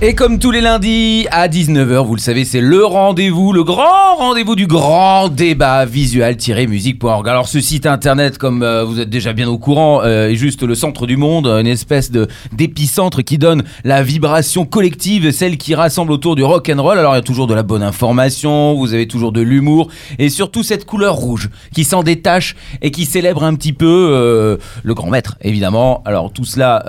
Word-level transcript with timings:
Et 0.00 0.14
comme 0.14 0.38
tous 0.38 0.52
les 0.52 0.60
lundis 0.60 1.26
à 1.32 1.48
19h, 1.48 2.06
vous 2.06 2.14
le 2.14 2.20
savez, 2.20 2.44
c'est 2.44 2.60
le 2.60 2.84
rendez-vous, 2.84 3.52
le 3.52 3.64
grand 3.64 4.14
rendez-vous 4.16 4.54
du 4.54 4.68
grand 4.68 5.28
débat 5.28 5.84
visual-musique.org. 5.86 7.28
Alors 7.28 7.48
ce 7.48 7.60
site 7.60 7.84
internet, 7.84 8.38
comme 8.38 8.62
euh, 8.62 8.84
vous 8.84 9.00
êtes 9.00 9.10
déjà 9.10 9.32
bien 9.32 9.48
au 9.48 9.58
courant, 9.58 10.02
euh, 10.04 10.28
est 10.28 10.36
juste 10.36 10.62
le 10.62 10.76
centre 10.76 11.04
du 11.04 11.16
monde, 11.16 11.48
une 11.48 11.66
espèce 11.66 12.12
de 12.12 12.28
d'épicentre 12.52 13.24
qui 13.24 13.38
donne 13.38 13.64
la 13.82 14.04
vibration 14.04 14.64
collective, 14.66 15.32
celle 15.32 15.56
qui 15.56 15.74
rassemble 15.74 16.12
autour 16.12 16.36
du 16.36 16.44
rock 16.44 16.70
and 16.72 16.80
roll. 16.80 16.96
Alors 16.96 17.14
il 17.14 17.16
y 17.16 17.18
a 17.18 17.22
toujours 17.22 17.48
de 17.48 17.54
la 17.54 17.64
bonne 17.64 17.82
information, 17.82 18.74
vous 18.74 18.94
avez 18.94 19.08
toujours 19.08 19.32
de 19.32 19.40
l'humour 19.40 19.88
et 20.20 20.28
surtout 20.28 20.62
cette 20.62 20.84
couleur 20.84 21.16
rouge 21.16 21.50
qui 21.74 21.82
s'en 21.82 22.04
détache 22.04 22.54
et 22.82 22.92
qui 22.92 23.04
célèbre 23.04 23.42
un 23.42 23.56
petit 23.56 23.72
peu 23.72 24.12
euh, 24.14 24.58
le 24.84 24.94
grand 24.94 25.10
maître, 25.10 25.36
évidemment. 25.42 26.02
Alors 26.04 26.32
tout 26.32 26.44
cela, 26.44 26.84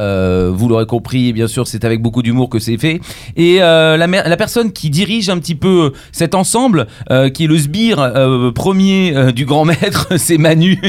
vous 0.51 0.69
l'aurez 0.69 0.85
compris, 0.85 1.33
bien 1.33 1.47
sûr, 1.47 1.65
c'est 1.65 1.85
avec 1.85 2.03
beaucoup 2.03 2.21
d'humour 2.21 2.49
que 2.49 2.59
c'est 2.59 2.77
fait. 2.77 2.98
Et 3.35 3.61
euh, 3.61 3.97
la, 3.97 4.37
personne 4.37 4.71
qui 4.71 4.89
dirige 4.89 5.29
un 5.29 5.39
petit 5.39 5.55
peu 5.55 5.93
cet 6.11 6.35
ensemble, 6.35 6.87
euh, 7.11 7.29
qui 7.29 7.45
est 7.45 7.47
le 7.47 7.57
sbire 7.57 7.99
euh, 7.99 8.51
premier 8.51 9.15
euh, 9.15 9.31
du 9.31 9.45
grand 9.45 9.65
maître, 9.65 10.07
c'est 10.17 10.37
Manu. 10.37 10.79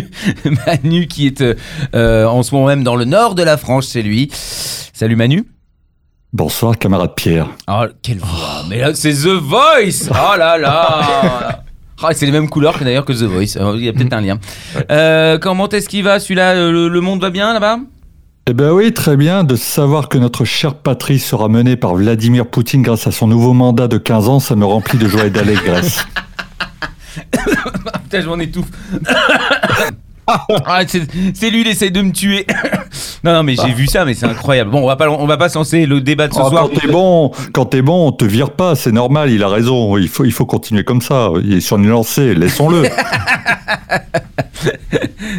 Manu 0.66 1.06
qui 1.06 1.26
est 1.26 1.40
euh, 1.40 1.54
euh, 1.94 2.26
en 2.26 2.42
ce 2.42 2.54
moment 2.54 2.66
même 2.68 2.84
dans 2.84 2.96
le 2.96 3.04
nord 3.04 3.34
de 3.34 3.42
la 3.42 3.56
France, 3.56 3.88
c'est 3.88 4.02
lui. 4.02 4.28
Salut 4.32 5.16
Manu. 5.16 5.44
Bonsoir, 6.32 6.78
camarade 6.78 7.14
Pierre. 7.16 7.48
Oh, 7.68 7.86
quelle 8.02 8.18
voix 8.18 8.62
Mais 8.68 8.78
là, 8.78 8.94
c'est 8.94 9.12
The 9.12 9.40
Voice 9.40 10.08
Oh 10.10 10.36
là 10.38 10.56
là 10.56 11.64
Ah, 12.02 12.14
c'est 12.14 12.24
les 12.24 12.32
mêmes 12.32 12.48
couleurs 12.48 12.78
que 12.78 12.84
d'ailleurs 12.84 13.04
que 13.04 13.12
The 13.12 13.24
Voice. 13.24 13.58
Il 13.76 13.84
y 13.84 13.88
a 13.88 13.92
peut-être 13.92 14.12
un 14.14 14.22
lien. 14.22 14.38
Euh, 14.90 15.38
comment 15.38 15.68
est-ce 15.68 15.88
qu'il 15.88 16.02
va 16.02 16.18
celui-là? 16.18 16.52
Euh, 16.52 16.72
le, 16.72 16.88
le 16.88 17.00
monde 17.02 17.20
va 17.20 17.28
bien 17.30 17.52
là-bas? 17.52 17.78
Eh 18.46 18.52
ben 18.54 18.72
oui, 18.72 18.92
très 18.92 19.16
bien 19.16 19.44
de 19.44 19.54
savoir 19.54 20.08
que 20.08 20.18
notre 20.18 20.44
chère 20.44 20.74
patrie 20.74 21.18
sera 21.18 21.48
menée 21.48 21.76
par 21.76 21.94
Vladimir 21.94 22.46
Poutine 22.46 22.82
grâce 22.82 23.06
à 23.06 23.12
son 23.12 23.26
nouveau 23.26 23.52
mandat 23.52 23.86
de 23.86 23.98
15 23.98 24.28
ans, 24.28 24.40
ça 24.40 24.56
me 24.56 24.64
remplit 24.64 24.98
de 24.98 25.06
joie 25.06 25.26
et 25.26 25.30
d'allégresse. 25.30 26.04
Putain, 27.30 28.20
je 28.20 28.28
m'en 28.28 28.38
étouffe. 28.38 28.68
Ah, 30.64 30.82
c'est 30.86 31.50
lui, 31.50 31.62
il 31.62 31.66
essaie 31.66 31.90
de 31.90 32.02
me 32.02 32.12
tuer. 32.12 32.46
non, 33.24 33.32
non, 33.32 33.42
mais 33.42 33.54
j'ai 33.56 33.72
vu 33.72 33.86
ça, 33.86 34.04
mais 34.04 34.14
c'est 34.14 34.26
incroyable. 34.26 34.70
Bon, 34.70 34.82
on 34.82 34.86
va 34.86 34.96
pas, 34.96 35.08
on 35.10 35.26
va 35.26 35.36
pas 35.36 35.48
se 35.48 35.56
lancer 35.58 35.86
le 35.86 36.00
débat 36.00 36.28
de 36.28 36.34
ce 36.34 36.40
Oh, 36.40 36.48
soir. 36.48 36.68
quand 36.70 36.80
t'es 36.80 36.88
bon, 36.88 37.30
quand 37.52 37.64
t'es 37.66 37.82
bon, 37.82 38.08
on 38.08 38.12
te 38.12 38.24
vire 38.24 38.50
pas, 38.50 38.74
c'est 38.74 38.92
normal, 38.92 39.30
il 39.30 39.42
a 39.42 39.48
raison, 39.48 39.96
il 39.98 40.08
faut, 40.08 40.24
il 40.24 40.32
faut 40.32 40.46
continuer 40.46 40.84
comme 40.84 41.00
ça, 41.00 41.30
il 41.42 41.54
est 41.54 41.60
sur 41.60 41.76
une 41.78 41.88
lancée, 41.88 42.34
laissons-le. 42.34 42.84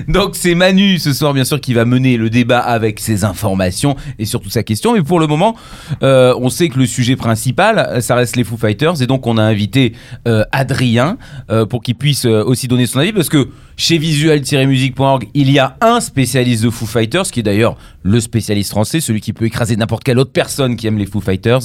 Donc 0.08 0.36
c'est 0.36 0.56
Manu 0.56 0.98
ce 0.98 1.14
soir 1.14 1.34
bien 1.34 1.44
sûr 1.44 1.60
qui 1.62 1.74
va 1.74 1.86
mener 1.86 2.18
le 2.18 2.30
débat 2.30 2.60
avec 2.60 3.00
ses 3.00 3.24
informations 3.24 3.96
et 4.20 4.26
surtout 4.26 4.50
sa 4.50 4.64
question. 4.64 4.94
Mais 4.94 5.02
pour 5.04 5.20
le 5.20 5.28
moment, 5.28 5.56
euh, 6.04 6.34
on 6.40 6.50
sait 6.50 6.70
que 6.70 6.80
le 6.80 6.86
sujet 6.86 7.16
principal, 7.16 8.02
ça 8.02 8.16
reste 8.16 8.36
les 8.36 8.44
Foo 8.44 8.58
Fighters 8.58 9.02
et 9.02 9.08
donc 9.08 9.28
on 9.28 9.38
a 9.38 9.44
invité 9.44 9.94
euh, 10.28 10.44
Adrien 10.52 11.18
euh, 11.50 11.66
pour 11.66 11.82
qu'il 11.84 11.96
puisse 11.96 12.26
aussi 12.26 12.68
donner 12.68 12.86
son 12.88 13.00
avis 13.00 13.14
parce 13.14 13.30
que 13.30 13.50
chez 13.82 13.98
visual-musique.org, 13.98 15.28
il 15.34 15.50
y 15.50 15.58
a 15.58 15.76
un 15.82 16.00
spécialiste 16.02 16.64
de 16.64 16.70
Foo 16.70 16.86
Fighters 16.86 17.24
qui 17.24 17.40
est 17.40 17.44
d'ailleurs 17.44 17.78
le 18.04 18.20
spécialiste 18.20 18.70
français, 18.70 19.00
celui 19.00 19.22
qui 19.22 19.34
peut 19.34 19.46
écraser 19.46 19.76
n'importe 19.76 20.04
quelle 20.04 20.20
autre 20.20 20.32
personne 20.32 20.76
qui 20.76 20.86
aime 20.86 21.00
les 21.00 21.08
Foo 21.08 21.20
Fighters. 21.20 21.62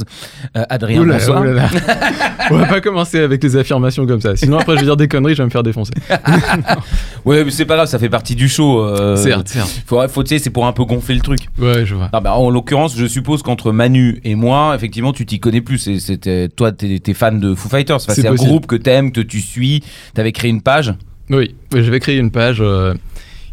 Euh, 0.56 0.64
Adrien, 0.70 1.03
Oula, 1.03 1.19
bonsoir. 1.19 1.45
On 2.50 2.56
va 2.56 2.64
pas 2.67 2.81
commencer 2.81 3.19
avec 3.20 3.42
les 3.42 3.56
affirmations 3.56 4.06
comme 4.06 4.23
ça. 4.23 4.34
Sinon 4.34 4.58
après 4.58 4.77
je 4.77 4.81
vais 4.81 4.86
dire 4.86 4.97
des 4.97 5.08
conneries, 5.08 5.34
je 5.34 5.42
vais 5.42 5.45
me 5.46 5.51
faire 5.51 5.63
défoncer. 5.63 5.92
Ouais, 7.27 7.45
mais 7.45 7.51
c'est 7.51 7.64
pas 7.64 7.74
grave, 7.74 7.89
ça 7.89 7.98
fait 7.98 8.08
partie 8.08 8.36
du 8.36 8.48
show. 8.48 8.80
euh, 8.85 9.17
certes, 9.17 9.48
certes. 9.48 9.83
Faut, 9.85 10.01
faut 10.08 10.24
c'est 10.24 10.48
pour 10.51 10.64
un 10.67 10.73
peu 10.73 10.85
gonfler 10.85 11.17
le 11.17 11.20
truc. 11.20 11.41
Ouais, 11.58 11.85
je 11.85 11.96
vois. 11.96 12.08
Ah 12.12 12.20
bah, 12.20 12.35
en 12.35 12.51
l'occurrence, 12.51 12.96
je 12.96 13.05
suppose 13.05 13.42
qu'entre 13.42 13.73
Manu 13.73 14.20
et 14.23 14.36
moi, 14.36 14.74
effectivement, 14.77 15.12
tu 15.12 15.27
t'y 15.27 15.41
connais 15.41 15.61
plus. 15.61 15.79
C'est- 15.79 15.98
C'était 15.98 16.48
toi, 16.48 16.70
t'es 16.70 17.02
es 17.05 17.14
fan 17.14 17.41
de 17.41 17.55
Foo 17.57 17.68
Fighters. 17.68 17.96
Enfin, 17.96 18.14
C'est 18.14 18.29
un 18.29 18.35
groupe 18.35 18.67
que 18.68 18.77
t'aimes, 18.77 19.11
que 19.11 19.20
tu 19.20 19.41
suis. 19.41 19.83
T'avais 20.14 20.30
créé 20.30 20.51
une 20.51 20.62
page. 20.62 20.95
Oui, 21.31 21.55
j'avais 21.73 22.01
créé 22.01 22.19
une 22.19 22.31
page 22.31 22.59
euh, 22.61 22.95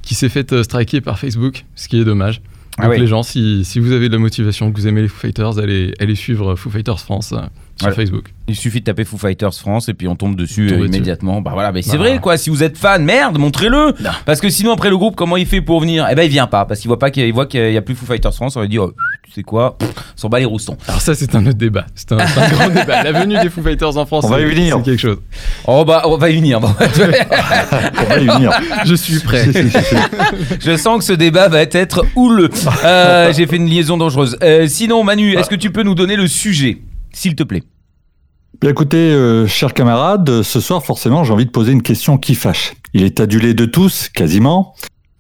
qui 0.02 0.16
s'est 0.16 0.30
faite 0.30 0.54
euh, 0.54 0.64
striker 0.64 1.02
par 1.02 1.18
Facebook, 1.18 1.66
ce 1.76 1.88
qui 1.88 2.00
est 2.00 2.06
dommage. 2.06 2.42
Ah 2.78 2.88
Donc 2.88 2.98
les 2.98 3.08
gens, 3.08 3.24
si, 3.24 3.64
si 3.66 3.80
vous 3.80 3.92
avez 3.92 4.08
de 4.08 4.14
la 4.14 4.20
motivation, 4.20 4.72
que 4.72 4.80
vous 4.80 4.88
aimez 4.88 5.02
les 5.02 5.08
Foo 5.08 5.20
Fighters, 5.20 5.60
allez, 5.60 5.94
allez 6.00 6.16
suivre 6.16 6.56
Foo 6.56 6.70
Fighters 6.70 7.00
France 7.00 7.34
euh, 7.34 7.42
sur 7.76 7.88
Voilà. 7.88 7.96
Facebook. 7.96 8.26
Il 8.48 8.56
suffit 8.56 8.80
de 8.82 8.84
taper 8.86 9.06
Foo 9.06 9.18
Fighters 9.18 9.54
France 9.54 9.88
et 9.90 9.94
puis 9.94 10.08
on 10.08 10.16
tombe 10.16 10.36
dessus 10.36 10.68
euh, 10.68 10.76
dessus. 10.78 10.86
immédiatement. 10.88 11.42
Bah 11.42 11.52
voilà, 11.54 11.72
mais 11.72 11.82
c'est 11.82 11.92
Bah. 11.94 11.98
vrai 12.04 12.20
quoi. 12.20 12.38
Si 12.38 12.50
vous 12.50 12.62
êtes 12.62 12.78
fan, 12.78 13.04
merde, 13.04 13.38
montrez-le. 13.38 13.94
Parce 14.26 14.42
que 14.42 14.50
sinon 14.50 14.74
après 14.74 14.90
le 14.90 14.98
groupe, 14.98 15.16
comment 15.16 15.38
il 15.38 15.46
fait 15.46 15.62
pour 15.62 15.80
venir? 15.80 16.06
Eh 16.12 16.16
ben 16.16 16.24
il 16.24 16.30
vient 16.30 16.48
pas 16.48 16.66
parce 16.66 16.80
qu'il 16.82 16.88
voit 16.90 17.00
pas 17.00 17.10
qu'il 17.10 17.32
voit 17.34 17.46
qu'il 17.46 17.72
y 17.72 17.78
a 17.78 17.82
plus 17.82 17.96
Foo 17.96 18.06
Fighters 18.06 18.34
France. 18.34 18.56
On 18.58 18.60
va 18.60 18.68
dire, 18.68 18.84
oh, 18.84 18.92
tu 19.24 19.32
sais 19.32 19.44
quoi, 19.44 19.78
s'en 20.18 20.28
bat 20.30 20.40
les 20.40 20.46
roustons. 20.46 20.78
Alors 20.88 21.00
ça, 21.02 21.16
c'est 21.16 21.34
un 21.36 21.46
autre 21.46 21.58
débat. 21.58 21.86
C'est 21.96 22.12
un, 22.12 22.18
grand 22.18 22.68
débat. 22.74 23.04
La 23.04 23.12
venue 23.14 23.40
des 23.42 23.50
Foo 23.50 23.62
Fighters 23.64 23.96
en 23.98 24.06
France, 24.06 24.26
On 24.26 24.30
va 24.30 24.42
y 24.42 24.46
venir. 24.46 24.76
c'est 24.78 24.84
quelque 24.84 25.00
chose. 25.02 25.18
Oh 25.66 25.86
bah 25.86 26.04
on 26.06 26.18
va 26.18 26.30
y 26.30 26.36
venir. 26.36 26.60
Bon, 26.60 26.68
On 26.80 28.04
va 28.10 28.20
y 28.20 28.28
venir. 28.28 28.52
Je 28.86 28.96
suis 28.96 29.20
prêt. 29.20 29.46
Si, 29.46 29.54
si, 29.54 29.70
si, 29.70 29.78
si. 29.80 29.96
Je 30.60 30.76
sens 30.78 30.98
que 31.00 31.04
ce 31.06 31.14
débat 31.14 31.48
va 31.48 31.62
être 31.62 32.06
houleux. 32.16 32.50
Euh, 32.84 33.32
J'ai 33.34 33.48
fait 33.48 33.56
une 33.56 33.68
liaison 33.70 33.98
dangereuse. 33.98 34.38
Euh, 34.44 34.68
sinon, 34.68 35.04
Manu, 35.04 35.34
est-ce 35.38 35.50
que 35.50 35.56
tu 35.56 35.72
peux 35.72 35.84
nous 35.84 35.96
donner 35.96 36.16
le 36.18 36.28
sujet, 36.28 36.80
s'il 37.14 37.36
te 37.36 37.44
plaît 37.44 37.64
écoutez, 38.70 38.98
euh, 38.98 39.48
chers 39.48 39.74
camarades, 39.74 40.42
ce 40.42 40.60
soir 40.60 40.84
forcément 40.84 41.24
j'ai 41.24 41.34
envie 41.34 41.46
de 41.46 41.52
poser 41.52 41.72
une 41.72 41.82
question 41.82 42.18
qui 42.18 42.36
fâche. 42.36 42.76
Il 42.94 43.04
est 43.04 43.20
adulé 43.20 43.54
de 43.54 43.66
tous, 43.66 44.10
quasiment. 44.10 44.76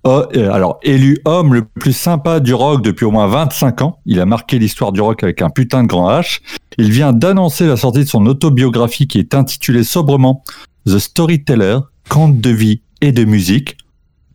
Oh, 0.05 0.23
euh, 0.35 0.51
alors, 0.51 0.79
élu 0.83 1.17
homme 1.23 1.53
le 1.53 1.63
plus 1.63 1.93
sympa 1.93 2.41
du 2.41 2.53
rock 2.53 2.81
depuis 2.81 3.05
au 3.05 3.11
moins 3.11 3.27
25 3.27 3.81
ans, 3.81 3.99
il 4.05 4.19
a 4.19 4.25
marqué 4.25 4.59
l'histoire 4.59 4.91
du 4.91 4.99
rock 4.99 5.23
avec 5.23 5.41
un 5.41 5.49
putain 5.49 5.83
de 5.83 5.87
grand 5.87 6.09
H. 6.09 6.41
Il 6.77 6.91
vient 6.91 7.13
d'annoncer 7.13 7.67
la 7.67 7.77
sortie 7.77 7.99
de 7.99 8.09
son 8.09 8.25
autobiographie 8.25 9.07
qui 9.07 9.19
est 9.19 9.33
intitulée 9.33 9.83
sobrement 9.83 10.43
The 10.85 10.99
Storyteller, 10.99 11.79
conte 12.09 12.41
de 12.41 12.49
vie 12.49 12.81
et 12.99 13.13
de 13.13 13.23
musique. 13.23 13.77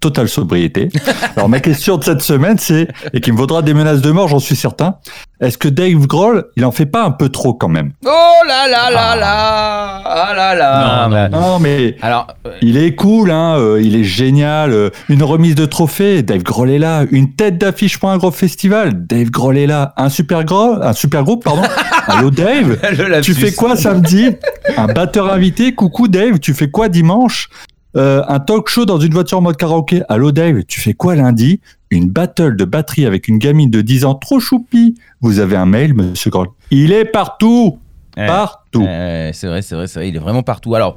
Totale 0.01 0.29
sobriété. 0.29 0.89
Alors 1.37 1.49
ma 1.49 1.61
question 1.61 1.97
de 1.97 2.05
cette 2.05 2.23
semaine, 2.23 2.57
c'est, 2.59 2.89
et 3.13 3.21
qui 3.21 3.33
me 3.33 3.37
vaudra 3.37 3.63
des 3.63 3.75
menaces 3.75 4.01
de 4.01 4.11
mort, 4.11 4.29
j'en 4.29 4.39
suis 4.39 4.55
certain, 4.57 4.97
est-ce 5.41 5.59
que 5.59 5.69
Dave 5.69 6.07
Grohl, 6.07 6.47
il 6.57 6.65
en 6.65 6.71
fait 6.73 6.87
pas 6.87 7.05
un 7.05 7.11
peu 7.11 7.29
trop 7.31 7.53
quand 7.55 7.69
même? 7.69 7.93
Oh 8.07 8.09
là 8.47 8.69
là 8.69 8.91
là 8.91 9.17
là 9.17 10.03
Ah 10.05 10.33
là 10.35 10.55
là 10.55 11.05
Non, 11.05 11.11
Bah, 11.11 11.29
Non, 11.29 11.59
mais 11.59 11.97
Alors, 12.03 12.29
euh, 12.47 12.53
il 12.63 12.77
est 12.77 12.95
cool, 12.95 13.31
hein, 13.31 13.57
euh, 13.59 13.81
il 13.83 13.97
est 13.97 14.05
génial. 14.05 14.73
euh, 14.73 14.91
une 15.09 15.23
remise 15.23 15.55
de 15.55 15.67
trophée, 15.67 16.23
Dave 16.23 16.43
Grohl 16.43 16.71
est 16.71 16.79
là. 16.79 17.05
Une 17.11 17.35
tête 17.35 17.59
d'affiche 17.59 17.99
pour 17.99 18.11
un 18.11 18.19
gros 18.19 18.31
festival, 18.31 19.07
Dave 19.07 19.31
Grohl 19.31 19.59
est 19.59 19.67
là. 19.67 19.95
Un 19.97 20.09
super 20.11 20.45
gros, 20.45 20.75
un 20.81 20.93
super 20.93 21.25
groupe, 21.25 21.45
pardon. 21.45 21.63
Allô 22.07 22.31
Dave, 22.31 22.79
tu 23.23 23.35
fais 23.35 23.53
quoi 23.53 23.77
samedi? 23.77 24.31
Un 24.77 24.87
batteur 24.87 25.33
invité, 25.33 25.75
coucou 25.75 26.09
Dave, 26.09 26.39
tu 26.39 26.55
fais 26.55 26.71
quoi 26.71 26.89
dimanche? 26.89 27.49
Euh, 27.97 28.23
Un 28.29 28.39
talk 28.41 28.69
show 28.69 28.85
dans 28.85 28.99
une 29.01 29.13
voiture 29.13 29.39
en 29.39 29.41
mode 29.43 29.57
karaoké. 29.57 30.03
Allô 30.09 30.31
Dave, 30.33 30.63
tu 30.65 30.81
fais 30.81 30.93
quoi 30.95 31.15
lundi? 31.17 31.61
Une 31.91 32.11
battle 32.11 32.55
de 32.57 32.65
batterie 32.65 33.07
avec 33.07 33.29
une 33.29 33.39
gamine 33.39 33.71
de 33.71 33.81
10 33.81 34.05
ans 34.05 34.15
trop 34.15 34.41
choupie. 34.41 34.95
Vous 35.21 35.39
avez 35.39 35.57
un 35.57 35.65
mail, 35.67 35.95
monsieur 35.95 36.31
Grohl. 36.31 36.49
Il 36.71 36.93
est 36.93 37.07
partout, 37.07 37.79
Ouais. 38.17 38.27
partout. 38.27 38.85
Euh, 38.87 39.31
c'est 39.33 39.47
vrai, 39.47 39.63
c'est 39.63 39.75
vrai, 39.75 39.87
c'est 39.87 40.01
vrai, 40.01 40.09
il 40.11 40.17
est 40.17 40.19
vraiment 40.19 40.43
partout. 40.43 40.75
Alors, 40.75 40.97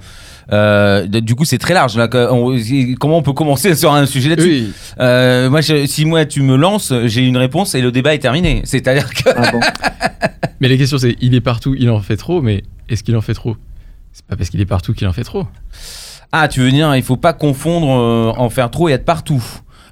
euh, 0.52 1.08
du 1.08 1.34
coup, 1.36 1.46
c'est 1.46 1.60
très 1.60 1.74
large. 1.74 1.96
Là, 1.96 2.10
que- 2.10 2.30
on- 2.30 2.96
comment 3.00 3.18
on 3.20 3.22
peut 3.22 3.32
commencer 3.32 3.74
sur 3.76 3.94
un 3.94 4.06
sujet 4.06 4.30
là-dessus? 4.30 4.50
Oui. 4.50 4.74
Euh, 5.00 5.50
Moi, 5.50 5.62
je- 5.62 5.86
si 5.86 6.04
moi 6.04 6.26
tu 6.26 6.42
me 6.42 6.58
lances, 6.58 6.92
j'ai 7.06 7.22
une 7.26 7.38
réponse 7.38 7.74
et 7.74 7.82
le 7.82 7.92
débat 7.94 8.14
est 8.16 8.20
terminé. 8.20 8.62
C'est-à-dire 8.66 9.14
que 9.14 9.30
Ah 9.34 9.52
bon? 9.52 9.60
Mais 10.60 10.68
la 10.68 10.76
question 10.78 10.98
c'est, 10.98 11.16
il 11.22 11.34
est 11.36 11.42
partout, 11.42 11.74
il 11.80 11.90
en 11.90 12.02
fait 12.02 12.18
trop, 12.18 12.42
mais 12.42 12.64
est-ce 12.90 13.04
qu'il 13.04 13.16
en 13.16 13.22
fait 13.22 13.34
trop? 13.34 13.56
C'est 14.14 14.26
pas 14.26 14.36
parce 14.36 14.50
qu'il 14.50 14.60
est 14.62 14.66
partout 14.66 14.94
qu'il 14.94 15.08
en 15.08 15.14
fait 15.14 15.24
trop. 15.24 15.48
Ah, 16.32 16.48
tu 16.48 16.62
veux 16.62 16.72
dire, 16.72 16.96
il 16.96 17.04
faut 17.04 17.18
pas 17.18 17.34
confondre 17.34 17.90
euh, 17.90 18.34
en 18.38 18.50
faire 18.50 18.72
trop 18.72 18.90
et 18.90 18.94
être 18.94 19.06
partout. 19.06 19.44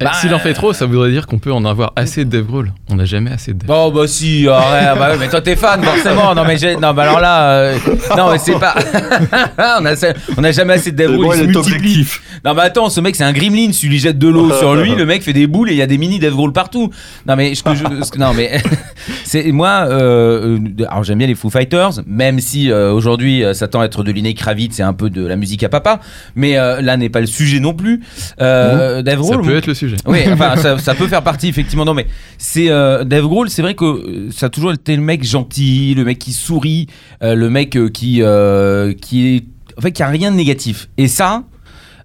Eh, 0.01 0.05
Bah, 0.05 0.11
S'il 0.21 0.33
en 0.33 0.39
fait 0.39 0.53
trop, 0.53 0.71
ça 0.73 0.85
voudrait 0.85 1.11
dire 1.11 1.27
qu'on 1.27 1.39
peut 1.39 1.51
en 1.51 1.65
avoir 1.65 1.91
assez 1.95 2.23
de 2.25 2.29
Dave 2.29 2.45
Grohl. 2.45 2.71
On 2.89 2.95
n'a 2.95 3.05
jamais 3.05 3.31
assez 3.31 3.53
de 3.53 3.59
Dave. 3.59 3.69
Oh 3.77 3.91
bah 3.91 4.07
si, 4.07 4.47
arrête, 4.47 4.97
bah, 4.97 5.11
ouais, 5.11 5.17
mais 5.19 5.27
toi 5.27 5.41
t'es 5.41 5.55
fan 5.55 5.83
forcément. 5.83 6.33
Non 6.35 6.43
mais 6.45 6.57
j'ai- 6.57 6.75
non 6.77 6.93
bah 6.93 7.03
alors 7.03 7.19
là, 7.19 7.49
euh, 7.51 7.77
non 8.17 8.31
mais 8.31 8.37
c'est 8.37 8.57
pas. 8.57 8.75
on 9.81 9.85
a 9.85 9.93
on 10.37 10.43
a 10.43 10.51
jamais 10.51 10.73
assez 10.73 10.91
de 10.91 10.97
Dave 10.97 11.09
C'est 11.11 11.15
Grohl, 11.17 11.25
bon, 11.25 11.33
il 11.33 11.39
se 11.39 11.43
multiplie. 11.45 12.07
Non 12.45 12.53
mais 12.53 12.61
attends, 12.61 12.89
ce 12.89 13.01
mec 13.01 13.15
c'est 13.15 13.23
un 13.25 13.33
gremlin, 13.33 13.71
tu 13.71 13.87
lui 13.89 13.99
jettes 13.99 14.17
de 14.19 14.27
l'eau 14.29 14.51
sur 14.53 14.75
lui, 14.75 14.95
le 14.95 15.05
mec 15.05 15.21
fait 15.23 15.33
des 15.33 15.47
boules 15.47 15.69
et 15.69 15.73
il 15.73 15.77
y 15.77 15.81
a 15.81 15.87
des 15.87 15.97
mini 15.97 16.19
Dave 16.19 16.33
Grohl 16.33 16.53
partout. 16.53 16.89
Non 17.27 17.35
mais 17.35 17.53
ce 17.55 17.63
que 17.63 17.75
je, 17.75 17.83
ce 18.03 18.11
que- 18.11 18.17
non 18.19 18.33
mais 18.33 18.61
c'est 19.25 19.51
moi. 19.51 19.85
euh, 19.89 20.57
euh, 20.79 20.85
alors 20.89 21.03
j'aime 21.03 21.17
bien 21.17 21.27
les 21.27 21.35
Foo 21.35 21.49
Fighters, 21.49 21.91
même 22.07 22.39
si 22.39 22.71
euh, 22.71 22.91
aujourd'hui 22.93 23.43
euh, 23.43 23.53
ça 23.53 23.67
tend 23.67 23.81
à 23.81 23.85
être 23.85 24.03
de 24.03 24.11
Lenny 24.11 24.33
Kravitz, 24.35 24.75
c'est 24.75 24.83
un 24.83 24.93
peu 24.93 25.09
de 25.09 25.25
la 25.25 25.35
musique 25.35 25.63
à 25.63 25.69
papa, 25.69 25.99
mais 26.35 26.57
euh, 26.57 26.81
là 26.81 26.95
n'est 26.97 27.09
pas 27.09 27.19
le 27.21 27.25
sujet 27.27 27.59
non 27.59 27.73
plus. 27.73 28.01
Euh, 28.41 29.01
Dave 29.01 29.21
Ça 29.23 29.33
Grohl, 29.35 29.45
peut 29.45 29.57
être 29.57 29.67
le 29.67 29.73
sujet. 29.89 30.01
Oui, 30.05 30.19
enfin, 30.31 30.55
ça, 30.55 30.77
ça 30.77 30.95
peut 30.95 31.07
faire 31.07 31.23
partie, 31.23 31.47
effectivement. 31.47 31.85
Non, 31.85 31.93
mais 31.93 32.07
c'est 32.37 32.69
euh, 32.69 33.03
Dave 33.03 33.25
Grohl, 33.25 33.49
c'est 33.49 33.61
vrai 33.61 33.75
que 33.75 33.85
euh, 33.85 34.31
ça 34.31 34.47
a 34.47 34.49
toujours 34.49 34.71
été 34.71 34.95
le 34.95 35.01
mec 35.01 35.23
gentil, 35.23 35.93
le 35.95 36.03
mec 36.03 36.19
qui 36.19 36.33
sourit, 36.33 36.87
euh, 37.23 37.35
le 37.35 37.49
mec 37.49 37.77
qui, 37.93 38.21
euh, 38.21 38.93
qui 38.93 39.35
est. 39.35 39.43
En 39.77 39.81
fait, 39.81 39.91
qui 39.91 40.03
a 40.03 40.07
rien 40.07 40.31
de 40.31 40.35
négatif. 40.35 40.89
Et 40.97 41.07
ça, 41.07 41.43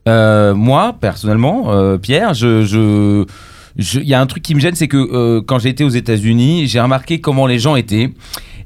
moi, 0.07 0.97
personnellement, 1.01 1.99
Pierre, 1.99 2.35
je. 2.35 3.25
il 3.77 4.09
y 4.09 4.15
a 4.15 4.21
un 4.21 4.27
truc 4.27 4.45
qui 4.45 4.55
me 4.55 4.61
gêne, 4.61 4.77
c'est 4.77 4.87
que 4.87 5.41
quand 5.41 5.59
j'ai 5.59 5.71
été 5.71 5.83
aux 5.83 5.89
États-Unis, 5.89 6.69
j'ai 6.69 6.81
remarqué 6.81 7.21
comment 7.21 7.49
les 7.49 7.59
gens 7.59 7.75
étaient 7.75 8.11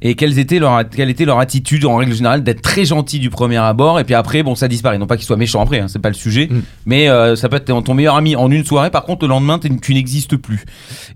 et 0.03 0.15
quelles 0.15 0.39
étaient 0.39 0.59
leur, 0.59 0.89
quelle 0.89 1.11
était 1.11 1.25
leur 1.25 1.39
attitude 1.39 1.85
en 1.85 1.97
règle 1.97 2.15
générale 2.15 2.43
d'être 2.43 2.63
très 2.63 2.85
gentil 2.85 3.19
du 3.19 3.31
premier 3.31 3.57
abord 3.57 3.99
et 4.01 4.05
puis 4.05 4.15
après, 4.15 4.43
bon, 4.43 4.55
ça 4.55 4.69
disparaît. 4.69 4.99
Non 4.99 5.07
pas 5.07 5.17
qu'ils 5.17 5.27
soient 5.27 5.37
méchants 5.37 5.61
après, 5.63 5.81
hein, 5.81 5.89
c'est 5.89 5.99
pas 6.01 6.09
le 6.09 6.15
sujet, 6.15 6.49
Mm. 6.51 6.63
mais 6.87 7.09
euh, 7.09 7.37
ça 7.37 7.49
peut 7.49 7.57
être 7.57 7.83
ton 7.83 7.95
meilleur 7.95 8.17
ami 8.17 8.37
en 8.37 8.51
une 8.51 8.65
soirée. 8.65 8.91
Par 8.91 9.05
contre, 9.05 9.25
le 9.25 9.31
lendemain, 9.31 9.59
tu 9.59 9.95
n'existes 9.95 10.37
plus. 10.37 10.65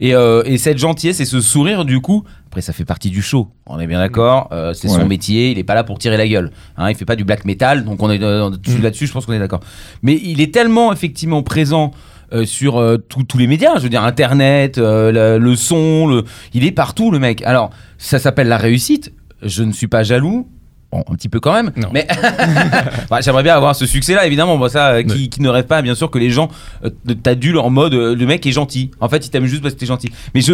Et, 0.00 0.14
euh, 0.14 0.43
et 0.46 0.58
cette 0.58 0.79
gentillesse 0.79 1.20
et 1.20 1.25
ce 1.25 1.40
sourire, 1.40 1.84
du 1.84 2.00
coup, 2.00 2.25
après, 2.49 2.61
ça 2.61 2.73
fait 2.75 2.84
partie 2.84 3.08
du 3.08 3.23
show. 3.23 3.49
On 3.67 3.81
est 3.81 3.87
bien 3.87 3.99
d'accord. 3.99 4.49
euh, 4.52 4.75
c'est 4.75 4.88
son 4.88 5.06
métier. 5.06 5.52
Il 5.52 5.58
est 5.58 5.64
pas 5.64 5.75
là 5.75 5.85
pour 5.85 5.99
tirer 5.99 6.19
la 6.19 6.28
gueule. 6.28 6.50
Hein, 6.76 6.90
il 6.90 6.96
fait 6.96 7.06
pas 7.06 7.17
du 7.17 7.25
black 7.25 7.44
metal, 7.46 7.85
donc 7.85 8.02
on 8.02 8.11
est 8.11 8.23
euh, 8.23 8.50
dessus- 8.50 8.78
Mm. 8.78 8.82
là-dessus. 8.82 9.06
Je 9.06 9.12
pense 9.12 9.25
qu'on 9.25 9.32
est 9.32 9.38
d'accord. 9.38 9.61
Mais 10.02 10.20
il 10.23 10.40
est 10.40 10.52
tellement 10.52 10.93
effectivement 10.93 11.43
présent. 11.43 11.93
Euh, 12.32 12.44
sur 12.44 12.79
euh, 12.81 12.96
tous- 12.96 13.37
les 13.38 13.46
médias, 13.46 13.76
je 13.76 13.82
veux 13.82 13.88
dire 13.88 14.05
internet, 14.05 14.79
euh, 14.79 15.38
le, 15.38 15.56
son, 15.56 16.23
il 16.55 16.64
est 16.64 16.73
partout 16.73 17.11
le 17.11 17.19
mec. 17.19 17.43
Alors 17.43 17.70
ça 17.99 18.19
s'appelle 18.19 18.49
la 18.49 18.58
réussite. 18.58 19.12
Je 19.43 19.62
ne 19.64 19.73
suis 19.73 19.88
pas 19.88 20.02
jaloux. 20.02 20.49
Bon, 20.92 21.02
un 21.10 21.14
petit 21.14 21.30
peu 21.30 21.40
quand 21.40 21.54
même. 21.54 21.72
Non. 21.76 21.88
Mais 21.92 22.06
Bah, 23.10 23.20
j'aimerais 23.22 23.42
bien 23.42 23.54
avoir 23.56 23.74
ce 23.74 23.86
succès-là, 23.86 24.26
évidemment. 24.26 24.58
Bon, 24.58 24.68
ça, 24.68 24.88
euh, 24.96 25.02
qui, 25.02 25.30
ne 25.40 25.48
rêve 25.48 25.64
pas, 25.64 25.80
bien 25.80 25.94
sûr, 25.94 26.10
que 26.10 26.18
les 26.18 26.28
gens 26.30 26.48
euh, 26.84 26.90
t'adulent 27.22 27.58
en 27.60 27.70
mode 27.70 27.94
euh, 27.94 28.14
le 28.14 28.26
mec 28.26 28.44
est 28.46 28.52
gentil. 28.52 28.90
En 29.00 29.08
fait, 29.08 29.24
il 29.26 29.30
t'aime 29.30 29.46
juste 29.46 29.62
parce 29.62 29.72
que 29.74 29.80
t'es 29.80 29.86
gentil. 29.86 30.10
Mais 30.34 30.42
je, 30.42 30.52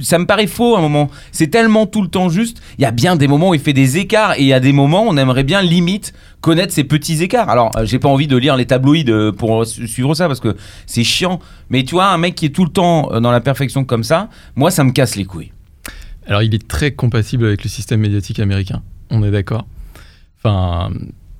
ça 0.00 0.18
me 0.18 0.24
paraît 0.26 0.46
faux 0.46 0.74
à 0.74 0.78
un 0.78 0.82
moment. 0.82 1.10
C'est 1.32 1.48
tellement 1.48 1.84
tout 1.86 2.00
le 2.00 2.08
temps 2.08 2.30
juste. 2.30 2.62
Il 2.78 2.82
y 2.82 2.86
a 2.86 2.90
bien 2.92 3.16
des 3.16 3.28
moments 3.28 3.50
où 3.50 3.54
il 3.54 3.60
fait 3.60 3.74
des 3.74 3.98
écarts 3.98 4.34
et 4.38 4.40
il 4.40 4.46
y 4.46 4.54
a 4.54 4.60
des 4.60 4.72
moments 4.72 5.04
où 5.04 5.08
on 5.10 5.16
aimerait 5.18 5.44
bien 5.44 5.60
limite 5.60 6.14
connaître 6.40 6.72
ces 6.72 6.84
petits 6.84 7.22
écarts. 7.22 7.50
Alors, 7.50 7.70
euh, 7.76 7.84
j'ai 7.84 7.98
pas 7.98 8.08
envie 8.08 8.26
de 8.26 8.36
lire 8.38 8.56
les 8.56 8.64
tabloïds 8.66 9.10
euh, 9.10 9.32
pour 9.32 9.66
su- 9.66 9.86
suivre 9.86 10.14
ça 10.14 10.28
parce 10.28 10.40
que 10.40 10.56
c'est 10.86 11.04
chiant. 11.04 11.40
Mais 11.68 11.84
tu 11.84 11.94
vois, 11.94 12.06
un 12.06 12.16
mec 12.18 12.34
qui 12.34 12.46
est 12.46 12.50
tout 12.54 12.64
le 12.64 12.70
temps 12.70 13.20
dans 13.20 13.30
la 13.30 13.40
perfection 13.42 13.84
comme 13.84 14.04
ça, 14.04 14.30
moi, 14.56 14.70
ça 14.70 14.82
me 14.82 14.92
casse 14.92 15.16
les 15.16 15.24
couilles. 15.26 15.52
Alors, 16.26 16.42
il 16.42 16.54
est 16.54 16.66
très 16.66 16.92
compatible 16.92 17.44
avec 17.44 17.62
le 17.64 17.68
système 17.68 18.00
médiatique 18.00 18.40
américain. 18.40 18.80
On 19.10 19.22
est 19.22 19.30
d'accord. 19.30 19.66
Enfin, 20.44 20.92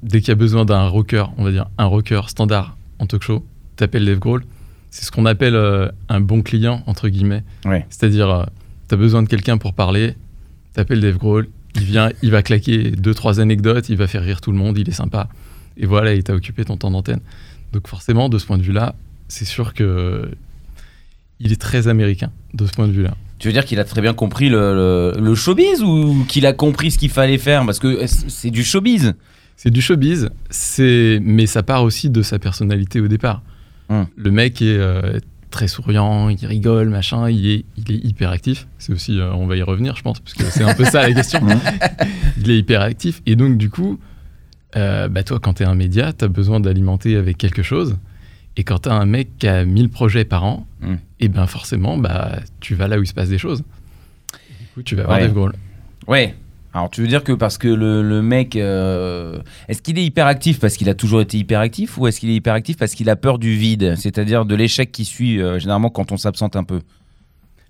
dès 0.03 0.21
qu'il 0.21 0.29
y 0.29 0.33
a 0.33 0.37
besoin 0.37 0.65
d'un 0.65 0.89
rocker, 0.89 1.25
on 1.37 1.45
va 1.45 1.51
dire 1.51 1.67
un 1.77 1.85
rocker 1.85 2.23
standard 2.29 2.77
en 2.99 3.07
talk 3.07 3.23
show, 3.23 3.45
t'appelles 3.77 4.05
Dave 4.05 4.19
Grohl. 4.19 4.45
C'est 4.91 5.05
ce 5.05 5.11
qu'on 5.11 5.27
appelle 5.27 5.57
euh, 5.57 5.89
un 6.09 6.21
bon 6.21 6.43
client, 6.43 6.83
entre 6.87 7.09
guillemets. 7.09 7.43
Ouais. 7.65 7.85
C'est-à-dire, 7.91 8.31
euh, 8.31 8.45
t'as 8.89 8.97
besoin 8.97 9.23
de 9.23 9.29
quelqu'un 9.29 9.59
pour 9.59 9.75
parler, 9.75 10.15
t'appelles 10.73 11.01
Dave 11.01 11.19
Grohl, 11.19 11.49
il 11.75 11.83
vient, 11.83 12.11
il 12.23 12.31
va 12.31 12.43
claquer 12.43 12.93
deux, 12.93 13.15
trois 13.15 13.41
anecdotes, 13.41 13.89
il 13.89 13.97
va 13.97 14.07
faire 14.07 14.23
rire 14.23 14.41
tout 14.41 14.53
le 14.53 14.59
monde, 14.59 14.79
il 14.79 14.89
est 14.89 14.93
sympa. 14.93 15.29
Et 15.77 15.87
voilà, 15.87 16.15
il 16.15 16.23
t'a 16.23 16.35
occupé 16.35 16.65
ton 16.65 16.77
temps 16.77 16.91
d'antenne. 16.91 17.21
Donc 17.73 17.89
forcément, 17.89 18.29
de 18.29 18.39
ce 18.39 18.47
point 18.47 18.59
de 18.59 18.63
vue-là, 18.63 18.95
c'est 19.29 19.45
sûr 19.45 19.75
que 19.75 20.31
il 21.41 21.53
est 21.53 21.61
très 21.61 21.89
américain, 21.89 22.31
de 22.55 22.65
ce 22.65 22.73
point 22.73 22.87
de 22.87 22.93
vue-là. 22.93 23.17
Tu 23.45 23.49
veux 23.49 23.53
dire 23.53 23.67
qu'il 23.67 23.79
a 23.79 23.85
très 23.85 24.01
bien 24.01 24.15
compris 24.15 24.49
le, 24.49 25.13
le- 25.15 25.21
le 25.21 25.35
showbiz 25.35 25.83
ou 25.83 26.25
qu'il 26.27 26.47
a 26.47 26.55
compris 26.55 26.91
ce 26.91 26.97
qu'il 26.97 27.11
fallait 27.11 27.37
faire 27.37 27.67
Parce 27.67 27.79
que 27.79 28.07
c'est 28.07 28.51
du 28.51 28.65
showbiz? 28.65 29.13
C'est 29.55 29.69
du 29.69 29.83
showbiz, 29.83 30.31
mais 31.21 31.45
ça 31.45 31.63
part 31.63 31.83
aussi 31.83 32.09
de 32.09 32.23
sa 32.23 32.39
personnalité 32.39 33.03
au 33.03 33.07
départ. 33.07 33.43
Hmm. 33.91 34.05
Le 34.17 34.31
mec 34.31 34.63
est 34.63 34.79
euh, 34.79 35.19
très 35.51 35.69
souriant, 35.69 36.31
il 36.31 36.47
rigole, 36.47 36.89
machin, 36.89 37.29
il 37.29 37.47
est, 37.47 37.65
il 37.77 37.95
est 37.95 37.99
hyper 38.03 38.31
actif. 38.31 38.67
C'est 38.79 38.95
aussi, 38.95 39.21
euh, 39.21 39.31
on 39.35 39.47
va 39.47 39.57
y 39.57 39.63
revenir, 39.63 39.95
je 39.95 40.01
pense, 40.01 40.21
parce 40.21 40.33
que 40.33 40.45
c'est 40.45 40.65
un 40.65 40.73
peu 40.73 40.87
ça 40.87 41.03
la 41.03 41.13
question. 41.13 41.41
Hmm. 41.43 41.61
il 42.41 42.51
est 42.51 42.57
hyper 42.57 42.81
actif 42.81 43.21
et 43.27 43.37
donc 43.37 43.59
du 43.59 43.69
coup, 43.69 43.99
euh, 44.77 45.09
bah 45.09 45.23
toi, 45.23 45.39
quand 45.39 45.53
t'es 45.53 45.67
un 45.67 45.75
média, 45.75 46.15
t'as 46.15 46.29
besoin 46.29 46.61
d'alimenter 46.61 47.15
avec 47.17 47.37
quelque 47.37 47.63
chose. 47.63 47.99
Et 48.57 48.65
quand 48.65 48.79
t'as 48.81 48.95
un 48.95 49.07
mec 49.07 49.31
qui 49.39 49.49
a 49.49 49.65
1000 49.65 49.89
projets 49.89 50.25
par 50.25 50.45
an, 50.45 50.67
Hmm. 50.81 50.97
et 51.19 51.29
ben 51.29 51.47
forcément, 51.47 51.97
bah 51.97 52.41
tu 52.61 52.75
vas 52.75 52.89
là 52.89 52.99
où 52.99 53.03
il 53.03 53.07
se 53.07 53.15
passe 53.15 53.29
des 53.31 53.39
choses. 53.39 53.63
Du 54.61 54.67
coup, 54.75 54.83
tu 54.83 54.95
vas 54.97 55.05
voir 55.05 55.17
Ouais. 55.17 55.23
Dave 55.25 55.33
Grohl. 55.35 55.53
Ouais. 56.07 56.35
Alors 56.75 56.91
tu 56.91 57.01
veux 57.01 57.07
dire 57.07 57.23
que 57.25 57.33
parce 57.33 57.57
que 57.57 57.69
le, 57.69 58.03
le 58.03 58.21
mec, 58.21 58.57
euh, 58.57 59.39
est-ce 59.69 59.81
qu'il 59.81 59.97
est 59.99 60.05
hyperactif 60.05 60.59
parce 60.59 60.77
qu'il 60.77 60.89
a 60.89 60.95
toujours 60.95 61.21
été 61.21 61.39
hyperactif 61.39 61.97
ou 61.99 62.07
est-ce 62.09 62.19
qu'il 62.21 62.31
est 62.31 62.35
hyperactif 62.35 62.77
parce 62.77 62.95
qu'il 62.95 63.09
a 63.09 63.15
peur 63.17 63.39
du 63.39 63.55
vide, 63.55 63.95
c'est-à-dire 63.97 64.45
de 64.45 64.55
l'échec 64.57 64.91
qui 64.93 65.05
suit 65.05 65.41
euh, 65.41 65.59
généralement 65.61 65.89
quand 65.91 66.11
on 66.13 66.17
s'absente 66.17 66.57
un 66.57 66.65
peu? 66.65 66.81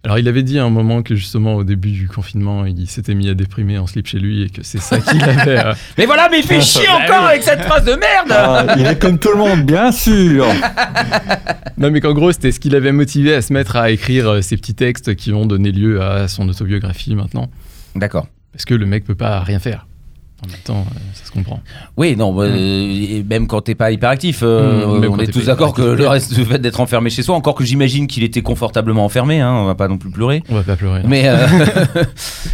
Alors, 0.04 0.18
il 0.18 0.28
avait 0.28 0.42
dit 0.42 0.58
à 0.58 0.64
un 0.64 0.70
moment 0.70 1.02
que 1.02 1.14
justement, 1.14 1.54
au 1.54 1.64
début 1.64 1.90
du 1.90 2.08
confinement, 2.08 2.66
il 2.66 2.86
s'était 2.88 3.14
mis 3.14 3.28
à 3.30 3.34
déprimer 3.34 3.78
en 3.78 3.86
slip 3.86 4.06
chez 4.06 4.18
lui 4.18 4.42
et 4.42 4.50
que 4.50 4.62
c'est 4.62 4.78
ça 4.80 5.00
qu'il 5.00 5.22
avait. 5.24 5.58
euh, 5.64 5.72
Mais 5.96 6.04
voilà, 6.04 6.28
mais 6.30 6.40
il 6.40 6.44
fait 6.44 6.60
chier 6.60 6.88
encore 6.88 7.24
avec 7.24 7.42
cette 7.42 7.62
phrase 7.62 7.84
de 7.86 7.92
merde 7.92 8.28
Ah, 8.30 8.74
il 8.78 8.84
est 8.86 8.98
comme 9.00 9.18
tout 9.18 9.30
le 9.32 9.38
monde, 9.38 9.62
bien 9.64 9.90
sûr. 9.92 10.46
Non, 11.76 11.90
mais 11.90 12.00
qu'en 12.00 12.12
gros, 12.12 12.30
c'était 12.30 12.52
ce 12.52 12.60
qui 12.60 12.70
l'avait 12.70 12.92
motivé 12.92 13.34
à 13.34 13.42
se 13.42 13.52
mettre 13.52 13.74
à 13.74 13.90
écrire 13.90 14.28
euh, 14.28 14.42
ces 14.42 14.56
petits 14.56 14.74
textes 14.76 15.16
qui 15.16 15.32
vont 15.32 15.44
donner 15.44 15.72
lieu 15.72 16.00
à 16.00 16.28
son 16.28 16.48
autobiographie 16.48 17.16
maintenant. 17.16 17.50
D'accord. 17.96 18.28
Parce 18.52 18.64
que 18.64 18.74
le 18.74 18.86
mec 18.86 19.04
peut 19.04 19.16
pas 19.16 19.40
rien 19.40 19.58
faire. 19.58 19.84
En 20.44 20.50
même 20.50 20.56
temps, 20.64 20.84
euh, 20.90 20.98
ça 21.14 21.24
se 21.26 21.30
comprend. 21.32 21.60
Oui, 21.96 22.16
non, 22.16 22.32
bah, 22.34 22.42
euh, 22.44 22.54
et 22.56 23.22
même 23.22 23.46
quand 23.46 23.62
t'es 23.62 23.74
pas 23.74 23.90
hyperactif, 23.90 24.40
euh, 24.42 24.86
Mmh, 24.86 25.00
même 25.00 25.12
on 25.12 25.18
est 25.18 25.32
tous 25.32 25.46
d'accord 25.46 25.72
que 25.72 25.82
le 25.82 26.06
reste, 26.06 26.36
le 26.36 26.44
fait 26.44 26.58
d'être 26.58 26.80
enfermé 26.80 27.08
chez 27.10 27.22
soi, 27.22 27.34
encore 27.34 27.54
que 27.54 27.64
j'imagine 27.64 28.06
qu'il 28.06 28.22
était 28.24 28.42
confortablement 28.42 29.04
enfermé, 29.04 29.40
hein, 29.40 29.52
on 29.52 29.64
va 29.64 29.74
pas 29.74 29.88
non 29.88 29.96
plus 29.98 30.10
pleurer. 30.10 30.42
On 30.50 30.54
va 30.54 30.62
pas 30.62 30.76
pleurer. 30.76 31.02
Mais, 31.06 31.22
euh, 31.28 31.46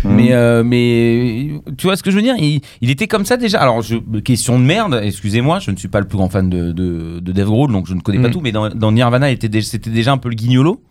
Hmm. 0.05 0.15
mais, 0.15 0.33
euh, 0.33 0.63
mais 0.65 1.51
tu 1.77 1.87
vois 1.87 1.97
ce 1.97 2.03
que 2.03 2.11
je 2.11 2.17
veux 2.17 2.23
dire? 2.23 2.35
Il, 2.39 2.61
il 2.81 2.91
était 2.91 3.07
comme 3.07 3.25
ça 3.25 3.37
déjà. 3.37 3.61
Alors, 3.61 3.83
je, 3.83 3.97
question 4.21 4.59
de 4.59 4.65
merde, 4.65 4.99
excusez-moi, 5.03 5.59
je 5.59 5.71
ne 5.71 5.77
suis 5.77 5.89
pas 5.89 6.01
le 6.01 6.07
plus 6.07 6.17
grand 6.17 6.29
fan 6.31 6.49
de, 6.49 6.73
de, 6.73 7.21
de 7.21 7.33
Dave 7.33 7.47
Grohl, 7.49 7.71
donc 7.73 7.87
je 7.87 7.95
ne 7.95 8.01
connais 8.01 8.21
pas 8.21 8.29
Mm. 8.29 8.33
tout, 8.33 8.41
mais 8.41 8.53
dans, 8.53 8.69
dans 8.71 8.93
Nirvana, 8.93 9.29
c'était 9.31 9.91
déjà 9.91 10.13
un 10.13 10.19
peu 10.19 10.29
le 10.29 10.35
guignolo. 10.37 10.83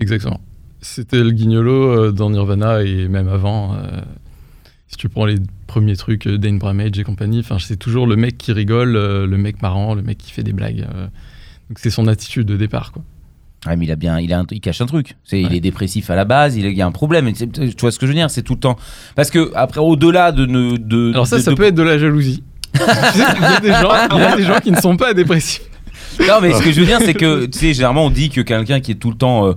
Exactement. 0.00 0.40
C'était 0.82 1.18
le 1.22 1.30
guignolo 1.30 1.72
euh, 1.72 2.10
dans 2.12 2.30
Nirvana 2.30 2.82
et 2.82 3.06
même 3.08 3.28
avant. 3.28 3.74
Si 4.90 4.96
tu 4.96 5.08
prends 5.08 5.24
les 5.24 5.36
premiers 5.68 5.96
trucs, 5.96 6.26
euh, 6.26 6.36
Dane 6.36 6.58
Bramage 6.58 6.98
et 6.98 7.04
compagnie, 7.04 7.38
enfin, 7.40 7.56
c'est 7.58 7.76
toujours 7.76 8.06
le 8.06 8.16
mec 8.16 8.36
qui 8.36 8.52
rigole, 8.52 8.96
euh, 8.96 9.26
le 9.26 9.38
mec 9.38 9.62
marrant, 9.62 9.94
le 9.94 10.02
mec 10.02 10.18
qui 10.18 10.32
fait 10.32 10.42
des 10.42 10.52
blagues. 10.52 10.86
euh. 10.94 11.06
donc 11.68 11.78
c'est 11.78 11.90
son 11.90 12.06
attitude 12.08 12.46
de 12.46 12.56
départ, 12.56 12.90
quoi. 12.92 13.02
Ah, 13.66 13.76
mais 13.76 13.84
il 13.84 13.92
a 13.92 13.96
bien, 13.96 14.18
il, 14.18 14.32
a 14.32 14.40
un- 14.40 14.46
il 14.50 14.60
cache 14.60 14.80
un 14.80 14.86
truc. 14.86 15.16
C'est, 15.22 15.40
Il 15.40 15.52
est 15.54 15.60
dépressif 15.60 16.08
à 16.10 16.16
la 16.16 16.24
base, 16.24 16.56
il, 16.56 16.66
y 16.72 16.80
a 16.82 16.86
un 16.86 16.90
problème. 16.92 17.30
Tu 17.32 17.46
vois 17.78 17.92
ce 17.92 17.98
que 17.98 18.06
je 18.06 18.10
veux 18.10 18.16
dire 18.16 18.30
C'est 18.30 18.40
tout 18.42 18.54
le 18.54 18.58
temps. 18.60 18.76
Parce 19.16 19.30
que, 19.30 19.52
après, 19.54 19.80
au-delà 19.80 20.32
de. 20.32 20.46
ne- 20.46 20.78
de 20.78 21.10
Alors 21.12 21.26
ça, 21.26 21.36
de- 21.36 21.42
ça 21.42 21.50
de- 21.50 21.56
peut 21.56 21.64
être 21.64 21.74
de 21.74 21.82
la 21.82 21.98
jalousie. 21.98 22.42
Tu 22.72 22.78
sais, 22.80 22.86
il, 23.36 23.42
y 23.42 23.44
a 23.44 23.60
des 23.60 23.68
gens, 23.68 23.90
il 24.12 24.18
y 24.18 24.22
a 24.22 24.36
des 24.36 24.44
gens 24.44 24.60
qui 24.60 24.70
ne 24.72 24.80
sont 24.80 24.96
pas 24.96 25.12
dépressifs. 25.12 25.60
Non, 26.20 26.36
mais 26.40 26.52
ce 26.54 26.62
que 26.62 26.72
je 26.72 26.80
veux 26.80 26.86
dire, 26.86 27.00
c'est 27.04 27.12
que, 27.14 27.44
tu 27.46 27.58
sais, 27.58 27.74
généralement, 27.74 28.06
on 28.06 28.10
dit 28.10 28.30
que 28.30 28.40
quelqu'un 28.40 28.80
qui 28.80 28.92
est 28.92 28.94
tout 28.96 29.10
le 29.10 29.16
temps 29.16 29.46
euh, 29.48 29.52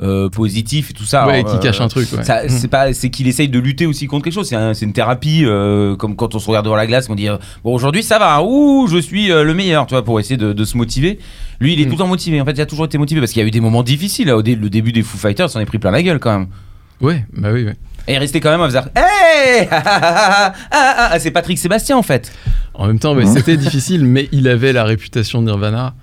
euh, 0.00 0.28
positif 0.28 0.90
et 0.90 0.92
tout 0.92 1.04
ça. 1.04 1.26
ouais, 1.26 1.40
alors, 1.40 1.50
qui 1.50 1.56
euh, 1.56 1.60
cache 1.60 1.80
un 1.80 1.88
truc. 1.88 2.08
Ouais. 2.12 2.22
Ça, 2.22 2.44
Mm. 2.44 2.48
c'est 2.50 2.68
pas, 2.68 2.92
c'est 2.92 3.10
qu'il 3.10 3.26
essaye 3.26 3.48
de 3.48 3.58
lutter 3.58 3.86
aussi 3.86 4.06
contre 4.06 4.24
quelque 4.24 4.34
chose. 4.34 4.48
C'est, 4.48 4.54
un- 4.56 4.72
c'est 4.74 4.84
une 4.84 4.92
thérapie, 4.92 5.42
euh, 5.44 5.96
comme 5.96 6.14
quand 6.16 6.34
on 6.34 6.38
se 6.38 6.46
regarde 6.46 6.64
devant 6.66 6.76
la 6.76 6.86
glace, 6.86 7.08
on 7.10 7.14
dit 7.16 7.28
euh, 7.28 7.36
bon 7.64 7.74
aujourd'hui 7.74 8.02
ça 8.02 8.18
va, 8.18 8.42
ouh 8.42 8.86
je 8.88 8.98
suis 8.98 9.32
euh, 9.32 9.42
le 9.44 9.54
meilleur, 9.54 9.86
tu 9.86 9.94
vois, 9.94 10.04
pour 10.04 10.20
essayer 10.20 10.36
de, 10.36 10.52
de 10.52 10.64
se 10.64 10.76
motiver. 10.76 11.18
Lui, 11.60 11.72
il 11.72 11.80
est 11.80 11.84
Mm. 11.84 11.86
tout 11.86 11.92
le 11.94 11.98
temps 11.98 12.06
motivé. 12.06 12.40
En 12.40 12.44
fait, 12.44 12.52
il 12.52 12.60
a 12.60 12.66
toujours 12.66 12.84
été 12.84 12.96
motivé 12.98 13.20
parce 13.20 13.32
qu'il 13.32 13.42
y 13.42 13.44
a 13.44 13.48
eu 13.48 13.50
des 13.50 13.60
moments 13.60 13.82
difficiles. 13.82 14.28
Là, 14.28 14.36
au 14.36 14.42
dé- 14.42 14.54
le 14.54 14.70
début 14.70 14.92
des 14.92 15.02
Foo 15.02 15.18
Fighters, 15.18 15.50
s'en 15.50 15.58
est 15.60 15.66
pris 15.66 15.78
plein 15.78 15.90
la 15.90 16.02
gueule 16.02 16.20
quand 16.20 16.38
même. 16.38 16.48
Ouais, 17.00 17.24
bah 17.36 17.50
oui, 17.52 17.64
ouais. 17.64 17.76
Et 18.06 18.12
il 18.12 18.14
est 18.14 18.18
resté 18.18 18.40
quand 18.40 18.50
même 18.50 18.60
à 18.62 18.70
faire 18.70 18.88
Hey 18.96 19.68
ah, 19.70 19.82
ah, 19.84 20.00
ah, 20.02 20.54
ah, 20.70 21.08
ah, 21.12 21.18
C'est 21.18 21.30
Patrick 21.30 21.58
Sébastien 21.58 21.96
en 21.96 22.02
fait. 22.02 22.32
En 22.74 22.86
même 22.86 22.98
temps, 23.00 23.14
Mhm. 23.14 23.26
c'était 23.26 23.56
difficile, 23.56 24.04
mais 24.04 24.28
il 24.32 24.46
avait 24.48 24.72
la 24.72 24.84
réputation 24.84 25.40
de 25.42 25.46
Nirvana. 25.46 25.94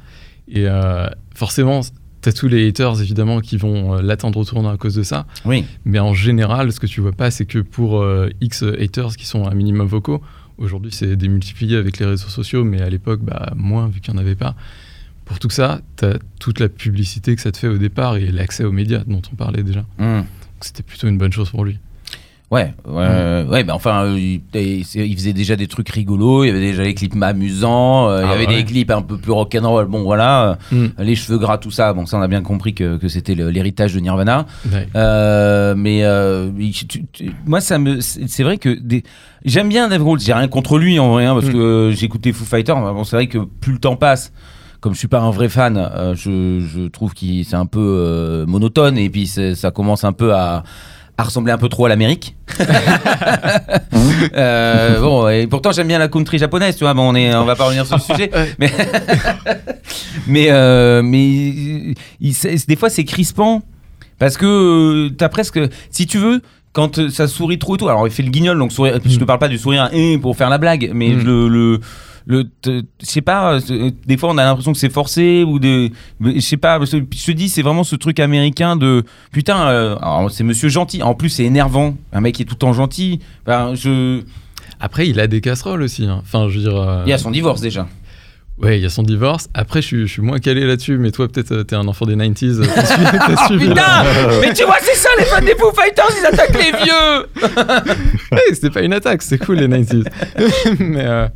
Et 0.49 0.65
euh, 0.67 1.07
forcément, 1.33 1.81
t'as 2.25 2.31
tous 2.31 2.47
les 2.47 2.67
haters, 2.67 2.99
évidemment, 3.01 3.39
qui 3.39 3.55
vont 3.55 3.97
euh, 3.97 4.01
l'attendre 4.01 4.39
au 4.39 4.45
tournant 4.45 4.69
à 4.69 4.77
cause 4.77 4.95
de 4.95 5.03
ça. 5.03 5.27
Oui. 5.45 5.63
Mais 5.85 5.99
en 5.99 6.15
général, 6.15 6.71
ce 6.71 6.79
que 6.79 6.87
tu 6.87 6.99
vois 6.99 7.11
pas, 7.11 7.29
c'est 7.29 7.45
que 7.45 7.59
pour 7.59 8.01
euh, 8.01 8.29
X 8.41 8.63
haters 8.63 9.15
qui 9.15 9.27
sont 9.27 9.45
un 9.45 9.53
minimum 9.53 9.85
vocaux, 9.85 10.23
aujourd'hui 10.57 10.91
c'est 10.91 11.15
démultiplié 11.15 11.77
avec 11.77 11.99
les 11.99 12.05
réseaux 12.07 12.29
sociaux, 12.29 12.63
mais 12.63 12.81
à 12.81 12.89
l'époque, 12.89 13.19
bah, 13.21 13.53
moins 13.55 13.87
vu 13.89 13.99
qu'il 14.01 14.11
n'y 14.15 14.19
en 14.19 14.23
avait 14.23 14.35
pas. 14.35 14.55
Pour 15.25 15.37
tout 15.37 15.51
ça, 15.51 15.81
tu 15.97 16.05
as 16.05 16.17
toute 16.39 16.59
la 16.59 16.67
publicité 16.67 17.35
que 17.35 17.41
ça 17.43 17.51
te 17.51 17.57
fait 17.57 17.67
au 17.67 17.77
départ 17.77 18.17
et 18.17 18.31
l'accès 18.31 18.63
aux 18.63 18.71
médias 18.71 19.03
dont 19.05 19.21
on 19.31 19.35
parlait 19.35 19.61
déjà. 19.61 19.85
Donc, 19.99 20.25
C'était 20.61 20.83
plutôt 20.83 21.07
une 21.07 21.19
bonne 21.19 21.33
chose 21.33 21.51
pour 21.51 21.63
lui. 21.63 21.77
Ouais, 22.51 22.73
ouais, 22.87 23.43
ouais, 23.49 23.63
bah 23.63 23.73
enfin, 23.75 24.05
euh, 24.05 24.19
il, 24.19 24.85
faisait 25.15 25.33
déjà 25.33 25.55
des 25.55 25.65
trucs 25.65 25.89
rigolos, 25.89 26.43
il 26.43 26.47
y 26.47 26.49
avait 26.51 26.59
déjà 26.61 26.83
les 26.83 26.93
clips 26.93 27.15
amusants, 27.21 28.07
euh, 28.07 28.21
il 28.21 28.27
y 28.27 28.29
Ah 28.29 28.33
avait 28.33 28.47
ouais. 28.47 28.57
des 28.57 28.63
clips 28.63 28.91
un 28.91 29.01
peu 29.01 29.17
plus 29.17 29.31
rock'n'roll, 29.31 29.87
bon 29.87 30.03
voilà, 30.03 30.59
Mm. 30.71 30.75
euh, 30.99 31.03
les 31.03 31.15
cheveux 31.15 31.39
gras, 31.39 31.57
tout 31.57 31.71
ça, 31.71 31.91
bon 31.93 32.05
ça 32.05 32.17
on 32.17 32.21
a 32.21 32.27
bien 32.27 32.43
compris 32.43 32.75
que, 32.75 32.97
que 32.97 33.07
c'était 33.07 33.33
l'héritage 33.33 33.95
de 33.95 33.99
Nirvana, 33.99 34.45
Ouais. 34.71 34.87
Euh, 34.95 35.73
mais 35.75 36.03
euh, 36.03 36.51
il- 36.59 36.71
tu- 36.71 37.05
tu- 37.11 37.33
moi 37.47 37.61
ça 37.61 37.79
me, 37.79 37.99
c'est 38.01 38.43
vrai 38.43 38.57
que 38.59 38.69
des, 38.79 39.01
j'aime 39.43 39.67
bien 39.67 39.87
Dave 39.87 40.01
Grohl, 40.01 40.19
j'ai 40.19 40.33
rien 40.33 40.47
contre 40.47 40.77
lui 40.77 40.99
en 40.99 41.13
vrai, 41.13 41.25
hein, 41.25 41.33
parce 41.33 41.47
Mm. 41.47 41.53
que 41.53 41.91
j'écoutais 41.95 42.31
Foo 42.31 42.45
Fighters, 42.45 42.75
bon 42.79 43.03
c'est 43.03 43.15
vrai 43.15 43.27
que 43.27 43.39
plus 43.39 43.73
le 43.73 43.79
temps 43.79 43.95
passe, 43.95 44.31
comme 44.81 44.93
je 44.93 44.99
suis 44.99 45.07
pas 45.07 45.19
un 45.19 45.31
vrai 45.31 45.49
fan, 45.49 45.89
je, 46.13 46.59
je 46.59 46.87
trouve 46.89 47.15
que 47.15 47.25
c'est 47.43 47.55
un 47.55 47.65
peu 47.65 48.45
monotone 48.47 48.99
et 48.99 49.09
puis 49.09 49.25
ça 49.25 49.71
commence 49.71 50.03
un 50.03 50.13
peu 50.13 50.31
à, 50.35 50.63
à 51.17 51.23
ressembler 51.23 51.51
un 51.53 51.57
peu 51.57 51.69
trop 51.69 51.85
à 51.85 51.89
l'Amérique. 51.89 52.35
Euh, 54.35 54.99
bon, 55.01 55.27
et 55.29 55.47
pourtant 55.47 55.71
j'aime 55.71 55.87
bien 55.87 55.99
la 55.99 56.07
country 56.07 56.37
japonaise, 56.37 56.75
tu 56.75 56.83
vois. 56.83 56.93
Bon, 56.93 57.09
on 57.11 57.15
est, 57.15 57.33
on 57.35 57.45
va 57.45 57.55
pas 57.55 57.65
revenir 57.65 57.85
sur 57.85 57.95
le 57.97 58.01
sujet, 58.15 58.31
mais 58.59 58.71
mais 60.27 60.47
euh, 60.51 61.01
mais 61.03 61.25
il- 62.19 62.35
des 62.67 62.75
fois 62.75 62.89
c'est 62.89 63.03
crispant 63.03 63.61
parce 64.19 64.37
que 64.37 64.45
euh, 64.45 65.09
t'as 65.17 65.29
presque, 65.29 65.59
si 65.89 66.07
tu 66.07 66.17
veux. 66.17 66.41
Quand 66.73 67.09
ça 67.09 67.29
sourit 67.29 67.57
trop 67.57 67.75
et 67.75 67.77
tout, 67.77 67.87
alors 67.87 68.05
il 68.05 68.11
fait 68.11 68.21
le 68.23 68.29
guignol, 68.29 68.57
donc 68.59 68.73
sourire, 68.73 68.99
je 69.05 69.17
te 69.17 69.23
parle 69.23 69.39
pas 69.39 69.47
du 69.47 69.57
sourire 69.57 69.89
hein, 69.93 70.17
pour 70.21 70.35
faire 70.35 70.49
la 70.49 70.57
blague, 70.57 70.91
mais 70.93 71.11
Mm. 71.11 71.23
le, 71.23 71.47
le, 71.47 71.79
le 72.25 72.49
sais 72.99 73.21
pas, 73.21 73.59
euh, 73.69 73.91
des 74.05 74.17
fois 74.17 74.29
on 74.31 74.37
a 74.37 74.43
l'impression 74.43 74.71
que 74.73 74.77
c'est 74.79 74.91
forcé 74.91 75.43
ou 75.43 75.59
de, 75.59 75.89
je 76.21 76.39
sais 76.39 76.57
pas, 76.57 76.79
je 76.83 76.97
te 76.97 77.31
dis, 77.31 77.49
c'est 77.49 77.61
vraiment 77.61 77.83
ce 77.83 77.95
truc 77.95 78.19
américain 78.19 78.75
de 78.75 79.03
putain, 79.31 79.67
euh, 79.67 79.95
c'est 80.29 80.43
monsieur 80.43 80.69
gentil, 80.69 81.03
en 81.03 81.13
plus 81.13 81.29
c'est 81.29 81.43
énervant, 81.43 81.95
un 82.13 82.21
mec 82.21 82.35
qui 82.35 82.41
est 82.41 82.45
tout 82.45 82.55
le 82.55 82.59
temps 82.59 82.73
gentil, 82.73 83.19
ben, 83.45 83.75
je, 83.75 84.21
Après, 84.79 85.07
il 85.07 85.19
a 85.19 85.27
des 85.27 85.39
casseroles 85.39 85.83
aussi. 85.83 86.05
hein. 86.05 86.19
Enfin, 86.21 86.49
je 86.49 86.57
veux 86.59 86.63
dire. 86.69 86.75
euh, 86.75 87.03
il 87.05 87.09
y 87.09 87.13
a 87.13 87.17
son 87.17 87.31
divorce 87.31 87.61
déjà. 87.61 87.87
Ouais, 88.57 88.79
il 88.79 88.83
y 88.83 88.85
a 88.85 88.89
son 88.89 89.03
divorce. 89.03 89.49
Après, 89.53 89.81
je 89.81 89.87
suis, 89.87 90.07
je 90.07 90.13
suis 90.13 90.21
moins 90.21 90.39
calé 90.39 90.65
là-dessus, 90.65 90.97
mais 90.97 91.11
toi, 91.11 91.27
peut-être, 91.27 91.51
euh, 91.51 91.63
t'es 91.63 91.75
un 91.75 91.87
enfant 91.89 92.05
des 92.05 92.15
90s. 92.15 92.61
euh, 92.61 92.65
t'as 92.73 93.47
suivi- 93.47 93.67
Putain, 93.67 94.03
mais 94.41 94.53
tu 94.53 94.63
vois, 94.63 94.77
c'est 94.81 94.95
ça 94.95 95.09
les 95.19 95.25
fans 95.25 95.41
des 95.41 95.55
Foo 95.55 95.71
Fighters, 95.75 96.05
ils 96.21 96.25
attaquent 96.25 96.63
les 96.63 96.71
vieux. 96.83 97.93
Ouais, 98.31 98.39
c'était 98.53 98.69
pas 98.69 98.81
une 98.81 98.93
attaque, 98.93 99.21
c'est 99.23 99.37
cool 99.37 99.57
les 99.57 99.67
90s. 99.67 100.05
mais 100.79 101.03
euh, 101.05 101.27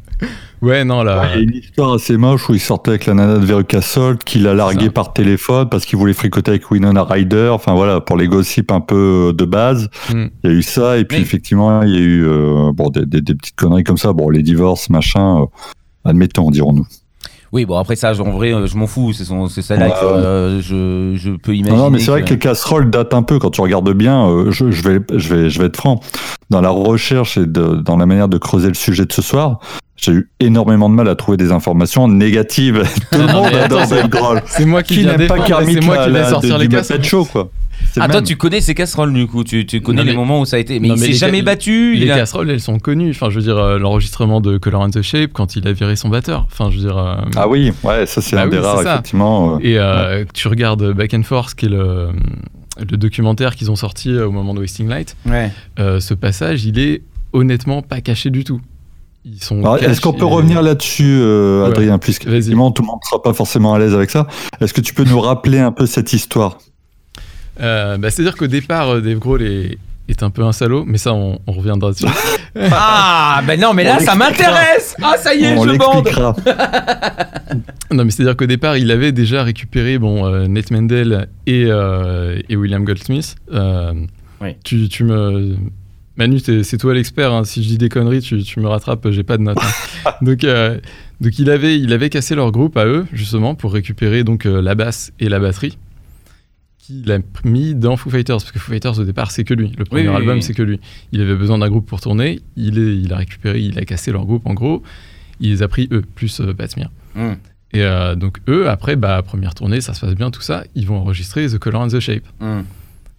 ouais, 0.62 0.84
non, 0.86 1.04
là. 1.04 1.30
Il 1.34 1.38
y 1.38 1.40
a 1.40 1.44
une 1.44 1.56
histoire 1.56 1.94
assez 1.94 2.16
moche 2.18 2.50
où 2.50 2.54
il 2.54 2.60
sortait 2.60 2.92
avec 2.92 3.06
la 3.06 3.14
nana 3.14 3.38
de 3.38 3.46
Veruca 3.46 3.82
Salt, 3.82 4.24
qu'il 4.24 4.48
a 4.48 4.54
largué 4.54 4.90
par 4.90 5.12
téléphone 5.14 5.68
parce 5.70 5.86
qu'il 5.86 6.00
voulait 6.00 6.14
fricoter 6.14 6.52
avec 6.52 6.72
Winona 6.72 7.04
Ryder. 7.04 7.50
Enfin 7.52 7.74
voilà, 7.74 8.00
pour 8.02 8.16
les 8.18 8.28
gossips 8.30 8.72
un 8.72 8.82
peu 8.82 9.34
de 9.38 9.46
base, 9.46 9.90
Hmm. 10.10 10.28
il 10.44 10.50
y 10.50 10.54
a 10.54 10.56
eu 10.58 10.62
ça. 10.64 10.98
Et 10.98 11.04
puis 11.06 11.18
effectivement, 11.18 11.84
il 11.84 11.90
y 11.94 11.98
a 11.98 12.00
eu 12.02 12.26
euh, 12.28 12.72
bon, 12.74 12.90
des, 12.90 13.06
des- 13.06 13.22
des 13.22 13.36
petites 13.36 13.56
conneries 13.58 13.84
comme 13.84 13.98
ça. 13.98 14.14
Bon, 14.14 14.30
les 14.30 14.42
divorces, 14.42 14.90
machin, 14.90 15.42
euh, 15.42 15.46
admettons, 16.06 16.50
dirons-nous. 16.50 16.88
Oui, 17.52 17.66
bon 17.66 17.78
après 17.78 17.96
ça, 17.96 18.12
en 18.20 18.32
vrai, 18.32 18.54
euh, 18.54 18.68
je 18.68 18.78
m'en 18.78 18.86
fous, 18.88 19.12
c'est 19.14 19.24
son, 19.26 19.48
c'est 19.48 19.62
ouais. 19.72 19.92
euh, 20.04 20.62
je, 20.62 21.16
je 21.16 21.32
peux 21.32 21.56
imaginer. 21.56 21.78
non, 21.78 21.90
mais 21.90 22.00
c'est 22.00 22.12
vrai 22.12 22.22
que- 22.22 22.28
que 22.30 22.34
les 22.34 22.40
casseroles 22.40 22.90
datent 22.92 23.14
un 23.14 23.24
peu. 23.24 23.40
Quand 23.40 23.50
tu 23.50 23.62
regardes 23.62 23.92
bien, 23.94 24.28
euh, 24.30 24.52
je, 24.52 24.70
je 24.72 24.88
vais, 24.88 25.00
je 25.16 25.34
vais, 25.34 25.50
je 25.50 25.60
vais 25.60 25.66
être 25.66 25.78
franc. 25.78 26.00
Dans 26.50 26.62
la 26.62 26.70
recherche 26.70 27.38
et 27.38 27.46
de, 27.46 27.76
dans 27.76 27.98
la 27.98 28.06
manière 28.06 28.28
de 28.28 28.38
creuser 28.38 28.68
le 28.68 28.74
sujet 28.76 29.06
de 29.06 29.12
ce 29.14 29.22
soir, 29.22 29.60
j'ai 30.02 30.12
eu 30.14 30.30
énormément 30.40 30.90
de 30.90 30.96
mal 30.96 31.08
à 31.10 31.16
trouver 31.16 31.38
des 31.38 31.52
informations 31.52 32.08
négatives. 32.08 32.84
Tout 33.12 33.18
le 33.20 33.28
monde 33.34 33.54
adore 33.54 33.88
Dave 33.88 34.08
Grohl. 34.10 34.42
C'est 34.48 34.66
moi 34.66 34.84
qui, 34.84 34.96
Qui 34.96 35.06
n'aime 35.06 35.28
pas 35.28 35.40
Kermit 35.40 35.74
c'est 35.76 35.82
moi 35.82 36.06
qui 36.06 36.12
vais 36.12 36.24
sortir 36.26 36.58
les 36.58 36.68
casseroles. 36.68 37.04
Show, 37.04 37.26
quoi. 37.26 37.50
Ah, 38.00 38.08
toi, 38.10 38.22
tu 38.22 38.36
connais 38.36 38.60
ces 38.62 38.76
casseroles 38.76 39.14
du 39.14 39.26
coup, 39.26 39.44
tu, 39.44 39.66
tu 39.66 39.82
connais 39.82 40.00
Non, 40.02 40.04
les 40.06 40.12
mais- 40.12 40.18
moments 40.18 40.42
où 40.42 40.46
ça 40.46 40.58
a 40.58 40.60
été? 40.60 40.80
Mais 40.80 40.90
Non, 40.90 40.96
il 40.96 41.00
mais 41.02 41.06
s'est 41.08 41.14
jamais 41.14 41.38
ca- 41.40 41.44
battu. 41.46 41.96
Les 41.96 42.06
il 42.06 42.12
a- 42.12 42.18
casseroles, 42.18 42.50
elles 42.50 42.60
sont 42.60 42.78
connues. 42.78 43.10
Enfin, 43.12 43.30
je 43.30 43.36
veux 43.36 43.42
dire, 43.42 43.58
euh, 43.58 43.80
l'enregistrement 43.80 44.42
de 44.42 44.58
Color 44.58 44.82
and 44.82 44.90
the 44.92 45.02
Shape 45.02 45.32
quand 45.34 45.56
il 45.56 45.68
a 45.68 45.72
viré 45.72 45.96
son 45.96 46.10
batteur. 46.10 46.46
Enfin, 46.52 46.70
je 46.70 46.76
veux 46.78 46.82
dire. 46.88 46.98
euh, 46.98 47.16
Ah 47.36 47.48
oui, 47.48 47.72
ouais, 47.84 48.06
ça 48.06 48.22
c'est 48.22 48.36
Bah 48.36 48.44
un 48.44 48.46
oui, 48.46 48.52
des 48.52 48.60
rares, 48.60 48.82
effectivement. 48.82 49.56
euh. 49.56 49.60
Et 49.62 49.78
euh, 49.80 50.24
tu 50.34 50.48
regardes 50.50 50.92
Back 50.94 51.14
and 51.14 51.24
Forth, 51.24 51.56
qui 51.56 51.66
est 51.66 51.70
le, 51.70 52.10
le 52.80 52.98
documentaire 52.98 53.56
qu'ils 53.56 53.72
ont 53.72 53.76
sorti 53.78 54.14
au 54.14 54.32
moment 54.32 54.54
de 54.54 54.60
Wasting 54.60 54.88
Light. 54.88 55.16
Ouais. 55.26 55.50
euh, 55.80 56.00
ce 56.00 56.14
passage, 56.14 56.66
il 56.66 56.78
est 56.80 57.02
honnêtement 57.34 57.82
pas 57.82 58.02
caché 58.02 58.30
du 58.30 58.44
tout. 58.44 58.60
Ils 59.26 59.44
sont. 59.44 59.60
Alors, 59.60 59.78
Est-ce 59.78 60.02
qu'on 60.02 60.14
peut 60.14 60.26
revenir 60.26 60.62
là-dessus, 60.62 61.18
euh, 61.22 61.64
Ouais. 61.64 61.68
Adrien, 61.70 61.98
puisque 61.98 62.24
tout 62.24 62.30
le 62.30 62.56
monde 62.56 62.74
ne 62.78 63.08
sera 63.10 63.22
pas 63.22 63.34
forcément 63.34 63.74
à 63.74 63.80
l'aise 63.80 63.94
avec 63.94 64.10
ça. 64.10 64.28
Est-ce 64.62 64.74
que 64.74 64.82
tu 64.82 64.94
peux 64.94 65.04
nous 65.04 65.20
rappeler 65.20 65.60
un 65.60 65.72
peu 65.72 65.86
cette 65.86 66.14
histoire? 66.14 66.58
Euh, 67.62 67.98
bah, 67.98 68.10
C'est-à-dire 68.10 68.36
qu'au 68.38 68.48
départ, 68.48 68.90
euh, 68.96 69.02
Dave 69.02 69.20
Grohl 69.20 69.42
est, 69.44 69.78
est 70.08 70.24
un 70.24 70.30
peu 70.30 70.44
un 70.44 70.54
salaud, 70.54 70.86
mais 70.88 70.98
ça, 70.98 71.14
on, 71.14 71.40
on 71.48 71.52
reviendra 71.52 71.92
dessus. 71.92 72.06
Ah, 72.72 73.42
ben 73.46 73.60
non, 73.60 73.74
mais 73.76 73.84
là, 73.84 73.98
On 74.02 74.04
ça 74.04 74.16
m'intéresse. 74.16 74.96
Ah, 75.04 75.16
ça 75.20 75.36
y 75.36 75.44
est, 75.44 75.56
On 75.56 75.66
je 75.66 75.78
bande. 75.78 76.04
l'expliquera. 76.06 76.36
non, 77.92 78.04
mais 78.06 78.10
c'est-à-dire 78.12 78.36
qu'au 78.36 78.48
départ, 78.48 78.76
il 78.76 78.90
avait 78.92 79.12
déjà 79.12 79.44
récupéré 79.44 80.00
bon, 80.00 80.26
euh, 80.26 80.48
Nate 80.48 80.72
Mendel 80.72 81.30
et, 81.46 81.66
euh, 81.68 82.40
et 82.50 82.56
William 82.56 82.84
Goldsmith. 82.84 83.36
Euh, 83.54 83.94
Oui. 84.42 84.56
tu, 84.64 84.90
tu 84.90 85.04
me. 85.04 85.56
Manu, 86.20 86.40
c'est 86.40 86.78
toi 86.78 86.94
l'expert. 86.94 87.34
hein. 87.34 87.46
Si 87.46 87.64
je 87.64 87.70
dis 87.70 87.78
des 87.78 87.90
conneries, 87.90 88.20
tu, 88.22 88.44
tu 88.44 88.60
me 88.60 88.68
rattrapes. 88.68 89.10
J'ai 89.10 89.24
pas 89.24 89.38
de 89.38 89.44
notes. 89.44 89.58
hein. 90.06 90.12
donc, 90.22 90.44
euh, 90.44 90.78
donc 91.22 91.40
il 91.40 91.50
avait, 91.50 91.80
il 91.80 91.92
avait 91.94 92.10
cassé 92.10 92.36
leur 92.36 92.52
groupe 92.52 92.76
à 92.78 92.86
eux 92.86 93.06
justement 93.14 93.56
pour 93.56 93.72
récupérer 93.74 94.24
donc 94.26 94.46
euh, 94.46 94.62
la 94.62 94.76
basse 94.76 95.12
et 95.20 95.30
la 95.30 95.40
batterie. 95.40 95.78
Qu'il 96.78 97.12
a 97.12 97.20
mis 97.46 97.74
dans 97.74 97.96
Foo 97.98 98.10
Fighters 98.10 98.38
parce 98.38 98.52
que 98.52 98.60
Foo 98.60 98.72
Fighters 98.72 99.00
au 99.00 99.04
départ 99.06 99.32
c'est 99.32 99.44
que 99.46 99.54
lui. 99.54 99.72
Le 99.78 99.86
premier 99.86 100.10
oui, 100.10 100.16
album 100.16 100.36
oui. 100.38 100.44
c'est 100.44 100.54
que 100.54 100.62
lui. 100.64 100.80
Il 101.12 101.22
avait 101.22 101.36
besoin 101.36 101.58
d'un 101.58 101.70
groupe 101.70 101.88
pour 101.88 102.02
tourner. 102.02 102.42
Il 102.58 102.78
est, 102.80 102.98
il 102.98 103.14
a 103.14 103.18
récupéré, 103.18 103.62
il 103.62 103.80
a 103.80 103.86
cassé 103.86 104.12
leur 104.12 104.26
groupe 104.26 104.46
en 104.46 104.54
gros. 104.54 104.84
Il 105.40 105.52
les 105.52 105.64
a 105.64 105.68
pris 105.70 105.88
eux 105.92 106.02
plus 106.16 106.42
euh, 106.42 106.54
Pat 106.54 106.70
Smear. 106.70 106.90
Hum. 107.16 107.38
Et 107.72 107.84
euh, 107.84 108.16
donc 108.16 108.40
eux, 108.50 108.68
après, 108.68 108.96
bah, 108.96 109.22
première 109.22 109.54
tournée, 109.54 109.80
ça 109.80 109.94
se 109.94 110.02
passe 110.02 110.16
bien, 110.16 110.32
tout 110.32 110.42
ça, 110.42 110.64
ils 110.76 110.88
vont 110.88 110.98
enregistrer 110.98 111.48
The 111.48 111.60
Color 111.60 111.82
and 111.84 111.88
the 111.90 112.00
Shape. 112.00 112.24
Hum. 112.42 112.66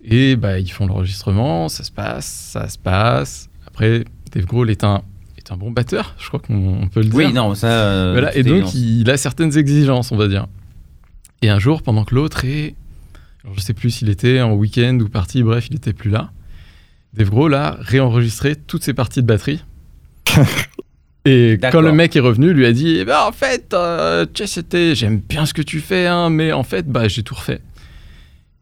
Et 0.04 0.36
bah, 0.36 0.58
ils 0.58 0.70
font 0.70 0.86
l'enregistrement, 0.86 1.68
ça 1.68 1.84
se 1.84 1.90
passe, 1.90 2.26
ça 2.26 2.68
se 2.68 2.78
passe. 2.78 3.48
Après, 3.66 4.04
Dave 4.32 4.46
Grohl 4.46 4.70
est 4.70 4.82
un, 4.84 5.02
est 5.36 5.52
un 5.52 5.56
bon 5.56 5.70
batteur, 5.70 6.14
je 6.18 6.28
crois 6.28 6.40
qu'on 6.40 6.80
on 6.82 6.88
peut 6.88 7.00
le 7.00 7.06
dire. 7.06 7.14
Oui, 7.16 7.32
non, 7.32 7.54
ça. 7.54 7.68
euh, 7.68 8.12
Voilà, 8.12 8.34
et 8.36 8.42
donc 8.42 8.74
il 8.74 9.08
a 9.10 9.16
certaines 9.16 9.56
exigences, 9.58 10.10
on 10.12 10.16
va 10.16 10.28
dire. 10.28 10.46
Et 11.42 11.48
un 11.50 11.58
jour, 11.58 11.82
pendant 11.82 12.04
que 12.04 12.14
l'autre 12.14 12.44
est... 12.44 12.74
alors, 13.44 13.54
je 13.56 13.60
sais 13.60 13.74
plus 13.74 13.90
s'il 13.90 14.08
était 14.08 14.40
en 14.40 14.52
week-end 14.52 14.98
ou 15.00 15.08
parti, 15.08 15.42
bref, 15.42 15.66
il 15.70 15.76
était 15.76 15.92
plus 15.92 16.10
là. 16.10 16.30
Dave 17.14 17.30
Grohl 17.30 17.54
a 17.54 17.76
réenregistré 17.80 18.56
toutes 18.56 18.84
ses 18.84 18.94
parties 18.94 19.22
de 19.22 19.26
batterie. 19.26 19.62
Et 21.26 21.58
quand 21.60 21.82
le 21.82 21.92
mec 21.92 22.16
est 22.16 22.20
revenu, 22.20 22.52
lui 22.54 22.64
a 22.64 22.72
dit 22.72 22.96
eh 22.98 23.04
ben, 23.04 23.18
En 23.26 23.32
fait, 23.32 23.74
euh, 23.74 24.24
j'aime 24.94 25.18
bien 25.18 25.44
ce 25.44 25.52
que 25.52 25.60
tu 25.60 25.80
fais, 25.80 26.06
hein, 26.06 26.30
mais 26.30 26.52
en 26.52 26.62
fait, 26.62 26.86
bah, 26.88 27.08
j'ai 27.08 27.22
tout 27.22 27.34
refait. 27.34 27.60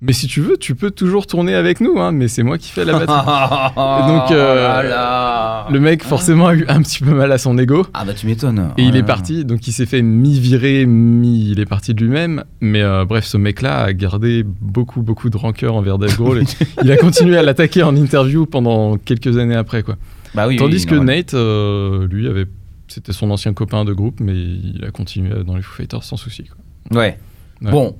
Mais 0.00 0.12
si 0.12 0.28
tu 0.28 0.40
veux, 0.40 0.56
tu 0.56 0.76
peux 0.76 0.92
toujours 0.92 1.26
tourner 1.26 1.54
avec 1.54 1.80
nous, 1.80 1.98
hein, 1.98 2.12
mais 2.12 2.28
c'est 2.28 2.44
moi 2.44 2.56
qui 2.56 2.70
fais 2.70 2.84
la 2.84 2.92
batterie. 2.92 3.06
donc, 4.06 4.30
euh, 4.30 4.78
Oh 4.78 4.82
là 4.82 4.82
là. 4.84 5.66
le 5.72 5.80
mec, 5.80 6.04
forcément, 6.04 6.46
a 6.46 6.54
eu 6.54 6.64
un 6.68 6.80
petit 6.82 7.00
peu 7.02 7.12
mal 7.12 7.32
à 7.32 7.38
son 7.38 7.58
ego. 7.58 7.84
Ah, 7.94 8.04
bah, 8.04 8.14
tu 8.14 8.26
m'étonnes. 8.26 8.58
Et 8.78 8.82
Oh 8.82 8.86
il 8.86 8.92
là 8.92 8.98
est 8.98 9.02
parti, 9.02 9.44
donc 9.44 9.66
il 9.66 9.72
s'est 9.72 9.86
fait 9.86 10.02
mi-virer, 10.02 10.86
mi... 10.86 11.50
Il 11.50 11.58
est 11.58 11.66
parti 11.66 11.94
de 11.94 12.00
lui-même. 12.04 12.44
Mais 12.60 12.80
euh, 12.80 13.04
bref, 13.04 13.24
ce 13.24 13.36
mec-là 13.38 13.78
a 13.82 13.92
gardé 13.92 14.44
beaucoup, 14.44 15.02
beaucoup 15.02 15.30
de 15.30 15.36
rancœur 15.36 15.74
envers 15.74 15.98
Dave 15.98 16.16
Grohl. 16.16 16.42
et 16.42 16.44
il 16.84 16.92
a 16.92 16.96
continué 16.96 17.36
à 17.36 17.42
l'attaquer 17.42 17.82
en 17.82 17.96
interview 17.96 18.46
pendant 18.46 18.98
quelques 18.98 19.36
années 19.36 19.56
après, 19.56 19.82
quoi. 19.82 19.96
Bah 20.34 20.46
oui, 20.46 20.56
Tandis 20.56 20.76
oui, 20.76 20.86
que. 20.86 20.94
Nate, 20.94 21.34
euh, 21.34 22.06
lui, 22.06 22.28
avait... 22.28 22.46
c'était 22.86 23.12
son 23.12 23.32
ancien 23.32 23.52
copain 23.52 23.84
de 23.84 23.92
groupe, 23.92 24.20
mais 24.20 24.34
il 24.36 24.84
a 24.86 24.92
continué 24.92 25.42
dans 25.44 25.56
les 25.56 25.62
Foo 25.62 25.74
Fighters 25.74 26.04
sans 26.04 26.16
souci. 26.16 26.44
quoi. 26.44 27.00
Ouais. 27.00 27.18
Ouais. 27.62 27.72
Bon. 27.72 27.96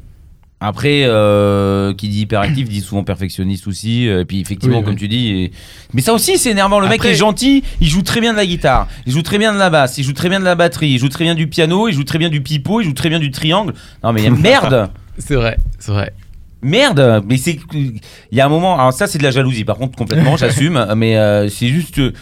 Après, 0.61 1.05
euh, 1.05 1.95
qui 1.95 2.09
dit 2.09 2.23
hyperactif 2.23 2.69
dit 2.69 2.81
souvent 2.81 3.05
perfectionniste 3.05 3.69
aussi. 3.69 4.09
euh, 4.09 4.23
Et 4.23 4.25
puis 4.25 4.41
effectivement, 4.41 4.79
Oui, 4.79 4.85
comme 4.85 4.95
oui. 4.95 4.99
tu 5.01 5.07
dis. 5.09 5.29
et- 5.29 5.53
Mais 5.95 6.03
ça 6.03 6.13
aussi, 6.13 6.37
c'est 6.37 6.51
énervant. 6.51 6.81
Le 6.81 6.89
mec 6.89 7.05
est 7.05 7.15
gentil, 7.15 7.63
il 7.81 7.87
joue 7.89 8.03
très 8.03 8.21
bien 8.21 8.33
de 8.33 8.37
la 8.39 8.45
guitare, 8.47 8.89
il 9.07 9.13
joue 9.13 9.23
très 9.23 9.39
bien 9.39 9.53
de 9.53 9.59
la 9.59 9.71
basse, 9.71 9.99
il 9.99 10.05
joue 10.05 10.13
très 10.15 10.29
bien 10.29 10.41
de 10.41 10.45
la 10.45 10.57
batterie, 10.57 10.89
il 10.91 10.99
joue 10.99 11.09
très 11.09 11.23
bien 11.25 11.37
du 11.37 11.47
piano, 11.47 11.87
il 11.87 11.95
joue 11.95 12.03
très 12.03 12.19
bien 12.19 12.29
du 12.29 12.41
pipeau, 12.41 12.81
il 12.81 12.85
joue 12.87 12.93
très 12.93 13.09
bien 13.09 13.21
du 13.21 13.31
triangle. 13.31 13.73
Non 14.03 14.13
mais 14.13 14.29
merde 14.31 14.91
C'est 15.19 15.37
vrai, 15.37 15.59
c'est 15.79 15.93
vrai. 15.93 16.13
Merde, 16.61 17.23
mais 17.29 17.37
c'est 17.37 17.61
il 17.73 18.01
y 18.33 18.41
a 18.41 18.47
un 18.47 18.49
moment. 18.49 18.75
Alors 18.77 18.93
ça 18.93 19.07
c'est 19.07 19.19
de 19.19 19.23
la 19.23 19.31
jalousie. 19.31 19.63
Par 19.65 19.77
contre 19.77 19.97
complètement, 19.97 20.37
j'assume. 20.39 20.85
Mais 20.97 21.17
euh, 21.17 21.49
c'est 21.49 21.69
juste 21.69 21.99
le, 21.99 22.13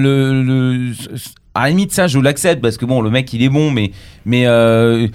le, 0.00 0.42
le- 0.42 0.92
à 1.56 1.64
la 1.64 1.68
limite 1.70 1.92
ça 1.92 2.06
je 2.06 2.18
l'accepte 2.18 2.60
parce 2.62 2.76
que 2.76 2.84
bon 2.84 3.00
le 3.00 3.10
mec 3.10 3.32
il 3.32 3.42
est 3.42 3.48
bon, 3.48 3.70
mais 3.70 3.90
mais 4.24 4.46
euh, 4.46 5.08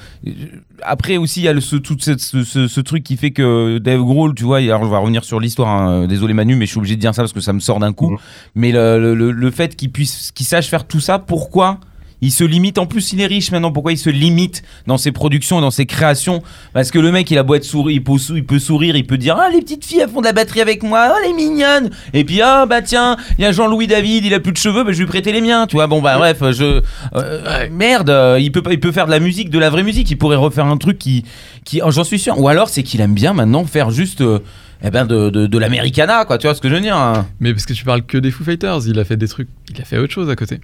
après 0.84 1.18
aussi 1.18 1.42
il 1.42 1.44
y 1.44 1.48
a 1.48 1.54
le, 1.54 1.62
ce, 1.62 1.76
tout 1.76 1.96
ce, 2.00 2.18
ce- 2.18 2.68
ce 2.68 2.82
truc 2.82 3.04
qui 3.04 3.18
fait 3.18 3.32
que 3.32 3.78
Dave 3.78 4.02
Grohl, 4.02 4.34
tu 4.34 4.44
vois. 4.44 4.58
Alors 4.60 4.84
je 4.84 4.90
vais 4.90 4.98
revenir 4.98 5.24
sur 5.24 5.40
l'histoire. 5.40 5.70
hein, 5.70 6.08
désolé 6.08 6.34
Manu, 6.34 6.56
mais 6.56 6.66
je 6.66 6.72
suis 6.72 6.80
obligé 6.80 6.96
de 6.96 7.02
dire 7.02 7.14
ça 7.14 7.22
parce 7.22 7.34
que 7.34 7.40
ça 7.42 7.54
me 7.54 7.60
sort 7.60 7.80
d'un 7.80 7.94
coup. 7.94 8.12
Mhm. 8.12 8.18
Mais 8.56 8.72
le, 8.72 9.00
le, 9.00 9.14
le- 9.16 9.32
le 9.32 9.52
fait 9.52 9.76
qu'il 9.76 9.92
puisse, 9.92 10.32
qu'il 10.32 10.46
sache 10.46 10.68
faire 10.68 10.86
tout 10.88 11.00
ça, 11.00 11.20
pourquoi? 11.20 11.80
Il 12.24 12.32
se 12.32 12.44
limite, 12.44 12.78
en 12.78 12.86
plus 12.86 13.14
il 13.14 13.22
est 13.22 13.26
riche 13.26 13.52
maintenant, 13.52 13.72
pourquoi 13.72 13.92
il 13.92 13.98
se 13.98 14.10
limite 14.12 14.62
dans 14.86 14.98
ses 14.98 15.12
productions 15.12 15.58
et 15.58 15.62
dans 15.62 15.72
ses 15.72 15.86
créations? 15.88 16.44
Parce 16.74 16.92
que 16.92 17.00
le 17.00 17.12
mec 17.12 17.32
il 17.32 17.38
a 17.40 17.44
beau 17.44 17.56
être 17.56 17.64
souri, 17.64 17.96
il 17.96 18.04
peut, 18.04 18.18
sou- 18.20 18.38
il 18.38 18.46
peut 18.46 18.60
sourire, 18.60 18.96
il 18.96 19.08
peut 19.08 19.18
dire 19.18 19.38
Ah 19.40 19.50
les 19.52 19.60
petites 19.62 19.84
filles 19.84 20.02
elles 20.02 20.10
font 20.10 20.22
de 20.22 20.26
la 20.26 20.34
batterie 20.34 20.62
avec 20.62 20.84
moi, 20.84 21.12
oh 21.12 21.18
elle 21.24 21.32
est 21.32 21.34
mignonne 21.34 21.90
Et 22.14 22.24
puis 22.24 22.42
ah 22.42 22.66
bah 22.68 22.82
tiens, 22.84 23.18
il 23.40 23.42
y 23.44 23.46
a 23.46 23.52
Jean-Louis 23.52 23.88
David, 23.88 24.24
il 24.26 24.34
a 24.36 24.40
plus 24.40 24.52
de 24.52 24.58
cheveux, 24.58 24.84
bah, 24.84 24.92
je 24.92 24.98
vais 25.00 25.04
lui 25.06 25.10
prêter 25.10 25.32
les 25.32 25.42
miens, 25.42 25.66
tu 25.66 25.78
vois 25.78 25.88
Bon 25.88 26.02
bah 26.02 26.18
bref, 26.18 26.38
je... 26.52 26.82
euh, 27.16 27.68
merde, 27.72 28.10
euh, 28.12 28.38
il 28.40 28.52
peut, 28.52 28.62
il 28.70 28.80
peut 28.80 28.92
faire 28.92 29.08
de 29.08 29.12
la 29.12 29.20
musique, 29.20 29.50
de 29.50 29.58
la 29.60 29.70
vraie 29.72 29.84
musique, 29.84 30.10
il 30.12 30.18
pourrait 30.18 30.36
refaire 30.36 30.66
un 30.68 30.78
truc 30.78 31.00
qui... 31.00 31.26
qui 31.66 31.82
oh, 31.84 31.90
J'en 31.92 32.04
suis 32.04 32.20
sûr, 32.20 32.40
ou 32.40 32.48
alors 32.48 32.70
c'est 32.70 32.84
qu'il 32.84 33.02
aime 33.02 33.14
bien 33.16 33.34
maintenant 33.34 33.66
faire 33.66 33.90
juste... 33.92 34.22
euh, 34.22 34.40
eh 34.84 34.90
ben 34.90 35.06
de, 35.06 35.30
de, 35.30 35.46
de 35.46 35.58
l'americana 35.60 36.26
quoi, 36.26 36.38
tu 36.40 36.48
vois 36.48 36.56
ce 36.56 36.62
que 36.62 36.68
je 36.68 36.74
veux 36.74 36.82
dire 36.82 36.96
hein? 36.98 37.28
Mais 37.40 37.54
parce 37.54 37.66
que 37.68 37.74
tu 37.74 37.84
parles 37.84 38.02
que 38.04 38.18
des 38.18 38.32
Foo 38.32 38.44
Fighters, 38.44 38.80
il 38.88 39.00
a 39.00 39.06
fait 39.06 39.18
des 39.18 39.28
trucs, 39.28 39.48
il 39.74 39.80
a 39.80 39.86
fait 39.86 39.98
autre 40.00 40.12
chose 40.14 40.28
à 40.30 40.36
côté. 40.36 40.60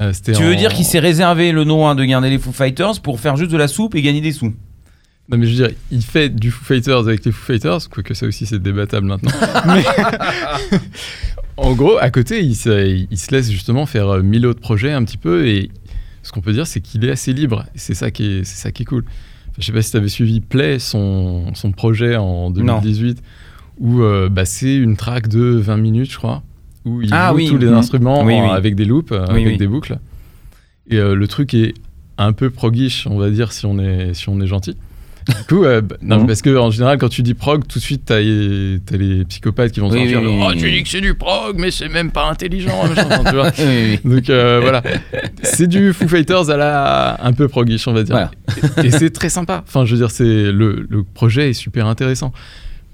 Euh, 0.00 0.12
Tu 0.24 0.32
veux 0.32 0.52
en- 0.54 0.56
dire 0.56 0.72
qu'il 0.74 0.84
s'est 0.84 0.98
réservé 0.98 1.52
le 1.52 1.64
nom 1.64 1.88
hein, 1.88 1.94
de 1.94 2.04
garder 2.04 2.28
les 2.30 2.38
Foo 2.38 2.52
Fighters 2.52 3.00
pour 3.02 3.18
faire 3.20 3.36
juste 3.36 3.50
de 3.50 3.56
la 3.56 3.68
soupe 3.68 3.94
et 3.94 4.02
gagner 4.02 4.20
des 4.20 4.32
sous? 4.32 4.54
Non, 5.28 5.38
mais 5.38 5.46
je 5.46 5.50
veux 5.56 5.66
dire, 5.68 5.76
il 5.90 6.02
fait 6.02 6.28
du 6.28 6.50
Foo 6.50 6.64
Fighters 6.64 6.98
avec 6.98 7.24
les 7.24 7.32
Foo 7.32 7.44
Fighters, 7.52 7.88
quoique 7.90 8.14
ça 8.14 8.26
aussi 8.26 8.46
c'est 8.46 8.60
débattable 8.62 9.06
maintenant. 9.06 9.32
Mais 9.66 9.82
en 11.56 11.72
gros, 11.74 11.96
à 11.98 12.10
côté, 12.10 12.42
il 12.42 12.54
se, 12.54 13.04
il 13.10 13.18
se 13.18 13.30
laisse 13.32 13.50
justement 13.50 13.86
faire 13.86 14.08
euh, 14.08 14.22
mille 14.22 14.46
autres 14.46 14.60
projets 14.60 14.92
un 14.92 15.04
petit 15.04 15.16
peu 15.16 15.46
et 15.48 15.70
ce 16.22 16.32
qu'on 16.32 16.40
peut 16.40 16.52
dire, 16.52 16.66
c'est 16.66 16.80
qu'il 16.80 17.04
est 17.04 17.10
assez 17.10 17.32
libre. 17.32 17.64
C'est 17.74 17.94
ça 17.94 18.10
qui 18.10 18.24
est, 18.38 18.44
c'est 18.44 18.56
ça 18.60 18.72
qui 18.72 18.82
est 18.82 18.86
cool. 18.86 19.04
Enfin, 19.48 19.56
je 19.60 19.66
sais 19.66 19.72
pas 19.72 19.82
si 19.82 19.90
tu 19.92 19.96
avais 19.96 20.08
suivi 20.08 20.40
Play, 20.40 20.78
son, 20.78 21.54
son 21.54 21.72
projet 21.72 22.16
en 22.16 22.50
2018, 22.50 23.22
où 23.78 24.02
euh, 24.02 24.28
bah, 24.28 24.44
c'est 24.44 24.76
une 24.76 24.96
track 24.96 25.28
de 25.28 25.40
20 25.56 25.76
minutes, 25.78 26.10
je 26.10 26.18
crois, 26.18 26.42
où 26.86 27.02
il 27.02 27.10
Ah 27.12 27.28
joue 27.30 27.36
oui, 27.36 27.48
tous 27.48 27.58
les 27.58 27.66
mhm. 27.66 27.74
instruments 27.74 28.24
Oui, 28.24 28.34
en- 28.34 28.44
oui. 28.44 28.50
avec 28.56 28.74
des 28.76 28.84
loops, 28.86 29.12
avec 29.12 29.58
des 29.58 29.66
boucles. 29.66 29.98
Et 30.88 30.96
euh, 30.96 31.14
le 31.14 31.28
truc 31.28 31.52
est 31.52 31.74
un 32.16 32.32
peu 32.32 32.48
progish, 32.48 33.06
on 33.06 33.18
va 33.18 33.28
dire, 33.30 33.52
si 33.52 33.66
on 33.66 33.78
est, 33.78 34.14
si 34.14 34.28
on 34.30 34.40
est 34.40 34.46
gentil. 34.46 34.76
Du 35.26 35.44
coup, 35.48 35.64
euh, 35.64 35.82
non, 36.02 36.20
Mhm. 36.20 36.26
parce 36.28 36.40
que 36.40 36.56
en 36.56 36.70
général, 36.70 36.98
quand 36.98 37.08
tu 37.08 37.22
dis 37.22 37.34
prog, 37.34 37.66
tout 37.66 37.80
de 37.80 37.82
suite, 37.84 38.02
t'as 38.06 38.20
les, 38.20 38.78
t'as 38.86 38.96
les 38.96 39.24
psychopathes 39.24 39.72
qui 39.72 39.80
vont 39.80 39.90
Oui, 39.90 39.98
sortir. 39.98 40.22
oui, 40.22 40.28
oui, 40.38 40.44
oh, 40.46 40.52
tu 40.56 40.70
dis 40.70 40.82
que 40.84 40.88
c'est 40.88 41.00
du 41.00 41.14
prog, 41.14 41.56
mais 41.58 41.72
c'est 41.72 41.88
même 41.88 42.12
pas 42.12 42.30
intelligent. 42.30 42.84
tu 43.28 43.34
vois. 43.34 43.50
Donc 44.04 44.30
euh, 44.30 44.60
voilà, 44.62 44.82
c'est 45.42 45.66
du 45.66 45.92
Foo 45.92 46.06
Fighters 46.06 46.48
à 46.48 46.56
la 46.56 47.18
un 47.26 47.32
peu 47.32 47.48
progish, 47.48 47.88
on 47.88 47.92
va 47.92 48.04
dire. 48.04 48.14
Voilà. 48.14 48.30
Et, 48.84 48.86
et 48.86 48.90
c'est 48.92 49.10
très 49.10 49.28
sympa. 49.28 49.64
Enfin, 49.66 49.84
je 49.84 49.90
veux 49.96 49.98
dire, 49.98 50.12
c'est 50.12 50.52
le, 50.52 50.86
le 50.88 51.02
projet 51.02 51.50
est 51.50 51.54
super 51.54 51.86
intéressant 51.88 52.32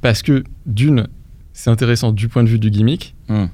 parce 0.00 0.22
que 0.22 0.42
d'une, 0.64 1.06
c'est 1.52 1.68
intéressant 1.68 2.12
du 2.12 2.28
point 2.28 2.42
de 2.44 2.48
vue 2.48 2.58
du 2.58 2.70
gimmick, 2.70 3.14
Mm. 3.28 3.44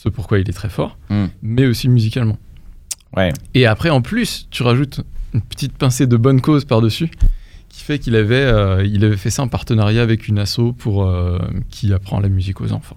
Ce 0.00 0.08
pourquoi 0.08 0.38
il 0.38 0.48
est 0.48 0.52
très 0.52 0.68
fort, 0.68 0.96
Mm. 1.10 1.24
mais 1.42 1.66
aussi 1.66 1.88
musicalement. 1.88 2.38
Ouais. 3.16 3.32
Et 3.54 3.66
après, 3.66 3.90
en 3.90 4.00
plus, 4.00 4.46
tu 4.50 4.62
rajoutes 4.62 5.00
une 5.34 5.40
petite 5.40 5.76
pincée 5.76 6.06
de 6.06 6.16
bonne 6.16 6.40
cause 6.40 6.64
par-dessus, 6.64 7.10
qui 7.68 7.82
fait 7.82 7.98
qu'il 7.98 8.14
avait, 8.14 8.36
euh, 8.36 8.84
il 8.84 9.04
avait 9.04 9.16
fait 9.16 9.30
ça 9.30 9.42
en 9.42 9.48
partenariat 9.48 10.02
avec 10.02 10.28
une 10.28 10.38
asso 10.38 10.72
pour 10.78 11.04
euh, 11.04 11.38
qui 11.70 11.92
apprend 11.92 12.20
la 12.20 12.28
musique 12.28 12.60
aux 12.60 12.70
enfants. 12.72 12.96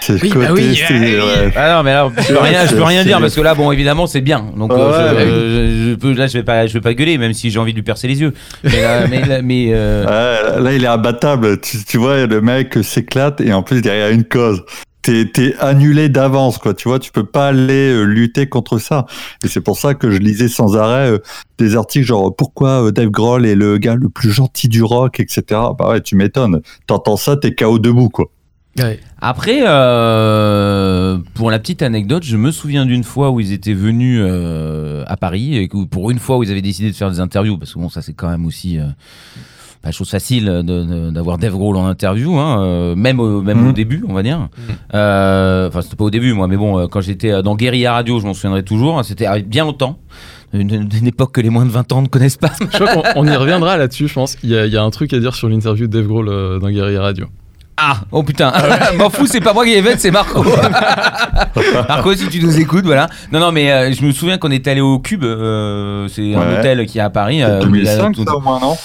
C'est 0.00 0.12
le 0.14 0.18
Oui, 0.22 0.28
côté. 0.30 0.46
bah 0.46 0.52
oui, 0.54 0.78
bah 0.88 0.94
oui. 0.98 1.14
ouais. 1.16 1.52
Ah 1.56 1.76
non, 1.76 1.82
mais 1.82 1.92
là, 1.92 2.10
je 2.18 2.32
peux 2.32 2.38
rien, 2.38 2.66
je 2.66 2.74
peux 2.74 2.82
rien 2.82 3.04
dire 3.04 3.20
parce 3.20 3.34
que 3.34 3.40
là, 3.40 3.54
bon, 3.54 3.72
évidemment, 3.72 4.06
c'est 4.06 4.20
bien. 4.20 4.44
Donc, 4.56 4.72
Ouais, 4.72 4.78
euh, 4.80 5.10
je, 5.10 5.14
ouais. 5.14 5.26
je- 5.26 5.90
je 5.90 5.94
peux, 5.96 6.12
là, 6.12 6.26
je 6.26 6.38
vais 6.38 6.44
pas, 6.44 6.66
je 6.66 6.74
vais 6.74 6.80
pas 6.80 6.94
gueuler, 6.94 7.18
même 7.18 7.32
si 7.34 7.50
j'ai 7.50 7.58
envie 7.58 7.72
de 7.72 7.76
lui 7.78 7.82
percer 7.82 8.06
les 8.08 8.20
yeux. 8.20 8.32
Mais, 8.64 8.80
là, 8.82 9.06
mais, 9.10 9.24
là- 9.24 9.42
mais, 9.42 9.68
euh, 9.72 10.04
Ouais, 10.04 10.62
là, 10.62 10.72
il 10.72 10.84
est 10.84 10.88
imbattable. 10.88 11.60
Tu, 11.60 11.78
tu 11.84 11.96
vois, 11.98 12.26
le 12.26 12.40
mec 12.40 12.78
s'éclate 12.82 13.40
et 13.40 13.52
en 13.52 13.62
plus, 13.62 13.82
derrière 13.82 14.10
une 14.10 14.24
cause. 14.24 14.62
T'es, 15.02 15.26
t'es 15.32 15.54
annulé 15.60 16.08
d'avance, 16.08 16.58
quoi. 16.58 16.74
Tu 16.74 16.88
vois, 16.88 16.98
tu 16.98 17.12
peux 17.12 17.24
pas 17.24 17.48
aller 17.48 17.90
euh, 17.92 18.02
lutter 18.02 18.46
contre 18.46 18.78
ça. 18.78 19.06
Et 19.44 19.48
c'est 19.48 19.60
pour 19.60 19.78
ça 19.78 19.94
que 19.94 20.10
je 20.10 20.18
lisais 20.18 20.48
sans 20.48 20.76
arrêt 20.76 21.10
euh, 21.12 21.18
des 21.58 21.76
articles 21.76 22.04
genre 22.06 22.34
pourquoi 22.34 22.84
euh, 22.86 22.90
Dave 22.90 23.08
Grohl 23.08 23.46
est 23.46 23.54
le 23.54 23.78
gars 23.78 23.94
le 23.94 24.08
plus 24.08 24.30
gentil 24.32 24.68
du 24.68 24.82
rock, 24.82 25.20
etc. 25.20 25.42
Bah 25.78 25.88
ouais, 25.90 26.00
tu 26.00 26.14
m'étonnes. 26.16 26.60
T'entends 26.86 27.16
ça, 27.16 27.36
t'es 27.36 27.54
KO 27.54 27.78
debout, 27.78 28.08
quoi. 28.10 28.26
Après, 29.20 29.62
euh, 29.66 31.18
pour 31.34 31.50
la 31.50 31.58
petite 31.58 31.82
anecdote, 31.82 32.22
je 32.24 32.36
me 32.36 32.50
souviens 32.50 32.86
d'une 32.86 33.04
fois 33.04 33.30
où 33.30 33.40
ils 33.40 33.52
étaient 33.52 33.74
venus 33.74 34.20
euh, 34.22 35.02
à 35.06 35.16
Paris 35.16 35.56
et 35.56 35.68
que 35.68 35.84
pour 35.84 36.10
une 36.10 36.18
fois 36.18 36.38
où 36.38 36.42
ils 36.44 36.50
avaient 36.50 36.62
décidé 36.62 36.90
de 36.90 36.94
faire 36.96 37.10
des 37.10 37.20
interviews, 37.20 37.58
parce 37.58 37.74
que 37.74 37.78
bon, 37.78 37.88
ça 37.88 38.02
c'est 38.02 38.12
quand 38.12 38.28
même 38.28 38.46
aussi 38.46 38.78
euh, 38.78 38.84
pas 39.82 39.90
chose 39.90 40.08
facile 40.10 40.44
de- 40.44 40.62
de- 40.62 41.10
d'avoir 41.10 41.38
Dave 41.38 41.52
Grohl 41.54 41.76
en 41.76 41.86
interview, 41.86 42.36
hein, 42.38 42.62
euh, 42.62 42.94
même, 42.94 43.18
au, 43.20 43.42
même 43.42 43.62
Mhm. 43.62 43.68
au 43.68 43.72
début, 43.72 44.04
on 44.08 44.12
va 44.14 44.22
dire. 44.22 44.48
Euh, 44.94 45.68
Enfin, 45.68 45.82
c'était 45.82 45.96
pas 45.96 46.04
au 46.04 46.10
début, 46.10 46.32
moi, 46.32 46.46
mais 46.46 46.56
bon, 46.56 46.86
quand 46.88 47.00
j'étais 47.00 47.42
dans 47.42 47.56
Guérilla 47.56 47.92
Radio, 47.94 48.20
je 48.20 48.26
m'en 48.26 48.34
souviendrai 48.34 48.62
toujours. 48.62 48.98
hein, 48.98 49.02
C'était 49.02 49.26
bien 49.42 49.64
longtemps. 49.64 49.98
Une, 50.52 50.88
une 50.96 51.06
époque 51.06 51.32
que 51.32 51.40
les 51.42 51.50
moins 51.50 51.66
de 51.66 51.70
20 51.70 51.92
ans 51.92 52.00
ne 52.02 52.06
connaissent 52.08 52.38
pas. 52.38 52.52
Je 52.60 52.66
crois 52.84 53.02
qu'on 53.12 53.20
on 53.22 53.26
y 53.26 53.36
reviendra 53.36 53.76
là-dessus, 53.76 54.08
je 54.08 54.14
pense. 54.14 54.36
Il 54.42 54.50
y, 54.50 54.54
y 54.54 54.76
a 54.76 54.82
un 54.82 54.90
truc 54.90 55.12
à 55.12 55.18
dire 55.18 55.34
sur 55.34 55.48
l'interview 55.48 55.86
de 55.88 55.92
Dave 55.92 56.06
Grohl 56.06 56.26
dans 56.60 56.70
Guerrier 56.70 56.98
Radio. 56.98 57.26
Ah, 57.80 58.00
oh 58.10 58.22
putain, 58.24 58.52
m'en 58.98 59.08
fous, 59.08 59.26
c'est 59.26 59.40
pas 59.40 59.52
moi 59.52 59.64
qui 59.64 59.72
ai 59.72 59.82
fait, 59.82 59.98
c'est 60.00 60.10
Marco. 60.10 60.44
Marco, 61.88 62.14
si 62.14 62.28
tu 62.28 62.40
nous 62.40 62.58
écoutes, 62.58 62.84
voilà. 62.84 63.06
Non, 63.32 63.38
non, 63.40 63.52
mais 63.52 63.70
euh, 63.70 63.92
je 63.92 64.04
me 64.04 64.10
souviens 64.12 64.36
qu'on 64.38 64.50
était 64.50 64.70
allé 64.72 64.80
au 64.80 64.98
Cube, 64.98 65.22
euh, 65.24 66.08
c'est 66.08 66.34
un 66.34 66.58
hôtel 66.58 66.86
qui 66.86 66.98
est 66.98 67.02
à 67.02 67.10
Paris. 67.10 67.42
euh, 67.42 67.60
où 67.64 67.74
il 67.74 67.88
a 67.88 67.94
2005, 67.96 68.14
tout- 68.14 68.24
ça, 68.24 68.34
au 68.36 68.40
moins, 68.40 68.58
non? 68.60 68.76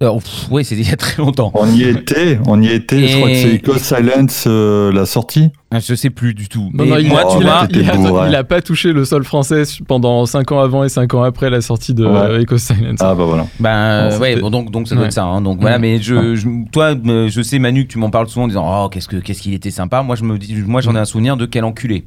Euh, 0.00 0.14
pff, 0.14 0.46
oui, 0.52 0.64
c'était 0.64 0.82
il 0.82 0.88
y 0.88 0.92
a 0.92 0.96
très 0.96 1.20
longtemps. 1.20 1.50
On 1.54 1.66
y 1.72 1.82
était, 1.82 2.38
on 2.46 2.62
y 2.62 2.68
était. 2.68 3.08
Je 3.08 3.16
crois 3.16 3.28
que 3.30 3.34
c'est 3.34 3.54
Echo 3.54 3.78
Silence, 3.78 4.44
euh, 4.46 4.92
la 4.92 5.06
sortie. 5.06 5.50
Ah, 5.72 5.80
Je 5.80 5.92
sais 5.96 6.10
plus 6.10 6.34
du 6.34 6.48
tout. 6.48 6.70
Non, 6.72 6.84
Mais 6.84 6.86
non, 6.86 6.96
il, 6.98 7.08
moi, 7.08 7.20
a, 7.22 7.24
Oh, 7.26 7.32
tu 7.32 7.38
il, 7.42 7.46
là, 7.46 7.66
il 7.68 7.90
a- 7.90 7.96
bourré. 7.96 8.28
il 8.28 8.34
a 8.36 8.44
pas 8.44 8.62
touché 8.62 8.92
le 8.92 9.04
sol 9.04 9.24
français 9.24 9.64
pendant 9.88 10.24
5 10.24 10.52
ans 10.52 10.60
avant 10.60 10.84
et 10.84 10.88
5 10.88 11.12
ans 11.14 11.24
après 11.24 11.50
la 11.50 11.60
sortie 11.60 11.94
de 11.94 12.06
Ouais. 12.06 12.16
euh, 12.16 12.40
Echo 12.40 12.56
Silence. 12.58 13.00
Ah 13.00 13.16
bah 13.16 13.24
voilà. 13.24 13.46
Ben 13.58 14.16
ouais, 14.20 14.36
bon, 14.36 14.50
donc 14.50 14.70
donc 14.70 14.86
ça 14.86 14.94
doit 14.94 15.02
Ouais. 15.02 15.08
être 15.08 15.14
ça. 15.14 15.24
hein. 15.24 15.40
Donc 15.40 15.60
voilà, 15.60 15.80
mais 15.80 15.98
je, 16.00 16.36
je- 16.36 16.70
toi, 16.70 16.94
euh, 17.06 17.28
je 17.28 17.42
sais 17.42 17.58
Manu 17.58 17.84
que 17.86 17.92
tu 17.92 17.98
m'en 17.98 18.10
parles 18.10 18.28
souvent 18.28 18.44
en 18.44 18.48
disant 18.48 18.84
oh 18.84 18.88
qu'est-ce 18.88 19.08
que 19.08 19.16
qu'est-ce 19.16 19.42
qu'il 19.42 19.52
était 19.52 19.72
sympa. 19.72 20.02
Moi 20.02 20.14
je 20.14 20.22
me 20.22 20.38
dis, 20.38 20.54
moi 20.64 20.80
j'en 20.80 20.94
ai 20.94 20.98
un 21.00 21.04
souvenir 21.06 21.36
de 21.36 21.44
quel 21.44 21.64
enculé. 21.64 22.04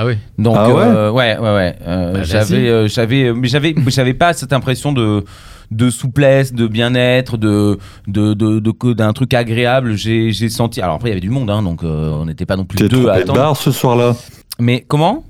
Ah 0.00 0.06
ouais 0.06 0.18
Donc 0.38 0.54
Ah 0.58 0.68
ouais 0.70 0.82
euh, 0.82 1.10
ouais 1.10 1.36
ouais 1.38 1.54
ouais. 1.54 1.76
Euh, 1.86 2.12
Bah, 2.14 2.22
j'avais 2.22 2.68
euh, 2.68 2.88
j'avais 2.88 3.32
mais 3.34 3.48
j'avais 3.48 3.74
j'avais 3.88 4.14
pas 4.14 4.32
cette 4.32 4.52
impression 4.52 4.92
de 4.92 5.24
de 5.70 5.90
souplesse, 5.90 6.52
de 6.54 6.66
bien-être, 6.66 7.36
de 7.36 7.78
de 8.06 8.32
de 8.34 8.58
de- 8.60 8.70
que- 8.70 8.92
d'un 8.92 9.12
truc 9.12 9.34
agréable. 9.34 9.94
J'ai 9.96 10.30
j'ai 10.32 10.48
senti. 10.48 10.80
Alors 10.80 10.94
après 10.96 11.08
il 11.08 11.12
y 11.12 11.14
avait 11.14 11.20
du 11.20 11.30
monde, 11.30 11.50
hein, 11.50 11.62
donc 11.62 11.82
euh, 11.84 12.10
on 12.12 12.26
n'était 12.26 12.46
pas 12.46 12.56
non 12.56 12.64
plus 12.64 12.78
t'es 12.78 12.88
deux 12.88 13.00
à 13.08 13.12
trompé 13.12 13.18
de 13.18 13.22
attendre. 13.24 13.38
bar 13.40 13.56
ce 13.56 13.70
soir-là 13.72 14.14
Mais 14.60 14.84
comment? 14.86 15.24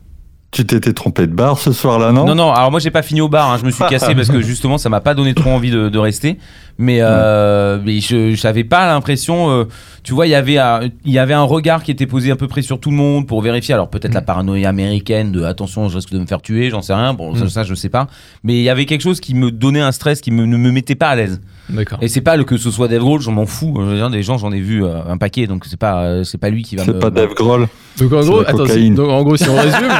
Tu 0.51 0.65
t'étais 0.65 0.95
trompé 0.95 1.27
de 1.27 1.33
bar 1.35 1.59
ce 1.59 1.73
soir-là, 1.73 2.11
non? 2.11 2.25
Non, 2.25 2.35
non, 2.35 2.51
alors 2.53 2.71
moi 2.71 2.81
j'ai 2.81 2.91
pas 2.91 3.03
fini 3.03 3.21
au 3.21 3.29
bar, 3.29 3.51
hein, 3.53 3.59
je 3.61 3.67
me 3.67 3.71
suis 3.71 3.85
cassé 3.91 4.15
parce 4.15 4.29
que 4.31 4.41
justement 4.41 4.79
ça 4.79 4.89
m'a 4.89 5.01
pas 5.03 5.15
donné 5.15 5.35
trop 5.35 5.51
envie 5.51 5.71
de, 5.71 5.89
de 5.91 5.99
rester. 5.99 6.39
Mais, 6.81 6.99
euh, 7.01 7.79
mais 7.85 7.99
je 8.01 8.35
j'avais 8.37 8.63
pas 8.63 8.87
l'impression, 8.87 9.51
euh, 9.51 9.65
tu 10.05 10.13
vois, 10.15 10.29
il 10.29 10.31
y 10.31 10.35
avait 10.37 10.59
un- 10.59 10.83
il 11.05 11.13
y 11.13 11.19
avait 11.19 11.35
un 11.35 11.43
regard 11.43 11.83
qui 11.83 11.91
était 11.91 12.07
posé 12.07 12.31
à 12.31 12.37
peu 12.37 12.47
près 12.47 12.63
sur 12.63 12.79
tout 12.79 12.91
le 12.91 12.97
monde 12.97 13.27
pour 13.27 13.43
vérifier. 13.43 13.75
Alors 13.75 13.91
peut-être 13.91 14.15
la 14.15 14.23
paranoïa 14.23 14.69
américaine 14.69 15.33
de 15.33 15.43
attention, 15.43 15.89
je 15.89 15.97
risque 15.97 16.13
de 16.13 16.21
me 16.21 16.27
faire 16.27 16.41
tuer, 16.41 16.71
j'en 16.71 16.81
sais 16.81 16.95
rien, 16.95 17.15
bon 17.15 17.35
ça, 17.35 17.45
Mm. 17.47 17.49
ça, 17.49 17.63
je 17.65 17.75
sais 17.75 17.89
pas. 17.89 18.07
Mais 18.45 18.55
il 18.55 18.63
y 18.63 18.69
avait 18.71 18.85
quelque 18.87 19.03
chose 19.03 19.19
qui 19.19 19.35
me 19.35 19.51
donnait 19.51 19.81
un 19.81 19.91
stress 19.93 20.21
qui 20.21 20.31
me, 20.31 20.47
ne 20.47 20.57
me 20.57 20.71
mettait 20.71 20.95
pas 20.95 21.09
à 21.09 21.17
l'aise. 21.17 21.41
D'accord. 21.69 21.99
Et 22.01 22.09
c'est 22.09 22.23
pas 22.23 22.37
le 22.37 22.45
que 22.45 22.57
ce 22.57 22.71
soit 22.71 22.89
Dave 22.89 23.01
Grohl, 23.03 23.21
j'en 23.21 23.33
m'en 23.33 23.45
fous. 23.45 23.75
Je 23.77 23.83
veux 23.85 23.97
dire, 23.97 24.09
des 24.09 24.23
gens 24.23 24.39
j'en 24.39 24.53
ai 24.53 24.61
vu 24.61 24.85
euh, 24.85 25.01
un 25.07 25.19
paquet, 25.19 25.47
donc 25.49 25.65
c'est 25.67 25.79
pas 25.79 26.03
euh, 26.05 26.23
c'est 26.25 26.39
pas 26.39 26.49
lui 26.49 26.63
qui 26.63 26.77
va 26.77 26.85
me. 26.87 26.93
C'est 26.93 26.99
pas 26.99 27.11
Dave 27.11 27.35
Grohl. 27.35 27.67
Donc 27.99 28.13
en 28.13 28.23
C'est 28.23 28.29
gros, 28.29 28.41
attends, 28.41 28.65
donc, 28.95 29.09
en 29.11 29.23
gros, 29.25 29.37
si 29.37 29.49
on 29.49 29.57
résume, 29.61 29.91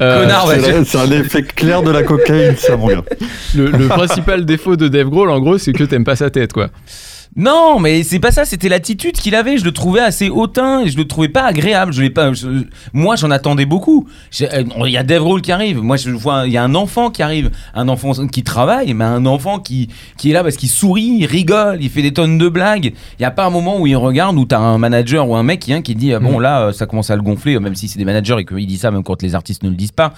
euh, 0.00 0.22
Connard, 0.22 0.48
ouais. 0.48 0.84
C'est 0.84 0.98
un 0.98 1.10
effet 1.10 1.42
clair 1.42 1.82
de 1.82 1.90
la 1.90 2.02
cocaïne, 2.02 2.56
ça, 2.56 2.76
mon 2.76 2.88
gars. 2.88 3.02
le, 3.54 3.66
le 3.70 3.86
principal 3.88 4.44
défaut 4.46 4.74
de 4.76 4.88
Dave 4.88 5.10
Grohl, 5.10 5.30
en 5.30 5.38
gros, 5.38 5.58
c'est 5.58 5.72
que 5.74 5.84
t'aimes 5.90 6.04
pas 6.04 6.16
sa 6.16 6.30
tête, 6.30 6.52
quoi. 6.52 6.68
Non, 7.36 7.78
mais 7.78 8.02
c'est 8.02 8.18
pas 8.18 8.32
ça, 8.32 8.44
c'était 8.44 8.68
l'attitude 8.68 9.12
qu'il 9.12 9.36
avait. 9.36 9.56
Je 9.56 9.64
le 9.64 9.70
trouvais 9.70 10.00
assez 10.00 10.28
hautain 10.28 10.80
et 10.80 10.88
je 10.88 10.96
le 10.96 11.06
trouvais 11.06 11.28
pas 11.28 11.44
agréable. 11.44 11.92
Je 11.92 12.02
l'ai 12.02 12.10
pas. 12.10 12.32
je- 12.32 12.64
moi, 12.92 13.14
j'en 13.14 13.30
attendais 13.30 13.66
beaucoup. 13.66 14.08
Euh, 14.40 14.64
Il 14.84 14.90
y 14.90 14.96
a 14.96 15.04
Dave 15.04 15.20
Grohl 15.22 15.40
qui 15.40 15.52
arrive. 15.52 15.80
Moi, 15.80 15.96
je 15.96 16.10
vois, 16.10 16.42
il 16.46 16.52
y 16.52 16.56
a 16.56 16.64
un 16.64 16.74
enfant 16.74 17.08
qui 17.10 17.22
arrive, 17.22 17.50
un 17.72 17.88
enfant 17.88 18.26
qui 18.26 18.42
travaille, 18.42 18.94
mais 18.94 19.04
un 19.04 19.26
enfant 19.26 19.60
qui 19.60 19.88
qui 20.18 20.30
est 20.30 20.32
là 20.32 20.42
parce 20.42 20.56
qu'il 20.56 20.68
sourit, 20.70 21.18
il 21.20 21.26
rigole, 21.26 21.78
il 21.80 21.88
fait 21.88 22.02
des 22.02 22.12
tonnes 22.12 22.36
de 22.36 22.48
blagues. 22.48 22.92
Il 23.20 23.22
y 23.22 23.24
a 23.24 23.30
pas 23.30 23.46
un 23.46 23.50
moment 23.50 23.78
où 23.80 23.86
il 23.86 23.96
regarde 23.96 24.36
où 24.36 24.44
t'as 24.44 24.58
un 24.58 24.78
manager 24.78 25.28
ou 25.28 25.36
un 25.36 25.44
mec 25.44 25.60
qui 25.60 25.70
vient 25.70 25.82
qui 25.82 25.94
dit 25.94 26.12
ah, 26.12 26.18
bon 26.18 26.32
Mhm. 26.38 26.42
là, 26.42 26.60
euh, 26.62 26.72
ça 26.72 26.86
commence 26.86 27.10
à 27.10 27.16
le 27.16 27.22
gonfler, 27.22 27.60
même 27.60 27.76
si 27.76 27.86
c'est 27.86 27.98
des 28.00 28.04
managers 28.04 28.36
et 28.40 28.44
qu'il 28.44 28.66
dit 28.66 28.78
ça 28.78 28.90
même 28.90 29.04
quand 29.04 29.22
les 29.22 29.36
artistes 29.36 29.62
ne 29.62 29.68
le 29.70 29.76
disent 29.76 29.92
pas. 29.92 30.12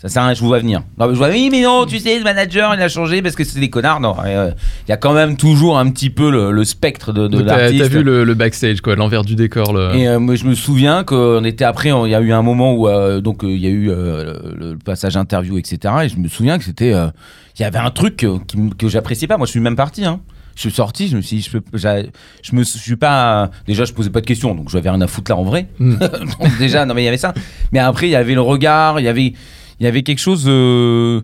Ça 0.00 0.08
sert 0.08 0.22
à 0.22 0.26
rien, 0.26 0.34
je 0.34 0.40
vous 0.40 0.46
vois 0.46 0.60
venir. 0.60 0.82
Non, 0.96 1.08
je 1.08 1.18
vois, 1.18 1.28
oui, 1.28 1.48
mais 1.50 1.62
non, 1.62 1.84
tu 1.84 1.98
sais, 1.98 2.18
le 2.18 2.22
manager, 2.22 2.72
il 2.72 2.80
a 2.80 2.88
changé 2.88 3.20
parce 3.20 3.34
que 3.34 3.42
c'est 3.42 3.58
des 3.58 3.68
connards. 3.68 3.98
Non, 3.98 4.14
euh, 4.24 4.52
il 4.86 4.90
y 4.90 4.92
a 4.92 4.96
quand 4.96 5.12
même 5.12 5.36
toujours 5.36 5.76
un 5.76 5.90
petit 5.90 6.08
peu 6.08 6.30
le, 6.30 6.52
le 6.52 6.64
spectre 6.64 7.12
de, 7.12 7.26
de 7.26 7.42
l'artiste. 7.42 7.82
t'as 7.82 7.88
vu 7.88 8.04
le, 8.04 8.22
le 8.22 8.34
backstage, 8.34 8.80
quoi, 8.80 8.94
l'envers 8.94 9.24
du 9.24 9.34
décor. 9.34 9.72
Le... 9.72 9.96
Et 9.96 10.06
euh, 10.06 10.20
moi, 10.20 10.36
je 10.36 10.44
me 10.44 10.54
souviens 10.54 11.02
qu'on 11.02 11.42
était 11.42 11.64
après, 11.64 11.88
il 11.88 12.10
y 12.10 12.14
a 12.14 12.20
eu 12.20 12.32
un 12.32 12.42
moment 12.42 12.74
où 12.74 12.86
euh, 12.86 13.20
donc 13.20 13.40
il 13.42 13.58
y 13.58 13.66
a 13.66 13.70
eu 13.70 13.86
le, 13.86 14.54
le 14.56 14.78
passage 14.78 15.16
interview, 15.16 15.58
etc. 15.58 15.92
Et 16.04 16.08
je 16.08 16.16
me 16.16 16.28
souviens 16.28 16.58
que 16.58 16.64
c'était, 16.64 16.90
il 16.90 17.62
y 17.62 17.64
avait 17.64 17.78
un 17.78 17.90
truc 17.90 18.18
que, 18.18 18.38
que 18.78 18.88
j'appréciais 18.88 19.26
pas. 19.26 19.36
Moi, 19.36 19.46
je 19.46 19.50
suis 19.50 19.60
même 19.60 19.76
parti. 19.76 20.04
Hein. 20.04 20.20
Je 20.58 20.62
suis 20.62 20.72
sorti, 20.72 21.06
je 21.06 21.16
me 21.16 21.22
suis 21.22 21.36
dit, 21.36 21.42
je, 21.42 21.56
peux, 21.56 21.78
je 21.78 22.56
me 22.56 22.64
suis 22.64 22.96
pas. 22.96 23.48
Déjà, 23.68 23.84
je 23.84 23.92
posais 23.92 24.10
pas 24.10 24.20
de 24.20 24.26
questions, 24.26 24.56
donc 24.56 24.70
j'avais 24.70 24.90
rien 24.90 25.00
à 25.00 25.06
foutre 25.06 25.30
là 25.30 25.36
en 25.36 25.44
vrai. 25.44 25.68
Mm. 25.78 25.94
donc 26.40 26.58
déjà, 26.58 26.84
non 26.84 26.94
mais 26.94 27.02
il 27.02 27.04
y 27.04 27.08
avait 27.08 27.16
ça. 27.16 27.32
Mais 27.70 27.78
après, 27.78 28.08
il 28.08 28.10
y 28.10 28.16
avait 28.16 28.34
le 28.34 28.40
regard, 28.40 28.98
il 28.98 29.04
y 29.04 29.08
avait, 29.08 29.34
il 29.80 29.84
y 29.84 29.86
avait 29.86 30.02
quelque 30.02 30.18
chose. 30.20 30.44
euh, 30.46 31.20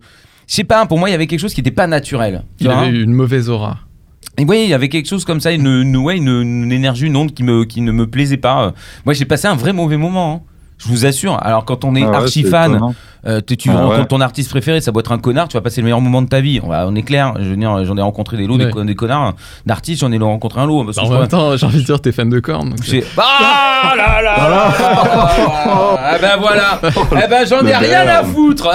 je 0.47 0.55
sais 0.55 0.65
pas, 0.65 0.85
pour 0.87 0.99
moi, 0.99 1.09
il 1.09 1.13
y 1.13 1.15
avait 1.15 1.27
quelque 1.27 1.41
chose 1.41 1.55
qui 1.55 1.61
était 1.61 1.71
pas 1.71 1.87
naturel. 1.87 2.45
Tu 2.59 2.65
Il 2.65 2.71
vois 2.71 2.81
avait 2.81 2.91
eu 2.91 3.03
une 3.03 3.13
mauvaise 3.13 3.49
aura. 3.49 3.79
et 4.39 4.45
oui, 4.45 4.63
il 4.65 4.71
y 4.71 4.75
avait 4.75 4.89
quelque 4.89 5.09
chose 5.09 5.25
comme 5.25 5.41
ça, 5.41 5.53
une, 5.53 5.67
une, 5.67 5.97
ouais, 5.97 6.17
une, 6.17 6.29
une 6.43 6.73
énergie, 6.73 7.07
une 7.07 7.17
onde 7.17 7.33
qui, 7.33 7.43
me, 7.43 7.65
qui 7.65 7.81
ne 7.81 7.93
me 7.93 8.07
plaisait 8.07 8.37
pas. 8.37 8.75
Moi, 9.05 9.15
j'ai 9.15 9.25
passé 9.25 9.47
un 9.49 9.55
vrai 9.57 9.73
mauvais 9.73 9.97
moment. 9.97 10.45
hein. 10.47 10.51
Je 10.79 10.89
vous 10.89 11.07
assure. 11.07 11.39
Alors 11.43 11.65
quand 11.65 11.85
on 11.85 11.95
est 11.95 12.03
Ah 12.03 12.11
ouais, 12.11 12.17
archi 12.17 12.43
fan, 12.43 12.79
euh, 13.27 13.41
tu, 13.47 13.57
tu 13.57 13.71
Ah 13.71 13.77
rencontres 13.77 13.99
ouais. 14.01 14.07
ton 14.07 14.21
artiste 14.21 14.51
préféré, 14.51 14.81
ça 14.81 14.91
doit 14.91 15.01
être 15.01 15.13
un 15.13 15.19
connard, 15.19 15.49
tu 15.49 15.57
vas 15.57 15.61
passer 15.63 15.81
le 15.81 15.85
meilleur 15.85 16.01
moment 16.01 16.21
de 16.21 16.27
ta 16.29 16.41
vie. 16.41 16.61
On, 16.63 16.69
va- 16.69 16.87
on 16.87 16.95
est 16.95 17.03
clair. 17.03 17.33
Je 17.39 17.49
veux 17.49 17.57
dire, 17.57 17.85
j'en 17.85 17.97
ai 17.97 18.03
rencontré 18.03 18.37
des 18.37 18.47
lots, 18.47 18.59
des 18.59 18.67
Ouais. 18.67 18.71
con- 18.71 18.85
des, 18.85 18.95
connards 18.95 19.35
d'artistes, 19.65 20.01
j'en 20.01 20.13
ai 20.13 20.19
rencontré 20.19 20.61
un 20.61 20.67
lot. 20.67 20.85
Parce 20.85 20.97
que 20.99 21.03
Bah, 21.09 21.17
en 21.17 21.21
même 21.21 21.29
temps, 21.29 21.57
j'ai 21.57 21.65
envie 21.65 21.81
de 21.81 21.85
dire, 21.87 22.01
t'es 22.01 22.13
fan 22.13 22.29
de 22.29 22.43
j'ai- 22.83 23.05
Ah 23.17 23.95
là 23.97 24.21
là 24.21 24.49
là 24.51 24.73
Ah 25.99 26.19
ben 26.21 26.37
voilà 26.39 26.81
Eh 27.25 27.29
ben 27.29 27.47
j'en 27.47 27.65
ai 27.67 27.75
rien 27.77 28.07
à 28.09 28.25
foutre 28.25 28.69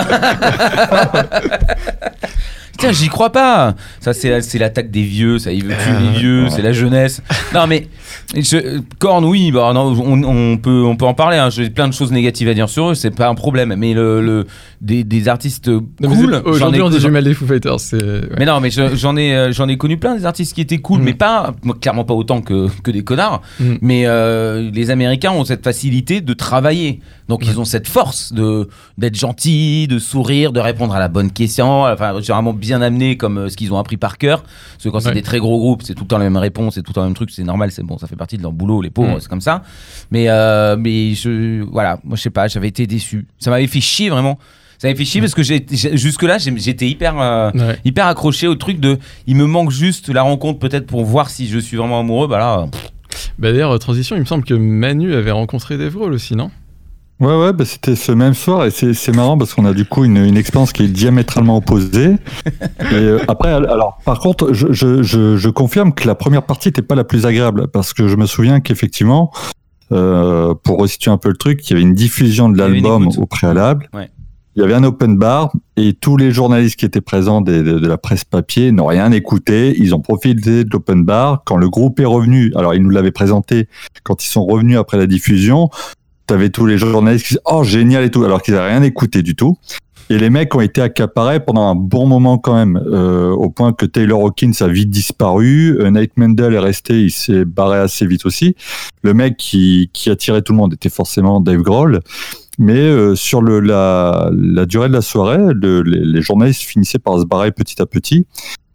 Tiens, 2.78 2.92
j'y 2.94 3.10
crois 3.10 3.30
pas. 3.32 3.76
Ça, 4.00 4.14
c'est 4.14 4.42
c'est 4.42 4.58
l'attaque 4.58 4.90
des 4.90 5.04
vieux. 5.04 5.38
Ça, 5.38 5.52
il 5.52 5.66
veut 5.66 5.74
tuer 5.76 6.00
les 6.00 6.18
vieux. 6.20 6.50
C'est 6.50 6.62
la 6.62 6.72
jeunesse. 6.72 7.22
Non, 7.54 7.68
mais 7.68 7.88
je, 8.36 8.80
Korn, 9.00 9.24
oui. 9.26 9.52
Bah, 9.52 9.72
non, 9.74 9.94
on, 10.00 10.24
on 10.24 10.58
peut, 10.58 10.84
on 10.86 10.96
peut 10.96 11.06
en 11.06 11.14
parler. 11.14 11.38
hein. 11.38 11.50
J'ai 11.50 11.70
plein 11.70 11.88
de 11.88 11.94
choses 11.94 12.12
négatives 12.12 12.48
à 12.48 12.54
dire 12.54 12.70
sur 12.70 12.92
eux. 12.92 12.94
C'est 12.96 13.12
pas 13.12 13.28
un 13.28 13.36
problème. 13.36 13.74
Mais 13.78 13.94
le, 13.94 14.22
le- 14.22 14.48
des, 14.82 15.04
des 15.04 15.28
artistes 15.28 15.70
cool. 16.02 16.42
Aujourd'hui, 16.46 16.82
on 16.82 16.90
dit 16.90 17.06
mal 17.10 17.24
des 17.24 17.34
Foo 17.34 17.46
Fighters. 17.46 17.76
ouais. 17.94 18.22
mais 18.38 18.46
non, 18.46 18.60
mais 18.62 18.70
je- 18.70 18.96
j'en 18.96 19.18
ai, 19.18 19.34
euh, 19.36 19.52
j'en 19.52 19.68
ai 19.68 19.78
connu 19.78 19.98
plein 19.98 20.16
des 20.16 20.26
artistes 20.26 20.54
qui 20.54 20.62
étaient 20.62 20.78
cool, 20.78 21.02
Mm. 21.02 21.04
mais 21.04 21.14
pas, 21.14 21.54
clairement 21.82 22.06
pas 22.06 22.14
autant 22.14 22.42
que, 22.42 22.68
que 22.82 22.92
des 22.92 23.04
connards. 23.04 23.42
Mm. 23.60 23.74
Mais 23.82 24.04
euh, 24.06 24.70
les 24.74 24.90
Américains 24.92 25.32
ont 25.32 25.44
cette 25.44 25.64
facilité 25.64 26.22
de 26.22 26.34
travailler, 26.34 27.00
donc 27.28 27.46
ils 27.46 27.60
ont 27.60 27.66
cette 27.66 27.88
force 27.88 28.32
de 28.34 28.70
d'être 28.98 29.16
gentils, 29.18 29.88
de 29.88 30.00
sourire, 30.00 30.52
de 30.54 30.60
répondre 30.60 30.94
à 30.96 31.00
la 31.00 31.08
bonne 31.10 31.32
question. 31.32 31.84
Enfin, 31.84 32.20
généralement 32.22 32.54
bien 32.54 32.82
amené 32.82 33.18
comme 33.18 33.38
euh, 33.38 33.50
ce 33.50 33.58
qu'ils 33.58 33.74
ont 33.74 33.78
appris 33.78 33.98
par 33.98 34.18
cœur. 34.18 34.44
Parce 34.44 34.84
que 34.86 34.90
quand 34.90 35.00
c'est 35.02 35.14
des 35.14 35.22
très 35.22 35.40
gros 35.40 35.58
groupes, 35.60 35.82
c'est 35.84 35.94
tout 35.94 36.04
le 36.04 36.08
temps 36.08 36.18
la 36.18 36.24
même 36.26 36.38
réponse, 36.38 36.76
c'est 36.76 36.82
tout 36.84 36.92
le 36.92 36.96
temps 36.96 37.02
le 37.02 37.08
même 37.08 37.16
truc, 37.16 37.32
c'est 37.32 37.44
normal, 37.44 37.72
c'est 37.72 37.84
bon, 37.84 37.98
ça 38.00 38.08
fait 38.08 38.16
partie 38.16 38.38
de 38.38 38.42
leur 38.44 38.52
boulot, 38.54 38.82
les 38.82 38.90
pauvres, 38.90 39.18
Mm. 39.18 39.20
c'est 39.22 39.30
comme 39.30 39.42
ça. 39.42 39.64
Mais 40.12 40.30
euh, 40.30 40.76
mais 40.78 41.14
je, 41.14 41.62
voilà, 41.64 42.00
moi 42.04 42.16
je 42.18 42.22
sais 42.22 42.30
pas, 42.30 42.48
j'avais 42.48 42.68
été 42.70 42.88
déçu. 42.88 43.28
Ça 43.40 43.50
m'avait 43.52 43.68
fait 43.68 43.82
chier 43.82 44.10
vraiment. 44.10 44.40
Ça 44.78 44.88
m'avait 44.88 44.98
fait 44.98 45.06
chier 45.06 45.20
parce 45.20 45.36
que 45.36 45.44
j'ai- 45.44 45.66
jusque-là, 45.70 46.38
j'étais 46.38 46.88
hyper. 46.88 47.20
euh, 47.20 47.52
Ouais. 47.54 47.78
hyper 47.84 48.08
accroché 48.08 48.48
au 48.48 48.56
truc 48.56 48.80
de 48.80 48.98
il 49.28 49.36
me 49.36 49.46
manque 49.46 49.72
juste 49.72 50.08
la 50.10 50.22
rencontre 50.22 50.58
peut-être 50.60 50.88
pour 50.88 51.04
voir 51.04 51.30
si 51.30 51.48
je 51.48 51.60
suis 51.60 51.76
vraiment 51.78 52.00
amoureux 52.00 52.28
bah 52.30 52.38
là 52.40 52.66
pff, 52.72 52.92
Bah, 53.38 53.52
D'ailleurs, 53.52 53.72
euh, 53.72 53.78
transition, 53.78 54.16
il 54.16 54.20
me 54.20 54.26
semble 54.26 54.44
que 54.46 54.54
Manu 54.54 55.14
avait 55.16 55.32
rencontré 55.32 55.78
Dave 55.78 55.94
Grohl 55.96 56.14
aussi, 56.14 56.36
non? 56.36 56.52
Ouais, 57.20 57.36
ouais, 57.38 57.52
bah, 57.52 57.66
c'était 57.66 57.98
ce 57.98 58.14
même 58.14 58.34
soir 58.34 58.66
et 58.66 58.72
c'est 58.72 59.14
marrant 59.16 59.38
parce 59.38 59.54
qu'on 59.54 59.66
a 59.66 59.74
du 59.74 59.84
coup 59.84 60.06
une, 60.06 60.16
une 60.18 60.38
expérience 60.38 60.72
qui 60.72 60.84
est 60.84 60.88
diamétralement 60.88 61.58
opposée. 61.58 62.16
Et 62.80 62.94
euh, 62.94 63.20
après, 63.28 63.50
alors, 63.50 63.98
par 64.06 64.20
contre, 64.20 64.54
je, 64.54 64.68
je, 64.72 65.04
je, 65.04 65.36
je 65.36 65.50
confirme 65.50 65.94
que 65.94 66.08
la 66.08 66.16
première 66.16 66.44
partie 66.44 66.70
n'était 66.70 66.82
pas 66.82 66.96
la 66.96 67.04
plus 67.04 67.26
agréable 67.26 67.68
parce 67.68 67.94
que 67.94 68.08
je 68.08 68.16
me 68.16 68.26
souviens 68.26 68.62
qu'effectivement, 68.62 69.32
euh, 69.92 70.54
pour 70.64 70.78
resituer 70.80 71.12
un 71.12 71.18
peu 71.18 71.28
le 71.30 71.36
truc, 71.36 71.68
il 71.68 71.72
y 71.72 71.74
avait 71.74 71.82
une 71.82 71.94
diffusion 71.94 72.48
de 72.48 72.58
l'album 72.58 73.08
au 73.22 73.26
préalable. 73.26 73.90
Ouais. 73.94 74.10
Il 74.56 74.62
y 74.62 74.66
avait 74.66 74.74
un 74.74 74.84
open 74.84 75.18
bar 75.18 75.52
et 75.78 75.94
tous 75.94 76.18
les 76.18 76.32
journalistes 76.32 76.78
qui 76.80 76.86
étaient 76.86 77.02
présents 77.02 77.42
des- 77.42 77.64
de, 77.64 77.80
de 77.80 77.88
la 77.88 77.98
presse 77.98 78.24
papier 78.26 78.72
n'ont 78.72 78.88
rien 78.88 79.12
écouté. 79.12 79.74
Ils 79.78 79.94
ont 79.96 80.00
profité 80.02 80.64
de 80.64 80.70
l'open 80.72 81.04
bar. 81.06 81.44
Quand 81.46 81.56
le 81.58 81.70
groupe 81.70 82.00
est 82.00 82.06
revenu, 82.06 82.52
alors 82.56 82.74
ils 82.76 82.82
nous 82.82 82.90
l'avaient 82.90 83.12
présenté 83.12 83.68
quand 84.04 84.24
ils 84.24 84.28
sont 84.28 84.46
revenus 84.46 84.78
après 84.78 84.98
la 84.98 85.06
diffusion, 85.06 85.70
t'avais 86.30 86.50
tous 86.50 86.66
les 86.66 86.78
journalistes 86.78 87.26
qui 87.26 87.34
disaient 87.34 87.42
oh 87.46 87.64
génial 87.64 88.04
et 88.04 88.12
tout, 88.12 88.24
alors 88.24 88.42
qu'ils 88.42 88.54
n'avaient 88.54 88.70
rien 88.70 88.84
écouté 88.84 89.22
du 89.22 89.36
tout. 89.36 89.58
Et 90.12 90.18
les 90.18 90.32
mecs 90.32 90.56
ont 90.56 90.62
été 90.62 90.82
accaparés 90.82 91.40
pendant 91.40 91.68
un 91.70 91.76
bon 91.76 92.08
moment 92.08 92.40
quand 92.40 92.56
même, 92.56 92.82
euh, 92.88 93.30
au 93.30 93.52
point 93.52 93.74
que 93.74 93.86
Taylor 93.86 94.20
Hawkins 94.24 94.54
a 94.62 94.68
vite 94.68 94.90
disparu, 94.90 95.78
euh, 95.80 95.92
Nate 95.92 96.18
Mendel 96.18 96.56
est 96.56 96.60
resté, 96.60 97.04
il 97.04 97.12
s'est 97.12 97.46
barré 97.46 97.78
assez 97.78 98.08
vite 98.08 98.26
aussi. 98.26 98.56
Le 99.04 99.14
mec 99.14 99.38
qui, 99.38 99.92
qui 99.94 100.10
attirait 100.10 100.42
tout 100.42 100.54
le 100.54 100.58
monde 100.58 100.74
était 100.74 100.90
forcément 100.90 101.40
Dave 101.42 101.62
Grohl. 101.62 102.00
Mais 102.58 102.80
euh, 102.80 103.16
sur 103.16 103.42
la, 103.44 104.32
durée 104.68 104.88
de 104.90 104.94
la 104.94 105.02
soirée, 105.02 105.54
le- 105.54 105.84
les, 105.84 106.04
les 106.04 106.22
journalistes 106.22 106.64
finissaient 106.64 107.00
par 107.00 107.20
se 107.20 107.26
barrer 107.26 107.52
petit 107.52 107.80
à 107.82 107.86
petit. 107.86 108.26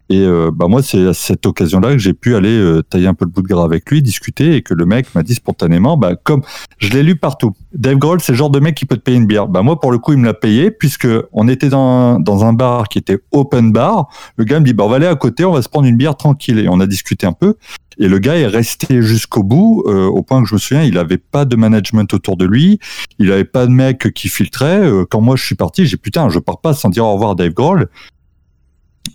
Et 0.09 0.19
euh, 0.19 0.51
bah 0.53 0.67
moi, 0.67 0.83
c'est 0.83 1.07
à 1.07 1.13
cette 1.13 1.45
occasion-là 1.45 1.93
que 1.93 1.97
j'ai 1.97 2.13
pu 2.13 2.35
aller 2.35 2.55
euh, 2.55 2.83
tailler 2.83 3.07
un 3.07 3.13
peu 3.13 3.25
le 3.25 3.31
bout 3.31 3.41
de 3.41 3.47
gras 3.47 3.63
avec 3.63 3.89
lui, 3.89 4.01
discuter, 4.01 4.55
et 4.55 4.61
que 4.61 4.73
le 4.73 4.85
mec 4.85 5.13
m'a 5.15 5.23
dit 5.23 5.33
spontanément, 5.33 5.97
bah, 5.97 6.15
comme 6.15 6.41
je 6.77 6.89
l'ai 6.89 7.01
lu 7.01 7.15
partout, 7.15 7.53
Dave 7.73 7.97
Grohl, 7.97 8.21
c'est 8.21 8.33
le 8.33 8.37
genre 8.37 8.51
de 8.51 8.59
mec 8.59 8.75
qui 8.75 8.85
peut 8.85 8.97
te 8.97 9.01
payer 9.01 9.17
une 9.17 9.25
bière. 9.25 9.47
Bah 9.47 9.63
moi, 9.63 9.79
pour 9.79 9.91
le 9.91 9.97
coup, 9.97 10.13
il 10.13 10.19
me 10.19 10.25
l'a 10.25 10.33
payé, 10.33 10.69
puisque 10.69 11.07
on 11.33 11.47
était 11.47 11.69
dans, 11.69 12.19
dans 12.19 12.45
un 12.45 12.53
bar 12.53 12.87
qui 12.87 12.99
était 12.99 13.19
open 13.31 13.71
bar. 13.71 14.09
Le 14.37 14.43
gars 14.43 14.59
me 14.59 14.65
dit, 14.65 14.73
bah, 14.73 14.83
on 14.83 14.89
va 14.89 14.97
aller 14.97 15.07
à 15.07 15.15
côté, 15.15 15.43
on 15.43 15.53
va 15.53 15.61
se 15.61 15.69
prendre 15.69 15.87
une 15.87 15.97
bière 15.97 16.15
tranquille. 16.15 16.59
Et 16.59 16.69
on 16.69 16.79
a 16.79 16.87
discuté 16.87 17.25
un 17.25 17.33
peu. 17.33 17.55
Et 17.97 18.07
le 18.07 18.19
gars 18.19 18.35
est 18.35 18.47
resté 18.47 19.01
jusqu'au 19.01 19.43
bout, 19.43 19.83
euh, 19.87 20.05
au 20.05 20.21
point 20.21 20.41
que 20.41 20.49
je 20.49 20.55
me 20.55 20.59
souviens, 20.59 20.83
il 20.83 20.97
avait 20.97 21.17
pas 21.17 21.45
de 21.45 21.55
management 21.55 22.13
autour 22.13 22.35
de 22.35 22.45
lui, 22.45 22.79
il 23.19 23.31
avait 23.31 23.45
pas 23.45 23.65
de 23.65 23.71
mec 23.71 24.13
qui 24.13 24.27
filtrait. 24.27 24.81
Euh, 24.81 25.05
quand 25.09 25.21
moi 25.21 25.35
je 25.35 25.45
suis 25.45 25.55
parti, 25.55 25.85
j'ai 25.85 25.97
putain, 25.97 26.29
je 26.29 26.39
pars 26.39 26.59
pas 26.59 26.73
sans 26.73 26.89
dire 26.89 27.05
au 27.05 27.13
revoir 27.13 27.31
à 27.31 27.35
Dave 27.35 27.53
Grohl. 27.53 27.87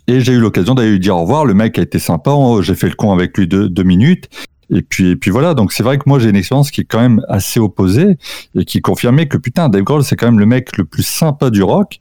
Et 0.07 0.19
j'ai 0.21 0.33
eu 0.33 0.39
l'occasion 0.39 0.73
d'aller 0.75 0.91
lui 0.91 0.99
dire 0.99 1.15
au 1.15 1.21
revoir. 1.21 1.45
Le 1.45 1.53
mec 1.53 1.77
a 1.79 1.81
été 1.81 1.99
sympa, 1.99 2.31
on- 2.31 2.61
j'ai 2.61 2.75
fait 2.75 2.87
le 2.89 2.95
con 2.95 3.11
avec 3.13 3.37
lui 3.37 3.47
deux, 3.47 3.69
deux 3.69 3.83
minutes. 3.83 4.29
Et 4.73 4.81
puis, 4.81 5.09
et 5.11 5.15
puis 5.17 5.31
voilà, 5.31 5.53
donc 5.53 5.73
c'est 5.73 5.83
vrai 5.83 5.97
que 5.97 6.03
moi 6.05 6.17
j'ai 6.19 6.29
une 6.29 6.35
expérience 6.37 6.71
qui 6.71 6.81
est 6.81 6.85
quand 6.85 7.01
même 7.01 7.21
assez 7.27 7.59
opposée 7.59 8.17
et 8.55 8.63
qui 8.63 8.79
confirmait 8.79 9.27
que 9.27 9.35
putain, 9.37 9.67
Dave 9.67 9.83
Grohl 9.83 10.03
c'est 10.03 10.15
quand 10.15 10.27
même 10.27 10.39
le 10.39 10.45
mec 10.45 10.77
le 10.77 10.85
plus 10.85 11.03
sympa 11.03 11.49
du 11.49 11.61
rock. 11.61 11.99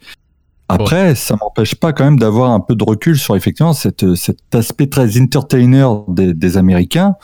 Après, 0.68 1.16
ça 1.16 1.35
m'empêche 1.40 1.74
pas 1.74 1.92
quand 1.92 2.05
même 2.05 2.18
d'avoir 2.20 2.53
un 2.53 2.61
peu 2.61 2.76
de 2.76 2.85
recul 2.85 3.18
sur 3.18 3.35
effectivement 3.35 3.72
cette, 3.72 4.14
cet 4.14 4.55
aspect 4.55 4.87
très 4.87 5.20
entertainer 5.20 5.85
des, 6.07 6.33
des 6.33 6.57
Américains 6.57 7.14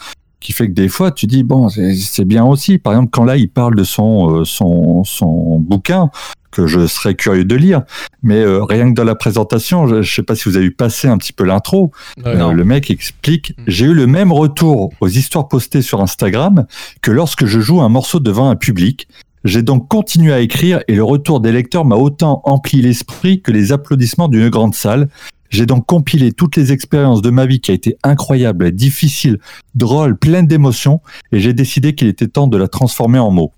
qui 0.46 0.52
fait 0.52 0.68
que 0.68 0.72
des 0.74 0.88
fois 0.88 1.10
tu 1.10 1.26
dis 1.26 1.42
bon 1.42 1.68
c'est 1.68 2.24
bien 2.24 2.44
aussi. 2.44 2.78
Par 2.78 2.92
exemple 2.92 3.10
quand 3.10 3.24
là 3.24 3.36
il 3.36 3.48
parle 3.48 3.74
de 3.74 3.82
son 3.82 4.30
euh, 4.30 4.44
son 4.44 5.02
son 5.02 5.58
bouquin 5.58 6.10
que 6.52 6.66
je 6.68 6.86
serais 6.86 7.14
curieux 7.14 7.44
de 7.44 7.54
lire, 7.56 7.82
mais 8.22 8.36
euh, 8.40 8.62
rien 8.64 8.88
que 8.88 8.94
dans 8.94 9.04
la 9.04 9.14
présentation, 9.16 9.86
je, 9.88 10.00
je 10.00 10.14
sais 10.14 10.22
pas 10.22 10.34
si 10.34 10.48
vous 10.48 10.56
avez 10.56 10.66
vu 10.66 10.70
passer 10.72 11.06
un 11.08 11.18
petit 11.18 11.34
peu 11.34 11.44
l'intro, 11.44 11.90
Ouais. 12.24 12.28
euh, 12.34 12.52
le 12.52 12.64
mec 12.64 12.90
explique 12.90 13.54
Mm. 13.58 13.62
J'ai 13.66 13.86
eu 13.86 13.92
le 13.94 14.06
même 14.06 14.32
retour 14.32 14.90
aux 15.00 15.08
histoires 15.08 15.48
postées 15.48 15.82
sur 15.82 16.00
Instagram 16.00 16.64
que 17.02 17.10
lorsque 17.10 17.44
je 17.44 17.60
joue 17.60 17.80
un 17.82 17.88
morceau 17.90 18.20
devant 18.20 18.48
un 18.48 18.56
public. 18.56 19.08
J'ai 19.44 19.62
donc 19.62 19.86
continué 19.88 20.32
à 20.32 20.40
écrire 20.40 20.80
et 20.88 20.94
le 20.96 21.04
retour 21.04 21.40
des 21.40 21.52
lecteurs 21.52 21.84
m'a 21.84 21.94
autant 21.96 22.40
empli 22.44 22.80
l'esprit 22.82 23.42
que 23.42 23.52
les 23.52 23.70
applaudissements 23.70 24.26
d'une 24.28 24.48
grande 24.48 24.74
salle. 24.74 25.08
J'ai 25.50 25.66
donc 25.66 25.86
compilé 25.86 26.32
toutes 26.32 26.56
les 26.56 26.72
expériences 26.72 27.22
de 27.22 27.30
ma 27.30 27.46
vie 27.46 27.60
qui 27.60 27.70
a 27.70 27.74
été 27.74 27.96
incroyable, 28.02 28.72
difficile, 28.72 29.38
drôle, 29.74 30.16
pleine 30.16 30.46
d'émotions 30.46 31.00
et 31.32 31.40
j'ai 31.40 31.52
décidé 31.52 31.94
qu'il 31.94 32.08
était 32.08 32.28
temps 32.28 32.46
de 32.46 32.56
la 32.56 32.68
transformer 32.68 33.18
en 33.18 33.30
mots. 33.30 33.52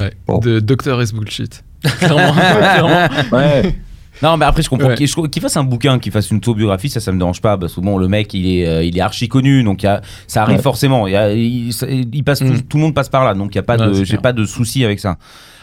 Ouais. 0.00 0.12
Bon. 0.26 0.38
De 0.38 0.60
Doctor 0.60 1.02
is 1.02 1.12
bullshit. 1.12 1.64
Clairement, 1.98 2.32
clairement. 2.34 3.08
Ouais. 3.32 3.74
non 4.22 4.36
mais 4.38 4.46
après 4.46 4.62
je 4.62 4.68
comprends 4.70 4.88
Ouais. 4.88 4.94
qu'il 4.96 5.42
fasse 5.42 5.56
un 5.58 5.62
bouquin 5.64 5.98
qu'il 5.98 6.10
fasse 6.10 6.30
une 6.30 6.38
autobiographie 6.38 6.88
ça 6.88 7.00
ça 7.00 7.12
me 7.12 7.18
dérange 7.18 7.40
pas 7.42 7.58
parce 7.58 7.74
que 7.74 7.80
bon 7.82 7.98
le 7.98 8.08
mec 8.08 8.32
il 8.32 8.46
est 8.46 8.66
euh, 8.66 8.82
il 8.82 8.96
est 8.96 9.00
archi 9.02 9.28
connu 9.28 9.62
donc 9.62 9.82
il 9.82 9.86
y 9.86 9.88
a, 9.90 10.00
ça 10.26 10.42
arrive 10.42 10.56
Ouais. 10.56 10.62
forcément 10.62 11.06
il, 11.06 11.12
y 11.12 11.16
a- 11.16 11.32
il, 11.34 11.70
ça- 11.74 11.86
il 11.88 12.24
passe 12.24 12.38
tout, 12.38 12.62
tout 12.66 12.78
le 12.78 12.82
monde 12.84 12.94
passe 12.94 13.10
par 13.10 13.24
là 13.26 13.34
donc 13.34 13.54
il 13.54 13.56
y 13.56 13.58
a 13.58 13.62
pas 13.62 13.76
Ouais, 13.76 13.88
de 13.98 14.04
j'ai 14.04 14.16
pas 14.16 14.32
de 14.32 14.46
souci 14.46 14.84
avec 14.86 15.00
ça 15.00 15.18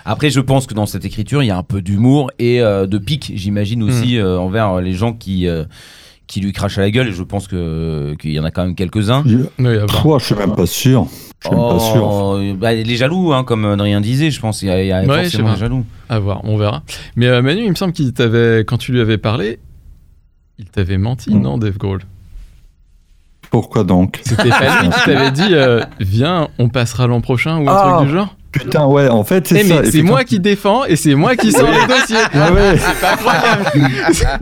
après 0.06 0.30
je 0.30 0.40
pense 0.40 0.66
que 0.68 0.74
dans 0.74 0.86
cette 0.86 1.06
écriture 1.06 1.44
il 1.44 1.48
y 1.48 1.52
a 1.52 1.58
un 1.58 1.64
peu 1.64 1.82
d'humour 1.82 2.32
et 2.40 2.62
euh, 2.62 2.86
de 2.88 2.98
pique 2.98 3.32
j'imagine 3.36 3.82
Mm. 3.84 3.88
aussi 3.88 4.18
euh, 4.18 4.38
envers 4.40 4.82
les 4.82 4.94
gens 4.94 5.14
qui 5.14 5.48
euh, 5.48 5.66
qui 6.28 6.40
lui 6.42 6.52
crachent 6.54 6.78
à 6.78 6.82
la 6.82 6.90
gueule 6.92 7.10
et 7.10 7.12
je 7.14 7.22
pense 7.24 7.48
que 7.48 8.16
qu'il 8.20 8.32
y 8.32 8.40
en 8.40 8.44
a 8.46 8.52
quand 8.52 8.66
même 8.66 8.76
quelques 8.76 9.10
uns 9.10 9.24
Oui. 9.26 9.76
Pouah, 9.88 10.20
je 10.20 10.26
suis 10.26 10.36
même 10.36 10.56
pas 10.56 10.66
sûr. 10.66 11.06
Je 11.42 11.48
suis 11.50 11.56
même 11.56 11.68
pas 11.70 11.80
sûr. 11.80 12.04
Oh, 12.10 12.40
bah, 12.58 12.74
les 12.74 12.96
jaloux, 12.96 13.34
hein, 13.34 13.44
comme 13.44 13.66
Adrien 13.66 14.00
disait, 14.00 14.32
je 14.32 14.40
pense. 14.40 14.62
Il 14.62 14.70
y 14.70 14.72
a, 14.72 14.82
y 14.82 14.92
a 14.94 15.02
Ouais, 15.04 15.24
forcément 15.24 15.50
pas. 15.50 15.54
des 15.56 15.60
jaloux. 15.60 15.86
À 16.08 16.20
voir, 16.20 16.40
on 16.46 16.58
verra. 16.58 16.82
Mais 17.18 17.28
euh, 17.28 17.42
Manu, 17.42 17.64
il 17.66 17.70
me 17.70 17.76
semble 17.76 17.92
qu'il 17.92 18.14
t'avait, 18.14 18.62
quand 18.66 18.78
tu 18.78 18.94
lui 18.94 19.02
avais 19.02 19.18
parlé, 19.18 19.60
il 20.58 20.66
t'avait 20.66 20.98
menti, 20.98 21.36
Mm. 21.36 21.42
non, 21.42 21.58
Dave 21.58 21.78
Grohl? 21.78 22.00
Pourquoi 23.52 23.84
donc? 23.84 24.22
C'était 24.24 24.50
pas 24.50 24.82
lui 24.82 24.90
qui 24.90 25.06
t'avait 25.06 25.32
dit, 25.32 25.50
euh, 25.52 25.82
viens, 26.00 26.48
on 26.58 26.70
passera 26.70 27.06
l'an 27.06 27.22
prochain 27.22 27.58
ou 27.60 27.70
un 27.70 27.76
Ah. 27.76 27.96
truc 27.98 28.08
du 28.08 28.14
genre? 28.14 28.36
Putain, 28.54 28.86
ouais, 28.86 29.10
en 29.10 29.24
fait, 29.24 29.48
c'est 29.48 29.64
c'est 29.92 30.02
moi 30.04 30.24
qui 30.24 30.40
défends 30.40 30.86
et 30.86 30.96
c'est 30.96 31.16
moi 31.16 31.36
qui 31.36 31.52
sors 31.52 31.70
les 31.70 31.88
dossiers. 31.88 32.16
Ouais, 32.34 32.52
ouais. 32.52 32.78
C'est 32.78 33.02
pas 33.02 33.14
incroyable. 33.14 33.66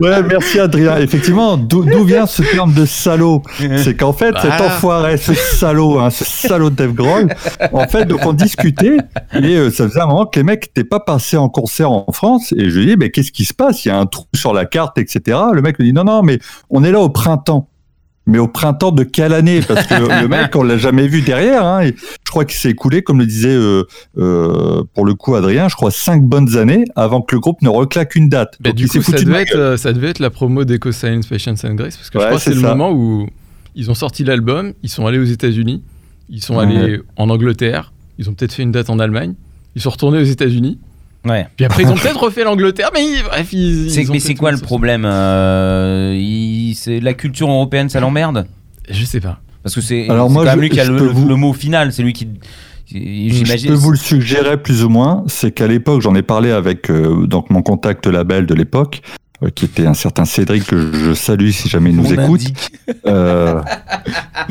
Ouais, 0.00 0.22
merci 0.22 0.58
Adrien. 0.60 0.98
Effectivement, 0.98 1.56
d'où 1.56 1.82
vient 2.04 2.26
ce 2.26 2.42
terme 2.42 2.72
de 2.74 2.84
salaud? 2.84 3.42
C'est 3.78 3.96
qu'en 3.96 4.12
fait, 4.12 4.34
cet 4.40 4.50
Voilà. 4.50 4.66
enfoiré, 4.66 5.16
ce 5.16 5.34
salaud, 5.34 5.98
hein, 5.98 6.10
ce 6.10 6.24
salaud 6.24 6.70
de 6.70 6.74
Dave 6.76 6.92
Grohl, 6.92 7.28
en 7.72 7.86
fait, 7.88 8.04
donc 8.04 8.20
on 8.26 8.32
discutait 8.32 8.98
et 9.34 9.56
euh, 9.56 9.70
ça 9.70 9.88
faisait 9.88 10.00
un 10.00 10.06
moment 10.06 10.26
que 10.26 10.38
les 10.38 10.44
mecs 10.44 10.66
n'étaient 10.68 10.88
pas 10.88 11.00
passés 11.00 11.36
en 11.36 11.48
concert 11.48 11.90
en 11.90 12.06
France 12.12 12.52
et 12.56 12.68
je 12.70 12.78
lui 12.78 12.86
dis, 12.86 12.96
mais 12.98 13.10
qu'est-ce 13.10 13.32
qui 13.32 13.44
se 13.44 13.54
passe? 13.54 13.84
Il 13.84 13.88
y 13.88 13.90
a 13.90 13.98
un 13.98 14.06
trou 14.06 14.24
sur 14.34 14.52
la 14.52 14.64
carte, 14.66 14.98
etc. 14.98 15.38
Le 15.52 15.62
mec 15.62 15.78
me 15.78 15.84
dit, 15.84 15.92
non, 15.92 16.04
non, 16.04 16.22
mais 16.22 16.38
on 16.70 16.84
est 16.84 16.92
là 16.92 17.00
au 17.00 17.08
printemps. 17.08 17.68
Mais 18.26 18.38
au 18.38 18.46
printemps 18.46 18.92
de 18.92 19.02
quelle 19.02 19.32
année? 19.32 19.60
Parce 19.66 19.86
que 19.86 19.94
le, 20.22 20.28
mec, 20.28 20.54
on 20.54 20.62
l'a 20.62 20.76
jamais 20.76 21.08
vu 21.08 21.22
derrière. 21.22 21.66
Hein, 21.66 21.82
et 21.82 21.94
je 21.96 22.30
crois 22.30 22.44
qu'il 22.44 22.56
s'est 22.56 22.70
écoulé, 22.70 23.02
comme 23.02 23.18
le 23.18 23.26
disait 23.26 23.48
euh, 23.54 23.84
euh, 24.16 24.84
pour 24.94 25.04
le 25.04 25.14
coup 25.14 25.34
Adrien, 25.34 25.68
je 25.68 25.74
crois 25.74 25.90
cinq 25.90 26.22
bonnes 26.22 26.56
années 26.56 26.84
avant 26.94 27.20
que 27.20 27.34
le 27.34 27.40
groupe 27.40 27.62
ne 27.62 27.68
reclaque 27.68 28.14
une 28.14 28.28
date. 28.28 28.56
Bah, 28.60 28.70
Donc, 28.70 28.76
du 28.76 28.88
coup, 28.88 29.02
ça 29.02 29.18
devait, 29.18 29.42
être, 29.42 29.76
ça 29.76 29.92
devait 29.92 30.08
être 30.08 30.20
la 30.20 30.30
promo 30.30 30.64
d'Eco 30.64 30.92
Science, 30.92 31.26
Patience 31.26 31.64
and 31.64 31.74
Grace, 31.74 31.96
parce 31.96 32.10
que 32.10 32.20
je 32.20 32.24
crois 32.24 32.36
que 32.36 32.42
c'est 32.42 32.54
le 32.54 32.60
moment 32.60 32.92
où 32.92 33.26
ils 33.74 33.90
ont 33.90 33.94
sorti 33.94 34.22
l'album, 34.22 34.72
ils 34.82 34.88
sont 34.88 35.06
allés 35.06 35.18
aux 35.18 35.24
États-Unis, 35.24 35.82
ils 36.28 36.42
sont 36.42 36.56
Ouais. 36.56 36.64
allés 36.64 37.00
en 37.16 37.28
Angleterre, 37.30 37.92
ils 38.18 38.28
ont 38.30 38.34
peut-être 38.34 38.52
fait 38.52 38.62
une 38.62 38.72
date 38.72 38.90
en 38.90 38.98
Allemagne, 38.98 39.34
Ils 39.74 39.82
sont 39.82 39.90
retournés 39.90 40.18
aux 40.18 40.24
États-Unis. 40.24 40.78
Ouais. 41.24 41.46
Puis 41.56 41.64
après, 41.64 41.82
ils 41.84 41.88
ont 41.88 41.94
peut-être 42.02 42.20
refait 42.20 42.44
l'Angleterre, 42.44 42.90
mais 42.92 43.04
ils- 43.04 43.22
bref, 43.22 43.52
ils. 43.52 43.90
C'est- 43.90 44.02
ils 44.02 44.10
ont 44.10 44.14
mais 44.14 44.18
c'est 44.20 44.34
quoi 44.34 44.50
le 44.52 44.58
problème 44.58 45.04
euh, 45.04 46.14
il- 46.18 46.74
c'est 46.74 47.00
La 47.00 47.14
culture 47.14 47.48
européenne, 47.48 47.88
ça 47.88 48.00
l'emmerde? 48.00 48.46
Je 48.90 49.04
sais 49.04 49.20
pas. 49.20 49.38
Parce 49.62 49.74
que 49.76 49.80
c'est 49.80 50.08
Alors 50.08 50.26
c'est 50.28 50.32
moi, 50.34 50.42
quand 50.44 50.50
même 50.50 50.58
je- 50.58 50.62
lui 50.62 50.70
qui 50.70 50.80
a 50.80 50.84
je 50.84 50.92
le, 50.92 50.98
vous- 51.02 51.36
mot 51.36 51.52
final, 51.52 51.92
c'est 51.92 52.02
lui 52.02 52.12
qui. 52.12 52.28
Je 52.94 52.98
J'imagine. 52.98 53.68
peux 53.70 53.74
vous 53.76 53.92
le 53.92 53.96
suggérer 53.96 54.60
plus 54.60 54.84
ou 54.84 54.88
moins, 54.90 55.24
c'est 55.26 55.50
qu'à 55.52 55.66
l'époque, 55.66 56.02
j'en 56.02 56.14
ai 56.14 56.20
parlé 56.22 56.50
avec 56.50 56.90
euh, 56.90 57.26
donc 57.26 57.48
mon 57.48 57.62
contact 57.62 58.06
label 58.06 58.44
de 58.44 58.54
l'époque, 58.54 59.00
qui 59.50 59.64
était 59.64 59.86
un 59.86 59.94
certain 59.94 60.24
Cédric 60.24 60.64
que 60.66 60.92
je 60.92 61.12
salue 61.14 61.50
si 61.50 61.68
jamais 61.68 61.90
il 61.90 61.96
nous 61.96 62.06
On 62.12 62.22
écoute, 62.24 62.42
euh, 63.06 63.60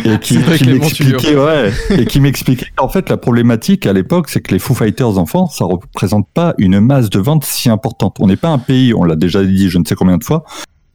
et 0.04 0.18
qui, 0.20 0.38
m'expliquait, 0.38 1.36
ouais, 1.36 1.72
et 1.92 2.06
qui 2.06 2.20
m'expliquait 2.20 2.68
qu'en 2.76 2.90
fait 2.90 3.10
la 3.10 3.18
problématique 3.18 3.86
à 3.86 3.94
l'époque, 3.94 4.30
c'est 4.30 4.42
que 4.42 4.52
les 4.54 4.60
Foo 4.60 4.74
Fighters 4.74 5.18
enfants, 5.18 5.48
ça 5.48 5.66
représente 5.66 6.28
pas 6.34 6.54
une 6.58 6.80
masse 6.80 7.10
de 7.10 7.20
ventes 7.20 7.46
si 7.46 7.70
importante. 7.70 8.18
On 8.20 8.28
n'est 8.28 8.36
pas 8.36 8.50
un 8.50 8.58
pays, 8.58 8.94
on 8.94 9.04
l'a 9.04 9.16
déjà 9.16 9.44
dit 9.44 9.70
je 9.70 9.78
ne 9.78 9.86
sais 9.86 9.96
combien 9.96 10.18
de 10.18 10.24
fois, 10.24 10.44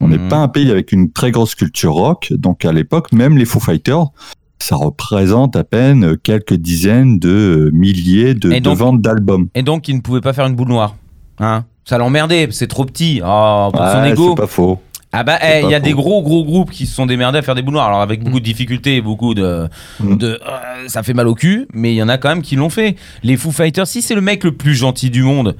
on 0.00 0.08
n'est 0.08 0.18
Mhm. 0.18 0.28
pas 0.28 0.36
un 0.38 0.48
pays 0.48 0.70
avec 0.70 0.92
une 0.92 1.10
très 1.12 1.30
grosse 1.30 1.54
culture 1.54 1.94
rock, 1.94 2.32
donc 2.36 2.64
à 2.64 2.72
l'époque, 2.72 3.12
même 3.12 3.38
les 3.38 3.44
Foo 3.44 3.60
Fighters, 3.60 4.06
ça 4.58 4.76
représente 4.76 5.54
à 5.56 5.64
peine 5.64 6.16
quelques 6.16 6.54
dizaines 6.54 7.18
de 7.18 7.70
milliers 7.74 8.34
de, 8.34 8.58
de 8.58 8.70
ventes 8.70 9.02
d'albums. 9.02 9.48
Et 9.54 9.62
donc, 9.62 9.86
il 9.88 9.96
ne 9.96 10.00
pouvait 10.00 10.22
pas 10.22 10.32
faire 10.32 10.46
une 10.46 10.54
boule 10.56 10.68
noire. 10.68 10.96
Hein? 11.38 11.64
Ça 11.88 11.98
l'emmerdait, 11.98 12.48
c'est 12.50 12.66
trop 12.66 12.84
petit. 12.84 13.22
Oh, 13.24 13.70
pour 13.72 13.88
son 13.88 14.04
ego. 14.04 14.30
c'est 14.30 14.42
pas 14.42 14.46
faux. 14.48 14.80
Ah 15.18 15.24
bah, 15.24 15.38
eh, 15.42 15.62
il 15.64 15.70
y 15.70 15.74
a 15.74 15.80
des 15.80 15.92
gros 15.92 16.22
gros 16.22 16.44
groupes 16.44 16.70
qui 16.70 16.84
se 16.86 16.94
sont 16.94 17.06
démerdés 17.06 17.38
à 17.38 17.42
faire 17.42 17.54
des 17.54 17.62
boules 17.62 17.74
noires. 17.74 17.86
Alors 17.88 18.02
avec 18.02 18.22
beaucoup 18.22 18.38
de 18.40 18.44
difficultés, 18.44 19.00
beaucoup 19.00 19.34
de, 19.34 19.68
Mm. 20.00 20.16
de 20.18 20.26
euh, 20.46 20.88
ça 20.88 21.02
fait 21.02 21.14
mal 21.14 21.26
au 21.28 21.34
cul, 21.34 21.66
mais 21.72 21.92
il 21.92 21.96
y 21.96 22.02
en 22.02 22.08
a 22.08 22.18
quand 22.18 22.28
même 22.28 22.42
qui 22.42 22.56
l'ont 22.56 22.68
fait. 22.70 22.96
Les 23.22 23.36
Foo 23.36 23.50
Fighters, 23.50 23.86
si 23.86 24.02
c'est 24.02 24.14
le 24.14 24.20
mec 24.20 24.44
le 24.44 24.52
plus 24.52 24.74
gentil 24.74 25.08
du 25.10 25.22
monde, 25.22 25.56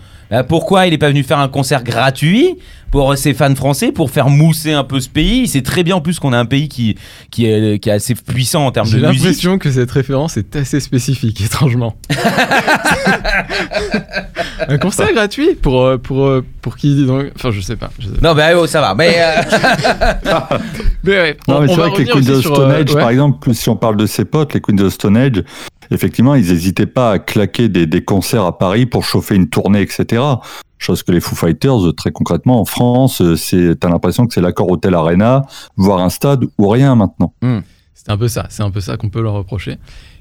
pourquoi 0.49 0.87
il 0.87 0.93
est 0.93 0.99
pas 0.99 1.09
venu 1.09 1.23
faire 1.23 1.39
un 1.39 1.49
concert 1.49 1.85
gratuit 1.85 2.57
pour 2.91 3.17
ses 3.17 3.33
fans 3.35 3.55
français 3.55 3.93
pour 3.93 4.11
faire 4.11 4.29
mousser 4.29 4.73
un 4.73 4.83
peu 4.85 4.99
ce 5.01 5.09
pays? 5.09 5.47
C'est 5.49 5.63
très 5.63 5.85
bien 5.85 5.97
en 5.97 6.01
plus 6.01 6.19
qu'on 6.19 6.33
a 6.33 6.39
un 6.39 6.45
pays 6.47 6.69
qui 6.69 6.97
qui 7.31 7.47
est, 7.47 7.79
qui 7.79 7.89
est 7.89 7.93
assez 7.93 8.15
puissant 8.15 8.67
en 8.67 8.73
termes 8.73 8.87
J'ai 8.89 8.99
de 9.01 9.07
musique. 9.07 9.23
l'impression 9.23 9.59
que 9.59 9.71
cette 9.71 9.91
référence 9.91 10.37
est 10.37 10.55
assez 10.57 10.81
spécifique, 10.81 11.41
étrangement. 11.41 11.95
un 14.69 14.79
concert 14.79 15.13
gratuit 15.13 15.55
pour, 15.55 15.83
euh, 15.85 15.99
pour, 15.99 16.25
euh, 16.27 16.45
pour 16.63 16.77
qui 16.77 16.95
dis 16.95 17.07
donc 17.07 17.27
Enfin, 17.37 17.51
je 17.53 17.61
sais 17.61 17.77
pas. 17.77 17.91
je 17.99 18.07
sais 18.09 18.15
pas. 18.15 18.29
Non 18.29 18.35
bah 18.35 18.49
oh, 18.57 18.67
ça 18.67 18.81
va. 18.81 18.95
Mais 18.95 19.15
euh, 19.19 19.43
Mais 21.05 21.11
ouais, 21.13 21.37
Non, 21.49 21.61
on- 21.63 21.69
c'est 21.69 21.75
vrai 21.75 21.93
que 21.93 21.99
les 21.99 22.05
Queens 22.07 22.29
of 22.35 22.41
Stone 22.41 22.71
euh, 22.71 22.81
Age, 22.83 22.95
ouais. 22.95 23.01
par 23.01 23.11
exemple, 23.11 23.55
si 23.55 23.69
on 23.69 23.77
parle 23.77 23.97
de 23.97 24.07
ses 24.07 24.25
potes, 24.25 24.55
les 24.55 24.61
Queens 24.61 24.79
of 24.81 24.93
Stone 24.93 25.17
Age, 25.17 25.43
effectivement, 25.91 26.35
ils 26.35 26.49
n'hésitaient 26.49 26.87
pas 26.87 27.13
à 27.13 27.19
claquer 27.19 27.69
des, 27.69 27.87
des 27.87 28.05
concerts 28.05 28.45
à 28.45 28.59
Paris 28.59 28.87
pour 28.87 29.05
chauffer 29.05 29.35
une 29.37 29.49
tournée, 29.49 29.81
etc. 29.83 30.23
Chose 30.79 31.03
que 31.03 31.13
les 31.13 31.21
Foo 31.21 31.35
Fighters, 31.35 31.95
très 31.97 32.11
concrètement, 32.13 32.61
en 32.61 32.65
France, 32.65 33.23
euh, 33.23 33.37
c'est, 33.37 33.79
t'as 33.81 33.89
l'impression 33.89 34.27
que 34.27 34.35
c'est 34.35 34.41
l'accord 34.43 34.71
Hotel 34.71 34.95
Arena, 34.95 35.43
voire 35.77 36.01
un 36.01 36.11
stade 36.11 36.45
ou 36.59 36.69
rien 36.69 36.95
maintenant. 36.95 37.33
C'est 37.95 38.11
un 38.11 38.19
peu 38.19 38.29
ça, 38.29 38.47
c'est 38.51 38.63
un 38.63 38.71
peu 38.71 38.81
ça 38.81 38.97
qu'on 38.97 39.09
peut 39.09 39.23
leur 39.23 39.33
reprocher. 39.35 39.79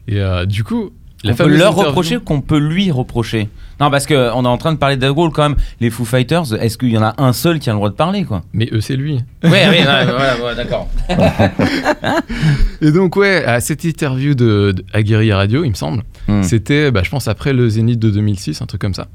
Et 0.07 0.19
euh, 0.21 0.45
du 0.45 0.63
coup, 0.63 0.91
la 1.25 1.33
on 1.33 1.35
peut 1.35 1.47
leur 1.47 1.73
interview- 1.73 1.87
reprocher 1.89 2.17
qu'on 2.23 2.41
peut 2.41 2.57
lui 2.59 2.91
reprocher. 2.91 3.49
Non 3.79 3.91
parce 3.91 4.05
que 4.05 4.31
on 4.33 4.45
est 4.45 4.47
en 4.47 4.57
train 4.57 4.71
de 4.71 4.77
parler 4.77 4.95
de 4.95 5.09
Grohl 5.11 5.31
quand 5.31 5.49
même. 5.49 5.57
Les 5.81 5.89
Foo 5.89 6.05
Fighters, 6.05 6.53
est-ce 6.61 6.77
qu'il 6.77 6.91
y 6.91 6.97
en 6.97 7.03
a 7.03 7.13
un 7.17 7.33
seul 7.33 7.59
qui 7.59 7.69
a 7.69 7.73
le 7.73 7.77
droit 7.77 7.89
de 7.89 7.95
parler 7.95 8.23
quoi 8.23 8.43
Mais 8.53 8.69
eux, 8.71 8.79
c'est 8.81 8.95
lui. 8.95 9.15
Oui, 9.43 9.49
voilà, 9.49 10.35
voilà, 10.39 10.55
d'accord. 10.55 10.87
Et 12.81 12.91
donc, 12.91 13.15
ouais, 13.15 13.43
à 13.45 13.59
cette 13.59 13.83
interview 13.83 14.33
de, 14.35 14.73
de 14.75 14.85
à 14.93 15.01
Guérilla 15.03 15.37
Radio, 15.37 15.63
il 15.63 15.69
me 15.69 15.75
semble, 15.75 16.03
Hmm. 16.27 16.41
c'était, 16.41 16.89
bah, 16.91 17.01
je 17.03 17.09
pense, 17.11 17.27
après 17.27 17.53
le 17.53 17.69
Zénith 17.69 17.99
de 17.99 18.09
2006, 18.09 18.61
un 18.61 18.65
truc 18.65 18.81
comme 18.81 18.93
ça. 18.95 19.07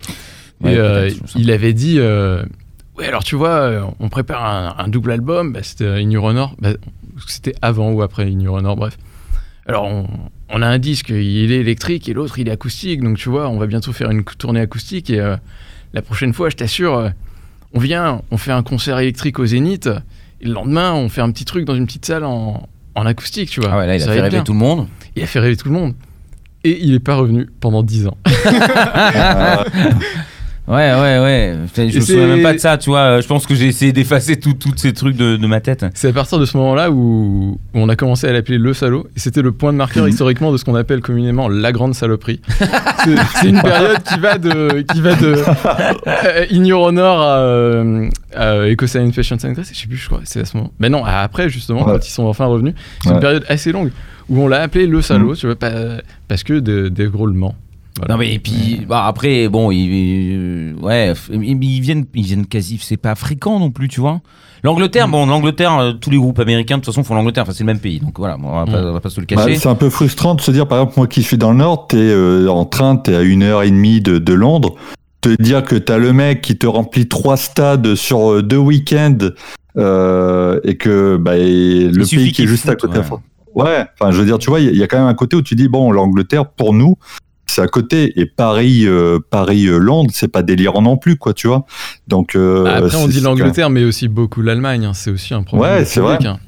Ouais, 0.63 0.75
et 0.75 0.79
euh, 0.79 1.11
il 1.37 1.51
avait 1.51 1.73
dit 1.73 1.97
euh, 1.99 2.43
Ouais, 2.97 3.07
alors 3.07 3.25
tu 3.25 3.35
vois, 3.35 3.49
euh, 3.49 3.83
on 3.99 4.09
prépare 4.09 4.45
un, 4.45 4.75
un 4.79 4.89
double 4.89 5.11
album, 5.13 5.53
bah, 5.53 5.61
c'était 5.63 5.87
In 5.89 6.11
Your 6.11 6.25
Honor. 6.25 6.55
Bah, 6.61 6.71
c'était 7.27 7.55
avant 7.63 7.91
ou 7.91 8.03
après 8.03 8.25
In 8.25 8.39
Your 8.41 8.55
Honor, 8.57 8.77
bref. 8.77 8.97
Alors, 9.67 9.85
on, 9.87 10.07
on 10.53 10.63
a 10.63 10.67
un 10.67 10.79
disque, 10.79 11.11
il 11.11 11.53
est 11.53 11.61
électrique 11.61 12.09
et 12.09 12.13
l'autre, 12.13 12.39
il 12.39 12.49
est 12.49 12.53
acoustique. 12.53 13.03
Donc, 13.03 13.19
tu 13.19 13.29
vois, 13.29 13.49
on 13.49 13.59
va 13.59 13.67
bientôt 13.67 13.93
faire 13.93 14.11
une 14.11 14.25
tournée 14.25 14.61
acoustique. 14.61 15.11
Et 15.11 15.21
euh, 15.21 15.37
la 15.93 16.03
prochaine 16.03 16.33
fois, 16.33 16.51
je 16.51 16.57
t'assure, 16.57 16.97
euh, 16.97 17.09
on 17.73 17.79
vient, 17.79 18.23
on 18.31 18.37
fait 18.37 18.53
un 18.53 18.63
concert 18.63 18.99
électrique 18.99 19.39
au 19.39 19.47
Zénith. 19.47 19.89
Et 20.41 20.47
le 20.47 20.53
lendemain, 20.53 20.93
on 20.93 21.09
fait 21.09 21.21
un 21.21 21.31
petit 21.31 21.45
truc 21.45 21.65
dans 21.65 21.75
une 21.75 21.87
petite 21.87 22.07
salle 22.07 22.25
en, 22.25 22.69
en 22.95 23.07
acoustique, 23.07 23.51
tu 23.51 23.61
vois. 23.61 23.71
Ah 23.73 23.79
ouais, 23.79 23.87
là 23.87 23.95
il 23.97 24.03
a 24.03 24.05
Ça 24.05 24.11
va 24.11 24.15
fait 24.15 24.21
rêver 24.23 24.37
bien. 24.37 24.45
tout 24.45 24.53
le 24.53 24.59
monde. 24.59 24.87
Il 25.17 25.23
a 25.23 25.27
fait 25.27 25.41
rêver 25.41 25.57
tout 25.57 25.69
le 25.69 25.75
monde. 25.75 25.95
Et 26.65 26.79
il 26.83 26.93
n'est 26.93 26.99
pas 26.99 27.15
revenu 27.15 27.47
pendant 27.61 27.83
10 27.83 28.07
ans. 28.09 28.17
Ouais, 30.71 30.93
ouais, 30.95 31.19
ouais. 31.19 31.57
Je 31.77 31.97
me 31.97 32.01
souviens 32.01 32.27
même 32.29 32.43
pas 32.43 32.53
de 32.53 32.59
ça, 32.59 32.79
tu 32.79 32.91
vois. 32.91 33.21
Je 33.21 33.27
pense 33.27 33.45
que 33.45 33.57
j'ai 33.57 33.67
essayé 33.67 33.93
d'effacer 33.93 34.39
tout- 34.39 34.53
tous 34.55 34.73
ces 34.77 34.93
trucs 34.93 35.17
de, 35.17 35.37
de 35.37 35.47
ma 35.49 35.61
tête. 35.61 35.85
C'est 35.95 36.09
à 36.09 36.13
partir 36.13 36.39
de 36.39 36.45
ce 36.47 36.57
moment-là 36.59 36.93
où, 36.93 37.59
où 37.75 37.79
on 37.79 37.89
a 37.89 37.97
commencé 37.97 38.29
à 38.29 38.33
l'appeler 38.33 38.57
le 38.59 38.73
salaud. 38.73 39.09
Et 39.17 39.21
c'était 39.21 39.43
le 39.43 39.51
point 39.51 39.73
de 39.73 39.79
marqueur 39.79 40.05
Mhm. 40.05 40.11
historiquement 40.11 40.53
de 40.53 40.57
ce 40.59 40.65
qu'on 40.65 40.77
appelle 40.77 41.01
communément 41.01 41.49
la 41.49 41.73
grande 41.73 41.95
saloperie. 41.95 42.41
c'est 43.41 43.49
une 43.49 43.61
période 43.61 44.01
qui 44.05 44.21
va 44.21 44.39
de, 44.39 44.83
qui 44.93 45.01
va 45.01 45.15
de 45.17 45.35
euh, 46.07 46.47
In 46.53 46.65
Your 46.65 46.83
Honor 46.83 47.21
à, 47.21 47.39
euh, 47.41 48.09
à 48.37 48.55
Ecocide 48.71 49.13
Fashion 49.13 49.39
Congress. 49.39 49.71
Je 49.75 49.79
sais 49.81 49.89
plus, 49.89 49.97
je 49.97 50.07
crois. 50.07 50.21
C'est 50.23 50.41
à 50.41 50.45
ce 50.45 50.57
moment. 50.57 50.71
Mais 50.79 50.89
non, 50.89 51.05
après, 51.05 51.49
justement, 51.49 51.81
Ouais. 51.85 51.95
quand 51.99 52.07
ils 52.07 52.11
sont 52.13 52.25
enfin 52.27 52.47
revenus. 52.47 52.75
C'est 53.03 53.09
Ouais. 53.09 53.15
une 53.17 53.21
période 53.21 53.45
assez 53.49 53.73
longue 53.73 53.91
où 54.29 54.41
on 54.41 54.47
l'a 54.47 54.63
appelé 54.63 54.87
le 54.87 55.03
salaud, 55.03 55.35
tu 55.35 55.47
vois, 55.47 55.57
pas- 55.57 56.01
parce 56.29 56.45
que 56.45 56.55
de- 56.61 56.89
Dave 56.89 57.09
Grohl 57.11 57.33
ment. 57.33 57.57
Voilà. 58.01 58.15
Non 58.15 58.19
mais 58.19 58.33
et 58.35 58.39
puis 58.39 58.85
bah, 58.89 59.05
après 59.07 59.49
bon 59.49 59.71
ils, 59.71 60.75
ouais 60.83 61.13
ils, 61.31 61.81
viennent 61.81 62.07
ils 62.15 62.23
viennent 62.25 62.47
quasi 62.47 62.79
c'est 62.83 62.97
pas 62.97 63.15
fréquent 63.15 63.59
non 63.59 63.71
plus 63.71 63.89
tu 63.89 64.01
vois. 64.01 64.21
L'Angleterre 64.63 65.07
bon 65.09 65.27
l'Angleterre 65.27 65.79
euh, 65.79 65.93
tous 65.93 66.11
les 66.11 66.17
groupes 66.17 66.39
américains 66.39 66.77
de 66.79 66.83
toute 66.83 66.93
façon 66.95 67.05
font 67.05 67.15
l'Angleterre 67.15 67.43
enfin 67.45 67.53
c'est 67.53 67.65
le 67.65 67.67
même 67.67 67.79
pays 67.81 68.01
donc 68.01 68.19
voilà 68.19 68.37
on 68.43 68.53
va, 68.53 68.65
pas, 68.65 68.81
Mm. 68.83 68.87
on 68.87 68.93
va 68.95 69.01
pas 69.01 69.11
se 69.11 69.21
le 69.21 69.27
Bah, 69.27 69.45
cacher. 69.45 69.57
c'est 69.57 69.69
un 69.69 69.75
peu 69.75 69.91
frustrant 69.91 70.35
de 70.35 70.41
se 70.41 70.51
dire, 70.51 70.67
par 70.67 70.79
exemple, 70.79 70.95
moi 70.97 71.07
qui 71.07 71.23
suis 71.23 71.37
dans 71.39 71.51
le 71.53 71.59
Nord, 71.59 71.87
t'es 71.89 71.97
euh, 71.99 72.49
en 72.49 72.65
train, 72.65 72.97
t'es 72.97 73.15
à 73.15 73.23
une 73.23 73.43
heure 73.43 73.63
et 73.63 73.71
demie 73.71 74.01
de, 74.01 74.19
de 74.19 74.33
Londres, 74.33 74.75
te 75.21 75.31
dire 75.43 75.63
que 75.65 75.77
t'as 75.77 75.99
le 75.99 76.13
mec 76.13 76.41
qui 76.43 76.57
te 76.57 76.67
remplit 76.67 77.07
trois 77.09 77.37
stades 77.37 77.95
sur 77.95 78.31
euh, 78.33 78.43
deux 78.43 78.57
week-ends 78.59 79.19
euh, 79.77 80.61
et 80.65 80.77
que 80.77 81.17
bah, 81.17 81.37
et 81.37 81.89
le 81.89 82.05
pays 82.07 82.33
qui 82.33 82.43
est 82.43 82.47
juste 82.47 82.69
à 82.69 82.75
côté. 82.77 82.99
ouais. 82.99 83.05
enfin, 83.05 83.21
Ouais, 83.55 83.85
enfin, 84.01 84.13
je 84.13 84.19
veux 84.21 84.25
dire, 84.27 84.39
tu 84.39 84.49
vois, 84.49 84.61
il 84.61 84.67
y, 84.67 84.69
a- 84.69 84.73
il 84.73 84.79
y 84.79 84.83
a 84.83 84.87
quand 84.87 84.99
même 84.99 85.09
un 85.09 85.15
côté 85.15 85.35
où 85.37 85.43
tu 85.43 85.55
dis, 85.57 85.67
bon, 85.69 85.91
l'Angleterre, 85.91 86.47
pour 86.47 86.73
nous, 86.73 86.95
c'est 87.51 87.63
à 87.63 87.67
côté. 87.69 88.19
Et 88.21 88.27
Paris, 88.27 88.83
euh, 88.87 89.19
Paris, 89.31 89.67
euh, 89.67 89.79
Londres, 89.79 90.11
c'est 90.13 90.29
pas 90.29 90.43
délirant 90.43 90.83
non 90.83 90.97
plus, 90.97 91.17
quoi, 91.17 91.35
tu 91.35 91.49
vois. 91.49 91.65
Donc, 92.09 92.35
euh, 92.37 92.65
Bah, 92.65 92.77
Après, 92.77 92.97
on 92.97 93.09
dit 93.09 93.21
l'Angleterre, 93.21 93.71
mais 93.71 93.85
aussi 93.85 94.09
beaucoup 94.09 94.43
l'Allemagne. 94.43 94.85
hein. 94.87 94.93
C'est 94.95 95.11
aussi 95.11 95.35
un 95.35 95.43
problème. 95.43 95.71
Ouais, 95.73 95.81
de 95.81 95.85
c'est 95.85 96.01
public, 96.01 96.21
vrai. 96.21 96.27
hein. 96.29 96.39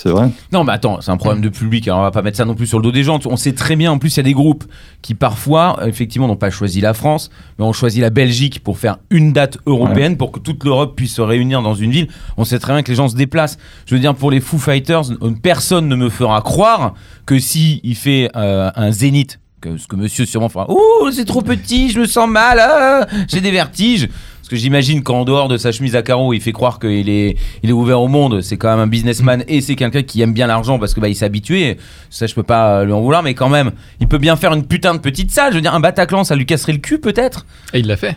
C'est 0.00 0.10
vrai. 0.10 0.30
Non, 0.52 0.62
mais 0.62 0.70
attends, 0.74 1.00
c'est 1.00 1.10
un 1.10 1.16
problème 1.16 1.42
de 1.42 1.48
public. 1.48 1.88
Alors, 1.88 1.98
on 1.98 2.02
va 2.04 2.12
pas 2.12 2.22
mettre 2.22 2.36
ça 2.36 2.44
non 2.44 2.54
plus 2.54 2.68
sur 2.68 2.78
le 2.78 2.84
dos 2.84 2.92
des 2.92 3.02
gens. 3.02 3.18
On 3.26 3.36
sait 3.36 3.50
très 3.52 3.74
bien, 3.74 3.90
en 3.90 3.98
plus, 3.98 4.14
il 4.14 4.18
y 4.18 4.20
a 4.20 4.22
des 4.22 4.32
groupes 4.32 4.62
qui 5.02 5.14
parfois, 5.14 5.80
effectivement, 5.86 6.28
n'ont 6.28 6.36
pas 6.36 6.50
choisi 6.50 6.80
la 6.80 6.94
France, 6.94 7.30
mais 7.58 7.64
ont 7.64 7.72
choisi 7.72 8.00
la 8.00 8.10
Belgique 8.10 8.62
pour 8.62 8.78
faire 8.78 8.98
une 9.10 9.32
date 9.32 9.58
européenne 9.66 10.16
pour 10.16 10.30
que 10.30 10.38
toute 10.38 10.62
l'Europe 10.62 10.94
puisse 10.94 11.14
se 11.16 11.20
réunir 11.20 11.62
dans 11.62 11.74
une 11.74 11.90
ville. 11.90 12.06
On 12.36 12.44
sait 12.44 12.60
très 12.60 12.74
bien 12.74 12.84
que 12.84 12.90
les 12.92 12.94
gens 12.94 13.08
se 13.08 13.16
déplacent. 13.16 13.58
Je 13.86 13.96
veux 13.96 14.00
dire, 14.00 14.14
pour 14.14 14.30
les 14.30 14.38
Foo 14.40 14.56
Fighters, 14.58 15.10
euh, 15.20 15.32
personne 15.42 15.88
ne 15.88 15.96
me 15.96 16.10
fera 16.10 16.42
croire 16.42 16.94
que 17.26 17.40
si 17.40 17.80
il 17.82 17.96
fait 17.96 18.30
euh, 18.36 18.70
un 18.76 18.92
zénith, 18.92 19.40
que 19.60 19.76
ce 19.76 19.86
que 19.86 19.96
monsieur 19.96 20.24
sûrement 20.24 20.48
fera, 20.48 20.70
ouh, 20.70 21.10
c'est 21.10 21.24
trop 21.24 21.42
petit, 21.42 21.90
je 21.90 22.00
me 22.00 22.06
sens 22.06 22.28
mal, 22.28 22.58
ah, 22.60 23.06
j'ai 23.28 23.40
des 23.40 23.50
vertiges. 23.50 24.08
Parce 24.48 24.48
que 24.48 24.56
j'imagine 24.56 25.02
qu'en 25.02 25.26
dehors 25.26 25.48
de 25.48 25.58
sa 25.58 25.72
chemise 25.72 25.94
à 25.94 26.02
carreaux, 26.02 26.32
il 26.32 26.40
fait 26.40 26.52
croire 26.52 26.78
qu'il 26.78 27.10
est, 27.10 27.36
il 27.62 27.68
est 27.68 27.72
ouvert 27.74 28.00
au 28.00 28.08
monde. 28.08 28.40
C'est 28.40 28.56
quand 28.56 28.70
même 28.70 28.78
un 28.78 28.86
businessman 28.86 29.44
et 29.46 29.60
c'est 29.60 29.76
quelqu'un 29.76 30.02
qui 30.02 30.22
aime 30.22 30.32
bien 30.32 30.46
l'argent 30.46 30.78
parce 30.78 30.94
que 30.94 31.00
bah, 31.00 31.08
il 31.10 31.14
s'est 31.14 31.26
habitué. 31.26 31.76
Ça, 32.08 32.26
je 32.26 32.34
peux 32.34 32.42
pas 32.42 32.82
lui 32.84 32.92
en 32.92 33.02
vouloir, 33.02 33.22
mais 33.22 33.34
quand 33.34 33.50
même, 33.50 33.72
il 34.00 34.08
peut 34.08 34.16
bien 34.16 34.36
faire 34.36 34.54
une 34.54 34.66
putain 34.66 34.94
de 34.94 35.00
petite 35.00 35.32
salle. 35.32 35.52
Je 35.52 35.56
veux 35.56 35.60
dire, 35.60 35.74
un 35.74 35.80
Bataclan, 35.80 36.24
ça 36.24 36.34
lui 36.34 36.46
casserait 36.46 36.72
le 36.72 36.78
cul 36.78 36.98
peut-être? 36.98 37.44
Et 37.74 37.80
il 37.80 37.86
l'a 37.86 37.98
fait. 37.98 38.16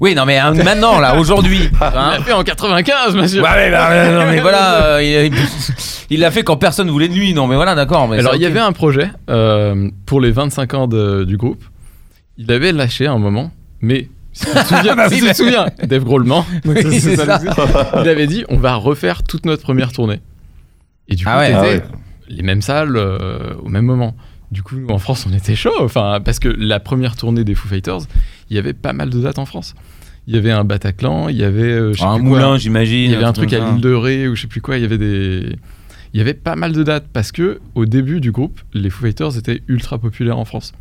Oui, 0.00 0.14
non, 0.14 0.24
mais 0.24 0.38
hein, 0.38 0.52
maintenant, 0.54 0.98
là, 0.98 1.16
aujourd'hui. 1.16 1.68
Il 1.72 1.76
hein. 1.82 2.10
l'a 2.12 2.20
fait 2.22 2.32
en 2.32 2.42
95, 2.42 3.14
monsieur. 3.16 3.42
Ouais, 3.42 3.48
ouais, 3.50 3.70
bah, 3.70 4.10
non, 4.10 4.30
mais 4.30 4.40
voilà, 4.40 4.84
euh, 4.96 5.02
il- 5.02 5.32
il 6.08 6.20
l'a 6.20 6.30
fait 6.30 6.42
quand 6.42 6.56
personne 6.56 6.88
voulait 6.90 7.08
de 7.08 7.14
lui. 7.14 7.34
Non, 7.34 7.46
mais 7.46 7.54
voilà, 7.56 7.74
d'accord. 7.74 8.08
mais 8.08 8.18
Alors, 8.18 8.34
il 8.34 8.40
y 8.42 8.46
ok. 8.46 8.50
avait 8.50 8.60
un 8.60 8.72
projet 8.72 9.10
euh, 9.28 9.90
pour 10.06 10.20
les 10.20 10.30
25 10.32 10.74
ans 10.74 10.86
de- 10.88 11.24
du 11.24 11.36
groupe. 11.36 11.62
Il 12.38 12.50
avait 12.50 12.72
lâché 12.72 13.06
un 13.06 13.18
moment, 13.18 13.52
mais 13.82 14.08
si 14.32 14.46
tu 14.46 14.52
te 14.52 14.64
souviens, 14.64 14.94
Bah 14.96 15.08
si 15.08 15.14
oui, 15.14 15.18
tu 15.20 15.22
te 15.22 15.26
mais- 15.28 15.34
souviens, 15.34 15.66
Dave 15.84 16.04
Grohl 16.04 16.24
ment. 16.24 16.46
Donc 16.64 16.78
ça, 16.78 16.88
Oui, 16.88 16.98
c'est 17.00 17.10
c'est 17.10 17.16
ça 17.16 17.38
ça. 17.38 17.44
le 17.44 17.50
truc. 17.50 17.68
Il 18.02 18.08
avait 18.08 18.26
dit 18.26 18.44
on 18.48 18.56
va 18.56 18.74
refaire 18.76 19.22
toute 19.22 19.44
notre 19.44 19.62
première 19.62 19.92
tournée. 19.92 20.20
Et 21.08 21.14
du 21.14 21.24
coup, 21.24 21.30
Ah 21.32 21.38
ouais, 21.40 21.46
t'étais 21.48 21.58
ah 21.58 21.62
ouais. 21.62 21.82
les 22.28 22.42
mêmes 22.42 22.62
salles 22.62 22.96
euh, 22.96 23.52
au 23.62 23.68
même 23.68 23.84
moment. 23.84 24.14
Du 24.50 24.62
coup, 24.62 24.76
nous, 24.76 24.88
en 24.88 24.98
France, 24.98 25.26
on 25.30 25.32
était 25.32 25.54
chaud. 25.54 25.72
Enfin, 25.80 26.20
parce 26.24 26.38
que 26.38 26.48
la 26.48 26.80
première 26.80 27.16
tournée 27.16 27.44
des 27.44 27.54
Foo 27.54 27.68
Fighters, 27.68 28.00
il 28.48 28.56
y 28.56 28.58
avait 28.58 28.72
pas 28.72 28.92
mal 28.92 29.10
de 29.10 29.20
dates 29.20 29.38
en 29.38 29.46
France. 29.46 29.74
Il 30.26 30.34
y 30.34 30.38
avait 30.38 30.50
un 30.50 30.64
Bataclan, 30.64 31.28
il 31.28 31.36
y 31.36 31.44
avait 31.44 31.62
euh, 31.62 31.92
je 31.92 31.98
sais 31.98 32.04
un 32.04 32.16
plus 32.16 32.24
moulin, 32.24 32.56
j'imagine. 32.58 33.04
Il 33.04 33.10
y 33.10 33.14
avait 33.14 33.24
un 33.24 33.32
truc 33.32 33.52
à 33.52 33.58
l'île 33.58 33.80
de 33.80 33.92
Ré 33.92 34.28
ou 34.28 34.34
je 34.34 34.42
sais 34.42 34.48
plus 34.48 34.60
quoi. 34.60 34.76
Il 34.76 34.82
y 34.82 34.84
avait 34.84 34.98
des, 34.98 35.56
il 36.12 36.18
y 36.18 36.20
avait 36.20 36.34
pas 36.34 36.56
mal 36.56 36.72
de 36.72 36.82
dates 36.82 37.06
parce 37.12 37.32
que 37.32 37.60
au 37.74 37.86
début 37.86 38.20
du 38.20 38.32
groupe, 38.32 38.60
les 38.74 38.90
Foo 38.90 39.04
Fighters 39.04 39.36
étaient 39.38 39.62
ultra 39.68 39.98
populaires 39.98 40.38
en 40.38 40.44
France. 40.44 40.72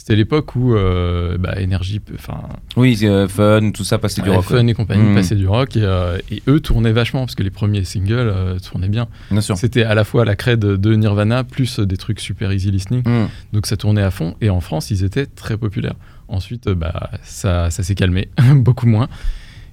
C'était 0.00 0.16
l'époque 0.16 0.56
où 0.56 0.74
euh, 0.74 1.36
bah, 1.36 1.56
Energy, 1.62 2.00
enfin, 2.14 2.40
Oui, 2.74 2.96
c'est, 2.96 3.06
euh, 3.06 3.28
Fun, 3.28 3.70
tout 3.70 3.84
ça, 3.84 3.98
passait 3.98 4.22
du 4.22 4.30
rock. 4.30 4.44
Fun 4.44 4.66
et 4.66 4.72
compagnie 4.72 5.02
Mm. 5.02 5.14
passaient 5.14 5.34
du 5.34 5.46
rock 5.46 5.76
et, 5.76 5.82
euh, 5.82 6.16
et 6.30 6.42
eux 6.48 6.58
tournaient 6.60 6.92
vachement 6.92 7.20
parce 7.20 7.34
que 7.34 7.42
les 7.42 7.50
premiers 7.50 7.84
singles 7.84 8.14
euh, 8.34 8.58
tournaient 8.58 8.88
bien. 8.88 9.08
Bien 9.30 9.42
sûr. 9.42 9.58
C'était 9.58 9.82
à 9.82 9.94
la 9.94 10.04
fois 10.04 10.24
la 10.24 10.36
crède 10.36 10.60
de 10.60 10.94
Nirvana 10.94 11.44
plus 11.44 11.80
des 11.80 11.98
trucs 11.98 12.18
super 12.20 12.50
easy 12.50 12.70
listening. 12.70 13.02
Mm. 13.06 13.28
Donc 13.52 13.66
ça 13.66 13.76
tournait 13.76 14.00
à 14.00 14.10
fond 14.10 14.36
et 14.40 14.48
en 14.48 14.60
France 14.60 14.90
ils 14.90 15.04
étaient 15.04 15.26
très 15.26 15.58
populaires. 15.58 15.96
Ensuite 16.28 16.68
euh, 16.68 16.74
bah, 16.74 17.10
ça, 17.22 17.68
ça 17.68 17.82
s'est 17.82 17.94
calmé, 17.94 18.30
beaucoup 18.54 18.86
moins. 18.86 19.08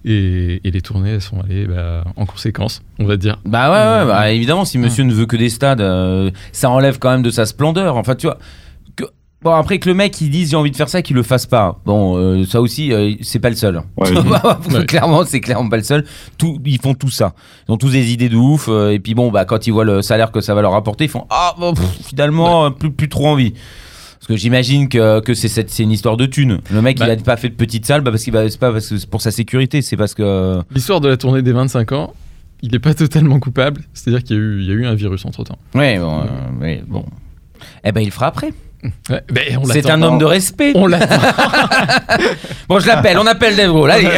Et, 0.04 0.60
et 0.68 0.72
les 0.72 0.82
tournées 0.82 1.22
sont 1.22 1.40
allées 1.40 1.68
bah, 1.68 2.04
en 2.18 2.26
conséquence, 2.26 2.82
on 3.00 3.06
va 3.06 3.16
dire. 3.16 3.40
Bah 3.46 3.72
ouais, 3.72 4.04
ouais, 4.06 4.12
bah, 4.14 4.30
évidemment, 4.32 4.66
si 4.66 4.78
monsieur 4.78 5.06
ne 5.06 5.14
veut 5.14 5.26
que 5.26 5.38
des 5.38 5.50
stades, 5.50 5.82
ça 6.52 6.70
enlève 6.70 7.00
quand 7.00 7.12
même 7.12 7.24
de 7.24 7.32
sa 7.32 7.46
splendeur. 7.46 7.96
Enfin, 7.96 8.16
tu 8.16 8.28
vois. 8.28 8.38
Bon, 9.44 9.52
après 9.54 9.78
que 9.78 9.88
le 9.88 9.94
mec 9.94 10.20
il 10.20 10.32
dise 10.32 10.50
j'ai 10.50 10.56
envie 10.58 10.72
de 10.72 10.76
faire 10.76 10.90
ça, 10.90 11.02
qu'il 11.04 11.16
le 11.16 11.22
fasse 11.24 11.46
pas. 11.46 11.80
Bon, 11.86 12.18
euh, 12.18 12.44
ça 12.46 12.60
aussi, 12.60 12.92
euh, 12.92 13.14
c'est 13.22 13.38
pas 13.40 13.50
le 13.52 13.56
seul. 13.56 13.82
Ouais, 13.96 14.10
Ouais. 14.74 14.86
clairement, 14.88 15.24
c'est 15.26 15.42
clairement 15.42 15.70
pas 15.70 15.78
le 15.78 15.84
seul. 15.84 16.06
Tout, 16.40 16.60
ils 16.66 16.80
font 16.82 16.96
tout 16.96 17.12
ça. 17.12 17.34
Ils 17.68 17.72
ont 17.72 17.78
tous 17.78 17.92
des 17.92 18.12
idées 18.12 18.30
de 18.30 18.36
ouf. 18.36 18.68
euh, 18.68 18.92
et 18.94 19.00
puis 19.00 19.14
bon, 19.14 19.30
bah, 19.32 19.46
quand 19.46 19.68
ils 19.68 19.72
voient 19.72 19.86
le 19.86 20.02
salaire 20.02 20.32
que 20.32 20.42
ça 20.42 20.56
va 20.56 20.62
leur 20.64 20.74
apporter, 20.74 21.04
ils 21.06 21.10
font 21.10 21.28
Ah, 21.30 21.54
bon, 21.60 21.74
pff, 21.76 21.86
finalement, 22.08 22.72
plus, 22.72 22.92
plus 22.92 23.10
trop 23.10 23.28
envie. 23.28 23.52
Parce 23.52 24.26
que 24.28 24.36
j'imagine 24.36 24.90
que, 24.90 25.20
que 25.20 25.36
c'est, 25.36 25.48
cette- 25.48 25.70
c'est 25.70 25.84
une 25.84 25.92
histoire 25.92 26.18
de 26.18 26.26
thunes. 26.26 26.60
Le 26.72 26.82
mec, 26.82 26.98
il 27.00 27.06
Bah. 27.06 27.12
a 27.12 27.16
pas 27.18 27.38
fait 27.38 27.50
de 27.50 27.54
petite 27.56 27.86
salle 27.86 28.02
bah, 28.02 28.10
parce 28.10 28.24
qu'il 28.24 28.34
va, 28.34 28.50
c'est 28.50 28.60
pas 28.60 28.72
parce 28.72 28.88
que 28.90 28.98
c'est 28.98 29.10
pour 29.10 29.22
sa 29.22 29.30
sécurité, 29.30 29.84
c'est 29.84 29.98
parce 29.98 30.16
que. 30.16 30.62
L'histoire 30.72 31.00
de 31.00 31.10
la 31.10 31.16
tournée 31.18 31.44
des 31.44 31.52
25 31.54 31.92
ans, 31.92 32.14
il 32.64 32.72
n'est 32.72 32.80
pas 32.80 32.96
totalement 32.96 33.40
coupable. 33.40 33.84
C'est-à-dire 33.94 34.24
qu'il 34.24 34.36
y, 34.36 34.40
a 34.40 34.42
eu- 34.42 34.60
il 34.62 34.66
y 34.68 34.72
a 34.72 34.74
eu 34.74 34.86
un 34.88 34.96
virus 34.96 35.24
entre 35.26 35.44
temps. 35.44 35.60
Ouais, 35.76 36.00
bon. 36.00 36.22
euh, 36.22 36.60
ouais, 36.60 36.84
bon. 36.88 37.06
Eh 37.84 37.92
ben, 37.92 38.02
il 38.02 38.06
le 38.08 38.12
fera 38.12 38.26
après. 38.28 38.52
Ben, 39.10 39.60
C'est 39.66 39.90
un 39.90 40.02
homme 40.02 40.18
de 40.20 40.26
respect. 40.26 40.72
On 40.76 40.88
l'attend. 40.88 41.16
Bon, 42.70 42.80
je 42.80 42.88
l'appelle, 42.88 43.18
on 43.18 43.26
appelle 43.26 43.56
allez. 43.86 44.10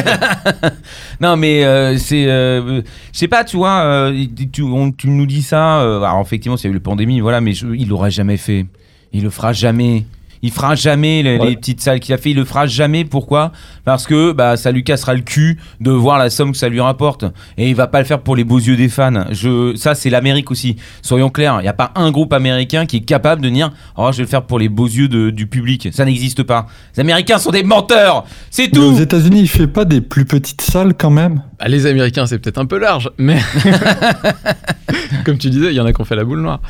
non, 1.21 1.37
mais 1.37 1.63
euh, 1.63 1.97
c'est. 1.97 2.25
euh, 2.25 2.81
je 3.13 3.17
sais 3.17 3.27
pas, 3.27 3.43
tu 3.43 3.57
vois, 3.57 3.81
euh, 3.81 4.25
tu, 4.51 4.63
on- 4.63 4.91
tu 4.91 5.07
nous 5.09 5.25
dis 5.27 5.41
ça. 5.43 5.81
euh, 5.81 5.97
alors, 6.01 6.21
effectivement, 6.21 6.57
a 6.67 6.71
eu 6.71 6.73
la 6.75 6.79
pandémie, 6.79 7.19
voilà, 7.19 7.41
mais 7.41 7.53
je- 7.53 7.67
il 7.67 7.87
l'aurait 7.87 8.11
jamais 8.11 8.37
fait. 8.37 8.65
Il 9.13 9.23
le 9.23 9.29
fera 9.29 9.53
jamais. 9.53 10.05
Il 10.41 10.51
fera 10.51 10.75
jamais 10.75 11.21
les, 11.23 11.37
Ouais. 11.37 11.49
les 11.49 11.55
petites 11.57 11.81
salles 11.81 11.99
qu'il 11.99 12.13
a 12.13 12.17
fait. 12.17 12.31
Il 12.31 12.37
le 12.37 12.45
fera 12.45 12.65
jamais. 12.65 13.03
Pourquoi? 13.05 13.51
Parce 13.83 14.07
que 14.07 14.31
bah, 14.31 14.55
ça 14.57 14.71
lui 14.71 14.83
cassera 14.83 15.13
le 15.13 15.21
cul 15.21 15.57
de 15.81 15.91
voir 15.91 16.17
la 16.17 16.29
somme 16.29 16.51
que 16.53 16.57
ça 16.57 16.69
lui 16.69 16.79
rapporte. 16.79 17.25
Et 17.57 17.67
il 17.69 17.75
va 17.75 17.87
pas 17.87 17.99
le 17.99 18.05
faire 18.05 18.21
pour 18.21 18.35
les 18.35 18.43
beaux 18.43 18.57
yeux 18.59 18.75
des 18.77 18.87
fans. 18.89 19.25
Je, 19.31 19.75
ça, 19.75 19.95
c'est 19.95 20.09
l'Amérique 20.09 20.49
aussi. 20.51 20.77
Soyons 21.01 21.29
clairs. 21.29 21.57
Il 21.59 21.63
n'y 21.63 21.67
a 21.69 21.73
pas 21.73 21.91
un 21.95 22.09
groupe 22.11 22.31
américain 22.33 22.85
qui 22.85 22.97
est 22.97 23.01
capable 23.01 23.41
de 23.41 23.49
dire 23.49 23.71
Oh, 23.97 24.09
je 24.11 24.17
vais 24.17 24.23
le 24.23 24.29
faire 24.29 24.43
pour 24.43 24.59
les 24.59 24.69
beaux 24.69 24.87
yeux 24.87 25.07
de- 25.09 25.29
du 25.29 25.47
public. 25.47 25.89
Ça 25.91 26.05
n'existe 26.05 26.43
pas. 26.43 26.67
Les 26.95 27.01
Américains 27.01 27.37
sont 27.37 27.51
des 27.51 27.63
menteurs. 27.63 28.23
C'est 28.49 28.71
Mais 28.73 28.79
aux 28.79 28.93
tout. 28.93 29.01
États-Unis, 29.01 29.41
il 29.41 29.47
fait 29.49 29.67
pas 29.67 29.83
des 29.85 29.99
plus 30.01 30.25
petites 30.25 30.61
salles 30.61 30.93
quand 30.97 31.09
même? 31.11 31.41
Bah, 31.59 31.67
les 31.67 31.85
Américains, 31.85 32.25
c'est 32.25 32.39
peut-être 32.39 32.59
un 32.59 32.65
peu 32.65 32.79
large, 32.79 33.09
mais 33.17 33.39
comme 35.25 35.37
tu 35.37 35.49
disais, 35.49 35.67
il 35.71 35.75
y 35.75 35.79
en 35.79 35.85
a 35.85 35.93
qui 35.93 36.01
ont 36.01 36.05
fait 36.05 36.15
la 36.15 36.23
boule 36.23 36.41
noire. 36.41 36.61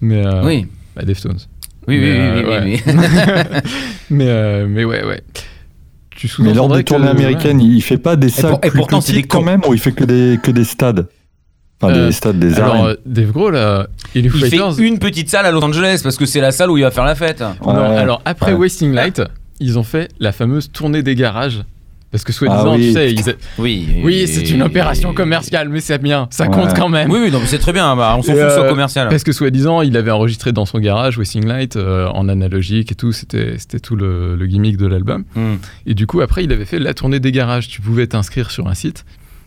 Mais 0.00 0.26
euh, 0.26 0.42
Oui. 0.44 0.66
bah, 0.96 1.02
Deftones. 1.04 1.38
Oui, 1.88 1.98
oui, 1.98 2.00
Mais, 2.00 2.10
oui, 2.10 2.18
euh, 2.18 2.34
oui, 2.34 2.44
ouais. 2.48 2.60
oui, 2.64 2.82
oui. 2.86 3.60
Mais, 4.10 4.26
euh, 4.28 4.66
mais 4.68 4.84
ouais, 4.84 5.04
ouais. 5.04 5.20
Tu 6.14 6.28
Mais 6.40 6.52
lors 6.54 6.68
des 6.68 6.84
tournées 6.84 7.08
américaines, 7.08 7.60
il 7.60 7.80
fait 7.82 7.96
pas 7.98 8.14
des 8.16 8.28
salles 8.28 8.50
pour- 8.52 8.60
et 8.62 8.68
plus 8.68 8.78
pourtant, 8.78 9.00
c'est 9.00 9.12
petites 9.12 9.26
quand 9.28 9.42
même, 9.42 9.62
ou 9.66 9.74
il 9.74 9.80
fait 9.80 9.92
que 9.92 10.04
des, 10.04 10.38
que 10.42 10.50
des 10.50 10.64
stades? 10.64 11.08
Enfin, 11.80 11.92
Euh, 11.94 12.06
des 12.06 12.12
stades, 12.12 12.38
des 12.38 12.54
Alors, 12.60 12.74
arènes. 12.76 12.86
euh, 12.86 12.96
Dave 13.06 13.32
Grohl 13.32 13.56
euh, 13.56 13.82
et 14.14 14.20
les 14.22 14.28
Foo 14.28 14.38
Il 14.40 14.46
fait 14.50 14.86
une 14.86 14.98
petite 15.00 15.28
salle 15.30 15.46
à 15.46 15.50
Los 15.50 15.64
Angeles 15.64 16.00
parce 16.02 16.16
que 16.16 16.26
c'est 16.26 16.40
la 16.40 16.52
salle 16.52 16.70
où 16.70 16.76
il 16.76 16.84
va 16.84 16.92
faire 16.92 17.04
la 17.04 17.16
fête. 17.16 17.40
Ouais, 17.40 17.72
Non, 17.72 17.96
alors 17.98 18.22
après 18.24 18.52
ouais. 18.52 18.58
Wasting 18.58 18.92
Light, 18.92 19.20
ils 19.58 19.78
ont 19.78 19.82
fait 19.82 20.08
la 20.20 20.30
fameuse 20.30 20.70
tournée 20.70 21.02
des 21.02 21.16
garages. 21.16 21.62
Parce 22.12 22.24
que 22.24 22.32
soi-disant, 22.32 22.72
Ah 22.74 22.76
oui. 22.76 22.88
tu 22.88 22.92
sais, 22.92 23.10
ils 23.12 23.30
a- 23.30 23.32
Oui. 23.58 23.88
oui, 24.04 24.28
c'est 24.28 24.48
une 24.50 24.62
opération 24.62 25.14
commerciale, 25.14 25.70
mais 25.70 25.80
c'est 25.80 25.96
bien, 25.98 26.28
ça 26.30 26.46
compte 26.46 26.66
Ouais. 26.66 26.72
quand 26.76 26.90
même. 26.90 27.10
Oui, 27.10 27.18
oui, 27.22 27.30
non, 27.30 27.40
c'est 27.46 27.58
très 27.58 27.72
bien. 27.72 27.96
bah, 27.96 28.14
on 28.18 28.22
s'en 28.22 28.32
fout 28.32 28.38
euh, 28.40 28.68
commercial. 28.68 29.08
Parce 29.08 29.24
que 29.24 29.32
soi-disant, 29.32 29.80
il 29.80 29.96
avait 29.96 30.10
enregistré 30.10 30.52
dans 30.52 30.66
son 30.66 30.78
garage 30.78 31.16
Wasting 31.18 31.46
Light 31.46 31.76
euh, 31.76 32.06
en 32.08 32.28
analogique 32.28 32.92
et 32.92 32.94
tout, 32.94 33.12
c'était 33.12 33.56
c'était 33.58 33.80
tout 33.80 33.96
le, 33.96 34.36
le 34.36 34.46
gimmick 34.46 34.76
de 34.76 34.86
l'album. 34.86 35.24
Hmm. 35.34 35.54
Et 35.86 35.94
du 35.94 36.06
coup, 36.06 36.20
après, 36.20 36.44
il 36.44 36.52
avait 36.52 36.66
fait 36.66 36.78
la 36.78 36.92
tournée 36.94 37.18
des 37.18 37.32
garages. 37.32 37.68
Tu 37.68 37.80
pouvais 37.80 38.06
t'inscrire 38.06 38.50
sur 38.50 38.68
un 38.68 38.74
site 38.74 39.04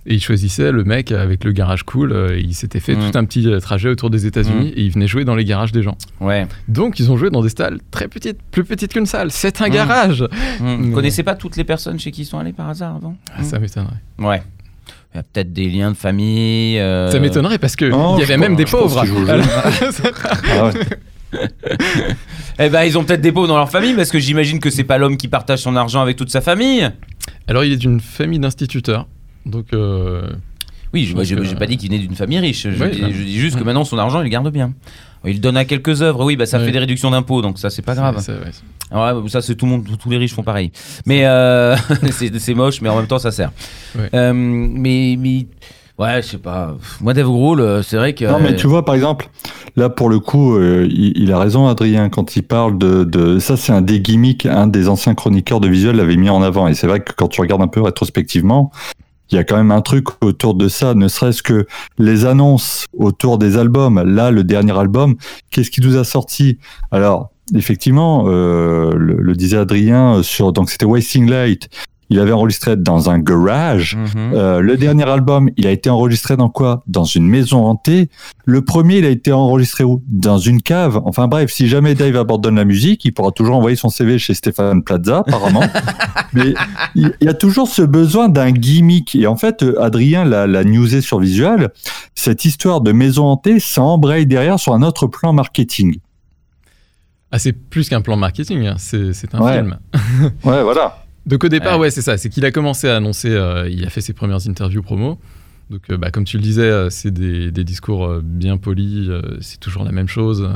et 0.07 0.13
il 0.15 0.21
choisissait 0.21 0.71
le 0.71 0.83
mec 0.83 1.11
avec 1.11 1.43
le 1.43 1.51
garage 1.51 1.83
cool. 1.83 2.11
euh, 2.11 2.37
et 2.37 2.41
il 2.41 2.53
s'était 2.53 2.79
fait 2.79 2.95
Mm. 2.95 3.11
tout 3.11 3.17
un 3.17 3.25
petit 3.25 3.47
euh, 3.47 3.59
trajet 3.59 3.89
autour 3.89 4.09
des 4.09 4.25
États-Unis 4.25 4.69
et 4.75 4.81
il 4.83 4.91
venait 4.91 5.07
jouer 5.07 5.25
dans 5.25 5.35
les 5.35 5.45
garages 5.45 5.71
des 5.71 5.81
gens. 5.83 5.97
Ouais. 6.21 6.45
Donc, 6.67 6.99
ils 6.99 7.11
ont 7.11 7.17
joué 7.17 7.29
dans 7.29 7.41
des 7.41 7.49
salles 7.49 7.79
très 7.91 8.07
petites, 8.07 8.37
plus 8.51 8.63
petites 8.63 8.93
qu'une 8.93 9.05
salle. 9.05 9.31
C'est 9.31 9.61
un 9.61 9.67
Mm. 9.67 9.71
garage. 9.71 10.23
Vous 10.59 10.91
connaissez 10.91 11.23
pas 11.23 11.35
toutes 11.35 11.57
les 11.57 11.63
personnes 11.63 11.99
chez 11.99 12.11
qui 12.11 12.21
ils 12.21 12.25
sont 12.25 12.37
allés 12.39 12.53
par 12.53 12.69
hasard 12.69 12.95
avant 12.97 13.15
Ah, 13.35 13.43
ça 13.43 13.57
m'étonnerait. 13.59 13.93
Ouais. 14.19 14.41
Il 15.13 15.17
y 15.17 15.19
a 15.19 15.23
peut-être 15.23 15.53
des 15.53 15.69
liens 15.69 15.91
de 15.91 15.95
famille. 15.97 16.77
euh, 16.77 17.09
Ça 17.09 17.19
m'étonnerait 17.19 17.57
parce 17.57 17.75
que 17.77 17.85
Non, 17.85 18.17
il 18.17 18.19
y 18.19 18.23
avait 18.23 18.37
même 18.37 18.55
des 18.55 18.65
pauvres. 18.65 19.03
Ah. 20.49 20.71
Eh 22.59 22.69
ben, 22.69 22.83
ils 22.83 22.97
ont 22.97 23.03
peut-être 23.03 23.21
des 23.21 23.31
pauvres 23.31 23.47
dans 23.47 23.57
leur 23.57 23.69
famille 23.69 23.93
parce 23.93 24.09
que 24.09 24.19
j'imagine 24.19 24.59
que 24.59 24.69
c'est 24.69 24.83
pas 24.85 24.97
l'homme 24.97 25.17
qui 25.17 25.27
partage 25.27 25.59
son 25.59 25.75
argent 25.75 26.01
avec 26.01 26.15
toute 26.15 26.29
sa 26.29 26.39
famille. 26.41 26.89
Alors, 27.47 27.63
il 27.65 27.73
est 27.73 27.77
d'une 27.77 27.99
famille 27.99 28.39
d'instituteurs. 28.39 29.07
Donc, 29.45 29.67
euh, 29.73 30.27
Oui, 30.93 31.03
je 31.05 31.13
que- 31.15 31.43
j'ai 31.43 31.55
pas 31.55 31.65
dit 31.67 31.77
qu'il 31.77 31.89
venait 31.89 32.01
d'une 32.01 32.15
famille 32.15 32.39
riche. 32.39 32.67
Je, 32.69 32.83
Oui, 32.83 32.91
dis, 32.91 33.01
non. 33.01 33.09
je 33.11 33.23
dis 33.23 33.37
juste 33.37 33.57
que 33.57 33.63
maintenant 33.63 33.83
son 33.83 33.97
argent 33.97 34.21
il 34.21 34.23
le 34.23 34.29
garde 34.29 34.49
bien. 34.51 34.73
Il 35.25 35.33
le 35.33 35.39
donne 35.39 35.57
à 35.57 35.65
quelques 35.65 36.01
œuvres. 36.01 36.23
Oui, 36.23 36.35
bah 36.35 36.45
ça 36.45 36.59
Oui. 36.59 36.65
fait 36.65 36.71
des 36.71 36.79
réductions 36.79 37.09
d'impôts, 37.11 37.41
donc 37.41 37.57
ça 37.59 37.69
c'est 37.69 37.81
pas 37.81 37.95
grave. 37.95 38.15
c'est- 38.19 38.31
c'est- 38.31 38.31
ouais, 38.39 38.51
c'est- 38.51 38.95
Ouais, 38.95 39.13
bah, 39.13 39.21
ça 39.27 39.41
c'est 39.41 39.55
tout 39.55 39.65
le 39.65 39.71
monde, 39.71 39.85
tous 39.99 40.09
les 40.09 40.17
riches 40.17 40.33
font 40.33 40.43
pareil. 40.43 40.71
Mais 41.05 41.25
euh, 41.25 41.75
c'est 42.11 42.37
c'est 42.39 42.53
moche, 42.53 42.81
mais 42.81 42.89
en 42.89 42.95
même 42.95 43.07
temps 43.07 43.17
ça 43.19 43.31
sert. 43.31 43.51
Euh, 44.13 44.31
mais, 44.33 45.17
mais 45.19 45.47
ouais, 45.97 46.21
je 46.21 46.27
sais 46.27 46.37
pas. 46.37 46.77
Moi, 47.01 47.13
Dave 47.13 47.25
Grohl, 47.25 47.59
euh, 47.59 47.81
c'est 47.81 47.97
vrai 47.97 48.13
que. 48.13 48.25
Non, 48.25 48.39
mais 48.39 48.55
tu 48.55 48.67
vois, 48.67 48.85
par 48.85 48.93
exemple, 48.95 49.27
là, 49.75 49.89
pour 49.89 50.07
le 50.09 50.19
coup, 50.19 50.55
euh, 50.55 50.87
il, 50.89 51.13
il 51.17 51.31
a 51.33 51.39
raison, 51.39 51.67
Adrien, 51.67 52.09
quand 52.09 52.35
il 52.35 52.43
parle 52.43 52.77
de. 52.77 53.03
de 53.03 53.39
ça, 53.39 53.57
c'est 53.57 53.73
un 53.73 53.81
des 53.81 53.99
gimmicks, 53.99 54.45
un 54.45 54.67
des 54.67 54.87
anciens 54.87 55.15
chroniqueurs 55.15 55.59
de 55.59 55.67
visuel 55.67 55.95
l'avait 55.95 56.15
mis 56.17 56.29
en 56.29 56.43
avant. 56.43 56.67
Et 56.67 56.75
c'est 56.75 56.87
vrai 56.87 56.99
que 56.99 57.11
quand 57.17 57.27
tu 57.27 57.41
regardes 57.41 57.63
un 57.63 57.67
peu 57.67 57.81
rétrospectivement, 57.81 58.71
il 59.31 59.35
y 59.35 59.37
a 59.37 59.43
quand 59.43 59.57
même 59.57 59.71
un 59.71 59.81
truc 59.81 60.07
autour 60.23 60.55
de 60.55 60.67
ça, 60.67 60.93
ne 60.93 61.07
serait-ce 61.07 61.41
que 61.41 61.65
les 61.97 62.25
annonces 62.25 62.85
autour 62.97 63.37
des 63.37 63.57
albums. 63.57 64.01
Là, 64.01 64.31
le 64.31 64.43
dernier 64.43 64.77
album, 64.77 65.15
qu'est-ce 65.49 65.71
qui 65.71 65.81
nous 65.81 65.97
a 65.97 66.03
sorti? 66.03 66.59
Alors, 66.91 67.31
effectivement, 67.53 68.25
euh, 68.27 68.91
le, 68.95 69.15
le 69.15 69.33
disait 69.33 69.57
Adrien, 69.57 70.21
sur, 70.23 70.53
donc 70.53 70.69
c'était 70.69 70.85
Wasting 70.85 71.29
Light. 71.29 71.69
Il 72.09 72.19
avait 72.19 72.31
enregistré 72.31 72.75
dans 72.77 73.09
un 73.09 73.17
garage. 73.17 73.95
Mhm. 73.95 74.31
Euh, 74.35 74.59
le 74.59 74.77
dernier 74.77 75.09
album, 75.09 75.49
il 75.57 75.65
a 75.65 75.71
été 75.71 75.89
enregistré 75.89 76.37
dans 76.37 76.49
quoi? 76.49 76.83
Dans 76.85 77.03
une 77.03 77.27
maison 77.27 77.65
hantée. 77.65 78.09
Le 78.45 78.63
premier, 78.63 78.99
il 78.99 79.05
a 79.05 79.09
été 79.09 79.31
enregistré 79.31 79.83
où? 79.83 80.03
Dans 80.07 80.37
une 80.37 80.61
cave. 80.61 81.01
Enfin 81.05 81.27
bref, 81.27 81.51
si 81.51 81.67
jamais 81.67 81.95
Dave 81.95 82.15
abandonne 82.15 82.57
la 82.57 82.65
musique, 82.65 83.03
il 83.05 83.11
pourra 83.11 83.31
toujours 83.31 83.55
envoyer 83.55 83.75
son 83.75 83.89
CV 83.89 84.19
chez 84.19 84.35
Stéphane 84.35 84.83
Plaza, 84.83 85.23
apparemment. 85.25 85.63
Mais 86.33 86.53
il 86.95 87.11
y 87.21 87.27
a 87.27 87.33
toujours 87.33 87.67
ce 87.67 87.81
besoin 87.81 88.29
d'un 88.29 88.51
gimmick. 88.51 89.15
Et 89.15 89.25
en 89.25 89.35
fait, 89.35 89.65
Adrien 89.79 90.25
l'a 90.25 90.45
l'a 90.45 90.63
newsé 90.63 91.01
sur 91.01 91.19
Visual. 91.19 91.71
Cette 92.13 92.45
histoire 92.45 92.81
de 92.81 92.91
maison 92.91 93.25
hantée, 93.25 93.59
ça 93.59 93.81
embraye 93.81 94.27
derrière 94.27 94.59
sur 94.59 94.73
un 94.73 94.83
autre 94.83 95.07
plan 95.07 95.33
marketing. 95.33 95.97
Ah, 97.31 97.39
c'est 97.39 97.53
plus 97.53 97.89
qu'un 97.89 98.01
plan 98.01 98.15
marketing, 98.15 98.65
hein, 98.67 98.75
c'est 98.77 99.11
c'est 99.13 99.33
un 99.33 99.39
Ouais. 99.41 99.55
film. 99.57 99.77
Ouais, 100.43 100.61
voilà. 100.63 101.04
Donc 101.25 101.43
au 101.43 101.49
départ, 101.49 101.75
Ouais. 101.75 101.83
ouais, 101.87 101.91
c'est 101.91 102.01
ça. 102.01 102.17
C'est 102.17 102.29
qu'il 102.29 102.45
a 102.45 102.51
commencé 102.51 102.87
à 102.87 102.97
annoncer, 102.97 103.29
euh, 103.29 103.67
il 103.69 103.83
a 103.85 103.89
fait 103.89 104.01
ses 104.01 104.13
premières 104.13 104.47
interviews 104.47 104.81
promo. 104.83 105.19
Donc, 105.71 105.81
euh, 105.89 105.97
bah, 105.97 106.11
comme 106.11 106.25
tu 106.25 106.37
le 106.37 106.43
disais, 106.43 106.61
euh, 106.61 106.89
c'est 106.91 107.09
des, 107.11 107.49
des 107.51 107.63
discours 107.63 108.19
bien 108.23 108.57
polis, 108.57 109.09
c'est 109.41 109.59
toujours 109.59 109.83
la 109.83 109.91
même 109.91 110.07
chose. 110.07 110.47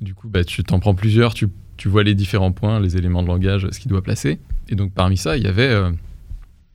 Du 0.00 0.14
coup, 0.14 0.28
bah, 0.28 0.44
tu 0.44 0.62
t'en 0.62 0.78
prends 0.78 0.94
plusieurs, 0.94 1.34
tu, 1.34 1.48
tu 1.76 1.88
vois 1.88 2.04
les 2.04 2.14
différents 2.14 2.52
points, 2.52 2.78
les 2.80 2.96
éléments 2.96 3.22
de 3.22 3.28
langage, 3.28 3.66
ce 3.72 3.80
qu'il 3.80 3.88
doit 3.90 4.02
placer. 4.02 4.38
Et 4.68 4.74
donc 4.76 4.92
parmi 4.92 5.16
ça, 5.16 5.36
il 5.36 5.42
y 5.42 5.46
avait 5.48 5.74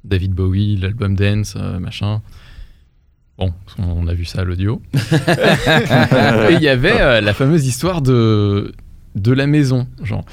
David 0.03 0.33
Bowie, 0.33 0.75
l'album 0.77 1.15
Dance, 1.15 1.55
machin. 1.79 2.21
Bon, 3.37 3.53
on 3.79 4.05
a 4.07 4.13
vu 4.13 4.25
ça 4.25 4.41
à 4.41 4.43
l'audio. 4.43 4.81
Et 4.93 6.53
il 6.53 6.61
y 6.61 6.67
avait 6.67 7.21
la 7.21 7.33
fameuse 7.33 7.65
histoire 7.65 8.01
de, 8.01 8.73
de 9.15 9.31
la 9.31 9.47
maison. 9.47 9.87
Genre, 10.03 10.25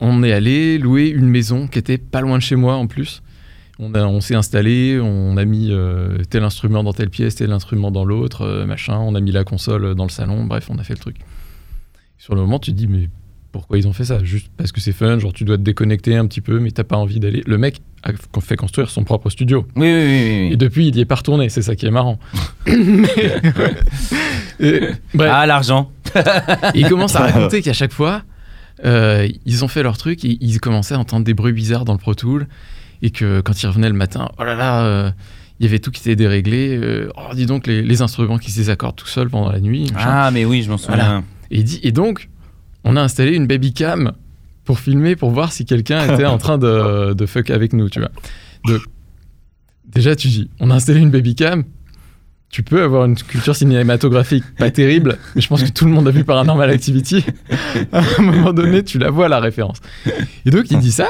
on 0.00 0.22
est 0.22 0.32
allé 0.32 0.78
louer 0.78 1.08
une 1.08 1.28
maison 1.28 1.66
qui 1.66 1.78
était 1.78 1.98
pas 1.98 2.20
loin 2.20 2.38
de 2.38 2.42
chez 2.42 2.56
moi 2.56 2.74
en 2.74 2.86
plus. 2.86 3.22
On, 3.80 4.20
s'est 4.20 4.36
installé, 4.36 5.00
on 5.02 5.36
a 5.36 5.44
mis 5.44 5.68
euh, 5.72 6.18
tel 6.30 6.44
instrument 6.44 6.84
dans 6.84 6.92
telle 6.92 7.10
pièce, 7.10 7.34
tel 7.34 7.50
instrument 7.50 7.90
dans 7.90 8.04
l'autre, 8.04 8.42
euh, 8.42 8.66
machin. 8.66 8.98
On 8.98 9.16
a 9.16 9.20
mis 9.20 9.32
la 9.32 9.42
console 9.42 9.96
dans 9.96 10.04
le 10.04 10.10
salon. 10.10 10.44
Bref, 10.44 10.68
on 10.70 10.78
a 10.78 10.84
fait 10.84 10.94
le 10.94 11.00
truc. 11.00 11.16
Sur 12.16 12.36
le 12.36 12.42
moment, 12.42 12.60
tu 12.60 12.70
te 12.70 12.76
dis, 12.76 12.86
mais 12.86 13.08
pourquoi 13.50 13.76
ils 13.76 13.88
ont 13.88 13.92
fait 13.92 14.04
ça? 14.04 14.22
Juste 14.22 14.48
parce 14.56 14.70
que 14.70 14.80
c'est 14.80 14.92
fun, 14.92 15.18
genre 15.18 15.32
tu 15.32 15.44
dois 15.44 15.56
te 15.56 15.62
déconnecter 15.62 16.14
un 16.14 16.26
petit 16.26 16.40
peu, 16.40 16.60
mais 16.60 16.70
t'as 16.70 16.84
pas 16.84 16.96
envie 16.96 17.18
d'aller. 17.18 17.42
Le 17.46 17.58
mec 17.58 17.80
a 18.04 18.12
fait 18.40 18.56
construire 18.56 18.90
son 18.90 19.02
propre 19.02 19.28
studio. 19.28 19.66
Oui, 19.74 19.86
oui, 19.86 19.92
oui. 19.92 20.38
oui, 20.46 20.52
Et 20.52 20.56
depuis, 20.56 20.86
il 20.88 20.96
y 20.96 21.00
est 21.00 21.04
pas 21.04 21.16
retourné, 21.16 21.48
c'est 21.48 21.62
ça 21.62 21.74
qui 21.74 21.86
est 21.86 21.90
marrant. 21.90 22.20
Mais- 22.66 23.42
Et- 24.60 24.80
bref. 25.14 25.30
Ah, 25.32 25.46
l'argent. 25.46 25.90
Il 26.76 26.88
commence 26.88 27.16
à 27.16 27.20
raconter 27.26 27.60
qu'à 27.60 27.72
chaque 27.72 27.92
fois, 27.92 28.22
Euh, 28.84 29.28
ils 29.44 29.64
ont 29.64 29.68
fait 29.68 29.82
leur 29.82 29.98
truc 29.98 30.24
et 30.24 30.38
ils 30.40 30.58
commençaient 30.60 30.94
à 30.94 30.98
entendre 30.98 31.24
des 31.24 31.34
bruits 31.34 31.52
bizarres 31.52 31.84
dans 31.84 31.92
le 31.92 31.98
Pro 31.98 32.14
Tool. 32.14 32.48
Et 33.02 33.10
que 33.10 33.40
quand 33.42 33.62
ils 33.62 33.66
revenaient 33.66 33.90
le 33.90 33.94
matin, 33.94 34.30
oh 34.38 34.44
là 34.44 34.54
là, 34.54 34.84
euh, 34.86 35.10
il 35.60 35.66
y 35.66 35.68
avait 35.68 35.78
tout 35.78 35.90
qui 35.90 36.00
était 36.00 36.16
déréglé. 36.16 36.76
euh, 36.76 37.10
oh, 37.16 37.34
dis 37.34 37.44
donc, 37.44 37.66
les, 37.66 37.82
les 37.82 38.02
instruments 38.02 38.38
qui 38.38 38.50
se 38.50 38.56
désaccordent 38.56 38.96
tout 38.96 39.06
seuls 39.06 39.28
pendant 39.28 39.52
la 39.52 39.60
nuit. 39.60 39.92
Ah, 39.96 40.30
mais 40.32 40.44
oui, 40.44 40.62
je 40.62 40.70
m'en 40.70 40.78
souviens. 40.78 40.96
Voilà. 40.96 41.22
Et, 41.50 41.58
il 41.58 41.64
dit, 41.64 41.80
et 41.82 41.92
donc, 41.92 42.30
on 42.82 42.96
a 42.96 43.02
installé 43.02 43.36
une 43.36 43.46
baby 43.46 43.74
cam 43.74 44.12
pour 44.64 44.80
filmer, 44.80 45.16
pour 45.16 45.30
voir 45.30 45.52
si 45.52 45.66
quelqu'un 45.66 46.14
était 46.14 46.24
en 46.24 46.38
train 46.38 46.56
de, 46.56 47.12
de 47.12 47.26
fuck 47.26 47.50
avec 47.50 47.74
nous, 47.74 47.90
tu 47.90 48.00
vois. 48.00 48.10
Donc, 48.66 48.80
déjà, 49.84 50.16
tu 50.16 50.28
dis, 50.28 50.50
on 50.58 50.70
a 50.70 50.74
installé 50.74 51.00
une 51.00 51.10
baby 51.10 51.34
cam. 51.34 51.64
Tu 52.54 52.62
peux 52.62 52.82
avoir 52.84 53.04
une 53.06 53.16
culture 53.16 53.56
cinématographique 53.56 54.44
pas 54.56 54.70
terrible, 54.70 55.18
mais 55.34 55.40
je 55.40 55.48
pense 55.48 55.64
que 55.64 55.70
tout 55.72 55.86
le 55.86 55.90
monde 55.90 56.06
a 56.06 56.12
vu 56.12 56.22
Paranormal 56.22 56.70
Activity. 56.70 57.24
à 57.92 58.00
un 58.18 58.22
moment 58.22 58.52
donné, 58.52 58.84
tu 58.84 58.98
la 59.00 59.10
vois 59.10 59.28
la 59.28 59.40
référence. 59.40 59.78
Et 60.46 60.50
donc, 60.50 60.70
il 60.70 60.78
dit 60.78 60.92
ça. 60.92 61.08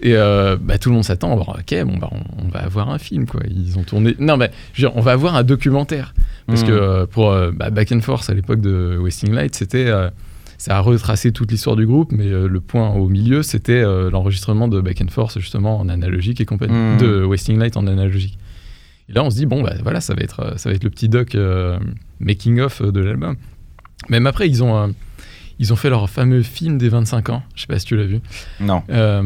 Et 0.00 0.14
euh, 0.14 0.56
bah, 0.58 0.78
tout 0.78 0.88
le 0.88 0.94
monde 0.94 1.04
s'attend. 1.04 1.36
Bon, 1.36 1.42
ok, 1.42 1.84
bon, 1.84 1.98
bah, 1.98 2.08
on, 2.10 2.44
on 2.46 2.48
va 2.48 2.60
avoir 2.60 2.88
un 2.88 2.96
film, 2.98 3.26
quoi. 3.26 3.40
Ils 3.50 3.78
ont 3.78 3.82
tourné. 3.82 4.16
Non, 4.18 4.38
mais 4.38 4.50
je 4.72 4.80
veux 4.80 4.88
dire, 4.88 4.96
on 4.96 5.02
va 5.02 5.12
avoir 5.12 5.34
un 5.36 5.42
documentaire. 5.42 6.14
Parce 6.46 6.62
Mm. 6.62 6.66
que 6.66 6.72
euh, 6.72 7.04
pour 7.06 7.30
euh, 7.32 7.50
bah, 7.54 7.68
Back 7.68 7.92
and 7.92 8.00
Forth 8.00 8.30
à 8.30 8.34
l'époque 8.34 8.62
de 8.62 8.96
Wasting 8.98 9.32
Light, 9.34 9.54
c'était. 9.54 9.88
euh, 9.88 10.08
ça 10.56 10.76
a 10.76 10.80
retracé 10.80 11.32
toute 11.32 11.50
l'histoire 11.52 11.76
du 11.76 11.86
groupe, 11.86 12.12
mais 12.12 12.26
euh, 12.32 12.48
le 12.48 12.60
point 12.60 12.90
au 12.90 13.08
milieu, 13.08 13.42
c'était 13.42 13.82
l'enregistrement 14.10 14.66
de 14.68 14.80
Back 14.80 15.02
and 15.02 15.08
Forth, 15.10 15.38
justement, 15.38 15.78
en 15.78 15.88
analogique 15.90 16.40
et 16.40 16.46
compagnie. 16.46 16.72
Mm. 16.74 16.96
De 16.98 17.24
Wasting 17.24 17.58
Light 17.58 17.76
en 17.76 17.86
analogique. 17.86 18.38
Et 19.08 19.12
là, 19.12 19.24
on 19.24 19.30
se 19.30 19.36
dit, 19.36 19.46
bon, 19.46 19.62
bah 19.62 19.74
voilà, 19.82 20.00
ça 20.00 20.14
va 20.14 20.22
être, 20.22 20.40
euh, 20.40 20.56
ça 20.56 20.68
va 20.68 20.74
être 20.74 20.84
le 20.84 20.90
petit 20.90 21.08
doc 21.08 21.34
euh, 21.34 21.78
making-of 22.20 22.82
de 22.82 23.00
l'album. 23.00 23.36
Même 24.08 24.26
après, 24.26 24.48
ils 24.48 24.62
ont, 24.62 24.76
euh, 24.76 24.86
ils 25.58 25.72
ont 25.72 25.76
fait 25.76 25.90
leur 25.90 26.08
fameux 26.10 26.42
film 26.42 26.78
des 26.78 26.88
25 26.88 27.30
ans. 27.30 27.42
Je 27.54 27.62
sais 27.62 27.66
pas 27.66 27.78
si 27.78 27.86
tu 27.86 27.96
l'as 27.96 28.04
vu. 28.04 28.20
Non. 28.60 28.82
Euh, 28.90 29.22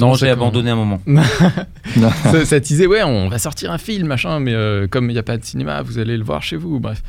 Non, 0.00 0.14
j'ai 0.14 0.30
abandonné 0.30 0.70
un 0.70 0.76
moment. 0.76 1.00
ça, 2.24 2.44
ça 2.44 2.60
disait 2.60 2.86
ouais 2.86 3.02
on 3.02 3.28
va 3.28 3.38
sortir 3.38 3.70
un 3.72 3.78
film 3.78 4.06
machin 4.08 4.40
mais 4.40 4.54
euh, 4.54 4.86
comme 4.86 5.10
il 5.10 5.12
n'y 5.12 5.18
a 5.18 5.22
pas 5.22 5.36
de 5.36 5.44
cinéma 5.44 5.82
vous 5.82 5.98
allez 5.98 6.16
le 6.16 6.24
voir 6.24 6.42
chez 6.42 6.56
vous 6.56 6.80
bref 6.80 7.02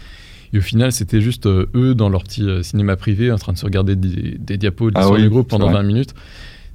et 0.54 0.58
au 0.60 0.62
final 0.62 0.92
c'était 0.92 1.20
juste 1.22 1.46
euh, 1.46 1.70
eux 1.76 1.96
dans 1.96 2.10
leur 2.10 2.24
petit 2.24 2.44
euh, 2.44 2.62
cinéma 2.64 2.96
privé 2.96 3.32
en 3.32 3.38
train 3.38 3.54
de 3.54 3.58
se 3.58 3.66
regarder 3.66 3.96
des, 3.96 4.38
des 4.38 4.58
diapos 4.58 4.92
de 4.92 4.96
Ah 4.96 5.00
l'histoire 5.02 5.18
oui, 5.18 5.24
du 5.24 5.30
groupe 5.30 5.50
pendant 5.50 5.66
vrai. 5.68 5.76
20 5.82 5.84
minutes 5.84 6.14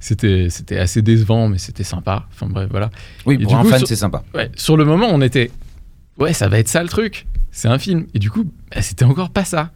c'était 0.03 0.47
c'était 0.49 0.77
assez 0.77 1.01
décevant 1.01 1.47
mais 1.47 1.57
c'était 1.57 1.83
sympa. 1.85 2.25
Enfin 2.31 2.47
bref 2.49 2.67
voilà. 2.69 2.89
Oui, 3.25 3.37
Et 3.39 3.43
pour 3.43 3.55
un 3.55 3.61
coup, 3.63 3.69
fan, 3.69 3.79
sur- 3.79 3.87
c'est 3.87 3.95
sympa. 3.95 4.23
ouais 4.35 4.51
sur 4.55 4.75
le 4.75 4.83
moment 4.83 5.07
on 5.09 5.21
était 5.21 5.49
ouais 6.19 6.33
ça 6.33 6.49
va 6.49 6.59
être 6.59 6.67
ça 6.67 6.83
le 6.83 6.89
truc. 6.89 7.25
C'est 7.51 7.69
un 7.69 7.79
film. 7.79 8.05
Et 8.13 8.19
du 8.19 8.29
coup 8.29 8.43
bah, 8.43 8.81
c'était 8.81 9.05
encore 9.05 9.29
pas 9.29 9.45
ça. 9.45 9.71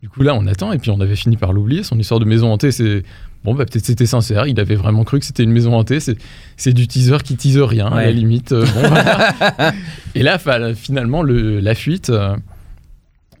Du 0.00 0.08
coup 0.08 0.22
là 0.22 0.34
on 0.36 0.46
attend 0.46 0.70
et 0.72 0.78
puis 0.78 0.90
on 0.92 1.00
avait 1.00 1.16
fini 1.16 1.36
par 1.36 1.52
l'oublier 1.52 1.82
son 1.82 1.98
histoire 1.98 2.20
de 2.20 2.24
maison 2.24 2.52
hantée 2.52 2.70
c'est 2.70 3.02
bon 3.44 3.52
bah 3.56 3.64
peut-être 3.66 3.84
c'était 3.84 4.06
sincère 4.06 4.46
il 4.46 4.60
avait 4.60 4.76
vraiment 4.76 5.02
cru 5.02 5.18
que 5.18 5.26
c'était 5.26 5.42
une 5.42 5.50
maison 5.50 5.74
hantée 5.74 5.98
c'est 5.98 6.16
c'est 6.56 6.72
du 6.72 6.86
teaser 6.86 7.18
qui 7.24 7.36
tease 7.36 7.58
rien 7.58 7.86
à 7.88 8.02
la 8.04 8.12
limite 8.12 8.52
euh, 8.52 8.64
bon, 8.64 8.80
voilà. 8.88 9.34
et 10.14 10.22
là 10.22 10.38
finalement 10.76 11.22
le, 11.24 11.58
la 11.58 11.74
fuite 11.74 12.10
euh, 12.10 12.36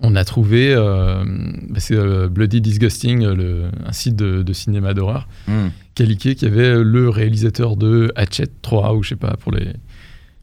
on 0.00 0.14
a 0.16 0.24
trouvé 0.24 0.72
euh, 0.74 1.22
bah, 1.68 1.78
c'est 1.80 1.96
Bloody 2.28 2.60
Disgusting 2.60 3.24
le, 3.24 3.70
un 3.86 3.92
site 3.92 4.16
de, 4.16 4.42
de 4.42 4.52
cinéma 4.52 4.94
d'horreur. 4.94 5.28
Hmm. 5.48 5.68
Caliqué 5.98 6.34
qui 6.34 6.46
avait 6.46 6.82
le 6.82 7.08
réalisateur 7.08 7.76
de 7.76 8.12
Hatchet 8.16 8.48
3 8.62 8.94
ou 8.94 9.02
je 9.02 9.10
sais 9.10 9.16
pas 9.16 9.36
pour 9.40 9.52
les 9.52 9.72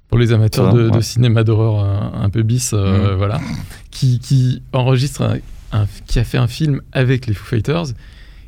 pour 0.09 0.17
les 0.19 0.31
amateurs 0.33 0.73
de, 0.73 0.89
cinéma 1.01 1.43
d'horreur 1.43 1.79
un, 1.83 2.21
un 2.23 2.29
peu 2.29 2.43
bis 2.43 2.71
euh, 2.73 3.11
Mhm. 3.11 3.17
voilà. 3.17 3.39
Qui, 3.91 4.19
qui 4.19 4.61
enregistre 4.73 5.21
un, 5.23 5.37
un- 5.71 5.87
qui 6.07 6.19
a 6.19 6.23
fait 6.23 6.37
un 6.37 6.47
film 6.47 6.81
avec 6.91 7.25
les 7.27 7.33
Foo 7.33 7.45
Fighters. 7.45 7.85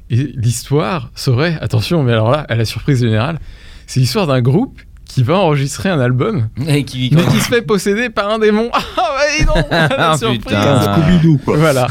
Et 0.09 0.17
l'histoire 0.35 1.11
serait 1.15 1.57
attention 1.61 2.03
mais 2.03 2.11
alors 2.13 2.29
là 2.31 2.45
à 2.49 2.55
la 2.55 2.63
surprise 2.65 3.01
générale 3.01 3.39
c'est 3.87 3.99
l'histoire 3.99 4.27
d'un 4.27 4.41
groupe 4.41 4.79
qui 5.07 5.23
va 5.23 5.35
enregistrer 5.37 5.89
un 5.89 5.99
album 5.99 6.49
Et 6.67 6.83
qui. 6.83 7.09
mais 7.13 7.23
qui 7.25 7.37
se 7.39 7.47
fait 7.49 7.61
posséder 7.61 8.09
par 8.09 8.29
un 8.29 8.39
démon 8.39 8.69
ah 8.73 8.81
ouais 9.17 9.45
non 9.45 9.53
la 9.71 10.11
Ah, 10.11 10.17
surprise 10.17 10.39
putain. 10.41 10.81
Scooby-Doo, 10.81 11.37
quoi. 11.43 11.57
voilà 11.57 11.87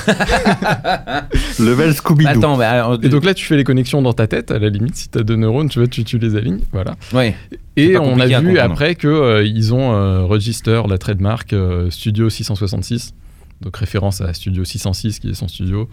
Level 1.59 1.93
Scooby-Doo. 1.95 2.29
Attends, 2.29 2.57
bah, 2.57 2.71
alors, 2.71 2.95
et 3.03 3.09
donc 3.09 3.25
là 3.25 3.35
tu 3.35 3.45
fais 3.45 3.57
les 3.57 3.65
connexions 3.65 4.03
dans 4.03 4.13
ta 4.13 4.27
tête 4.27 4.51
à 4.51 4.59
la 4.59 4.69
limite 4.69 4.97
si 4.97 5.09
t'as 5.09 5.23
deux 5.23 5.37
neurones 5.37 5.69
tu 5.69 5.79
vois 5.79 5.89
tu, 5.89 6.05
tu 6.05 6.19
les 6.19 6.37
alignes 6.37 6.61
voilà 6.73 6.95
ouais. 7.13 7.35
Et 7.77 7.97
on 7.99 8.19
a 8.21 8.27
vu 8.41 8.59
après 8.59 8.95
que 8.95 9.07
euh, 9.09 9.45
ils 9.45 9.75
ont 9.75 9.93
euh, 9.95 10.23
register 10.25 10.83
la 10.89 10.97
trademark 10.97 11.53
euh, 11.53 11.91
Studio 11.91 12.31
666, 12.31 13.13
donc 13.61 13.77
référence 13.77 14.23
à 14.23 14.33
Studio 14.33 14.65
606 14.65 15.19
qui 15.19 15.29
est 15.31 15.35
son 15.35 15.47
studio, 15.47 15.89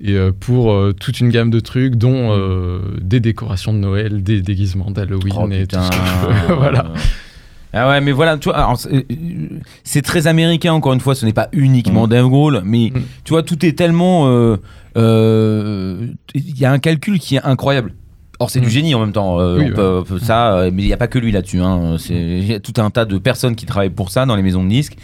et 0.00 0.12
euh, 0.14 0.32
pour 0.38 0.72
euh, 0.72 0.92
toute 0.92 1.20
une 1.20 1.30
gamme 1.30 1.50
de 1.50 1.60
trucs, 1.60 1.94
dont 1.96 2.30
euh, 2.32 2.80
des 3.00 3.20
décorations 3.20 3.72
de 3.72 3.78
Noël, 3.78 4.22
des 4.22 4.42
déguisements 4.42 4.90
d'Halloween 4.90 5.32
Oh, 5.36 5.48
et 5.50 5.66
tout 5.66 5.76
ce 5.80 5.90
que 6.48 6.52
voilà. 6.58 6.86
Ah 7.76 7.88
ouais, 7.88 8.00
mais 8.00 8.12
voilà, 8.12 8.38
tu 8.38 8.48
vois, 8.50 8.72
c'est 9.82 10.02
très 10.02 10.26
américain, 10.28 10.72
encore 10.72 10.92
une 10.92 11.00
fois, 11.00 11.14
ce 11.16 11.26
n'est 11.26 11.32
pas 11.32 11.48
uniquement 11.52 12.06
Mm. 12.06 12.10
Dave 12.10 12.28
Grohl, 12.28 12.62
mais 12.64 12.92
Mm. 12.94 13.00
tu 13.24 13.32
vois, 13.32 13.42
tout 13.42 13.64
est 13.66 13.72
tellement. 13.76 14.28
euh, 14.28 14.56
euh, 14.96 16.06
Il 16.34 16.58
y 16.58 16.64
a 16.64 16.72
un 16.72 16.78
calcul 16.78 17.18
qui 17.18 17.36
est 17.36 17.42
incroyable. 17.42 17.92
Or, 18.40 18.50
c'est 18.50 18.60
Mm. 18.60 18.64
du 18.64 18.70
génie 18.70 18.94
en 18.94 19.00
même 19.00 19.12
temps. 19.12 19.40
euh, 19.40 19.58
Oui, 19.58 19.66
on 19.72 19.74
peut- 19.74 20.02
peut- 20.06 20.18
ça, 20.18 20.68
mais 20.72 20.82
il 20.82 20.86
n'y 20.86 20.92
a 20.92 20.96
pas 20.96 21.06
que 21.08 21.18
lui 21.18 21.32
là-dessus. 21.32 21.60
hein. 21.60 21.96
Il 22.10 22.44
y 22.44 22.54
a 22.54 22.60
tout 22.60 22.74
un 22.80 22.90
tas 22.90 23.04
de 23.04 23.18
personnes 23.18 23.54
qui 23.56 23.66
travaillent 23.66 23.90
pour 23.90 24.10
ça 24.10 24.26
dans 24.26 24.36
les 24.36 24.42
maisons 24.42 24.62
de 24.64 24.68
disques. 24.68 24.96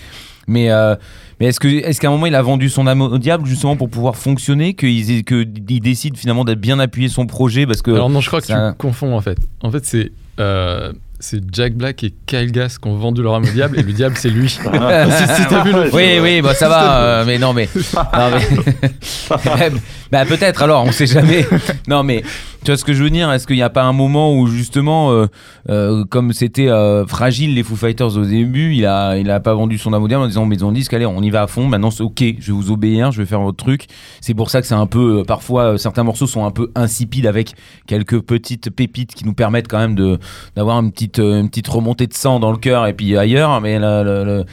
Mais, 0.51 0.71
euh, 0.71 0.97
mais 1.39 1.47
est-ce 1.47 2.01
qu'à 2.01 2.09
un 2.09 2.11
moment 2.11 2.27
il 2.27 2.35
a 2.35 2.43
vendu 2.43 2.69
son 2.69 2.87
âme 2.87 3.01
au 3.03 3.19
diable 3.19 3.47
justement 3.47 3.77
pour 3.77 3.89
pouvoir 3.89 4.17
fonctionner, 4.17 4.75
qu'il 4.75 5.11
aient- 5.11 5.23
que 5.23 5.43
il 5.69 5.81
décide 5.81 6.17
finalement 6.17 6.45
d'être 6.45 6.61
bien 6.61 6.79
appuyé 6.81 7.09
son 7.09 7.27
projet 7.27 7.67
parce 7.67 7.83
que 7.83 7.93
Alors 7.93 8.11
non, 8.11 8.21
je 8.21 8.27
crois 8.29 8.41
que 8.41 8.49
ça- 8.49 8.73
tu 8.73 8.77
confonds 8.79 9.17
en 9.17 9.21
fait. 9.21 9.39
En 9.63 9.71
fait, 9.71 9.85
c'est 9.87 10.11
euh, 10.41 10.93
c'est 11.21 11.41
Jack 11.53 11.75
Black 11.75 12.03
et 12.03 12.15
Kyle 12.27 12.51
Gass 12.51 12.79
qui 12.79 12.89
ont 12.89 12.97
vendu 12.97 13.23
leur 13.23 13.35
âme 13.35 13.45
au 13.45 13.53
diable, 13.53 13.79
et 13.79 13.83
le 13.83 13.93
diable, 13.93 14.17
c'est 14.19 14.31
lui. 14.31 14.49
si, 14.49 14.59
si 14.59 15.47
t'as 15.49 15.63
vu 15.63 15.73
le 15.73 15.95
Oui, 15.95 16.19
oui, 16.21 16.41
bah 16.41 16.55
ça 16.55 16.69
va, 16.69 16.97
euh, 17.03 17.25
mais 17.27 17.39
non, 17.39 17.53
mais. 17.53 17.69
non, 17.95 18.31
mais- 18.33 19.71
bah 20.11 20.25
peut-être 20.25 20.63
alors, 20.63 20.85
on 20.85 20.93
sait 20.93 21.07
jamais. 21.07 21.47
Non, 21.87 22.03
mais 22.03 22.23
tu 22.65 22.71
vois 22.71 22.77
ce 22.77 22.85
que 22.85 22.93
je 22.93 23.03
veux 23.03 23.11
dire 23.11 23.31
Est-ce 23.33 23.47
qu'il 23.47 23.57
n'y 23.57 23.63
a 23.63 23.71
pas 23.71 23.85
un 23.85 23.93
moment 23.93 24.35
où 24.35 24.47
justement, 24.47 25.13
euh, 25.13 25.27
euh, 25.69 26.05
comme 26.05 26.33
c'était 26.33 26.69
fragile 27.07 27.55
les 27.55 27.63
Foo 27.63 27.77
Fighters 27.77 28.17
au 28.17 28.25
début, 28.25 28.75
il 28.75 28.87
a, 28.87 29.17
il 29.19 29.31
a 29.31 29.41
pas 29.41 29.55
vendu 29.55 29.79
son 29.79 29.93
âme 29.93 30.03
au 30.03 30.09
diable 30.09 30.25
en 30.25 30.27
disant 30.27 30.47
maison 30.47 30.73
disque, 30.73 30.93
allez, 30.95 31.07
on 31.07 31.23
y 31.23 31.31
va 31.31 31.43
à 31.43 31.47
fond. 31.47 31.67
Maintenant, 31.67 31.91
c'est 31.91 32.03
ok, 32.03 32.23
je 32.39 32.47
vais 32.47 32.53
vous 32.53 32.71
obéir, 32.71 33.13
je 33.13 33.21
vais 33.21 33.27
faire 33.27 33.41
votre 33.41 33.63
truc. 33.63 33.87
C'est 34.21 34.35
pour 34.35 34.51
ça 34.51 34.61
que 34.61 34.67
c'est 34.67 34.75
un 34.75 34.87
peu, 34.87 35.23
parfois, 35.27 35.79
certains 35.79 36.03
morceaux 36.03 36.27
sont 36.27 36.45
un 36.45 36.51
peu 36.51 36.71
insipides 36.75 37.27
avec 37.27 37.55
quelques 37.87 38.21
petites 38.21 38.71
pépites 38.71 39.15
qui 39.15 39.25
nous 39.27 39.35
permettent 39.35 39.69
quand 39.69 39.79
même 39.79 39.95
de 39.95 40.19
d'avoir 40.57 40.79
une 40.81 40.93
petite, 41.11 41.19
euh, 41.19 41.41
une 41.41 41.49
petite 41.49 41.69
remontée 41.69 42.07
de 42.07 42.15
sang 42.15 42.41
dans 42.41 42.53
le 42.53 42.59
cœur 42.59 42.87
et 42.87 42.93
puis 42.93 43.17
ailleurs. 43.19 43.61
Mais 43.61 43.79
le- 43.79 44.03
le- 44.05 44.25
le- 44.25 44.45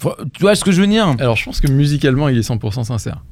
Faut- 0.00 0.14
tu 0.34 0.40
vois 0.42 0.54
ce 0.54 0.62
que 0.64 0.72
je 0.72 0.80
veux 0.82 0.86
dire? 0.86 1.14
Alors, 1.18 1.36
je 1.36 1.44
pense 1.44 1.60
que 1.60 1.68
musicalement, 1.68 2.28
il 2.28 2.36
est 2.36 2.42
100% 2.42 2.84
sincère. 2.84 3.22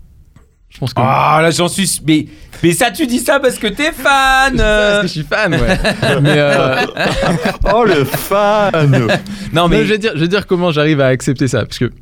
Je 0.71 0.79
pense 0.81 0.93
que. 0.93 1.01
Ah 1.05 1.39
là 1.41 1.51
j'en 1.53 1.69
suis 1.69 2.01
mais 2.05 2.27
mais 2.63 2.73
ça 2.73 2.91
tu 2.91 3.07
dis 3.07 3.21
ça 3.21 3.39
parce 3.39 3.59
que 3.59 3.69
t'es 3.69 3.93
fan. 3.93 4.57
Parce 4.57 5.03
que 5.03 5.07
je 5.07 5.13
suis 5.13 5.23
fan, 5.23 5.53
ouais. 5.55 5.61
Mais 6.21 6.35
euh, 6.37 6.85
Oh, 7.73 7.85
le 7.85 8.05
fan 8.05 8.73
Non 8.91 9.07
Non, 9.53 9.69
mais 9.69 9.85
je, 9.85 9.93
vais 9.93 9.99
dire, 9.99 10.13
je 10.17 10.21
vais 10.21 10.27
dire 10.29 10.49
comment 10.49 10.73
j'arrive 10.73 11.01
à 11.01 11.07
accepter 11.07 11.47
ça. 11.47 11.65
Parce 11.65 11.79
que 11.79 11.93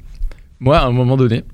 moi, 0.59 0.79
à 0.79 0.87
un 0.87 0.91
moment 0.93 1.19
donné, 1.19 1.45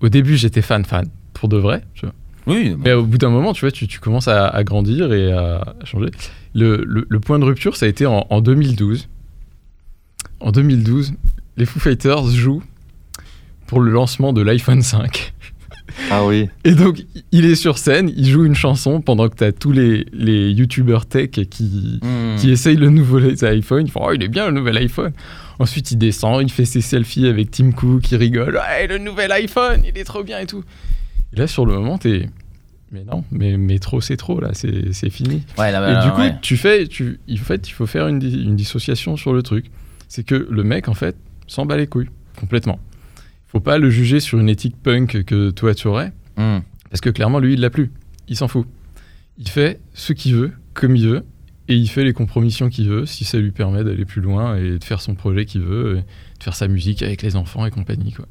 au 0.00 0.08
début, 0.08 0.36
j'étais 0.36 0.62
fan, 0.62 0.84
fan, 0.84 1.06
pour 1.34 1.48
de 1.48 1.56
vrai. 1.56 1.82
tu 1.94 2.06
vois. 2.06 2.14
Oui. 2.48 2.76
Mais 2.78 2.92
au 2.92 3.04
bout 3.04 3.18
d'un 3.18 3.30
moment, 3.30 3.52
tu 3.52 3.60
vois, 3.60 3.70
tu, 3.70 3.86
tu 3.86 4.00
commences 4.00 4.28
à, 4.28 4.46
à 4.48 4.64
grandir 4.64 5.12
et 5.12 5.32
à, 5.32 5.74
changer. 5.84 6.10
Le, 6.54 6.82
le- 6.86 7.06
le 7.08 7.20
point 7.20 7.38
de 7.38 7.44
rupture, 7.44 7.76
ça 7.76 7.86
a 7.86 7.88
été 7.88 8.06
en, 8.06 8.26
en 8.30 8.40
2012. 8.40 9.08
En 10.40 10.52
2012, 10.52 11.12
les 11.56 11.66
Foo 11.66 11.80
Fighters 11.80 12.26
jouent 12.30 12.62
pour 13.66 13.80
le 13.80 13.90
lancement 13.90 14.32
de 14.32 14.40
l'iPhone 14.42 14.82
5. 14.82 15.34
Ah 16.10 16.24
oui. 16.24 16.48
Et 16.64 16.72
donc, 16.72 17.02
il 17.32 17.44
est 17.44 17.54
sur 17.54 17.76
scène, 17.78 18.12
il 18.16 18.26
joue 18.28 18.44
une 18.44 18.54
chanson 18.54 19.00
pendant 19.00 19.28
que 19.28 19.36
tu 19.36 19.44
as 19.44 19.52
tous 19.52 19.72
les, 19.72 20.06
les 20.12 20.50
YouTubers 20.52 21.06
tech 21.06 21.30
qui, 21.50 21.98
Hmm. 22.02 22.36
qui 22.36 22.50
essayent 22.50 22.76
le 22.76 22.90
nouveau 22.90 23.18
iPhone. 23.18 23.86
Ils 23.86 23.90
font 23.90 24.00
Oh, 24.06 24.12
il 24.12 24.22
est 24.22 24.28
bien 24.28 24.46
le 24.46 24.52
nouvel 24.52 24.76
iPhone. 24.76 25.12
Ensuite, 25.58 25.90
il 25.90 25.96
descend, 25.98 26.40
il 26.42 26.50
fait 26.52 26.64
ses 26.66 26.80
selfies 26.82 27.26
avec 27.26 27.50
Tim 27.50 27.72
Cook, 27.72 28.10
il 28.12 28.16
rigole 28.16 28.54
Ouais, 28.54 28.86
le 28.86 28.98
nouvel 28.98 29.32
iPhone, 29.32 29.80
il 29.84 29.98
est 29.98 30.04
trop 30.04 30.22
bien 30.22 30.38
et 30.38 30.46
tout. 30.46 30.62
Et 31.32 31.36
là, 31.36 31.46
sur 31.46 31.66
le 31.66 31.74
moment, 31.74 31.98
t'es. 31.98 32.28
Mais 32.90 33.04
non, 33.04 33.22
mais, 33.30 33.58
mais 33.58 33.78
trop, 33.78 34.00
c'est 34.00 34.16
trop, 34.16 34.40
là, 34.40 34.50
c'est 34.54 34.94
c'est 34.94 35.10
fini. 35.10 35.42
Ouais, 35.58 35.70
là, 35.70 35.90
et 35.90 35.92
là, 35.92 36.04
du 36.04 36.10
coup, 36.12 36.20
ouais. 36.22 36.36
tu 36.40 36.56
fais. 36.56 36.86
Tu, 36.86 37.20
en 37.30 37.36
fait, 37.36 37.68
il 37.68 37.72
faut 37.72 37.86
faire 37.86 38.08
une, 38.08 38.22
une 38.22 38.56
dissociation 38.56 39.16
sur 39.16 39.32
le 39.32 39.42
truc. 39.42 39.66
C'est 40.08 40.24
que 40.24 40.48
le 40.50 40.64
mec, 40.64 40.88
en 40.88 40.94
fait, 40.94 41.16
s'en 41.46 41.66
bat 41.66 41.76
les 41.76 41.86
couilles, 41.86 42.08
complètement. 42.38 42.80
Faut 43.46 43.60
pas 43.60 43.78
le 43.78 43.90
juger 43.90 44.20
sur 44.20 44.38
une 44.38 44.48
éthique 44.48 44.76
punk 44.82 45.24
que 45.24 45.50
toi, 45.50 45.74
tu 45.74 45.86
aurais. 45.86 46.12
Hmm. 46.36 46.60
Parce 46.90 47.00
que 47.00 47.10
clairement, 47.10 47.38
lui, 47.40 47.54
il 47.54 47.60
l'a 47.60 47.70
plus. 47.70 47.90
Il 48.28 48.36
s'en 48.36 48.48
fout. 48.48 48.66
Il 49.38 49.48
fait 49.48 49.80
ce 49.94 50.12
qu'il 50.12 50.34
veut, 50.34 50.52
comme 50.74 50.96
il 50.96 51.06
veut, 51.06 51.24
et 51.68 51.76
il 51.76 51.88
fait 51.88 52.04
les 52.04 52.12
compromissions 52.12 52.68
qu'il 52.68 52.88
veut, 52.88 53.06
si 53.06 53.24
ça 53.24 53.38
lui 53.38 53.50
permet 53.50 53.84
d'aller 53.84 54.04
plus 54.04 54.20
loin 54.20 54.56
et 54.56 54.78
de 54.78 54.84
faire 54.84 55.00
son 55.00 55.14
projet 55.14 55.44
qu'il 55.44 55.62
veut, 55.62 55.98
et 55.98 56.00
de 56.00 56.42
faire 56.42 56.54
sa 56.54 56.68
musique 56.68 57.02
avec 57.02 57.22
les 57.22 57.36
enfants 57.36 57.66
et 57.66 57.70
compagnie. 57.70 58.12
Quoi. 58.12 58.26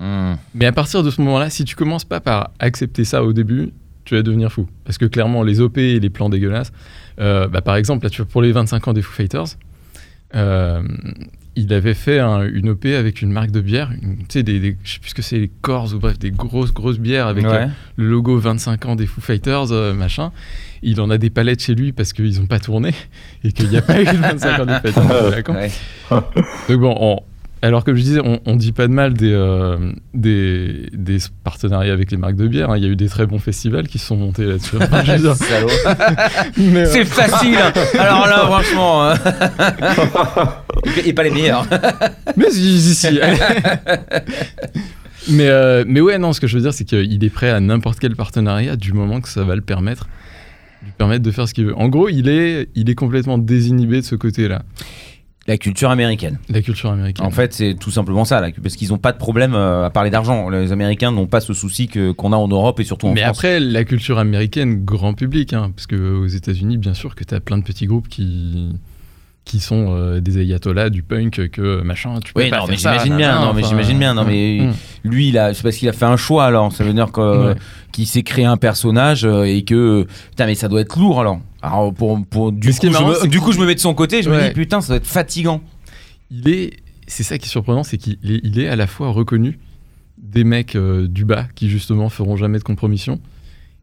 Hmm. 0.00 0.34
Mais 0.54 0.66
à 0.66 0.72
partir 0.72 1.02
de 1.02 1.10
ce 1.10 1.20
moment-là, 1.20 1.50
si 1.50 1.64
tu 1.64 1.76
commences 1.76 2.04
pas 2.04 2.20
par 2.20 2.50
accepter 2.58 3.04
ça 3.04 3.22
au 3.24 3.32
début, 3.32 3.70
tu 4.04 4.14
vas 4.16 4.22
devenir 4.22 4.50
fou. 4.50 4.66
Parce 4.84 4.98
que 4.98 5.04
clairement, 5.04 5.42
les 5.42 5.60
OP 5.60 5.78
et 5.78 6.00
les 6.00 6.10
plans 6.10 6.28
dégueulasses, 6.28 6.72
euh, 7.20 7.46
bah, 7.48 7.60
par 7.60 7.76
exemple, 7.76 8.04
là, 8.04 8.10
tu 8.10 8.22
vois, 8.22 8.28
pour 8.28 8.42
les 8.42 8.50
25 8.52 8.88
ans 8.88 8.92
des 8.94 9.02
Foo 9.02 9.12
Fighters, 9.12 9.56
euh, 10.34 10.82
il 11.54 11.72
avait 11.74 11.92
fait 11.94 12.18
un- 12.18 12.42
une 12.44 12.70
OP 12.70 12.86
avec 12.86 13.20
une 13.20 13.30
marque 13.30 13.50
de 13.50 13.60
bière, 13.60 13.90
tu 14.00 14.16
sais, 14.30 14.42
des, 14.42 14.58
des- 14.58 14.76
je 14.82 14.94
sais 14.94 14.98
plus 14.98 15.10
ce 15.10 15.14
que 15.14 15.20
c'est, 15.22 15.38
les 15.38 15.50
Corrs 15.60 15.94
ou 15.94 15.98
bref, 15.98 16.18
des 16.18 16.30
grosses, 16.30 16.72
grosses 16.72 16.98
bières 16.98 17.26
avec 17.26 17.44
Ouais. 17.46 17.64
euh, 17.64 17.66
le 17.96 18.08
logo 18.08 18.38
25 18.38 18.86
ans 18.86 18.96
des 18.96 19.06
Foo 19.06 19.20
Fighters, 19.20 19.68
machin. 19.94 20.32
Il 20.82 21.00
en 21.00 21.10
a 21.10 21.18
des 21.18 21.28
palettes 21.30 21.62
chez 21.62 21.74
lui 21.74 21.92
parce 21.92 22.12
qu'ils 22.14 22.40
n'ont 22.40 22.46
pas 22.46 22.58
tourné 22.58 22.92
et 23.44 23.52
qu'il 23.52 23.68
n'y 23.68 23.76
a 23.76 23.82
pas 23.82 24.00
eu 24.00 24.06
le 24.06 24.12
25 24.18 24.58
ans 24.60 24.66
des 24.66 24.90
Foo 24.90 25.00
Fighters. 25.02 25.70
Donc 26.68 26.80
bon, 26.80 26.96
on- 26.98 27.20
alors 27.62 27.84
comme 27.84 27.94
je 27.94 28.02
disais, 28.02 28.20
on, 28.24 28.40
on 28.44 28.56
dit 28.56 28.72
pas 28.72 28.88
de 28.88 28.92
mal 28.92 29.14
des, 29.14 29.32
euh, 29.32 29.92
des, 30.14 30.88
des 30.92 31.18
partenariats 31.44 31.92
avec 31.92 32.10
les 32.10 32.16
marques 32.16 32.34
de 32.36 32.48
bière. 32.48 32.70
hein. 32.70 32.76
Il 32.76 32.82
y 32.82 32.86
a 32.86 32.90
eu 32.90 32.96
des 32.96 33.08
très 33.08 33.26
bons 33.26 33.38
festivals 33.38 33.86
qui 33.88 33.98
se 33.98 34.06
sont 34.06 34.16
montés 34.16 34.44
là-dessus. 34.44 34.76
Mais, 36.56 36.80
euh, 36.80 36.86
C'est 36.86 37.04
facile. 37.04 37.56
Alors 37.98 38.26
là, 38.26 38.40
franchement. 38.46 39.08
hein. 39.10 39.14
Et 41.06 41.12
pas 41.12 41.22
les 41.22 41.30
meilleurs. 41.30 41.66
mais 42.36 42.50
si, 42.50 42.80
si, 42.80 42.94
si. 42.94 43.20
mais, 45.30 45.46
euh, 45.48 45.84
mais 45.86 46.00
ouais, 46.00 46.18
non, 46.18 46.32
ce 46.32 46.40
que 46.40 46.46
je 46.46 46.56
veux 46.56 46.62
dire, 46.62 46.74
c'est 46.74 46.84
qu'il 46.84 47.22
est 47.24 47.30
prêt 47.30 47.50
à 47.50 47.60
n'importe 47.60 47.98
quel 48.00 48.16
partenariat 48.16 48.76
du 48.76 48.92
moment 48.92 49.20
que 49.20 49.28
ça 49.28 49.44
va 49.44 49.54
le 49.54 49.60
permettre, 49.62 50.08
lui 50.82 50.90
permettre 50.98 51.22
de 51.22 51.30
faire 51.30 51.46
ce 51.48 51.54
qu'il 51.54 51.66
veut. 51.66 51.76
En 51.78 51.88
gros, 51.88 52.08
il 52.08 52.28
est, 52.28 52.68
il 52.74 52.90
est 52.90 52.94
complètement 52.96 53.38
désinhibé 53.38 54.00
de 54.00 54.06
ce 54.06 54.16
côté-là, 54.16 54.62
La 55.48 55.58
culture 55.58 55.90
américaine. 55.90 56.38
la 56.48 56.62
culture 56.62 56.90
américaine. 56.90 57.26
En 57.26 57.30
fait, 57.30 57.52
c'est 57.52 57.74
tout 57.74 57.90
simplement 57.90 58.24
ça, 58.24 58.40
là, 58.40 58.48
parce 58.62 58.76
qu'ils 58.76 58.90
n'ont 58.90 58.98
pas 58.98 59.10
de 59.12 59.18
problème 59.18 59.54
euh, 59.54 59.84
à 59.86 59.90
parler 59.90 60.10
d'argent. 60.10 60.48
Les 60.48 60.70
Américains 60.70 61.10
n'ont 61.10 61.26
pas 61.26 61.40
ce 61.40 61.52
souci 61.52 61.88
que- 61.88 62.12
qu'on 62.12 62.32
a 62.32 62.36
en 62.36 62.46
Europe 62.46 62.78
et 62.78 62.84
surtout 62.84 63.08
en 63.08 63.12
Mais 63.14 63.22
France. 63.22 63.38
après, 63.38 63.58
la 63.58 63.82
culture 63.84 64.18
américaine, 64.18 64.84
grand 64.84 65.14
public, 65.14 65.52
hein, 65.52 65.72
parce 65.74 65.88
qu'aux 65.88 66.26
États-Unis, 66.28 66.76
bien 66.78 66.94
sûr 66.94 67.16
que 67.16 67.24
tu 67.24 67.34
as 67.34 67.40
plein 67.40 67.58
de 67.58 67.64
petits 67.64 67.86
groupes 67.86 68.06
qui, 68.08 68.68
qui 69.44 69.58
sont 69.58 69.86
euh, 69.96 70.20
des 70.20 70.38
ayatollahs 70.38 70.90
du 70.90 71.02
punk, 71.02 71.48
que 71.50 71.82
machin, 71.82 72.20
tu 72.24 72.32
peux 72.32 72.42
Oui, 72.44 72.48
pas 72.50 72.58
non, 72.58 72.66
faire 72.66 72.70
mais 72.70 72.76
j'imagine 72.78 73.16
bien, 73.16 73.40
non, 73.40 73.52
mais 73.52 73.62
enfin, 73.62 73.68
j'imagine 73.70 73.98
bien, 73.98 74.14
non, 74.14 74.24
mais 74.24 74.60
hum. 74.60 74.72
lui, 75.02 75.30
il 75.30 75.38
a, 75.38 75.52
c'est 75.54 75.64
parce 75.64 75.74
qu'il 75.76 75.88
a 75.88 75.92
fait 75.92 76.04
un 76.04 76.16
choix 76.16 76.44
alors. 76.44 76.72
Ça 76.72 76.84
veut 76.84 76.92
dire 76.92 77.10
que, 77.10 77.48
Ouais. 77.48 77.54
qu'il 77.90 78.06
s'est 78.06 78.22
créé 78.22 78.44
un 78.44 78.56
personnage 78.56 79.24
euh, 79.24 79.42
et 79.42 79.64
que 79.64 80.06
putain, 80.30 80.46
mais 80.46 80.54
ça 80.54 80.68
doit 80.68 80.80
être 80.82 80.96
lourd 80.96 81.20
alors. 81.20 81.40
Alors 81.62 81.94
pour, 81.94 82.24
pour 82.26 82.52
du 82.52 82.70
coup, 82.74 82.78
je 82.82 82.88
me, 83.04 83.14
c'est 83.14 83.28
du 83.28 83.38
que- 83.38 83.44
coup, 83.44 83.52
je 83.52 83.60
me 83.60 83.66
mets 83.66 83.74
de 83.74 83.80
son 83.80 83.94
côté. 83.94 84.22
Je 84.22 84.30
me 84.30 84.48
dis 84.48 84.54
putain, 84.54 84.80
ça 84.80 84.88
doit 84.88 84.96
être 84.96 85.06
fatigant. 85.06 85.62
il 86.30 86.48
est, 86.48 86.72
c'est 87.06 87.22
ça 87.22 87.38
qui 87.38 87.46
est 87.46 87.50
surprenant, 87.50 87.84
c'est 87.84 87.98
qu'il 87.98 88.14
est, 88.24 88.40
il 88.42 88.58
est 88.58 88.68
à 88.68 88.76
la 88.76 88.86
fois 88.86 89.08
reconnu 89.10 89.58
des 90.18 90.44
mecs 90.44 90.76
euh, 90.76 91.06
du 91.08 91.24
bas 91.24 91.46
qui 91.54 91.68
justement 91.68 92.08
feront 92.08 92.36
jamais 92.36 92.58
de 92.58 92.64
compromission 92.64 93.20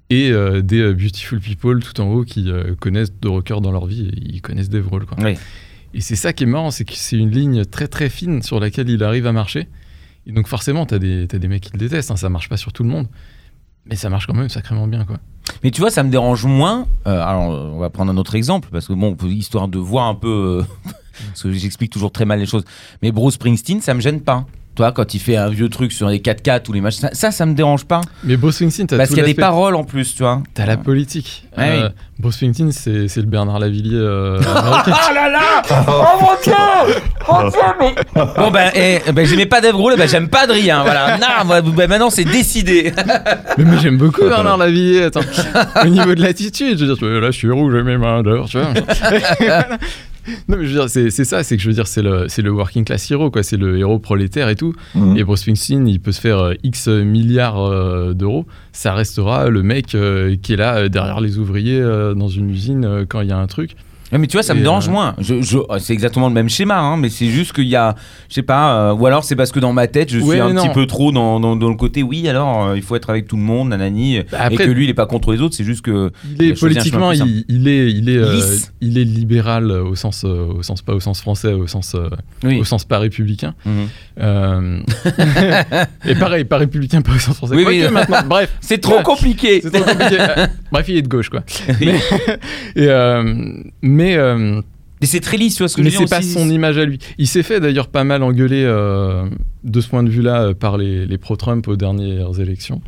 et 0.10 0.32
euh, 0.32 0.62
des 0.62 0.80
euh, 0.80 0.94
beautiful 0.94 1.40
people 1.40 1.80
tout 1.84 2.00
en 2.02 2.08
haut 2.12 2.24
qui 2.24 2.50
connaissent 2.80 3.14
de 3.20 3.28
rockers 3.28 3.62
dans 3.62 3.72
leur 3.72 3.86
vie 3.86 4.08
et 4.10 4.20
ils 4.36 4.42
connaissent 4.42 4.70
Dave 4.70 4.86
Grohl, 4.88 5.06
quoi. 5.06 5.18
Oui. 5.24 5.36
Et 5.94 6.02
c'est 6.02 6.16
ça 6.16 6.34
qui 6.34 6.44
est 6.44 6.48
marrant, 6.48 6.72
c'est 6.72 6.86
que 6.86 6.94
c'est 6.96 7.18
une 7.18 7.32
ligne 7.32 7.66
très 7.66 7.88
très 7.88 8.10
fine 8.10 8.42
sur 8.44 8.60
laquelle 8.60 8.90
il 8.90 9.04
arrive 9.04 9.26
à 9.28 9.32
marcher. 9.32 9.68
Et 10.28 10.32
donc 10.32 10.48
forcément, 10.48 10.86
t'as 10.86 11.00
des, 11.00 11.26
t'as 11.28 11.38
des 11.40 11.48
mecs 11.48 11.64
qui 11.64 11.72
le 11.74 11.80
détestent, 11.80 12.12
hein, 12.12 12.16
ça 12.16 12.30
marche 12.30 12.50
pas 12.50 12.58
sur 12.58 12.74
tout 12.74 12.84
le 12.84 12.90
monde, 12.90 13.08
mais 13.90 13.96
ça 13.96 14.10
marche 14.10 14.28
quand 14.28 14.34
même 14.34 14.50
sacrément 14.50 14.88
bien, 14.88 15.06
quoi. 15.06 15.18
Mais 15.64 15.72
tu 15.72 15.82
vois, 15.82 15.90
ça 15.90 16.04
me 16.04 16.10
dérange 16.10 16.46
moins. 16.46 16.86
euh, 17.08 17.22
alors, 17.22 17.50
on 17.50 17.80
va 17.80 17.90
prendre 17.90 18.12
un 18.12 18.18
autre 18.18 18.36
exemple 18.36 18.70
parce 18.72 18.88
que 18.88 18.94
bon, 18.94 19.16
histoire 19.24 19.68
de 19.68 19.80
voir 19.80 20.06
un 20.08 20.16
peu, 20.16 20.64
euh, 20.88 20.92
parce 21.28 21.44
que 21.44 21.52
j'explique 21.52 21.92
toujours 21.92 22.12
très 22.12 22.26
mal 22.26 22.40
les 22.40 22.46
choses. 22.46 22.64
Mais 23.02 23.12
Bruce 23.12 23.36
Springsteen, 23.36 23.82
ça 23.82 23.94
me 23.94 24.02
gêne 24.02 24.22
pas. 24.22 24.46
Toi, 24.80 24.94
quand 24.94 25.14
il 25.14 25.20
fait 25.20 25.36
un 25.36 25.50
vieux 25.50 25.68
truc 25.68 25.92
sur 25.92 26.08
les 26.08 26.20
4x4 26.20 26.70
ou 26.70 26.72
les 26.72 26.80
machins, 26.80 27.10
ça, 27.12 27.32
ça, 27.32 27.46
me 27.46 27.54
dérange 27.54 27.84
pas. 27.84 28.00
Mais 28.24 28.38
Bruce 28.38 28.56
Springsteen, 28.56 28.88
t'as 28.88 28.96
Parce 28.96 29.10
qu'il 29.10 29.18
y 29.18 29.22
a 29.22 29.26
des 29.26 29.34
paroles 29.34 29.76
en 29.76 29.84
plus, 29.84 30.16
tu 30.16 30.24
vois. 30.24 30.42
T'as 30.54 30.66
la 30.66 30.78
politique. 30.78 31.44
Ouais, 31.58 31.82
Euh, 31.82 31.90
Bruce 32.18 32.36
Springsteen, 32.36 32.72
c'est 32.72 33.10
c'est 33.10 33.20
le 33.20 33.26
Bernard 33.26 33.60
Lavillier 33.60 33.98
euh. 33.98 34.40
Ah 34.48 35.12
là 35.14 35.30
là 35.30 35.62
Oh 35.86 36.22
mon 36.22 36.28
dieu 36.42 36.96
Oh 37.28 37.50
dieu, 37.50 37.60
mais... 37.78 37.96
Bon 38.38 38.52
ben, 38.52 38.72
eh, 38.74 39.12
ben 39.12 39.26
j'aimais 39.26 39.48
pas 39.48 39.60
Dave 39.60 39.74
Grohl, 39.74 39.98
ben 39.98 40.08
j'aime 40.08 40.30
pas 40.30 40.44
Adrien, 40.44 40.84
voilà. 40.84 41.18
Non, 41.18 41.46
ben, 41.46 41.88
maintenant 41.90 42.10
c'est 42.10 42.24
décidé. 42.24 42.94
mais 43.58 43.66
moi 43.66 43.76
j'aime 43.82 43.98
beaucoup 43.98 44.22
Bernard 44.22 44.58
Lavillier. 44.58 45.04
Attends, 45.04 45.20
au 45.84 45.90
niveau 45.90 46.16
de 46.16 46.22
l'attitude, 46.22 46.78
je 46.78 46.86
veux 46.86 46.96
dire, 46.96 47.20
là 47.20 47.32
je 47.32 47.38
suis 47.38 47.52
rouge, 47.52 47.74
j'ai 47.76 47.84
mes 47.84 47.98
mains 47.98 48.24
dehors, 48.24 48.48
tu 48.48 48.60
vois. 48.60 48.72
Non 50.48 50.58
mais 50.58 50.66
je 50.66 50.70
veux 50.70 50.80
dire, 50.80 50.90
c'est 50.90 51.10
c'est 51.10 51.26
ça, 51.26 51.44
c'est 51.44 51.58
que 51.58 51.64
je 51.64 51.68
veux 51.68 51.74
dire, 51.74 51.88
c'est 51.88 52.02
le, 52.02 52.28
c'est 52.28 52.42
le 52.42 52.52
working 52.52 52.86
class 52.86 53.10
hero, 53.12 53.32
quoi. 53.32 53.44
C'est 53.44 53.58
le 53.58 53.78
héros 53.78 54.00
prolétaire 54.00 54.50
et 54.50 54.56
tout. 54.56 54.74
Mhm. 54.96 55.18
Et 55.18 55.24
Bruce 55.24 55.42
Springsteen, 55.42 55.88
il 55.88 56.00
peut 56.00 56.12
se 56.12 56.22
faire 56.22 56.40
euh, 56.40 56.54
X 56.64 56.88
milliards 56.88 57.60
euh, 57.60 58.14
d'euros. 58.14 58.46
Ça 58.72 58.94
restera 58.94 59.50
le 59.50 59.64
mec 59.64 59.96
euh, 59.96 60.36
qui 60.42 60.54
est 60.54 60.58
là 60.58 60.78
euh, 60.78 60.90
derrière 60.90 61.22
les 61.22 61.38
ouvriers 61.38 61.82
dans 62.16 62.28
une 62.28 62.50
usine 62.50 63.06
quand 63.08 63.22
il 63.22 63.30
y 63.30 63.32
a 63.32 63.38
un 63.38 63.48
truc. 63.48 63.76
Mais 64.12 64.26
tu 64.28 64.38
vois, 64.38 64.44
ça 64.44 64.54
me 64.54 64.62
dérange 64.62 64.88
euh, 64.88 64.92
moins. 64.92 65.16
Je, 65.20 65.42
je- 65.42 65.58
c'est 65.80 65.94
exactement 65.94 66.28
le 66.28 66.34
même 66.34 66.50
schéma, 66.50 66.80
hein, 66.80 66.98
mais 66.98 67.10
c'est 67.10 67.28
juste 67.28 67.54
qu'il 67.54 67.68
y 67.68 67.76
a, 67.76 67.96
je 68.30 68.34
sais 68.36 68.42
pas, 68.42 68.90
euh, 68.90 68.94
ou 68.94 69.06
alors 69.06 69.24
c'est 69.24 69.36
parce 69.36 69.52
que 69.52 69.60
dans 69.60 69.72
ma 69.74 69.88
tête, 69.88 70.12
je 70.12 70.20
suis 70.20 70.40
un 70.40 70.54
petit 70.56 70.70
peu 70.70 70.86
trop 70.88 71.12
dans, 71.12 71.40
dans, 71.40 71.56
dans 71.56 71.70
le 71.70 71.76
côté, 71.76 72.02
oui, 72.04 72.28
alors 72.28 72.68
euh, 72.68 72.76
il 72.78 72.82
faut 72.82 72.96
être 72.96 73.10
avec 73.10 73.28
tout 73.28 73.36
le 73.38 73.44
monde, 73.44 73.70
nanani, 73.70 74.20
Bah, 74.32 74.38
après- 74.42 74.56
et 74.64 74.68
que 74.68 74.72
lui, 74.72 74.86
il 74.86 74.90
est 74.90 74.94
pas 74.96 75.06
contre 75.06 75.32
les 75.32 75.42
autres, 75.42 75.56
c'est 75.56 75.64
juste 75.64 75.82
que. 75.82 76.12
Il 76.40 76.44
est 76.44 76.60
politiquement, 76.60 77.12
il, 77.12 77.46
il 77.48 77.68
est, 77.68 77.92
il 77.92 78.10
est, 78.10 78.22
il 78.82 78.98
est 78.98 79.04
libéral 79.04 79.72
au 79.72 79.96
sens, 79.96 80.24
au 80.24 80.64
sens 80.64 80.82
pas 80.82 80.94
au 80.94 81.00
sens 81.00 81.22
français, 81.22 81.54
au 81.54 81.68
sens, 81.68 81.96
Oui. 82.44 82.60
au 82.60 82.64
sens 82.64 82.86
pas 82.86 83.00
républicain. 83.00 83.54
Mhm. 83.66 83.88
Et 86.06 86.16
pareil, 86.16 86.44
pas 86.46 86.58
républicain, 86.58 87.02
pas 87.02 87.12
au 87.14 87.20
sens 87.20 87.36
français. 87.38 87.56
Oui, 87.56 87.84
maintenant, 87.92 88.18
bref, 88.28 88.52
C'est 88.62 88.80
trop 88.80 89.02
compliqué. 89.02 89.62
c'est 89.62 89.72
trop 89.72 89.84
compliqué. 89.84 90.18
Bref, 90.72 90.86
il 90.88 90.98
est 90.98 91.02
de 91.02 91.08
gauche, 91.08 91.30
quoi. 91.30 91.42
Mais, 91.80 91.96
et, 92.76 92.88
mais, 94.00 94.16
euh, 94.16 94.62
Et 95.02 95.06
c'est 95.06 95.20
très 95.22 95.38
lisse, 95.38 95.56
tu 95.56 95.64
vois 95.64 95.68
ce 95.70 95.76
que 95.78 95.82
mais 95.82 95.90
je 95.90 95.96
veux 96.00 96.00
c'est 96.00 96.06
dire 96.06 96.18
pas 96.18 96.24
aussi. 96.26 96.32
son 96.34 96.50
image 96.50 96.78
à 96.78 96.86
lui. 96.86 97.00
Il 97.18 97.28
s'est 97.28 97.44
fait 97.44 97.60
d'ailleurs 97.60 97.88
pas 97.88 98.04
mal 98.04 98.24
engueuler 98.24 98.64
euh, 98.66 99.28
de 99.64 99.82
ce 99.82 99.88
point 99.88 100.04
de 100.04 100.10
vue-là 100.10 100.42
euh, 100.42 100.54
par 100.54 100.78
les, 100.78 101.06
les 101.06 101.18
pro-Trump 101.18 101.68
aux 101.68 101.76
dernières 101.76 102.40
élections. 102.40 102.82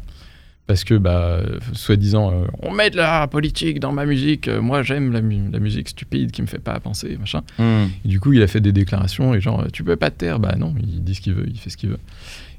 Parce 0.67 0.83
que, 0.85 0.93
bah, 0.93 1.39
soi-disant, 1.73 2.31
euh, 2.31 2.45
on 2.61 2.71
met 2.71 2.89
de 2.91 2.95
la 2.97 3.27
politique 3.27 3.79
dans 3.81 3.91
ma 3.91 4.05
musique, 4.05 4.47
euh, 4.47 4.61
moi 4.61 4.83
j'aime 4.83 5.11
la, 5.11 5.21
mu- 5.21 5.49
la 5.51 5.59
musique 5.59 5.89
stupide 5.89 6.31
qui 6.31 6.41
me 6.41 6.47
fait 6.47 6.59
pas 6.59 6.79
penser, 6.79 7.17
machin. 7.19 7.41
Hmm. 7.59 7.87
Et 8.05 8.07
du 8.07 8.19
coup, 8.21 8.31
il 8.31 8.41
a 8.41 8.47
fait 8.47 8.61
des 8.61 8.71
déclarations 8.71 9.33
et 9.33 9.41
genre, 9.41 9.65
tu 9.73 9.83
peux 9.83 9.97
pas 9.97 10.11
te 10.11 10.17
taire. 10.19 10.39
Bah 10.39 10.55
non, 10.57 10.73
il 10.79 11.03
dit 11.03 11.15
ce 11.15 11.21
qu'il 11.21 11.33
veut, 11.33 11.45
il 11.49 11.57
fait 11.59 11.69
ce 11.69 11.77
qu'il 11.77 11.89
veut. 11.89 11.99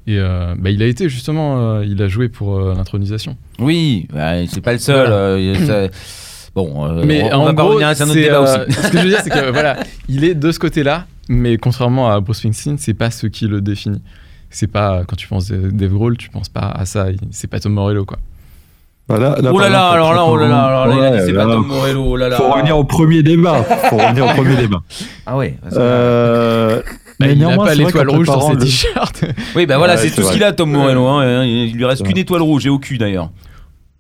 Et 0.07 0.19
euh, 0.19 0.55
bah, 0.59 0.71
il 0.71 0.83
a 0.83 0.87
été 0.87 1.09
justement, 1.09 1.81
il 1.81 2.03
a 2.03 2.09
joué 2.09 2.29
pour 2.29 2.59
l'intronisation. 2.61 3.37
Oui, 3.61 4.07
bah, 4.13 4.47
c'est 4.47 4.61
pas 4.61 4.73
le 4.73 4.79
seul. 4.79 5.07
Voilà. 5.09 5.67
ça- 5.91 5.97
Bon, 6.55 6.85
euh, 6.87 7.03
Mais 7.07 7.23
on, 7.33 7.39
on 7.39 7.41
en 7.41 7.45
va 7.47 7.55
pas 7.55 7.63
gros, 7.63 7.73
revenir, 7.73 7.97
c'est 7.97 8.03
un 8.03 8.07
autre 8.07 8.15
débat 8.15 8.37
euh, 8.41 8.67
aussi. 8.67 8.73
Ce 8.83 8.89
que 8.91 8.99
je 8.99 9.03
veux 9.05 9.09
dire, 9.09 9.21
c'est 9.25 9.31
que 9.31 9.51
voilà, 9.53 9.79
il 10.09 10.25
est 10.25 10.35
de 10.35 10.53
ce 10.53 10.59
côté-là, 10.59 11.07
mais 11.29 11.57
contrairement 11.57 12.11
à 12.11 12.21
Bruce 12.21 12.39
Springsteen, 12.39 12.77
c'est 12.79 12.95
pas 12.95 13.11
ce 13.11 13.27
qui 13.27 13.47
le 13.47 13.61
définit. 13.61 14.03
C'est 14.51 14.67
pas 14.67 15.03
quand 15.09 15.17
tu 15.17 15.29
penses 15.29 15.51
à 15.51 15.55
Dave 15.57 15.93
Grohl, 15.93 16.17
tu 16.19 16.29
penses 16.29 16.51
pas 16.51 16.71
à 16.75 16.85
ça. 16.85 17.07
C'est 17.31 17.47
pas 17.49 17.59
Tom 17.59 17.73
Morello, 17.73 18.05
quoi. 18.05 18.19
Voilà, 19.09 19.35
Oh 19.39 19.43
là 19.43 19.51
par 19.51 19.59
là, 19.61 19.67
exemple, 19.67 19.95
alors 19.95 20.15
là, 20.15 20.25
oh 20.27 20.37
là 20.37 20.49
là, 20.49 20.63
alors 20.65 20.87
là, 20.87 20.95
il 20.97 21.05
a 21.05 21.11
dit, 21.11 21.17
Ouais, 21.17 21.27
c'est 21.27 21.33
là, 21.33 21.45
pas 21.47 21.53
Tom 21.55 21.67
Morello, 21.67 22.05
oh 22.07 22.17
là 22.17 22.29
là. 22.29 22.37
Faut 22.37 22.51
revenir 22.53 22.77
au 22.79 22.85
premier 22.85 23.23
débat. 23.23 23.63
Faut 23.91 23.97
revenir 23.97 24.25
au 24.27 24.29
premier 24.35 24.57
débat. 24.57 24.79
Ah 25.27 25.37
ouais. 25.39 25.57
que- 25.71 25.75
Euh, 25.79 26.81
Bah, 27.19 27.27
mais 27.27 27.33
il 27.35 27.43
a 27.45 27.47
néanmoins, 27.49 27.67
pas 27.67 27.75
l'étoile 27.75 28.11
rouge 28.11 28.27
sur 28.27 28.43
ses 28.43 28.53
le- 28.55 28.59
t-shirts. 28.59 29.25
Oui, 29.57 29.65
bah 29.67 29.79
voilà, 29.79 29.95
Ouais, 29.95 30.01
c'est 30.01 30.11
tout 30.11 30.23
ce 30.23 30.33
qu'il 30.33 30.43
a, 30.45 30.53
Tom 30.53 30.71
Morello. 30.71 31.07
Hein, 31.07 31.45
il 31.45 31.73
lui 31.75 31.85
reste 31.85 32.05
qu'une 32.05 32.19
étoile 32.19 32.43
rouge 32.43 32.67
et 32.67 32.69
au 32.69 32.79
cul 32.79 32.99
d'ailleurs. 32.99 33.31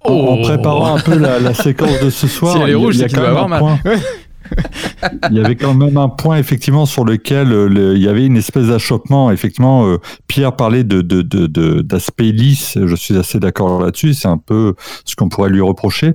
En, 0.04 0.12
en 0.12 0.38
Oh. 0.38 0.42
préparant 0.42 0.96
un 0.96 1.00
peu 1.00 1.16
la, 1.16 1.38
la 1.38 1.54
séquence 1.66 2.00
de 2.00 2.10
ce 2.10 2.26
soir, 2.26 2.56
Si 2.56 2.62
il 2.62 2.68
y 2.70 2.72
a- 2.72 2.76
rouge, 2.76 2.96
il 2.96 3.00
y 3.00 3.04
a 3.04 3.08
c'est 3.08 3.14
qu'il 3.14 3.18
quand 3.18 3.22
même 3.44 3.52
avoir 3.52 3.72
un 3.72 3.76
point. 3.78 3.78
il 5.30 5.36
y 5.38 5.40
avait 5.40 5.56
quand 5.56 5.72
même 5.74 5.96
un 5.96 6.08
point 6.10 6.36
effectivement 6.36 6.84
sur 6.84 7.04
lequel 7.04 7.52
euh, 7.52 7.68
le- 7.68 7.96
il 7.96 8.02
y 8.02 8.08
avait 8.08 8.26
une 8.26 8.36
espèce 8.36 8.66
d'achoppement. 8.66 9.30
Effectivement, 9.30 9.86
euh, 9.86 9.98
Pierre 10.26 10.54
parlait 10.56 10.84
de 10.84 11.00
de- 11.00 11.22
de- 11.22 11.46
de- 11.46 11.80
d'aspect 11.80 12.32
lisse. 12.32 12.76
Je 12.84 12.94
suis 12.96 13.16
assez 13.16 13.38
d'accord 13.38 13.80
là-dessus. 13.82 14.12
C'est 14.14 14.28
un 14.28 14.36
peu 14.38 14.74
ce 15.04 15.16
qu'on 15.16 15.28
pourrait 15.28 15.48
lui 15.50 15.60
reprocher. 15.62 16.08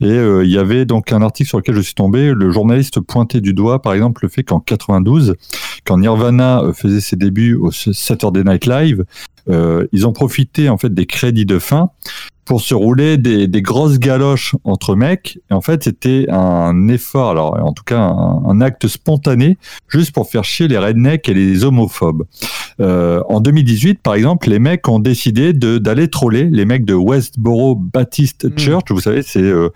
Et 0.00 0.06
euh, 0.10 0.44
il 0.44 0.50
y 0.50 0.58
avait 0.58 0.84
donc 0.84 1.12
un 1.12 1.22
article 1.22 1.48
sur 1.48 1.58
lequel 1.58 1.76
je 1.76 1.80
suis 1.80 1.94
tombé. 1.94 2.32
Le 2.34 2.50
journaliste 2.50 3.00
pointait 3.00 3.40
du 3.40 3.54
doigt, 3.54 3.80
par 3.80 3.94
exemple, 3.94 4.20
le 4.24 4.28
fait 4.28 4.42
qu'en 4.42 4.60
92, 4.60 5.34
quand 5.86 5.98
Nirvana 5.98 6.62
faisait 6.74 7.00
ses 7.00 7.16
débuts 7.16 7.54
au 7.54 7.70
Saturday 7.70 8.44
Night 8.44 8.66
Live, 8.66 9.04
ils 9.92 10.06
ont 10.06 10.12
profité 10.12 10.68
en 10.68 10.76
fait 10.76 10.92
des 10.92 11.06
crédits 11.06 11.46
de 11.46 11.58
fin 11.58 11.88
pour 12.48 12.60
se 12.62 12.74
rouler 12.74 13.16
des, 13.18 13.46
des 13.46 13.62
grosses 13.62 13.98
galoches 13.98 14.56
entre 14.64 14.96
mecs. 14.96 15.38
Et 15.50 15.54
en 15.54 15.60
fait, 15.60 15.84
c'était 15.84 16.26
un 16.30 16.88
effort, 16.88 17.30
alors 17.30 17.58
en 17.62 17.72
tout 17.72 17.84
cas 17.84 17.98
un, 18.00 18.42
un 18.46 18.60
acte 18.60 18.88
spontané, 18.88 19.58
juste 19.88 20.12
pour 20.12 20.28
faire 20.28 20.42
chier 20.44 20.66
les 20.66 20.78
rednecks 20.78 21.28
et 21.28 21.34
les 21.34 21.64
homophobes. 21.64 22.24
Euh, 22.80 23.22
en 23.28 23.40
2018, 23.40 24.00
par 24.02 24.14
exemple, 24.14 24.48
les 24.48 24.58
mecs 24.58 24.88
ont 24.88 24.98
décidé 24.98 25.52
d'aller 25.52 26.08
troller 26.08 26.44
les 26.50 26.64
mecs 26.64 26.84
de 26.84 26.94
Westboro 26.94 27.74
Baptist 27.76 28.46
Mm. 28.46 28.58
Church. 28.58 28.84
Vous 28.90 29.00
savez, 29.00 29.22
c'est 29.22 29.40
euh, 29.42 29.68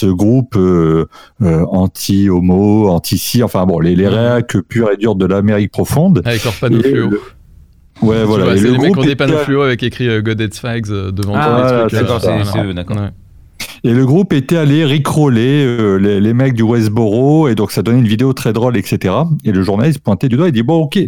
ce 0.00 0.06
groupe 0.06 0.56
euh, 0.56 1.06
euh, 1.42 1.64
anti-homo, 1.70 2.88
anti-ci, 2.88 3.42
enfin 3.42 3.66
bon, 3.66 3.78
les, 3.78 3.94
les 3.94 4.06
Mm. 4.06 4.14
réacs 4.14 4.56
purs 4.68 4.90
et 4.92 4.96
durs 4.96 5.14
de 5.14 5.26
l'Amérique 5.26 5.70
profonde. 5.70 6.22
Avec 6.24 6.42
leur 6.44 6.54
panneau 6.54 6.80
Et 6.80 6.90
fluo. 6.90 7.10
le- 7.10 7.20
Ouais, 8.02 8.20
Tu 8.20 8.24
voilà. 8.26 8.44
vois, 8.44 8.54
Et 8.54 8.58
c'est 8.58 8.64
le 8.64 8.72
les 8.72 8.78
mecs 8.78 8.80
qui 8.82 8.86
groupe 8.92 8.98
ont 9.04 9.08
des 9.08 9.16
panneaux 9.16 9.34
était- 9.34 9.44
fluo 9.44 9.62
avec 9.62 9.82
écrit 9.82 10.08
euh, 10.08 10.20
God 10.22 10.40
Hates 10.40 10.54
Fags 10.56 10.90
euh, 10.90 11.10
devant 11.12 11.32
Ah, 11.34 11.86
d'accord, 11.90 12.20
c'est- 12.20 12.64
eux, 12.64 12.74
d'accord. 12.74 12.96
Ouais. 12.98 13.08
Et 13.84 13.92
le 13.92 14.04
groupe 14.04 14.32
était 14.32 14.56
allé 14.56 14.84
rickroller 14.84 15.64
euh, 15.64 15.96
les, 15.96 16.20
les 16.20 16.34
mecs 16.34 16.54
du 16.54 16.62
Westboro, 16.62 17.48
et 17.48 17.54
donc 17.54 17.70
ça 17.72 17.82
donnait 17.82 17.98
une 18.00 18.06
vidéo 18.08 18.32
très 18.32 18.52
drôle, 18.52 18.76
etc. 18.76 19.14
Et 19.44 19.52
le 19.52 19.62
journaliste 19.62 20.00
pointait 20.00 20.28
du 20.28 20.36
doigt, 20.36 20.48
il 20.48 20.52
dit 20.52 20.62
bon, 20.62 20.82
ok. 20.82 20.98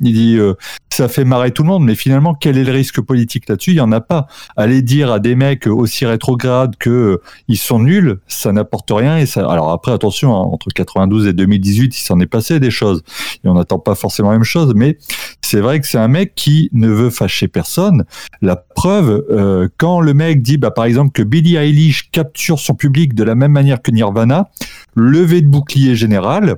Il 0.00 0.12
dit 0.12 0.36
euh, 0.36 0.54
ça 0.90 1.08
fait 1.08 1.24
marrer 1.24 1.50
tout 1.50 1.62
le 1.62 1.68
monde, 1.68 1.84
mais 1.84 1.94
finalement 1.94 2.34
quel 2.34 2.58
est 2.58 2.64
le 2.64 2.72
risque 2.72 3.00
politique 3.00 3.48
là-dessus? 3.48 3.72
Il 3.72 3.76
y 3.76 3.80
en 3.80 3.92
a 3.92 4.00
pas. 4.00 4.26
Aller 4.56 4.82
dire 4.82 5.12
à 5.12 5.18
des 5.18 5.34
mecs 5.34 5.66
aussi 5.66 6.06
rétrogrades 6.06 6.76
que 6.76 6.90
euh, 6.90 7.22
ils 7.48 7.58
sont 7.58 7.78
nuls, 7.78 8.20
ça 8.28 8.52
n'apporte 8.52 8.90
rien. 8.90 9.18
Et 9.18 9.26
ça. 9.26 9.48
Alors 9.48 9.70
après 9.70 9.92
attention, 9.92 10.34
hein, 10.34 10.40
entre 10.40 10.68
92 10.68 11.26
et 11.26 11.32
2018, 11.32 11.96
il 11.96 12.00
s'en 12.00 12.20
est 12.20 12.26
passé 12.26 12.60
des 12.60 12.70
choses. 12.70 13.02
Et 13.44 13.48
on 13.48 13.54
n'attend 13.54 13.78
pas 13.78 13.94
forcément 13.94 14.30
la 14.30 14.36
même 14.36 14.44
chose, 14.44 14.72
mais 14.74 14.98
c'est 15.40 15.60
vrai 15.60 15.80
que 15.80 15.86
c'est 15.86 15.98
un 15.98 16.08
mec 16.08 16.34
qui 16.34 16.68
ne 16.72 16.88
veut 16.88 17.10
fâcher 17.10 17.48
personne. 17.48 18.04
La 18.42 18.56
preuve, 18.56 19.24
euh, 19.30 19.68
quand 19.78 20.00
le 20.00 20.14
mec 20.14 20.42
dit, 20.42 20.58
bah, 20.58 20.70
par 20.70 20.84
exemple, 20.84 21.12
que 21.12 21.22
Billie 21.22 21.56
Eilish 21.56 22.10
capture 22.10 22.58
son 22.58 22.74
public 22.74 23.14
de 23.14 23.24
la 23.24 23.34
même 23.34 23.52
manière 23.52 23.80
que 23.80 23.90
Nirvana, 23.90 24.50
levé 24.94 25.40
de 25.40 25.48
bouclier 25.48 25.94
général, 25.94 26.56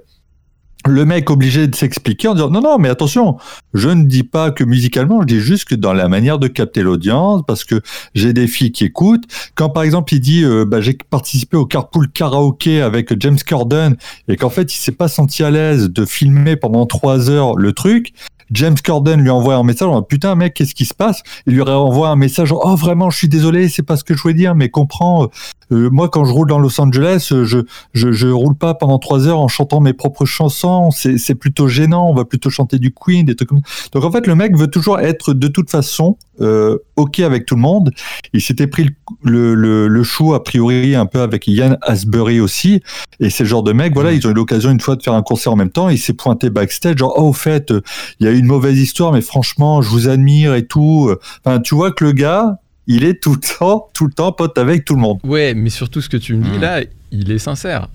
le 0.87 1.05
mec 1.05 1.31
obligé 1.31 1.67
de 1.67 1.75
s'expliquer 1.75 2.29
en 2.29 2.35
disant 2.35 2.51
non 2.51 2.61
non 2.61 2.79
mais 2.79 2.89
attention 2.89 3.37
je 3.75 3.91
ne 3.91 4.05
dis 4.05 4.23
pas 4.23 4.51
que 4.51 4.65
musicalement 4.65 5.21
je 5.21 5.27
dis 5.27 5.41
juste 5.41 5.67
que 5.67 5.75
dans 5.75 5.93
la 5.93 6.09
manière 6.09 6.39
de 6.39 6.49
capter 6.49 6.83
l'audience 6.83 7.43
parce 7.47 7.65
que 7.65 7.83
j'ai 8.15 8.33
des 8.33 8.47
filles 8.47 8.73
qui 8.73 8.85
écoutent. 8.85 9.25
Quand 9.55 9.69
par 9.69 9.83
exemple 9.83 10.15
il 10.15 10.21
dit 10.21 10.43
euh, 10.45 10.65
bah, 10.65 10.81
j'ai 10.81 10.95
participé 10.95 11.57
au 11.57 11.67
carpool 11.67 12.11
karaoké 12.11 12.81
avec 12.81 13.21
James 13.21 13.39
Corden 13.47 13.97
et 14.29 14.37
qu'en 14.37 14.51
fait 14.51 14.75
il 14.75 14.79
s'est 14.79 14.93
pas 14.93 15.09
senti 15.09 15.43
à 15.43 15.51
l'aise 15.51 15.91
de 15.91 16.05
filmer 16.05 16.57
pendant 16.57 16.87
trois 16.87 17.29
heures 17.31 17.57
le 17.57 17.73
truc 17.73 18.13
James 18.51 18.77
Corden 18.85 19.21
lui 19.21 19.31
envoie 19.31 19.55
un 19.55 19.63
message, 19.63 19.89
putain 20.09 20.35
mec, 20.35 20.55
qu'est-ce 20.55 20.75
qui 20.75 20.85
se 20.85 20.95
passe? 20.95 21.23
Il 21.47 21.55
lui 21.55 21.63
renvoie 21.63 22.09
un 22.09 22.17
message, 22.17 22.53
oh 22.53 22.75
vraiment, 22.75 23.09
je 23.09 23.17
suis 23.17 23.29
désolé, 23.29 23.69
c'est 23.69 23.85
pas 23.85 23.97
ce 23.97 24.03
que 24.03 24.17
je 24.17 24.23
voulais 24.23 24.35
dire, 24.35 24.57
mais 24.57 24.69
comprends, 24.69 25.25
euh, 25.25 25.27
moi 25.71 26.09
quand 26.09 26.25
je 26.25 26.33
roule 26.33 26.49
dans 26.49 26.59
Los 26.59 26.81
Angeles, 26.81 27.29
euh, 27.33 27.45
je, 27.45 27.59
je 27.93 28.13
je 28.13 28.29
roule 28.29 28.57
pas 28.57 28.75
pendant 28.75 28.99
trois 28.99 29.27
heures 29.27 29.41
en 29.41 29.49
chantant 29.49 29.81
mes 29.81 29.93
propres 29.93 30.25
chansons, 30.25 30.91
c'est 30.91 31.19
c'est 31.19 31.35
plutôt 31.35 31.69
gênant, 31.69 32.09
on 32.09 32.15
va 32.15 32.25
plutôt 32.25 32.51
chanter 32.51 32.79
du 32.79 32.93
Queen, 32.93 33.25
des 33.27 33.37
trucs 33.37 33.49
comme 33.49 33.61
ça. 33.65 33.89
Donc 33.93 34.05
en 34.05 34.11
fait, 34.13 34.27
le 34.27 34.35
mec 34.35 34.57
veut 34.57 34.69
toujours 34.69 35.01
être 35.01 35.33
de 35.33 35.49
toute 35.49 35.71
façon 35.71 36.17
euh, 36.41 36.79
ok 36.97 37.21
avec 37.21 37.47
tout 37.47 37.55
le 37.55 37.61
monde. 37.61 37.91
Il 38.33 38.41
s'était 38.41 38.67
pris 38.67 38.89
le, 39.23 39.55
le, 39.55 39.89
le, 39.89 40.03
chou 40.03 40.35
a 40.35 40.43
priori 40.43 40.95
un 40.95 41.07
peu 41.07 41.21
avec 41.21 41.47
Ian 41.47 41.77
Asbury 41.83 42.41
aussi, 42.41 42.83
et 43.21 43.31
c'est 43.31 43.45
le 43.45 43.49
genre 43.49 43.63
de 43.63 43.73
mec, 43.73 43.93
voilà, 43.95 44.13
ils 44.13 44.27
ont 44.27 44.31
eu 44.31 44.35
l'occasion 44.35 44.71
une 44.71 44.81
fois 44.81 44.97
de 44.97 45.03
faire 45.03 45.15
un 45.15 45.23
concert 45.23 45.53
en 45.53 45.57
même 45.57 45.71
temps, 45.71 45.89
il 45.89 45.99
s'est 45.99 46.15
pointé 46.15 46.51
backstage, 46.51 46.99
genre 46.99 47.15
oh 47.17 47.31
au 47.31 47.33
fait, 47.33 47.71
euh, 47.71 47.81
il 48.19 48.27
y 48.27 48.29
a 48.29 48.33
eu 48.33 48.39
une 48.39 48.47
mauvaise 48.47 48.79
histoire, 48.79 49.13
mais 49.13 49.21
franchement, 49.21 49.83
je 49.83 49.91
vous 49.91 50.09
admire 50.09 50.55
et 50.55 50.67
tout. 50.67 51.15
Enfin, 51.45 51.61
tu 51.61 51.75
vois 51.75 51.93
que 51.93 52.05
le 52.05 52.13
gars, 52.13 52.60
il 52.87 53.05
est 53.05 53.23
tout 53.23 53.35
le 53.35 53.41
temps, 53.59 53.89
tout 53.95 54.07
le 54.07 54.13
temps 54.13 54.33
pote 54.33 54.57
avec 54.59 54.85
tout 54.85 54.95
le 54.95 55.01
monde. 55.01 55.19
Ouais, 55.25 55.55
mais 55.55 55.71
surtout 55.71 56.01
ce 56.01 56.09
que 56.09 56.17
tu 56.17 56.35
me 56.35 56.43
dis 56.45 56.59
Mm. 56.59 56.61
là, 56.61 56.81
il 57.13 57.31
est 57.31 57.39
sincère. 57.39 57.89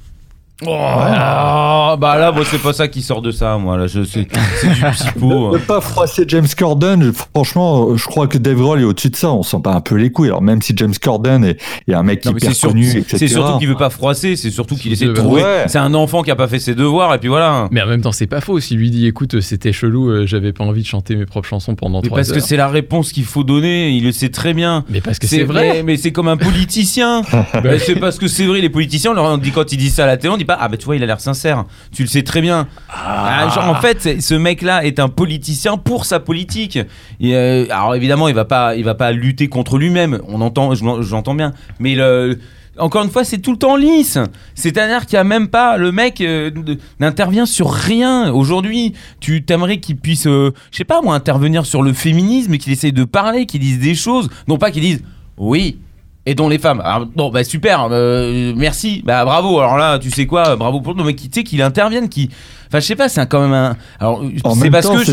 Oh, 0.63 1.95
bah 1.99 2.17
là, 2.17 2.31
moi, 2.31 2.43
c'est 2.49 2.61
pas 2.61 2.71
ça 2.71 2.87
qui 2.87 3.01
sort 3.01 3.21
de 3.21 3.31
ça, 3.31 3.57
moi. 3.57 3.77
Là, 3.77 3.87
je 3.87 4.03
c'est 4.05 4.25
c'est 4.61 4.69
du 4.69 4.81
psycho. 4.93 5.53
Ne 5.53 5.57
pas 5.57 5.81
froisser 5.81 6.23
James 6.29 6.47
Corden, 6.57 7.11
franchement, 7.11 7.95
je 7.97 8.05
crois 8.05 8.27
que 8.27 8.37
Dave 8.37 8.55
Grohl 8.57 8.79
est 8.79 8.85
au-dessus 8.85 9.09
de 9.09 9.17
ça. 9.17 9.31
On 9.33 9.43
sent 9.43 9.57
pas 9.63 9.73
un 9.73 9.81
peu 9.81 9.95
les 9.95 10.11
couilles. 10.11 10.29
Alors 10.29 10.41
même 10.41 10.61
si 10.61 10.73
James 10.77 10.93
Corden 11.01 11.43
est, 11.43 11.57
est 11.89 11.93
un 11.93 12.03
mec 12.03 12.23
Non, 12.25 12.31
mais 12.31 12.37
hyper 12.37 12.49
c'est 12.51 12.55
sur- 12.57 12.69
connu, 12.69 12.85
c'est- 12.85 12.99
etc. 12.99 13.17
c'est 13.19 13.27
surtout 13.27 13.57
qu'il 13.59 13.67
veut 13.67 13.75
pas 13.75 13.89
froisser, 13.89 14.37
c'est 14.37 14.49
surtout 14.49 14.75
qu'il 14.75 14.93
essaie 14.93 15.07
de 15.07 15.13
trouver. 15.13 15.43
Ouais. 15.43 15.63
C'est 15.67 15.77
un 15.77 15.93
enfant 15.93 16.21
qui 16.23 16.31
a 16.31 16.35
pas 16.37 16.47
fait 16.47 16.59
ses 16.59 16.73
devoirs, 16.73 17.13
et 17.13 17.17
puis 17.17 17.27
voilà. 17.27 17.67
Mais 17.71 17.81
en 17.81 17.87
même 17.87 18.01
temps, 18.01 18.13
c'est 18.13 18.27
pas 18.27 18.39
faux. 18.41 18.59
S'il 18.61 18.77
lui 18.77 18.91
dit, 18.91 19.07
écoute, 19.07 19.41
c'était 19.41 19.73
chelou, 19.73 20.09
euh, 20.09 20.25
j'avais 20.25 20.53
pas 20.53 20.63
envie 20.63 20.83
de 20.83 20.87
chanter 20.87 21.17
mes 21.17 21.25
propres 21.25 21.47
chansons 21.49 21.75
pendant 21.75 21.99
Mais 22.01 22.07
trois 22.07 22.19
parce 22.19 22.29
heures. 22.29 22.35
que 22.35 22.41
c'est 22.41 22.57
la 22.57 22.69
réponse 22.69 23.11
qu'il 23.11 23.25
faut 23.25 23.43
donner, 23.43 23.89
il 23.89 24.03
le 24.05 24.13
sait 24.13 24.29
très 24.29 24.53
bien. 24.53 24.85
Mais 24.89 25.01
parce 25.01 25.19
que 25.19 25.27
c'est 25.27 25.43
vrai. 25.43 25.73
Mais, 25.73 25.83
mais 25.83 25.97
c'est 25.97 26.11
comme 26.13 26.27
un 26.29 26.37
politicien. 26.37 27.23
Mais 27.63 27.79
c'est 27.79 27.95
parce 27.95 28.17
que 28.19 28.27
c'est 28.27 28.45
vrai, 28.45 28.61
les 28.61 28.69
politiciens, 28.69 29.11
on 29.11 29.15
leur 29.15 29.37
dit 29.37 29.51
quand 29.51 29.71
ils 29.73 29.77
disent 29.77 29.95
ça 29.95 30.03
à 30.03 30.07
la 30.07 30.17
télé, 30.17 30.31
on 30.33 30.37
dit 30.37 30.44
pas 30.45 30.57
ah 30.59 30.67
bah 30.67 30.77
tu 30.77 30.85
vois, 30.85 30.95
il 30.95 31.03
a 31.03 31.05
l'air 31.05 31.19
sincère. 31.19 31.65
Tu 31.91 32.03
le 32.03 32.07
sais 32.07 32.23
très 32.23 32.41
bien. 32.41 32.67
Ah, 32.89 33.49
genre, 33.53 33.69
en 33.69 33.75
fait, 33.75 34.21
ce 34.21 34.33
mec-là 34.33 34.85
est 34.85 34.99
un 34.99 35.09
politicien 35.09 35.77
pour 35.77 36.05
sa 36.05 36.19
politique. 36.19 36.77
Et, 37.19 37.35
euh, 37.35 37.65
alors 37.69 37.95
évidemment, 37.95 38.27
il 38.27 38.35
va 38.35 38.45
pas, 38.45 38.75
il 38.75 38.83
va 38.83 38.95
pas 38.95 39.11
lutter 39.11 39.47
contre 39.47 39.77
lui-même. 39.77 40.21
On 40.27 40.41
entend, 40.41 40.73
j'entends 40.75 41.35
bien. 41.35 41.53
Mais 41.79 41.95
le 41.95 42.37
encore 42.77 43.03
une 43.03 43.09
fois, 43.09 43.23
c'est 43.23 43.37
tout 43.37 43.51
le 43.51 43.57
temps 43.57 43.75
lisse. 43.75 44.17
C'est-à-dire 44.53 45.05
qu'il 45.05 45.15
y 45.15 45.19
a 45.19 45.23
même 45.23 45.47
pas 45.47 45.77
le 45.77 45.91
mec 45.91 46.19
euh, 46.21 46.51
n'intervient 46.99 47.45
sur 47.45 47.71
rien. 47.71 48.31
Aujourd'hui, 48.33 48.93
tu 49.19 49.43
t'aimerais 49.43 49.79
qu'il 49.79 49.97
puisse, 49.97 50.27
euh, 50.27 50.51
je 50.71 50.77
sais 50.77 50.83
pas 50.83 51.01
moi, 51.01 51.15
intervenir 51.15 51.65
sur 51.65 51.81
le 51.81 51.93
féminisme, 51.93 52.57
qu'il 52.57 52.73
essaye 52.73 52.93
de 52.93 53.03
parler, 53.05 53.45
qu'il 53.45 53.61
dise 53.61 53.79
des 53.79 53.95
choses, 53.95 54.29
non 54.47 54.57
pas 54.57 54.71
qu'il 54.71 54.81
dise 54.81 55.03
oui. 55.37 55.79
Aidons 56.27 56.49
les 56.49 56.57
femmes. 56.57 56.81
Alors, 56.83 57.05
bon, 57.05 57.29
bah 57.29 57.43
super, 57.43 57.87
euh, 57.91 58.53
merci, 58.55 59.03
bah 59.05 59.23
bravo. 59.25 59.59
Alors 59.59 59.77
là, 59.77 59.99
tu 59.99 60.09
sais 60.09 60.25
quoi, 60.25 60.55
bravo 60.55 60.81
pour 60.81 60.95
le 60.95 61.03
mais 61.03 61.13
qui 61.13 61.29
tu 61.29 61.39
sais 61.39 61.43
qu'il 61.43 61.61
intervienne, 61.61 62.09
qui, 62.09 62.29
enfin, 62.67 62.79
je 62.79 62.85
sais 62.85 62.95
pas, 62.95 63.09
c'est 63.09 63.21
un- 63.21 63.25
quand 63.27 63.41
même 63.41 63.53
un. 63.53 63.77
Alors, 63.99 64.23
c'est 64.59 64.71
parce 64.71 64.87
temps, 64.87 64.95
que 64.95 65.03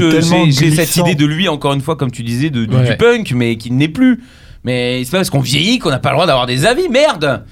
j'ai 0.50 0.70
cette 0.70 0.96
idée 0.96 1.14
de 1.14 1.26
lui, 1.26 1.48
encore 1.48 1.74
une 1.74 1.82
fois, 1.82 1.96
comme 1.96 2.10
tu 2.10 2.22
disais, 2.22 2.48
de, 2.48 2.64
de- 2.64 2.74
Ouais. 2.74 2.90
du 2.92 2.96
punk, 2.96 3.32
mais 3.32 3.56
qui 3.56 3.70
n'est 3.70 3.88
plus. 3.88 4.22
Mais 4.64 5.02
c'est 5.04 5.10
pas 5.10 5.18
parce 5.18 5.28
qu'on 5.30 5.40
vieillit 5.40 5.78
qu'on 5.80 5.90
n'a 5.90 5.98
pas 5.98 6.10
le 6.10 6.14
droit 6.14 6.26
d'avoir 6.26 6.46
des 6.46 6.64
avis, 6.64 6.88
merde. 6.88 7.44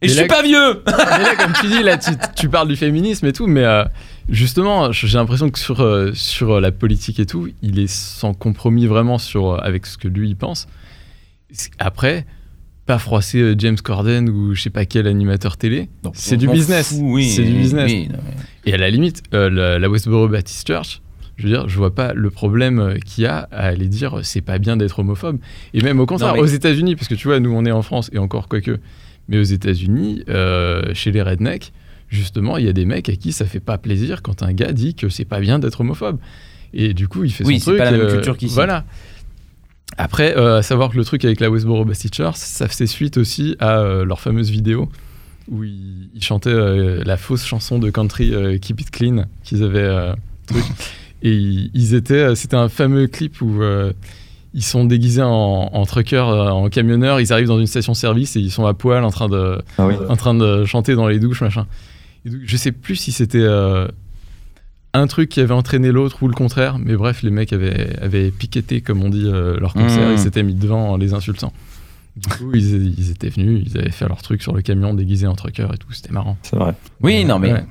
Et 0.00 0.06
Mais 0.06 0.12
je 0.12 0.14
là- 0.16 0.20
suis 0.22 0.28
pas 0.28 0.42
vieux. 0.42 0.82
mais 0.86 0.92
là, 1.24 1.34
comme 1.36 1.52
tu 1.60 1.66
dis, 1.66 1.82
là, 1.82 1.98
tu, 1.98 2.10
tu 2.36 2.48
parles 2.48 2.68
du 2.68 2.76
féminisme 2.76 3.26
et 3.26 3.32
tout, 3.32 3.48
mais 3.48 3.64
euh, 3.64 3.84
justement, 4.30 4.92
j'ai 4.92 5.18
l'impression 5.18 5.50
que 5.50 5.58
sur, 5.58 5.82
euh, 5.82 6.12
sur 6.14 6.60
la 6.60 6.70
politique 6.72 7.18
et 7.20 7.26
tout, 7.26 7.48
il 7.60 7.80
est 7.80 7.90
sans 7.92 8.32
compromis 8.32 8.86
vraiment 8.86 9.18
sur, 9.18 9.62
avec 9.62 9.84
ce 9.84 9.98
que 9.98 10.06
lui 10.08 10.28
il 10.30 10.36
pense. 10.36 10.68
Après, 11.78 12.24
pas 12.88 12.98
froisser 12.98 13.38
euh, 13.40 13.54
James 13.58 13.76
Corden 13.76 14.28
ou 14.30 14.54
je 14.54 14.62
sais 14.62 14.70
pas 14.70 14.84
quel 14.86 15.06
animateur 15.06 15.56
télé, 15.58 15.88
c'est 16.14 16.36
du 16.38 16.48
business. 16.48 16.88
fout, 16.88 16.98
oui, 17.02 17.28
c'est 17.28 17.44
du 17.44 17.52
business. 17.52 17.92
oui, 17.92 18.08
non, 18.10 18.18
mais- 18.24 18.70
Et 18.70 18.74
à 18.74 18.78
la 18.78 18.88
limite, 18.90 19.22
euh, 19.34 19.48
la, 19.50 19.78
la 19.78 19.88
Westboro 19.90 20.26
Baptist 20.26 20.66
Church, 20.66 21.00
je 21.36 21.44
veux 21.44 21.50
dire, 21.50 21.68
je 21.68 21.76
vois 21.76 21.94
pas 21.94 22.14
le 22.14 22.30
problème 22.30 22.78
euh, 22.80 22.94
qu'il 22.96 23.24
y 23.24 23.26
a 23.26 23.46
à 23.52 23.66
aller 23.66 23.86
dire 23.88 24.20
c'est 24.22 24.40
pas 24.40 24.58
bien 24.58 24.76
d'être 24.78 24.98
homophobe. 24.98 25.38
Et 25.74 25.82
même 25.82 26.00
au 26.00 26.06
contraire, 26.06 26.32
mais- 26.34 26.40
aux 26.40 26.46
États-Unis, 26.46 26.96
parce 26.96 27.08
que 27.08 27.14
tu 27.14 27.28
vois, 27.28 27.38
nous 27.40 27.52
on 27.52 27.64
est 27.66 27.70
en 27.70 27.82
France 27.82 28.10
et 28.12 28.18
encore 28.18 28.48
quoique, 28.48 28.78
mais 29.28 29.38
aux 29.38 29.42
États-Unis, 29.44 30.24
euh, 30.30 30.82
chez 30.94 31.12
les 31.12 31.20
rednecks, 31.22 31.72
justement, 32.08 32.56
il 32.56 32.64
y 32.64 32.68
a 32.68 32.72
des 32.72 32.86
mecs 32.86 33.10
à 33.10 33.16
qui 33.16 33.32
ça 33.32 33.44
fait 33.44 33.60
pas 33.60 33.76
plaisir 33.76 34.22
quand 34.22 34.42
un 34.42 34.54
gars 34.54 34.72
dit 34.72 34.94
que 34.94 35.10
c'est 35.10 35.26
pas 35.26 35.40
bien 35.40 35.58
d'être 35.58 35.82
homophobe. 35.82 36.18
Et 36.72 36.94
du 36.94 37.06
coup, 37.06 37.24
il 37.24 37.30
fait 37.32 37.44
Oui, 37.44 37.60
son 37.60 37.66
c'est 37.66 37.70
truc. 37.72 37.78
pas 37.84 37.90
la 37.90 37.98
même 37.98 38.08
culture 38.10 38.36
qu'ici. 38.38 38.54
Voilà. 38.54 38.84
Après, 39.96 40.36
euh, 40.36 40.58
à 40.58 40.62
savoir 40.62 40.90
que 40.90 40.96
le 40.96 41.04
truc 41.04 41.24
avec 41.24 41.40
la 41.40 41.50
Westboro 41.50 41.84
Church, 42.12 42.36
ça 42.36 42.68
fait 42.68 42.86
suite 42.86 43.16
aussi 43.16 43.56
à 43.58 43.78
euh, 43.78 44.04
leur 44.04 44.20
fameuse 44.20 44.50
vidéo 44.50 44.88
où 45.50 45.64
ils, 45.64 46.10
ils 46.14 46.22
chantaient 46.22 46.50
euh, 46.50 47.02
la 47.04 47.16
fausse 47.16 47.44
chanson 47.44 47.78
de 47.78 47.90
country 47.90 48.32
Keep 48.60 48.80
It 48.82 48.90
Clean 48.90 49.24
qu'ils 49.44 49.64
avaient 49.64 50.12
truc. 50.46 50.62
et 51.22 51.32
ils, 51.32 51.70
ils 51.74 51.94
étaient 51.94 52.34
c'était 52.36 52.56
un 52.56 52.68
fameux 52.68 53.06
clip 53.06 53.40
où 53.40 53.60
ils 54.54 54.62
sont 54.62 54.84
déguisés 54.84 55.22
en, 55.22 55.70
en 55.72 55.86
truckers 55.86 56.28
en 56.28 56.68
camionneurs 56.68 57.20
ils 57.20 57.32
arrivent 57.32 57.48
dans 57.48 57.58
une 57.58 57.66
station 57.66 57.94
service 57.94 58.36
et 58.36 58.40
ils 58.40 58.50
sont 58.50 58.66
à 58.66 58.74
poil 58.74 59.02
en 59.04 59.10
train 59.10 59.28
de 59.28 59.58
Ah 59.78 59.86
oui. 59.86 59.94
en 60.08 60.16
train 60.16 60.34
de 60.34 60.64
chanter 60.64 60.94
dans 60.94 61.08
les 61.08 61.18
douches 61.18 61.40
machin 61.40 61.66
et 62.24 62.30
donc, 62.30 62.40
je 62.44 62.56
sais 62.56 62.72
plus 62.72 62.96
si 62.96 63.10
c'était 63.10 63.46
un 64.94 65.06
truc 65.06 65.28
qui 65.28 65.40
avait 65.40 65.52
entraîné 65.54 65.92
l'autre 65.92 66.22
ou 66.22 66.28
le 66.28 66.34
contraire 66.34 66.78
mais 66.78 66.96
bref 66.96 67.22
les 67.22 67.30
mecs 67.30 67.52
avaient, 67.52 67.96
avaient 68.00 68.30
piqueté 68.30 68.80
comme 68.80 69.02
on 69.02 69.10
dit 69.10 69.26
euh, 69.26 69.58
leur 69.60 69.72
concert 69.74 70.08
Mmh. 70.08 70.12
ils 70.12 70.18
s'étaient 70.18 70.42
mis 70.42 70.54
devant 70.54 70.90
en 70.92 70.96
les 70.96 71.12
insultant 71.14 71.52
du 72.16 72.28
coup 72.28 72.50
ils, 72.54 72.98
ils 72.98 73.10
étaient 73.10 73.28
venus 73.28 73.64
ils 73.66 73.78
avaient 73.78 73.90
fait 73.90 74.08
leur 74.08 74.22
truc 74.22 74.42
sur 74.42 74.54
le 74.54 74.62
camion 74.62 74.94
déguisés 74.94 75.26
en 75.26 75.34
trucker 75.34 75.68
et 75.74 75.78
tout 75.78 75.92
c'était 75.92 76.12
marrant 76.12 76.36
C'est 76.42 76.56
vrai. 76.56 76.74
Oui, 77.02 77.24
non, 77.24 77.38
mais. 77.38 77.52
Ouais. 77.52 77.64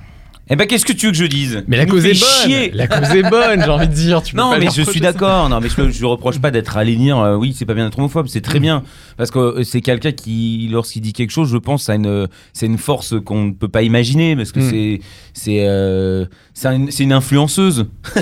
Eh 0.50 0.56
ben, 0.56 0.66
qu'est-ce 0.68 0.86
que 0.86 0.94
tu 0.94 1.08
veux 1.08 1.12
que 1.12 1.18
je 1.18 1.26
dise? 1.26 1.64
Mais 1.68 1.78
la 1.78 1.86
cause 1.86 2.06
est 2.06 2.20
bonne 2.20 2.52
chier. 2.52 2.72
la 2.74 2.88
cause 2.88 3.10
est 3.16 3.30
bonne 3.30 3.62
j'ai 3.64 3.70
envie 3.70 3.88
de 3.88 3.94
dire 3.94 4.22
tu 4.24 4.34
peux 4.34 4.42
Non, 4.42 4.52
pas 4.52 4.60
mais 4.60 4.68
je 4.74 4.82
suis 4.82 5.00
d'accord. 5.00 5.50
Non, 5.50 5.60
mais 5.60 5.70
je, 5.70 5.90
je 5.90 6.06
reproche 6.06 6.40
pas 6.40 6.52
d'être 6.52 6.78
allé 6.78 6.96
dire 6.96 7.18
euh, 7.20 7.36
oui, 7.36 7.56
c'est 7.58 7.66
pas 7.66 7.74
bien 7.74 7.86
d'être 7.86 7.98
homophobe, 8.00 8.28
c'est 8.28 8.42
très 8.42 8.60
bien 8.60 8.84
parce 9.18 9.32
que 9.32 9.40
euh, 9.40 9.64
c'est 9.64 9.82
quelqu'un 9.82 10.12
qui, 10.12 10.70
lorsqu'il 10.72 11.02
dit 11.02 11.14
quelque 11.14 11.32
chose, 11.32 11.50
je 11.50 11.58
pense, 11.58 11.90
a 11.90 11.96
une, 11.96 12.28
c'est 12.54 12.66
une 12.66 12.78
force 12.78 13.16
qu'on 13.24 13.46
ne 13.46 13.52
peut 13.52 13.68
pas 13.68 13.82
imaginer 13.82 14.36
parce 14.36 14.52
que 14.52 14.58
Mm. 14.60 14.70
c'est, 14.70 15.00
c'est, 15.34 15.68
euh, 15.68 16.26
c'est 16.54 17.04
une, 17.04 17.14
influenceuse. 17.14 17.86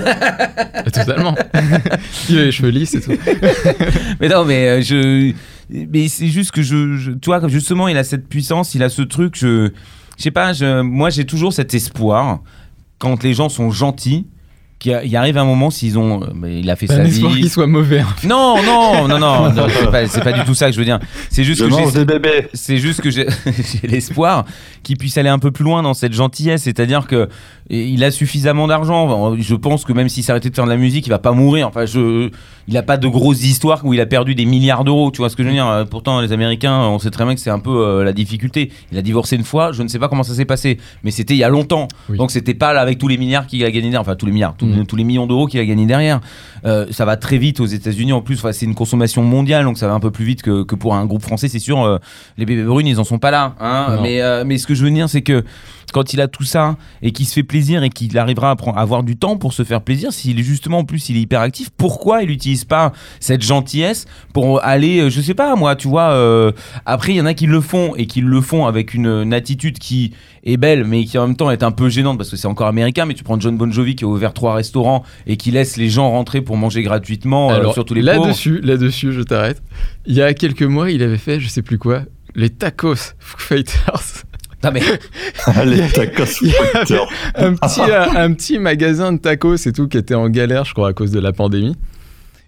Totalement. 0.94 1.36
Il 2.30 2.40
a 2.40 2.46
les 2.46 2.52
cheveux 2.52 2.70
lisses 2.70 2.96
et 2.96 3.02
tout. 3.02 3.12
Mais 4.20 4.30
non, 4.30 4.46
mais 4.46 4.68
euh, 4.68 4.82
je, 4.82 5.34
mais 5.70 6.08
c'est 6.08 6.28
juste 6.28 6.52
que 6.52 6.62
je, 6.62 6.98
je, 6.98 7.12
tu 7.12 7.26
vois, 7.28 7.46
justement, 7.48 7.88
il 7.88 7.98
a 7.98 8.04
cette 8.04 8.28
puissance, 8.28 8.76
il 8.76 8.84
a 8.84 8.90
ce 8.90 9.02
truc. 9.02 9.36
Je, 9.36 9.72
je 10.18 10.24
sais 10.24 10.32
pas. 10.32 10.53
Je, 10.53 10.82
moi, 10.82 11.09
j'ai 11.09 11.26
toujours 11.26 11.53
cet 11.53 11.74
espoir 11.74 12.39
quand 12.99 13.24
les 13.24 13.34
gens 13.34 13.49
sont 13.49 13.72
gentils 13.72 14.26
qu'il 14.78 14.91
y 15.07 15.16
arrive 15.16 15.38
un 15.38 15.45
moment 15.45 15.70
s'ils 15.70 15.97
ont, 15.97 16.22
euh, 16.22 16.28
mais 16.36 16.59
il 16.59 16.70
a 16.70 16.76
fait 16.76 16.86
Pas 16.86 16.95
sa 16.95 17.01
un 17.01 17.05
espoir 17.05 17.32
vie. 17.32 17.41
qu'il 17.41 17.49
soit 17.49 17.66
mauvais. 17.66 17.99
hein. 18.01 18.07
Non, 18.28 18.61
non, 18.61 19.07
non, 19.07 19.18
non, 19.20 19.49
non, 19.53 19.68
c'est 19.70 19.89
pas, 19.89 20.05
c'est 20.07 20.22
pas 20.22 20.34
du 20.34 20.43
tout 20.43 20.53
ça 20.53 20.66
que 20.68 20.74
je 20.74 20.80
veux 20.80 20.86
dire. 20.86 20.99
C'est 21.30 21.45
juste 21.45 21.61
Je 21.61 21.66
que 21.66 21.72
mange 21.72 21.93
j'ai- 21.93 21.99
des 21.99 22.05
bébés. 22.05 22.47
c'est 22.53 22.78
juste 22.78 22.99
que 23.01 23.09
j'ai 23.09 23.26
j'ai 23.82 23.88
l'espoir 23.88 24.43
qu'il 24.84 24.97
puisse 24.97 25.18
aller 25.18 25.30
un 25.30 25.39
peu 25.39 25.51
plus 25.51 25.63
loin 25.63 25.82
dans 25.82 25.93
cette 25.93 26.11
gentillesse. 26.13 26.63
C'est-à-dire 26.63 27.07
que 27.07 27.30
il 27.70 28.03
a 28.03 28.11
suffisamment 28.11 28.68
d'argent. 28.68 29.36
Je 29.39 29.55
pense 29.55 29.86
que 29.86 29.93
même 29.93 30.09
s'il 30.09 30.24
s'arrêtait 30.26 30.49
de 30.49 30.55
faire 30.55 30.66
de 30.66 30.70
la 30.70 30.78
musique, 30.78 31.07
il 31.07 31.09
va 31.09 31.20
pas 31.20 31.32
mourir. 31.32 31.70
Enfin, 31.70 31.86
je, 31.86 32.30
il 32.68 32.78
a 32.78 32.84
pas 32.84 32.97
de 32.97 33.07
grosses 33.07 33.43
histoires 33.43 33.82
où 33.86 33.93
il 33.93 34.01
a 34.01 34.05
perdu 34.05 34.34
des 34.36 34.45
milliards 34.45 34.84
d'euros. 34.84 35.11
Tu 35.11 35.20
vois 35.20 35.30
ce 35.30 35.36
que 35.36 35.43
je 35.43 35.47
veux 35.49 35.53
dire 35.53 35.68
Euh, 35.68 35.86
Pourtant, 35.86 36.20
les 36.22 36.32
Américains, 36.32 36.80
on 36.80 36.99
sait 36.99 37.11
très 37.11 37.24
bien 37.26 37.36
que 37.36 37.39
c'est 37.41 37.49
un 37.51 37.59
peu 37.59 37.70
euh, 37.86 38.03
la 38.03 38.11
difficulté. 38.13 38.72
Il 38.91 38.97
a 38.97 39.01
divorcé 39.01 39.36
une 39.36 39.43
fois. 39.43 39.72
Je 39.72 39.84
ne 39.84 39.88
sais 39.88 39.99
pas 39.99 40.07
comment 40.07 40.24
ça 40.24 40.34
s'est 40.34 40.45
passé, 40.45 40.78
mais 41.03 41.11
c'était 41.11 41.36
il 41.36 41.38
y 41.38 41.43
a 41.43 41.49
longtemps. 41.49 41.88
Oui. 42.09 42.18
Donc 42.18 42.32
c'était 42.32 42.53
pas 42.53 42.74
là 42.74 42.82
avec 42.82 42.97
tous 42.97 43.07
les 43.07 43.18
milliards 43.18 43.45
qu'il 43.47 43.63
a 43.63 43.70
gagné 43.72 43.82
derrière. 43.89 44.01
Enfin, 44.01 44.16
tous 44.16 44.26
les 44.26 44.32
milliards, 44.32 44.55
tous, 44.57 44.68
tous 44.88 44.95
les 44.95 45.03
millions 45.03 45.28
d'euros 45.28 45.45
qu'il 45.47 45.59
a 45.59 45.66
gagné 45.66 45.86
derrière. 45.86 46.22
Euh, 46.66 46.88
ça 46.89 47.05
va 47.05 47.18
très 47.18 47.38
vite 47.38 47.59
aux 47.59 47.66
États-Unis. 47.66 48.13
En 48.13 48.22
plus, 48.22 48.36
Enfin, 48.36 48.51
c'est 48.51 48.66
une 48.66 48.76
consommation 48.76 49.22
mondiale, 49.24 49.63
donc 49.66 49.78
ça 49.78 49.88
va 49.88 49.93
un 49.93 49.99
peu 49.99 50.11
plus 50.11 50.26
vite 50.26 50.41
que, 50.41 50.63
que 50.63 50.76
pour 50.76 50.95
un 50.95 51.05
groupe 51.05 51.22
français. 51.22 51.47
C'est 51.47 51.59
sûr, 51.59 51.84
euh, 51.84 51.99
les 52.38 52.45
bébés 52.45 52.63
brunes, 52.63 52.88
ils 52.88 52.99
en 52.99 53.03
sont 53.03 53.20
pas 53.20 53.32
là. 53.32 53.55
Hein 53.59 53.97
mais 54.45 54.57
ce 54.57 54.66
que 54.68 54.74
je 54.76 54.84
veux 54.84 54.91
dire, 54.91 55.07
c'est 55.09 55.22
que 55.22 55.43
quand 55.94 56.14
il 56.14 56.22
a 56.22 56.28
tout 56.28 56.44
ça 56.44 56.78
et 57.02 57.12
qu'il 57.12 57.26
se 57.26 57.34
fait 57.34 57.44
plaisir 57.44 57.84
et 57.84 57.90
qu'il 57.90 58.18
arrivera 58.18 58.52
à, 58.52 58.56
prendre- 58.56 58.78
à 58.78 58.82
avoir 58.82 59.04
du 59.04 59.16
temps 59.18 59.38
pour 59.38 59.54
se 59.54 59.64
faire 59.64 59.82
plaisir, 59.82 60.12
s'il 60.14 60.40
est 60.40 60.44
justement 60.44 60.80
en 60.80 60.84
plus 60.86 61.10
il 61.10 61.18
est 61.18 61.22
hyper 61.22 61.42
actif, 61.42 61.70
pourquoi 61.78 62.24
il 62.24 62.30
n'utilise 62.30 62.66
pas 62.66 62.92
cette 63.20 63.42
gentillesse 63.44 64.06
pour 64.34 64.64
aller, 64.64 65.00
euh, 65.02 65.10
je 65.10 65.22
sais 65.22 65.34
pas 65.34 65.56
moi, 65.56 65.76
tu 65.76 65.88
vois. 65.88 66.12
euh, 66.12 66.52
après, 66.86 67.14
il 67.14 67.16
y 67.18 67.22
en 67.22 67.26
a 67.26 67.34
qui 67.34 67.46
le 67.46 67.62
font 67.62 67.96
et 67.96 68.08
qui 68.08 68.22
le 68.22 68.42
font 68.42 68.66
avec 68.66 68.94
une, 68.94 69.08
une 69.08 69.34
attitude 69.34 69.80
qui 69.80 70.14
est 70.44 70.58
belle, 70.58 70.84
mais 70.86 71.06
qui 71.06 71.18
en 71.18 71.28
même 71.28 71.36
temps 71.36 71.50
est 71.52 71.64
un 71.64 71.72
peu 71.72 71.90
gênante 71.90 72.18
parce 72.18 72.30
que 72.30 72.36
c'est 72.38 72.48
encore 72.48 72.68
américain. 72.68 73.06
Mais 73.06 73.14
tu 73.14 73.24
prends 73.24 73.40
John 73.40 73.58
Bon 73.58 73.72
Jovi 73.72 73.96
qui 73.96 74.04
a 74.04 74.08
ouvert 74.08 74.34
trois 74.34 74.54
restaurants 74.56 75.04
et 75.28 75.38
qui 75.38 75.52
laisse 75.52 75.78
les 75.78 75.90
gens 75.90 76.10
rentrer 76.10 76.42
pour 76.42 76.58
manger 76.58 76.84
gratuitement, 76.84 77.52
euh, 77.52 77.56
Alors, 77.56 77.74
surtout 77.74 77.94
les 77.94 78.02
là-dessus, 78.02 78.60
là-dessus, 78.62 79.12
je 79.14 79.22
t'arrête. 79.22 79.62
Il 80.06 80.14
y 80.16 80.22
a 80.22 80.34
quelques 80.34 80.64
mois, 80.64 80.92
il 80.92 81.02
avait 81.04 81.18
fait, 81.18 81.40
je 81.40 81.48
sais 81.48 81.62
plus 81.62 81.78
quoi, 81.78 82.02
les 82.36 82.50
tacos 82.50 82.96
Foo 83.20 83.38
Fighters. 83.38 84.24
Non, 84.66 84.72
mais 84.74 84.82
tacos. 85.93 86.26
Fighter. 86.26 86.99
un 87.36 87.53
petit, 87.55 87.82
euh, 87.82 88.05
un 88.16 88.34
petit 88.34 88.59
magasin 88.59 89.13
de 89.13 89.18
tacos 89.20 89.55
et 89.68 89.72
tout 89.72 89.88
qui 89.88 89.97
était 89.97 90.16
en 90.16 90.30
galère, 90.30 90.66
je 90.66 90.74
crois, 90.74 90.89
à 90.89 90.93
cause 90.93 91.11
de 91.11 91.20
la 91.20 91.32
pandémie. 91.34 91.76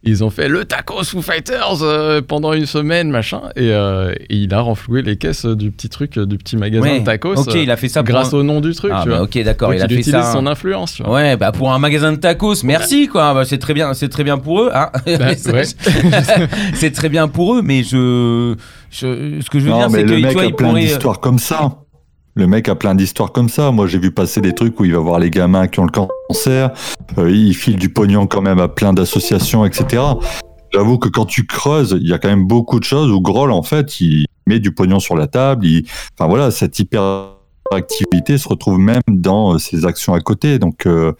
Ils 0.04 0.24
ont 0.24 0.30
fait 0.30 0.48
le 0.48 0.64
tacos 0.64 1.04
Foo 1.04 1.22
Fighters 1.24 1.80
euh, 1.82 2.22
pendant 2.22 2.54
une 2.54 2.68
semaine, 2.68 3.10
machin, 3.10 3.42
et, 3.56 3.72
euh, 3.72 4.14
et 4.30 4.36
il 4.38 4.54
a 4.54 4.62
renfloué 4.62 5.02
les 5.02 5.18
caisses 5.18 5.46
du 5.48 5.72
petit 5.72 5.90
truc, 5.90 6.18
du 6.20 6.38
petit 6.38 6.56
magasin 6.56 6.84
ouais. 6.84 7.00
de 7.00 7.04
tacos. 7.06 7.34
Ok, 7.36 7.56
il 7.56 7.70
a 7.72 7.76
fait 7.76 7.90
ça 7.90 8.04
pour 8.04 8.14
grâce 8.14 8.32
un- 8.34 8.38
au 8.38 8.44
nom 8.44 8.62
du 8.62 8.74
truc, 8.74 8.92
Ah, 8.94 9.02
tu 9.04 9.10
bah, 9.10 9.16
vois. 9.18 9.26
ok, 9.26 9.44
d'accord, 9.44 9.70
Donc, 9.72 9.80
il 9.80 9.84
a 9.84 9.88
fait 9.90 10.04
ça. 10.04 10.32
son 10.32 10.46
influence, 10.46 10.94
tu 10.94 11.04
vois. 11.04 11.14
Ouais, 11.16 11.36
bah 11.36 11.52
pour 11.52 11.74
un 11.74 11.80
magasin 11.80 12.12
de 12.14 12.18
tacos, 12.18 12.64
merci 12.64 13.08
quoi. 13.08 13.34
Bah, 13.34 13.44
c'est 13.44 13.58
très 13.58 13.74
bien, 13.74 13.94
c'est 13.96 14.08
très 14.08 14.24
bien 14.24 14.38
pour 14.38 14.62
eux. 14.62 14.70
Hein 14.74 14.92
Bah, 15.20 15.34
C'est- 16.76 16.92
très 16.92 17.10
bien 17.10 17.28
pour 17.28 17.56
eux, 17.56 17.62
mais 17.64 17.84
je, 17.84 18.56
je- 18.92 19.42
ce 19.42 19.50
que 19.50 19.60
je 19.60 19.66
veux 19.66 19.72
Non, 19.72 19.80
dire, 19.80 19.90
c'est 19.92 20.04
que 20.04 20.10
le 20.10 20.20
mec 20.20 20.38
a 20.38 20.46
il 20.46 20.54
plein 20.56 20.68
pourrait. 20.70 20.82
d'histoires 20.82 21.20
comme 21.20 21.40
ça. 21.40 21.80
Le 22.38 22.46
mec 22.46 22.70
a 22.70 22.76
plein 22.76 22.94
d'histoires 22.94 23.32
comme 23.32 23.50
ça. 23.50 23.72
Moi, 23.72 23.88
j'ai 23.88 23.98
vu 23.98 24.12
passer 24.12 24.42
des 24.42 24.54
trucs 24.54 24.80
où 24.80 24.86
il 24.86 24.94
va 24.94 25.00
voir 25.00 25.18
les 25.18 25.32
gamins 25.32 25.68
qui 25.68 25.80
ont 25.80 25.86
le 25.86 25.92
cancer. 25.92 26.70
Euh, 27.18 27.32
il 27.32 27.56
file 27.56 27.78
du 27.78 27.90
pognon 27.90 28.28
quand 28.28 28.44
même 28.44 28.60
à 28.60 28.68
plein 28.68 28.94
d'associations, 28.94 29.66
etc. 29.66 30.04
J'avoue 30.72 31.00
que 31.00 31.10
quand 31.10 31.26
tu 31.26 31.48
creuses, 31.48 31.98
il 32.00 32.08
y 32.08 32.14
a 32.14 32.20
quand 32.20 32.28
même 32.28 32.46
beaucoup 32.46 32.80
de 32.80 32.84
choses 32.84 33.10
où 33.10 33.22
Groll, 33.22 33.52
en 33.52 33.64
fait, 33.64 34.00
il 34.02 34.28
met 34.46 34.60
du 34.60 34.72
pognon 34.72 35.00
sur 35.00 35.16
la 35.16 35.26
table. 35.26 35.66
Enfin 36.14 36.30
voilà, 36.30 36.52
cette 36.52 36.78
hyperactivité 36.78 38.38
se 38.38 38.48
retrouve 38.48 38.78
même 38.78 39.02
dans 39.08 39.56
euh, 39.56 39.58
ses 39.58 39.86
actions 39.86 40.14
à 40.14 40.20
côté. 40.20 40.60
Donc, 40.60 40.86
euh, 40.86 41.14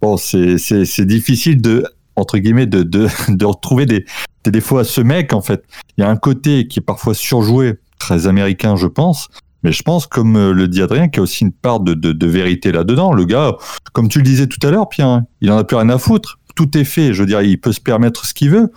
bon, 0.00 0.16
c'est 0.16 1.00
difficile 1.00 1.60
de 1.60 1.84
entre 2.14 2.38
guillemets 2.38 2.66
de, 2.66 2.84
de, 2.84 3.08
de 3.28 3.44
retrouver 3.44 3.86
des, 3.86 4.04
des 4.44 4.52
défauts 4.52 4.78
à 4.78 4.84
ce 4.84 5.00
mec 5.00 5.32
en 5.32 5.40
fait. 5.40 5.64
Il 5.98 6.02
y 6.02 6.04
a 6.04 6.10
un 6.10 6.16
côté 6.16 6.68
qui 6.68 6.78
est 6.78 6.82
parfois 6.82 7.14
surjoué, 7.14 7.80
très 7.98 8.28
américain 8.28 8.76
je 8.76 8.86
pense, 8.86 9.30
mais 9.62 9.72
je 9.72 9.82
pense 9.82 10.06
comme 10.06 10.36
euh, 10.36 10.52
le 10.52 10.68
dit 10.68 10.82
Adrien 10.82 11.08
qu'il 11.08 11.18
y 11.18 11.20
a 11.20 11.22
aussi 11.22 11.44
une 11.44 11.52
part 11.52 11.80
de, 11.80 11.94
de, 11.94 12.26
vérité 12.26 12.72
là-dedans. 12.72 13.12
Le 13.12 13.24
gars, 13.24 13.56
comme 13.92 14.08
tu 14.08 14.18
le 14.18 14.24
disais 14.24 14.46
tout 14.46 14.64
à 14.66 14.70
l'heure 14.70 14.88
Pierre, 14.88 15.08
hein, 15.08 15.24
il 15.40 15.50
en 15.50 15.58
a 15.58 15.64
plus 15.64 15.76
rien 15.76 15.88
à 15.88 15.98
foutre. 15.98 16.38
Tout 16.54 16.76
est 16.76 16.84
fait, 16.84 17.14
je 17.14 17.22
veux 17.22 17.26
dire, 17.26 17.42
il 17.42 17.60
peut 17.60 17.72
se 17.72 17.80
permettre 17.80 18.26
ce 18.26 18.34
qu'il 18.34 18.50
veut. 18.50 18.72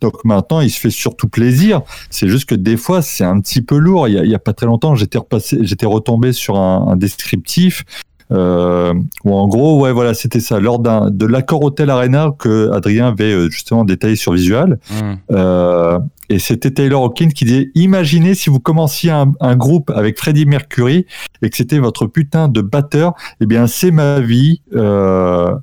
Donc 0.00 0.24
maintenant, 0.24 0.60
il 0.60 0.70
se 0.70 0.78
fait 0.78 0.90
surtout 0.90 1.28
plaisir. 1.28 1.82
C'est 2.10 2.28
juste 2.28 2.48
que 2.48 2.54
des 2.54 2.76
fois, 2.76 3.02
c'est 3.02 3.24
un 3.24 3.40
petit 3.40 3.62
peu 3.62 3.76
lourd. 3.76 4.06
Il 4.06 4.14
y 4.14 4.34
a, 4.34 4.38
pas 4.38 4.52
très 4.52 4.66
longtemps, 4.66 4.94
j'étais 4.94 5.18
j'étais 5.60 5.86
retombé 5.86 6.32
sur 6.32 6.56
un 6.56 6.96
descriptif 6.96 7.84
euh, 8.32 8.92
où 9.24 9.34
en 9.34 9.46
gros, 9.48 9.80
ouais, 9.80 9.92
voilà, 9.92 10.14
c'était 10.14 10.40
ça. 10.40 10.60
Lors 10.60 10.78
d'un 10.78 11.10
de 11.10 11.26
l'accord 11.26 11.62
Hotel 11.64 11.90
Arena 11.90 12.30
que 12.38 12.70
Adrien 12.72 13.08
avait 13.08 13.32
euh, 13.32 13.48
justement 13.50 13.84
détaillé 13.84 14.16
sur 14.16 14.32
Visual, 14.32 14.78
Hmm. 14.90 15.14
euh, 15.32 15.98
et 16.30 16.38
c'était 16.38 16.70
Taylor 16.70 17.02
Hawkins 17.04 17.30
qui 17.30 17.44
disait 17.46 17.70
Imaginez 17.74 18.34
si 18.34 18.50
vous 18.50 18.60
commenciez 18.60 19.10
un, 19.10 19.32
un 19.40 19.56
groupe 19.56 19.90
avec 19.90 20.18
Freddie 20.18 20.44
Mercury 20.46 21.06
et 21.40 21.48
que 21.50 21.56
c'était 21.56 21.78
votre 21.78 22.06
putain 22.06 22.48
de 22.48 22.60
batteur, 22.60 23.14
eh 23.40 23.46
bien, 23.46 23.66
c'est 23.66 23.90
ma 23.90 24.20
vie. 24.20 24.60
Euh, 24.74 25.54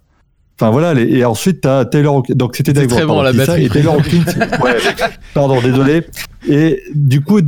Enfin 0.58 0.72
voilà, 0.72 0.94
les- 0.94 1.18
et 1.18 1.26
ensuite 1.26 1.60
t'as 1.60 1.84
Taylor 1.84 2.16
Hawkins. 2.16 2.34
Donc 2.34 2.56
c'était 2.56 2.72
très 2.72 3.06
bon, 3.06 3.22
la 3.22 3.34
dit 3.34 3.40
ça, 3.40 3.46
batterie. 3.48 3.66
Et 3.66 3.70
Taylor 3.70 3.96
Hawkins. 3.96 4.24
ouais, 4.64 4.78
pardon, 5.34 5.60
désolé. 5.62 6.04
Et 6.48 6.82
du 6.96 7.20
coup, 7.20 7.42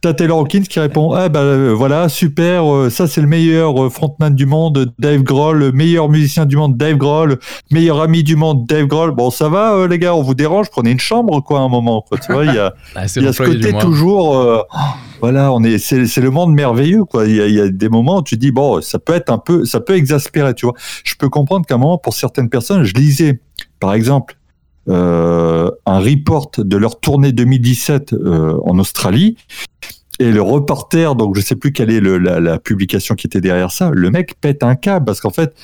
t'as 0.00 0.14
Taylor 0.14 0.38
Hawkins 0.38 0.62
qui 0.62 0.80
répond 0.80 1.12
Ah 1.12 1.28
bah 1.28 1.40
euh, 1.40 1.74
voilà, 1.74 2.08
super, 2.08 2.72
euh, 2.72 2.90
ça 2.90 3.06
c'est 3.06 3.20
le 3.20 3.26
meilleur 3.26 3.82
euh, 3.84 3.90
frontman 3.90 4.34
du 4.34 4.46
monde, 4.46 4.92
Dave 4.98 5.22
Grohl, 5.22 5.58
le 5.58 5.72
meilleur 5.72 6.08
musicien 6.08 6.46
du 6.46 6.56
monde, 6.56 6.76
Dave 6.76 6.96
Grohl, 6.96 7.38
meilleur 7.70 8.00
ami 8.00 8.22
du 8.24 8.36
monde, 8.36 8.66
Dave 8.66 8.86
Grohl. 8.86 9.12
Bon, 9.12 9.30
ça 9.30 9.48
va, 9.48 9.86
les 9.86 9.98
gars, 9.98 10.14
on 10.14 10.22
vous 10.22 10.34
dérange, 10.34 10.70
prenez 10.70 10.90
une 10.90 11.00
chambre, 11.00 11.40
quoi, 11.42 11.60
un 11.60 11.68
moment. 11.68 12.02
Quoi. 12.08 12.18
Tu 12.18 12.32
vois, 12.32 12.44
il 12.44 12.54
y 12.54 12.58
a, 12.58 12.72
Ah, 12.94 13.02
y 13.04 13.26
a 13.26 13.32
ce 13.32 13.42
côté 13.42 13.72
toujours. 13.74 14.36
euh, 14.36 14.62
voilà, 15.20 15.52
on 15.52 15.62
est, 15.62 15.78
c'est, 15.78 16.06
c'est 16.06 16.20
le 16.22 16.30
monde 16.30 16.52
merveilleux, 16.54 17.04
quoi. 17.04 17.26
Il 17.26 17.36
y, 17.36 17.40
a, 17.40 17.46
il 17.46 17.54
y 17.54 17.60
a 17.60 17.68
des 17.68 17.88
moments 17.88 18.18
où 18.18 18.22
tu 18.22 18.36
dis 18.36 18.50
bon, 18.52 18.80
ça 18.80 18.98
peut 18.98 19.12
être 19.14 19.30
un 19.30 19.38
peu, 19.38 19.64
ça 19.66 19.80
peut 19.80 19.94
exaspérer, 19.96 20.54
tu 20.54 20.64
vois. 20.66 20.74
Je 21.04 21.14
peux 21.14 21.28
comprendre 21.28 21.66
qu'à 21.66 21.74
un 21.74 21.78
moment, 21.78 21.98
pour 21.98 22.14
certaines 22.14 22.48
personnes, 22.48 22.84
je 22.84 22.94
lisais, 22.94 23.40
par 23.80 23.92
exemple, 23.92 24.36
un 24.90 25.98
report 25.98 26.50
de 26.58 26.76
leur 26.76 27.00
tournée 27.00 27.32
2017 27.32 28.12
euh, 28.12 28.58
en 28.64 28.78
Australie. 28.78 29.36
Et 30.18 30.32
le 30.32 30.42
reporter, 30.42 31.14
donc 31.14 31.34
je 31.36 31.40
sais 31.40 31.56
plus 31.56 31.72
quelle 31.72 31.90
est 31.90 32.00
la, 32.00 32.58
publication 32.58 33.14
qui 33.14 33.26
était 33.26 33.40
derrière 33.40 33.70
ça, 33.72 33.90
le 33.90 34.10
mec 34.10 34.38
pète 34.40 34.62
un 34.62 34.74
câble 34.74 35.06
parce 35.06 35.20
qu'en 35.20 35.30
fait, 35.30 35.54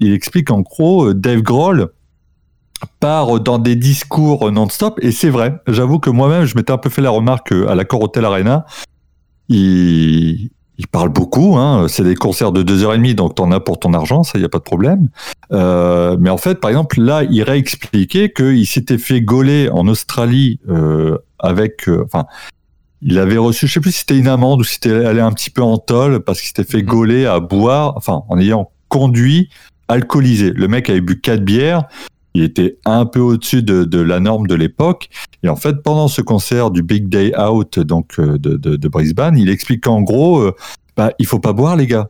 il 0.00 0.12
explique 0.12 0.50
en 0.50 0.60
gros, 0.60 1.08
euh, 1.08 1.14
Dave 1.14 1.42
Grohl 1.42 1.90
part 2.98 3.40
dans 3.40 3.58
des 3.58 3.76
discours 3.76 4.50
non-stop 4.50 4.98
et 5.02 5.12
c'est 5.12 5.30
vrai. 5.30 5.60
J'avoue 5.68 6.00
que 6.00 6.10
moi-même, 6.10 6.44
je 6.44 6.56
m'étais 6.56 6.72
un 6.72 6.78
peu 6.78 6.90
fait 6.90 7.02
la 7.02 7.10
remarque 7.10 7.52
euh, 7.52 7.68
à 7.68 7.74
l'accord 7.74 8.02
Hotel 8.02 8.24
Arena, 8.24 8.66
il, 9.48 10.50
il 10.80 10.86
parle 10.86 11.10
beaucoup. 11.10 11.58
Hein. 11.58 11.88
C'est 11.88 12.04
des 12.04 12.14
concerts 12.14 12.52
de 12.52 12.62
deux 12.62 12.84
heures 12.84 12.94
et 12.94 12.96
demie, 12.96 13.14
donc 13.14 13.34
t'en 13.34 13.52
as 13.52 13.60
pour 13.60 13.78
ton 13.78 13.92
argent, 13.92 14.22
ça 14.24 14.38
y 14.38 14.44
a 14.44 14.48
pas 14.48 14.58
de 14.58 14.62
problème. 14.64 15.10
Euh, 15.52 16.16
mais 16.18 16.30
en 16.30 16.38
fait, 16.38 16.58
par 16.58 16.70
exemple, 16.70 17.02
là, 17.02 17.22
il 17.22 17.42
réexpliquait 17.42 18.32
qu'il 18.32 18.66
s'était 18.66 18.96
fait 18.96 19.20
gauler 19.20 19.68
en 19.70 19.86
Australie 19.88 20.58
euh, 20.70 21.18
avec, 21.38 21.86
euh, 21.86 22.02
enfin, 22.06 22.24
il 23.02 23.18
avait 23.18 23.36
reçu, 23.36 23.66
je 23.66 23.74
sais 23.74 23.80
plus 23.80 23.92
si 23.92 23.98
c'était 24.00 24.18
une 24.18 24.28
amende 24.28 24.60
ou 24.60 24.64
si 24.64 24.74
c'était 24.74 25.04
allé 25.04 25.20
un 25.20 25.32
petit 25.32 25.50
peu 25.50 25.62
en 25.62 25.76
tôle 25.76 26.20
parce 26.20 26.40
qu'il 26.40 26.48
s'était 26.48 26.64
fait 26.64 26.82
Mhm. 26.82 26.88
gauler 26.88 27.26
à 27.26 27.40
boire, 27.40 27.92
enfin, 27.96 28.22
en 28.30 28.38
ayant 28.38 28.70
conduit 28.88 29.50
alcoolisé. 29.88 30.50
Le 30.50 30.66
mec 30.66 30.88
avait 30.88 31.02
bu 31.02 31.20
quatre 31.20 31.44
bières. 31.44 31.84
Il 32.34 32.42
était 32.42 32.78
un 32.84 33.06
peu 33.06 33.20
au-dessus 33.20 33.62
de, 33.62 33.84
de 33.84 34.00
la 34.00 34.20
norme 34.20 34.46
de 34.46 34.54
l'époque. 34.54 35.08
Et 35.42 35.48
en 35.48 35.56
fait, 35.56 35.82
pendant 35.82 36.06
ce 36.08 36.22
concert 36.22 36.70
du 36.70 36.82
Big 36.82 37.08
Day 37.08 37.32
Out, 37.38 37.78
donc 37.80 38.18
euh, 38.18 38.38
de, 38.38 38.56
de, 38.56 38.76
de 38.76 38.88
Brisbane, 38.88 39.36
il 39.36 39.48
explique 39.50 39.82
qu'en 39.84 40.00
gros, 40.02 40.38
euh, 40.40 40.54
bah, 40.96 41.10
il 41.18 41.26
faut 41.26 41.40
pas 41.40 41.52
boire, 41.52 41.76
les 41.76 41.86
gars. 41.86 42.08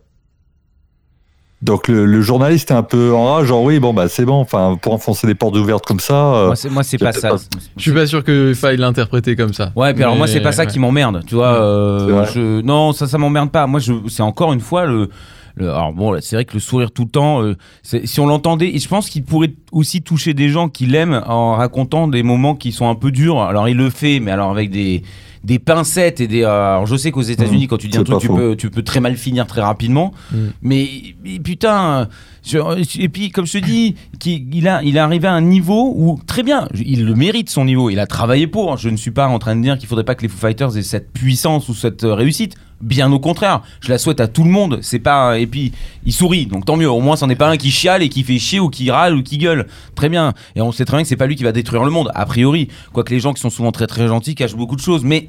Donc 1.63 1.87
le, 1.87 2.07
le 2.07 2.21
journaliste 2.21 2.71
est 2.71 2.73
un 2.73 2.81
peu 2.81 3.13
en 3.13 3.35
rage, 3.35 3.45
genre 3.47 3.61
oui, 3.61 3.79
bon 3.79 3.93
bah 3.93 4.07
c'est 4.09 4.25
bon, 4.25 4.33
enfin 4.39 4.79
pour 4.81 4.93
enfoncer 4.93 5.27
des 5.27 5.35
portes 5.35 5.55
ouvertes 5.55 5.85
comme 5.85 5.99
ça. 5.99 6.33
euh, 6.33 6.45
Moi, 6.71 6.81
c'est, 6.83 6.97
pas 6.97 7.11
ça. 7.11 7.29
pas. 7.29 7.35
Je 7.77 7.81
suis 7.83 7.91
pas 7.93 8.07
sûr 8.07 8.23
que 8.23 8.55
faille 8.55 8.77
l'interpréter 8.77 9.35
comme 9.35 9.53
ça. 9.53 9.71
Ouais, 9.75 9.93
puis 9.93 10.01
alors 10.01 10.15
moi, 10.15 10.25
c'est 10.25 10.41
pas 10.41 10.53
ça 10.53 10.65
Mais, 10.65 10.71
qui 10.71 10.79
m'emmerde, 10.79 11.21
tu 11.27 11.35
vois. 11.35 11.53
euh, 11.61 12.25
je... 12.33 12.61
Non, 12.61 12.93
ça, 12.93 13.05
ça 13.05 13.19
m'emmerde 13.19 13.51
pas. 13.51 13.67
Moi, 13.67 13.79
je... 13.79 13.93
c'est 14.07 14.23
encore 14.23 14.53
une 14.53 14.59
fois 14.59 14.87
le. 14.87 15.09
Le- 15.55 15.69
Alors 15.69 15.93
bon, 15.93 16.17
c'est 16.21 16.35
vrai 16.35 16.45
que 16.45 16.53
le 16.53 16.59
sourire 16.59 16.91
tout 16.91 17.03
le 17.05 17.09
temps, 17.09 17.41
euh, 17.43 17.55
si 17.83 18.19
on 18.19 18.25
l'entendait, 18.27 18.69
et 18.75 18.79
je 18.79 18.87
pense 18.87 19.09
qu'il 19.09 19.23
pourrait 19.23 19.53
aussi 19.71 20.01
toucher 20.01 20.33
des 20.33 20.49
gens 20.49 20.69
qui 20.69 20.85
l'aiment 20.85 21.21
en 21.27 21.55
racontant 21.55 22.07
des 22.07 22.23
moments 22.23 22.55
qui 22.55 22.71
sont 22.71 22.87
un 22.89 22.95
peu 22.95 23.11
durs. 23.11 23.41
Alors 23.41 23.67
il 23.69 23.77
le 23.77 23.89
fait, 23.89 24.19
mais 24.19 24.31
alors 24.31 24.51
avec 24.51 24.69
des 24.71 25.03
des 25.43 25.57
pincettes 25.57 26.21
et 26.21 26.27
des. 26.27 26.43
euh, 26.43 26.49
alors 26.75 26.85
je 26.85 26.95
sais 26.95 27.09
qu'aux 27.11 27.23
États-Unis, 27.23 27.65
Mmh, 27.65 27.67
quand 27.67 27.77
tu 27.77 27.87
dis 27.87 27.97
un 27.97 28.03
truc, 28.03 28.19
tu 28.19 28.27
faux. 28.27 28.35
peux, 28.35 28.55
tu 28.55 28.69
peux 28.69 28.83
très 28.83 28.99
mal 28.99 29.15
finir 29.17 29.47
très 29.47 29.61
rapidement. 29.61 30.11
Mmh. 30.31 30.37
Mais, 30.61 30.87
mais 31.23 31.39
putain, 31.39 32.07
je- 32.45 32.59
et 33.01 33.09
puis 33.09 33.31
comme 33.31 33.47
je 33.47 33.57
te 33.57 33.65
dis, 33.65 33.95
il 34.23 34.67
a, 34.67 34.83
il 34.83 34.97
est 34.97 34.99
arrivé 34.99 35.27
à 35.27 35.33
un 35.33 35.41
niveau 35.41 35.93
où 35.95 36.19
très 36.27 36.43
bien, 36.43 36.67
il 36.75 37.05
le 37.05 37.15
mérite 37.15 37.49
son 37.49 37.65
niveau. 37.65 37.89
Il 37.89 37.99
a 37.99 38.05
travaillé 38.05 38.45
pour. 38.45 38.77
Je 38.77 38.89
ne 38.89 38.97
suis 38.97 39.09
pas 39.09 39.27
en 39.27 39.39
train 39.39 39.55
de 39.55 39.63
dire 39.63 39.79
qu'il 39.79 39.87
faudrait 39.87 40.03
pas 40.05 40.13
que 40.13 40.21
les 40.21 40.27
Foo 40.27 40.37
Fighters 40.37 40.77
aient 40.77 40.83
cette 40.83 41.11
puissance 41.11 41.69
ou 41.69 41.73
cette 41.73 42.03
euh, 42.03 42.13
réussite. 42.13 42.53
Bien 42.81 43.11
au 43.11 43.19
contraire, 43.19 43.61
je 43.81 43.89
la 43.89 43.97
souhaite 43.97 44.19
à 44.19 44.27
tout 44.27 44.43
le 44.43 44.49
monde. 44.49 44.79
C'est 44.81 44.99
pas 44.99 45.37
et 45.37 45.47
puis 45.47 45.71
il 46.05 46.13
sourit, 46.13 46.45
donc 46.45 46.65
tant 46.65 46.77
mieux. 46.77 46.89
Au 46.89 46.99
moins, 46.99 47.15
c'en 47.15 47.29
est 47.29 47.35
pas 47.35 47.49
un 47.49 47.57
qui 47.57 47.71
chiale 47.71 48.01
et 48.03 48.09
qui 48.09 48.23
fait 48.23 48.39
chier 48.39 48.59
ou 48.59 48.69
qui 48.69 48.91
râle 48.91 49.15
ou 49.15 49.23
qui 49.23 49.37
gueule. 49.37 49.67
Très 49.95 50.09
bien. 50.09 50.33
Et 50.55 50.61
on 50.61 50.71
sait 50.71 50.85
très 50.85 50.97
bien 50.97 51.03
que 51.03 51.09
c'est 51.09 51.15
pas 51.15 51.27
lui 51.27 51.35
qui 51.35 51.43
va 51.43 51.51
détruire 51.51 51.83
le 51.83 51.91
monde. 51.91 52.11
A 52.15 52.25
priori, 52.25 52.67
quoique 52.93 53.13
les 53.13 53.19
gens 53.19 53.33
qui 53.33 53.41
sont 53.41 53.49
souvent 53.49 53.71
très 53.71 53.87
très 53.87 54.07
gentils 54.07 54.35
cachent 54.35 54.55
beaucoup 54.55 54.75
de 54.75 54.81
choses, 54.81 55.03
mais 55.03 55.27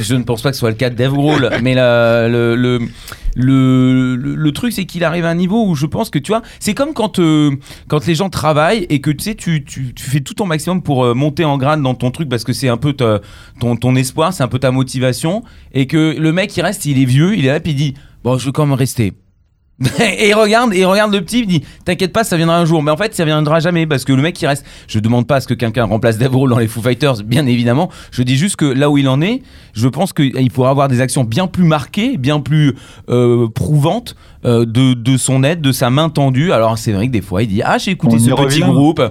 je 0.00 0.14
ne 0.14 0.22
pense 0.22 0.42
pas 0.42 0.50
que 0.50 0.56
ce 0.56 0.60
soit 0.60 0.70
le 0.70 0.76
cas 0.76 0.90
de 0.90 0.96
Dave. 0.96 1.10
Mais 1.62 1.74
le, 1.74 2.80
le, 3.34 4.16
le- 4.16 4.52
truc, 4.52 4.72
c'est 4.72 4.84
qu'il 4.84 5.04
arrive 5.04 5.24
à 5.24 5.30
un 5.30 5.34
niveau 5.34 5.64
où 5.66 5.74
je 5.74 5.86
pense 5.86 6.10
que 6.10 6.18
tu 6.18 6.32
vois, 6.32 6.42
c'est 6.58 6.74
comme 6.74 6.92
quand, 6.92 7.18
euh, 7.18 7.52
quand 7.88 8.06
les 8.06 8.14
gens 8.14 8.28
travaillent 8.28 8.86
et 8.90 9.00
que 9.00 9.10
tu 9.10 9.24
sais, 9.24 9.34
tu, 9.34 9.64
fais 9.96 10.20
tout 10.20 10.34
ton 10.34 10.46
maximum 10.46 10.82
pour 10.82 11.04
euh, 11.04 11.14
monter 11.14 11.44
en 11.44 11.56
grade 11.56 11.82
dans 11.82 11.94
ton 11.94 12.10
truc 12.10 12.28
parce 12.28 12.44
que 12.44 12.52
c'est 12.52 12.68
un 12.68 12.76
peu 12.76 12.92
ton 12.92 13.96
espoir, 13.96 14.32
c'est 14.32 14.42
un 14.42 14.48
peu 14.48 14.58
ta 14.58 14.70
motivation 14.70 15.44
et 15.72 15.86
que 15.86 16.16
le 16.18 16.32
mec 16.32 16.56
il 16.56 16.62
reste, 16.62 16.84
il 16.86 17.00
est 17.00 17.04
vieux, 17.04 17.36
il 17.36 17.46
est 17.46 17.52
là 17.52 17.60
puis 17.60 17.72
il 17.72 17.76
dit 17.76 17.94
bon, 18.24 18.38
je 18.38 18.46
veux 18.46 18.52
quand 18.52 18.66
même 18.66 18.74
rester. 18.74 19.14
Et 20.00 20.28
il 20.28 20.34
regarde, 20.34 20.74
et 20.74 20.80
il 20.80 20.84
regarde 20.86 21.12
le 21.12 21.20
petit, 21.22 21.40
il 21.40 21.46
dit 21.46 21.62
T'inquiète 21.84 22.12
pas, 22.12 22.22
ça 22.24 22.36
viendra 22.36 22.58
un 22.58 22.64
jour. 22.66 22.82
Mais 22.82 22.90
en 22.90 22.96
fait, 22.96 23.14
ça 23.14 23.24
viendra 23.24 23.60
jamais 23.60 23.86
parce 23.86 24.04
que 24.04 24.12
le 24.12 24.20
mec 24.22 24.34
qui 24.34 24.46
reste. 24.46 24.64
Je 24.88 24.98
demande 24.98 25.26
pas 25.26 25.36
à 25.36 25.40
ce 25.40 25.46
que 25.48 25.54
quelqu'un 25.54 25.84
remplace 25.84 26.18
Dave 26.18 26.30
Grohl 26.32 26.50
dans 26.50 26.58
les 26.58 26.68
Foo 26.68 26.82
Fighters, 26.82 27.22
bien 27.24 27.46
évidemment. 27.46 27.88
Je 28.10 28.22
dis 28.22 28.36
juste 28.36 28.56
que 28.56 28.66
là 28.66 28.90
où 28.90 28.98
il 28.98 29.08
en 29.08 29.22
est, 29.22 29.42
je 29.72 29.88
pense 29.88 30.12
qu'il 30.12 30.50
pourra 30.50 30.70
avoir 30.70 30.88
des 30.88 31.00
actions 31.00 31.24
bien 31.24 31.46
plus 31.46 31.64
marquées, 31.64 32.18
bien 32.18 32.40
plus 32.40 32.74
euh, 33.08 33.48
prouvantes 33.48 34.16
euh, 34.44 34.66
de, 34.66 34.92
de 34.94 35.16
son 35.16 35.42
aide, 35.44 35.60
de 35.62 35.72
sa 35.72 35.88
main 35.90 36.08
tendue. 36.10 36.52
Alors, 36.52 36.76
c'est 36.76 36.92
vrai 36.92 37.06
que 37.06 37.12
des 37.12 37.22
fois, 37.22 37.42
il 37.42 37.48
dit 37.48 37.62
Ah, 37.64 37.78
j'ai 37.78 37.92
écouté 37.92 38.16
On 38.16 38.18
ce 38.18 38.24
petit 38.30 38.62
revient. 38.62 38.72
groupe. 38.72 39.02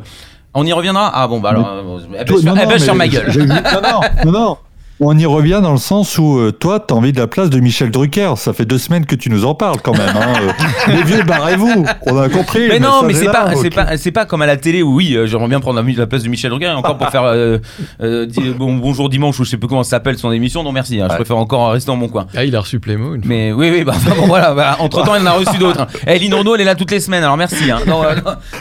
On 0.54 0.66
y 0.66 0.74
reviendra? 0.74 1.12
Ah 1.14 1.28
bon, 1.28 1.40
bah 1.40 1.50
alors. 1.50 1.68
euh, 1.68 1.98
eh 2.10 2.18
ben, 2.18 2.26
Toi- 2.26 2.42
sur, 2.42 2.54
non, 2.56 2.62
eh 2.62 2.66
ben, 2.68 2.80
sur 2.80 2.94
mais 2.96 3.06
ma 3.06 3.08
gueule. 3.08 3.32
non, 3.38 4.02
non, 4.26 4.32
non. 4.32 4.58
On 5.02 5.18
y 5.18 5.26
revient 5.26 5.62
dans 5.64 5.72
le 5.72 5.78
sens 5.78 6.18
où 6.18 6.40
euh, 6.40 6.52
toi, 6.52 6.82
t'as 6.82 6.94
envie 6.94 7.14
de 7.14 7.20
la 7.20 7.28
place 7.28 7.50
de 7.50 7.58
Michel 7.62 7.90
Drucker. 7.90 8.34
Ça 8.36 8.52
fait 8.52 8.66
deux 8.66 8.78
semaines 8.78 9.06
que 9.06 9.16
tu 9.16 9.30
nous 9.30 9.46
en 9.46 9.56
parles 9.56 9.80
quand 9.82 9.94
même. 9.98 10.10
Hein. 10.14 10.34
Euh, 10.42 10.52
Les 10.94 11.04
vieux, 11.04 11.24
barrez-vous. 11.24 11.86
On 12.06 12.18
a 12.18 12.28
compris. 12.28 12.68
Mais 12.68 12.80
non, 12.80 13.04
mais 13.04 13.14
c'est 13.14 13.24
est 13.24 13.32
pas, 13.32 13.54
pas, 13.86 13.96
c'est 13.98 14.12
pas 14.12 14.26
comme 14.26 14.42
à 14.42 14.46
la 14.46 14.58
télé 14.58 14.84
où 14.84 14.94
oui, 14.96 15.16
euh, 15.16 15.26
j'aimerais 15.26 15.48
bien 15.48 15.62
prendre 15.62 15.82
la, 15.82 15.90
la 15.94 16.06
place 16.06 16.24
de 16.24 16.28
Michel 16.30 16.50
Drucker 16.52 16.66
et 16.66 16.72
encore 16.72 16.98
pour 16.98 17.08
faire 17.10 17.24
euh, 17.24 17.60
euh, 18.02 18.28
bon, 18.58 18.76
bonjour 18.76 19.08
dimanche 19.08 19.40
ou 19.40 19.46
je 19.46 19.52
sais 19.52 19.56
plus 19.58 19.70
comment 19.70 19.84
ça 19.84 19.92
s'appelle 19.92 20.18
son 20.18 20.34
émission. 20.34 20.64
Non 20.64 20.74
merci, 20.74 21.00
hein, 21.00 21.08
je 21.10 21.16
préfère 21.16 21.38
encore 21.38 21.72
rester 21.72 21.88
dans 21.88 21.96
mon 21.96 22.10
coin. 22.10 22.28
Ah, 22.36 22.44
il 22.44 22.54
a 22.58 22.60
reçu 22.60 22.82
Playmo 22.82 23.16
une 23.16 23.22
fois. 23.22 23.30
Mais 23.30 23.54
oui, 23.54 23.70
oui, 23.72 23.86
bah, 23.86 23.94
enfin, 23.96 24.12
bon, 24.20 24.28
voilà. 24.28 24.76
entre 24.82 25.02
temps, 25.06 25.16
il 25.16 25.22
en 25.22 25.28
a 25.28 25.32
reçu 25.32 25.58
d'autres. 25.60 25.88
Eh, 26.08 26.20
Lynn 26.20 26.34
Renault, 26.34 26.56
elle 26.56 26.62
est 26.62 26.66
là 26.66 26.76
toutes 26.76 26.92
les 26.92 27.00
semaines. 27.00 27.24
Alors 27.24 27.38
merci. 27.38 27.72
Hein. 27.72 27.80
Non, 27.88 28.04
euh, 28.04 28.16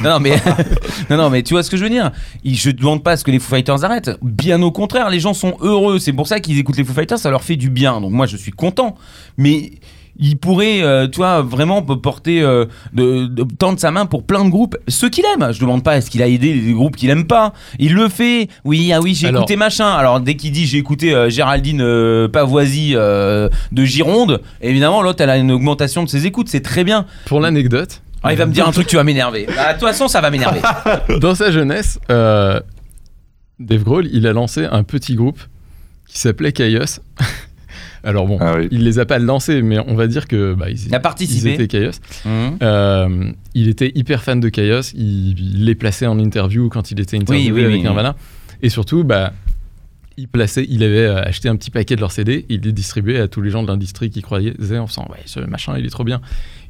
non, 0.05 0.20
mais 0.20 0.36
non, 1.11 1.16
non, 1.16 1.30
mais 1.30 1.43
tu 1.43 1.55
vois 1.55 1.64
ce 1.64 1.70
que 1.70 1.76
je 1.76 1.82
veux 1.82 1.91
dire. 1.91 2.12
Il- 2.45 2.55
Je 2.57 2.68
ne 2.70 2.74
demande 2.76 3.03
pas 3.03 3.12
à 3.12 3.16
ce 3.16 3.24
que 3.24 3.32
les 3.32 3.41
Foo 3.41 3.57
Fighters 3.57 3.82
arrêtent. 3.84 4.12
Bien 4.22 4.62
au 4.62 4.70
contraire, 4.70 5.11
les 5.11 5.18
gens 5.18 5.34
sont 5.34 5.57
heureux. 5.62 5.99
C'est 5.99 6.12
pour 6.12 6.28
ça 6.29 6.41
qu'ils 6.41 6.59
écoutent 6.59 6.76
les 6.76 6.85
Foo 6.85 6.93
Fighters. 6.95 7.18
Ça 7.18 7.31
leur 7.31 7.43
fait 7.43 7.57
du 7.57 7.70
bien. 7.70 8.01
Donc 8.01 8.12
moi, 8.12 8.26
je 8.26 8.37
suis 8.37 8.53
content. 8.53 8.97
Mais 9.37 9.72
il 10.20 10.37
pourrait, 10.37 10.83
euh, 10.83 11.07
tu 11.07 11.18
vois, 11.18 11.43
vraiment 11.43 11.81
porter, 11.81 12.43
euh, 12.43 12.64
de, 12.93 13.26
de- 13.26 13.45
tendre 13.57 13.79
sa 13.79 13.93
main 13.93 14.05
pour 14.05 14.24
plein 14.24 14.45
de 14.45 14.51
groupes. 14.51 14.76
Ceux 14.89 15.09
qu'il 15.11 15.24
aime. 15.24 15.53
Je 15.53 15.61
demande 15.61 15.85
pas 15.85 15.97
est-ce 15.97 16.11
qu'il 16.11 16.22
a 16.22 16.26
aidé 16.26 16.55
les 16.55 16.72
groupes 16.72 16.97
qu'il 16.97 17.09
aime 17.11 17.24
pas. 17.26 17.53
Il 17.79 17.95
le 17.95 18.09
fait. 18.09 18.49
Oui, 18.64 18.93
ah 18.93 19.01
oui, 19.01 19.14
j'ai 19.14 19.29
Alors- 19.29 19.43
écouté 19.43 19.55
machin. 19.57 19.87
Alors 19.93 20.18
dès 20.20 20.35
qu'il 20.35 20.51
dit 20.51 20.66
j'ai 20.66 20.79
écouté 20.79 21.14
euh, 21.14 21.31
Géraldine 21.31 21.81
euh, 21.83 22.26
Pavoisi 22.26 22.95
de 22.95 23.51
Gironde, 23.85 24.43
évidemment 24.61 25.03
l'autre 25.03 25.22
elle 25.22 25.31
a 25.31 25.37
une 25.37 25.53
augmentation 25.53 26.03
de 26.03 26.09
ses 26.09 26.26
écoutes. 26.26 26.49
C'est 26.49 26.62
très 26.62 26.83
bien. 26.83 27.07
Pour 27.26 27.39
l'anecdote, 27.39 28.03
Ah, 28.24 28.33
il 28.33 28.39
va 28.39 28.47
me 28.47 28.53
dire 28.53 28.66
un 28.66 28.72
truc, 28.72 28.89
tu 28.89 28.97
vas 28.97 29.05
m'énerver. 29.05 29.47
Bah, 29.55 29.72
de 29.74 29.79
toute 29.79 29.87
façon, 29.89 30.09
ça 30.09 30.20
va 30.20 30.31
m'énerver. 30.33 30.61
dans 31.20 31.37
sa 31.37 31.53
jeunesse, 31.53 32.01
Dave 32.09 33.83
Grohl, 33.85 34.09
il 34.12 34.26
a 34.26 34.33
lancé 34.33 34.64
un 34.64 34.83
petit 34.83 35.14
groupe 35.14 35.39
qui 36.09 36.19
s'appelait 36.19 36.53
Chaos. 36.53 37.01
Alors 38.05 38.27
bon, 38.27 38.39
Ah 38.41 38.55
oui. 38.59 38.69
il 38.71 38.85
les 38.85 38.99
a 39.01 39.07
pas 39.07 39.19
lancés, 39.19 39.61
mais 39.61 39.79
on 39.81 39.95
va 39.95 40.07
dire 40.07 40.29
que 40.29 40.55
bah, 40.55 40.71
ils, 40.71 40.87
Il 40.87 40.95
a 40.95 41.01
participé. 41.01 41.51
ils 41.51 41.61
étaient 41.61 41.67
Chaos. 41.67 41.99
Mhm. 42.25 42.59
Euh, 42.63 43.33
il 43.55 43.69
était 43.69 43.91
hyper 43.95 44.23
fan 44.23 44.39
de 44.41 44.49
Chaos. 44.49 44.83
Il, 44.95 45.39
il 45.39 45.65
les 45.65 45.75
plaçait 45.75 46.07
en 46.07 46.19
interview 46.19 46.69
quand 46.69 46.91
il 46.91 47.01
était 47.01 47.17
interviewé 47.19 47.51
Oui, 47.53 47.59
oui, 47.59 47.65
avec 47.65 47.77
oui, 47.77 47.83
Nirvana. 47.83 48.15
oui. 48.19 48.57
Et 48.63 48.69
surtout, 48.69 49.03
bah, 49.05 49.33
il 50.17 50.29
plaçait, 50.29 50.65
il 50.69 50.83
avait 50.85 50.99
euh, 51.07 51.23
acheté 51.23 51.49
un 51.49 51.57
petit 51.57 51.71
paquet 51.71 51.97
de 51.97 52.01
leurs 52.01 52.13
CD. 52.13 52.47
Il 52.49 52.61
les 52.63 52.73
distribuait 52.73 53.19
à 53.21 53.29
tous 53.29 53.41
les 53.43 53.51
gens 53.51 53.63
de 53.63 53.69
l'industrie 53.69 54.11
qui 54.11 54.23
croyaient 54.23 54.55
en 54.79 54.87
faisant 54.87 55.07
ouais, 55.11 55.19
ce 55.27 55.41
machin, 55.41 55.75
il 55.79 55.85
est 55.85 55.91
trop 55.91 56.05
bien. 56.05 56.21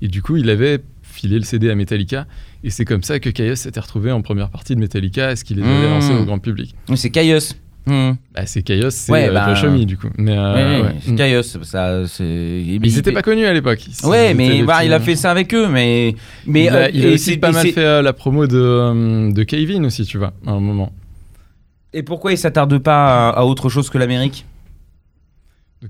Et 0.03 0.09
du 0.09 0.23
coup, 0.23 0.37
il 0.37 0.49
avait 0.51 0.81
filé 1.03 1.39
le 1.39 1.45
CD 1.45 1.71
à 1.71 1.75
Metallica. 1.75 2.27
Et 2.65 2.71
c'est 2.71 2.85
comme 2.87 3.03
ça 3.03 3.21
que 3.21 3.29
Chaos 3.31 3.55
s'était 3.55 3.81
retrouvé 3.81 4.13
en 4.13 4.23
première 4.23 4.49
partie 4.51 4.75
de 4.75 4.81
Metallica. 4.81 5.31
Est-ce 5.33 5.45
qu'il 5.45 5.59
les 5.59 5.63
avait 5.63 5.89
Mmh. 5.89 5.91
lancés 5.91 6.15
au 6.15 6.25
grand 6.25 6.39
public 6.39 6.75
C'est 6.95 7.11
Caius. 7.11 7.55
Mhm. 7.89 8.17
bah, 8.35 8.43
C'est 8.47 8.63
Chaos, 8.63 8.91
c'est 8.91 9.11
Ouais, 9.13 9.29
euh, 9.29 9.33
bah, 9.33 9.55
du 9.85 9.97
coup. 9.97 10.09
Mais 10.19 10.37
euh, 10.37 10.83
Ouais, 10.83 10.87
ouais, 11.09 11.17
Caius. 11.17 11.57
Ça, 11.63 12.07
c'est. 12.07 12.25
Ils 12.25 12.81
n'étaient 12.81 13.13
pas 13.13 13.23
connus 13.23 13.47
à 13.47 13.53
l'époque. 13.53 13.81
Ouais, 14.05 14.35
mais 14.35 14.63
bah, 14.63 14.85
il 14.85 14.93
a 14.93 15.01
fait 15.01 15.17
ça 15.17 15.31
avec 15.31 15.55
eux, 15.55 15.69
mais 15.69 16.15
mais 16.47 16.65
il 16.65 16.69
a, 16.69 16.75
euh, 16.75 16.91
il 16.93 17.07
a 17.07 17.11
aussi 17.11 17.37
pas 17.39 17.53
mal 17.53 17.67
fait 17.69 17.81
euh, 17.85 18.03
la 18.03 18.13
promo 18.13 18.47
de, 18.47 18.57
euh, 18.59 19.33
de 19.33 19.43
Kevin 19.45 19.87
aussi, 19.87 20.05
tu 20.05 20.19
vois, 20.19 20.33
à 20.47 20.51
un 20.51 20.61
moment. 20.61 20.93
Et 21.95 22.03
pourquoi 22.03 22.33
il 22.33 22.39
s'attarde 22.39 22.77
pas 22.79 23.31
à, 23.31 23.41
à 23.41 23.45
autre 23.45 23.69
chose 23.71 23.89
que 23.89 23.97
l'Amérique? 23.99 24.45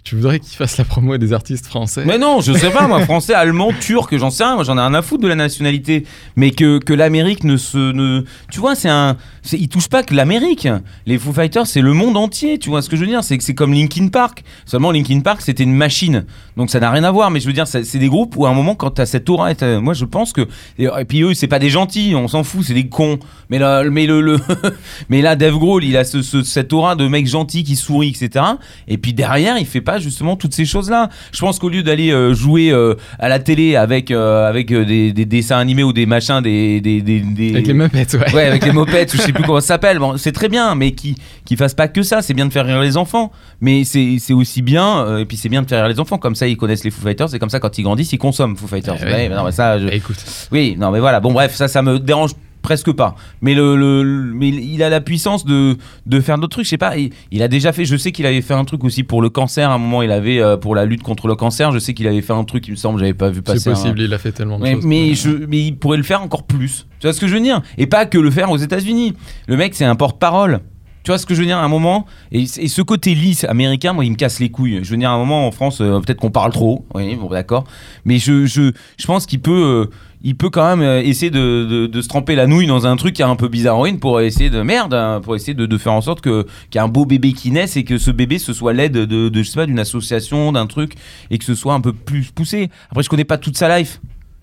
Tu 0.05 0.17
voudrais 0.17 0.39
qu'il 0.39 0.55
fasse 0.55 0.77
la 0.77 0.85
promo 0.85 1.17
des 1.17 1.33
artistes 1.33 1.67
français 1.67 2.05
Mais 2.05 2.19
non, 2.19 2.43
je 2.43 2.53
sais 2.53 2.69
pas, 2.71 2.87
moi, 2.87 3.01
français, 3.07 3.33
allemand, 3.33 3.71
turc, 3.81 4.15
j'en 4.19 4.29
sais 4.29 4.45
rien, 4.45 4.55
moi 4.57 4.63
j'en 4.63 4.77
ai 4.77 4.81
rien 4.83 4.93
à 4.93 5.01
foutre 5.01 5.23
de 5.23 5.29
la 5.29 5.35
nationalité. 5.35 6.05
Mais 6.37 6.51
que, 6.51 6.79
que 6.79 6.93
l'Amérique 6.93 7.43
ne 7.43 7.57
se. 7.57 7.93
Ne... 7.93 8.23
Tu 8.53 8.61
vois, 8.61 8.75
c'est 8.75 8.91
un. 8.91 9.17
Il 9.51 9.69
touche 9.71 9.89
pas 9.89 10.03
que 10.03 10.15
l'Amérique. 10.15 10.69
Les 11.07 11.17
Foo 11.17 11.33
Fighters, 11.33 11.67
c'est 11.67 11.81
le 11.81 11.95
monde 11.95 12.19
entier, 12.19 12.59
tu 12.59 12.69
vois 12.69 12.83
ce 12.83 12.91
que 12.91 12.97
je 12.97 13.01
veux 13.01 13.07
dire? 13.07 13.25
C'est 13.25 13.39
que 13.39 13.45
c'est 13.45 13.55
comme 13.55 13.73
Linkin 13.73 14.09
Park. 14.09 14.45
Seulement, 14.67 14.91
Linkin 14.93 15.21
Park, 15.21 15.41
c'était 15.41 15.63
une 15.63 15.73
machine. 15.73 16.27
Donc 16.59 16.69
ça 16.69 16.81
n'a 16.81 16.91
rien 16.91 17.05
à 17.05 17.11
voir, 17.11 17.31
mais 17.31 17.41
je 17.41 17.47
veux 17.47 17.55
dire, 17.55 17.67
c'est 17.67 17.99
des 17.99 18.09
groupes 18.09 18.37
où 18.37 18.45
à 18.45 18.51
un 18.51 18.55
moment, 18.55 18.75
quand 18.75 18.91
t'as 18.91 19.07
cette 19.07 19.31
aura, 19.31 19.53
moi 19.81 19.95
je 19.95 20.05
pense 20.05 20.35
que. 20.35 20.47
Et 20.79 20.89
puis 21.07 21.23
eux, 21.23 21.33
c'est 21.33 21.47
pas 21.47 21.59
des 21.59 21.71
gentils, 21.71 22.13
on 22.15 22.29
s'en 22.29 22.45
fout, 22.45 22.63
c'est 22.63 22.75
des 22.75 22.89
cons. 22.91 23.19
Mais 23.49 23.59
là, 23.59 23.85
mais 23.85 24.05
le, 24.05 24.21
le 24.21 24.39
mais 25.09 25.23
là, 25.23 25.35
Dave 25.35 25.57
Grohl, 25.57 25.83
il 25.83 25.97
a 25.97 26.05
ce, 26.05 26.21
ce- 26.21 26.43
cette 26.43 26.75
aura 26.75 26.95
de 26.95 27.09
mec 27.09 27.27
gentil 27.27 27.65
qui 27.65 27.75
sourit, 27.75 28.11
etc. 28.11 28.45
Et 28.87 28.99
puis 28.99 29.15
derrière, 29.15 29.57
il 29.57 29.65
fait 29.65 29.78
pas 29.81 29.99
justement 29.99 30.37
toutes 30.37 30.55
ces 30.55 30.65
choses-là. 30.65 31.09
Je 31.33 31.41
pense 31.41 31.59
qu'au 31.59 31.69
lieu 31.69 31.83
d'aller 31.83 32.11
euh, 32.11 32.35
jouer 32.35 32.71
euh, 32.71 32.95
à 33.19 33.29
la 33.29 33.39
télé 33.39 33.77
avec, 33.77 34.11
euh, 34.11 34.49
avec 34.49 34.73
des, 34.73 35.13
des 35.13 35.25
dessins 35.25 35.59
animés 35.59 35.83
ou 35.85 35.93
des 35.93 36.07
machins, 36.07 36.41
des. 36.41 36.81
des, 36.81 37.01
des, 37.03 37.51
Avec 37.55 37.67
les 37.67 37.75
Muppets, 37.75 38.17
ouais. 38.17 38.35
Ouais, 38.35 38.45
avec 38.47 38.65
les 38.65 38.73
mopettes, 38.73 39.13
ou 39.15 39.17
je 39.17 39.23
sais 39.23 39.33
plus 39.33 39.43
comment 39.47 39.61
ça 39.61 39.69
s'appelle. 39.69 39.99
Bon, 39.99 40.17
c'est 40.17 40.33
très 40.33 40.49
bien, 40.49 40.75
mais 40.75 40.93
qui 40.93 41.17
qui 41.45 41.57
fasse 41.57 41.75
pas 41.75 41.89
que 41.89 42.03
ça. 42.03 42.23
C'est 42.23 42.35
bien 42.35 42.47
de 42.47 42.53
faire 42.53 42.67
rire 42.67 42.81
les 42.81 42.97
enfants, 42.97 43.33
mais 43.61 43.85
c'est 43.85 44.17
c'est 44.19 44.33
aussi 44.35 44.63
bien. 44.63 45.19
et 45.19 45.25
puis 45.25 45.37
c'est 45.37 45.49
bien 45.49 45.63
de 45.63 45.69
faire 45.69 45.81
rire 45.85 45.89
les 45.93 46.01
enfants. 46.01 46.19
Comme 46.19 46.35
ça, 46.35 46.47
ils 46.47 46.57
connaissent 46.57 46.85
les 46.85 46.91
Foo 46.91 47.03
Fighters. 47.03 47.35
Et 47.35 47.39
comme 47.39 47.51
ça, 47.51 47.61
quand 47.61 47.77
ils 47.79 47.83
grandissent, 47.83 48.13
ils 48.13 48.19
consomment 48.19 48.57
Foo 48.57 48.67
Fighters. 48.67 48.97
Eh 49.01 49.05
Ouais, 49.05 49.13
ouais. 49.13 49.29
mais 49.29 49.35
non, 49.37 49.45
mais 49.45 49.53
ça, 49.53 49.79
je- 49.79 49.87
Bah, 49.87 49.95
écoute, 49.95 50.17
oui, 50.53 50.77
non, 50.79 50.91
mais 50.91 51.01
voilà. 51.01 51.21
Bon, 51.21 51.33
bref, 51.33 51.55
ça, 51.55 51.69
ça 51.69 51.83
me 51.83 51.99
dérange 51.99 52.33
presque 52.63 52.93
pas. 52.93 53.15
Mais 53.41 53.55
le, 53.55 53.77
le- 53.77 54.03
le- 54.03 54.33
mais 54.35 54.49
il 54.49 54.83
a 54.83 54.89
la 54.89 55.01
puissance 55.01 55.45
de, 55.45 55.77
de 56.07 56.21
faire 56.21 56.37
d'autres 56.37 56.51
trucs. 56.57 56.65
Je 56.65 56.71
sais 56.71 56.79
pas. 56.79 56.97
Il, 56.97 57.11
il 57.31 57.43
a 57.43 57.49
déjà 57.49 57.73
fait. 57.73 57.85
Je 57.85 57.97
sais 57.97 58.13
qu'il 58.13 58.27
avait 58.27 58.43
fait 58.43 58.55
un 58.55 58.65
truc 58.65 58.85
aussi 58.85 59.03
pour 59.03 59.23
le 59.23 59.29
cancer. 59.31 59.71
À 59.71 59.75
un 59.75 59.79
moment, 59.79 60.03
il 60.03 60.11
avait 60.11 60.41
euh, 60.41 60.57
pour 60.57 60.75
la 60.75 60.85
lutte 60.85 61.03
contre 61.03 61.29
le 61.29 61.35
cancer. 61.35 61.73
Je 61.73 61.79
sais 61.79 61.95
qu'il 61.95 62.07
avait 62.07 62.23
fait 62.23 62.33
un 62.33 62.45
truc. 62.45 62.67
Il 62.69 62.73
me 62.73 62.77
semble. 62.77 62.99
J'avais 63.01 63.15
pas 63.15 63.31
vu 63.31 63.43
passer. 63.43 63.59
c'est 63.61 63.71
un- 63.71 63.75
possible, 63.75 64.01
il 64.01 64.13
a 64.15 64.19
fait 64.19 64.33
tellement 64.33 64.59
de 64.59 64.63
mais, 64.65 64.73
choses. 64.75 64.85
mais, 64.85 65.15
je, 65.15 65.31
mais 65.49 65.59
il 65.67 65.77
pourrait 65.77 65.97
le 65.99 66.03
faire 66.03 66.23
encore 66.23 66.43
plus. 66.45 66.87
Tu 67.01 67.07
vois 67.07 67.13
ce 67.13 67.21
que 67.21 67.29
je 67.29 67.35
veux 67.35 67.41
dire? 67.41 67.63
Et 67.79 67.87
pas 67.87 68.07
que 68.07 68.19
le 68.19 68.31
faire 68.31 68.51
aux 68.51 68.57
États-Unis. 68.59 69.15
Le 69.47 69.57
mec, 69.57 69.75
c'est 69.75 69.85
un 69.85 69.97
porte-parole. 69.97 70.61
Tu 71.05 71.13
vois 71.13 71.19
ce 71.19 71.25
que 71.25 71.35
je 71.35 71.41
veux 71.41 71.47
dire? 71.47 71.57
À 71.57 71.63
un 71.65 71.69
moment 71.69 72.05
et, 72.33 72.43
et 72.43 72.69
ce 72.69 72.83
côté 72.83 73.15
lisse 73.15 73.45
américain, 73.45 73.95
moi, 73.95 74.05
il 74.05 74.11
me 74.11 74.17
casse 74.17 74.41
les 74.41 74.51
couilles. 74.51 74.81
Je 74.83 74.91
veux 74.91 74.97
dire 74.99 75.09
à 75.09 75.15
un 75.15 75.19
moment 75.19 75.47
en 75.47 75.51
France, 75.53 75.81
euh, 75.81 76.01
peut-être 76.01 76.19
qu'on 76.19 76.31
parle 76.33 76.53
trop. 76.53 76.85
Oui, 76.95 77.15
bon, 77.15 77.29
d'accord. 77.31 77.65
Mais 78.05 78.19
je, 78.19 78.45
je, 78.45 78.73
je 78.99 79.07
pense 79.07 79.25
qu'il 79.25 79.41
peut, 79.41 79.87
euh, 79.87 79.91
il 80.23 80.37
peut 80.37 80.51
quand 80.51 80.69
même 80.69 80.83
euh, 80.83 81.01
essayer 81.01 81.31
de, 81.31 81.91
se 81.93 82.09
tremper 82.09 82.35
la 82.35 82.47
nouille 82.47 82.67
dans 82.67 82.87
un 82.87 82.97
truc 82.97 83.15
qui 83.15 83.23
est 83.23 83.27
un 83.27 83.37
peu 83.37 83.49
bizarroïne 83.49 83.99
pour 83.99 84.21
essayer 84.21 84.51
de 84.51 84.63
merde, 84.63 84.95
hein, 84.95 85.21
pour 85.23 85.37
essayer 85.37 85.55
de, 85.55 85.79
faire 85.79 85.93
en 85.93 86.01
sorte 86.01 86.21
que 86.21 86.45
qu'il 86.71 86.79
y 86.79 86.79
a 86.79 86.85
un 86.85 86.89
beau 86.89 87.07
bébé 87.07 87.33
qui 87.33 87.51
naisse 87.51 87.77
et 87.77 87.85
que 87.85 87.99
ce 87.99 88.11
bébé 88.11 88.39
ce 88.39 88.53
soit 88.53 88.73
l'aide 88.73 88.93
de, 88.93 89.31
je 89.35 89.43
sais 89.43 89.55
pas, 89.55 89.67
d'une 89.67 89.79
association, 89.79 90.53
d'un 90.53 90.67
truc 90.67 90.95
et 91.31 91.39
que 91.39 91.45
ce 91.45 91.55
soit 91.55 91.75
un 91.75 91.81
peu 91.81 91.93
plus 91.93 92.31
poussé. 92.33 92.71
Après, 92.91 93.03
je 93.03 93.09
connais 93.09 93.25
pas 93.25 93.39
toute 93.39 93.57
sa 93.57 93.79
life. 93.79 94.01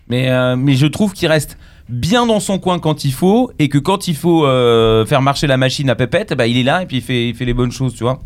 Mais, 0.08 0.30
euh, 0.30 0.54
mais 0.56 0.74
je 0.74 0.86
trouve 0.86 1.12
qu'il 1.12 1.28
reste 1.28 1.58
bien 1.88 2.26
dans 2.26 2.40
son 2.40 2.58
coin 2.58 2.78
quand 2.78 3.04
il 3.04 3.12
faut 3.12 3.50
et 3.58 3.68
que 3.68 3.78
quand 3.78 4.06
il 4.08 4.16
faut 4.16 4.46
euh, 4.46 5.04
faire 5.04 5.20
marcher 5.20 5.46
la 5.46 5.56
machine 5.56 5.90
à 5.90 5.96
pépette, 5.96 6.32
bah, 6.34 6.46
il 6.46 6.56
est 6.56 6.62
là 6.62 6.82
et 6.82 6.86
puis 6.86 6.98
il 6.98 7.02
fait, 7.02 7.28
il 7.28 7.34
fait 7.34 7.44
les 7.44 7.54
bonnes 7.54 7.72
choses, 7.72 7.94
tu 7.94 8.04
vois. 8.04 8.20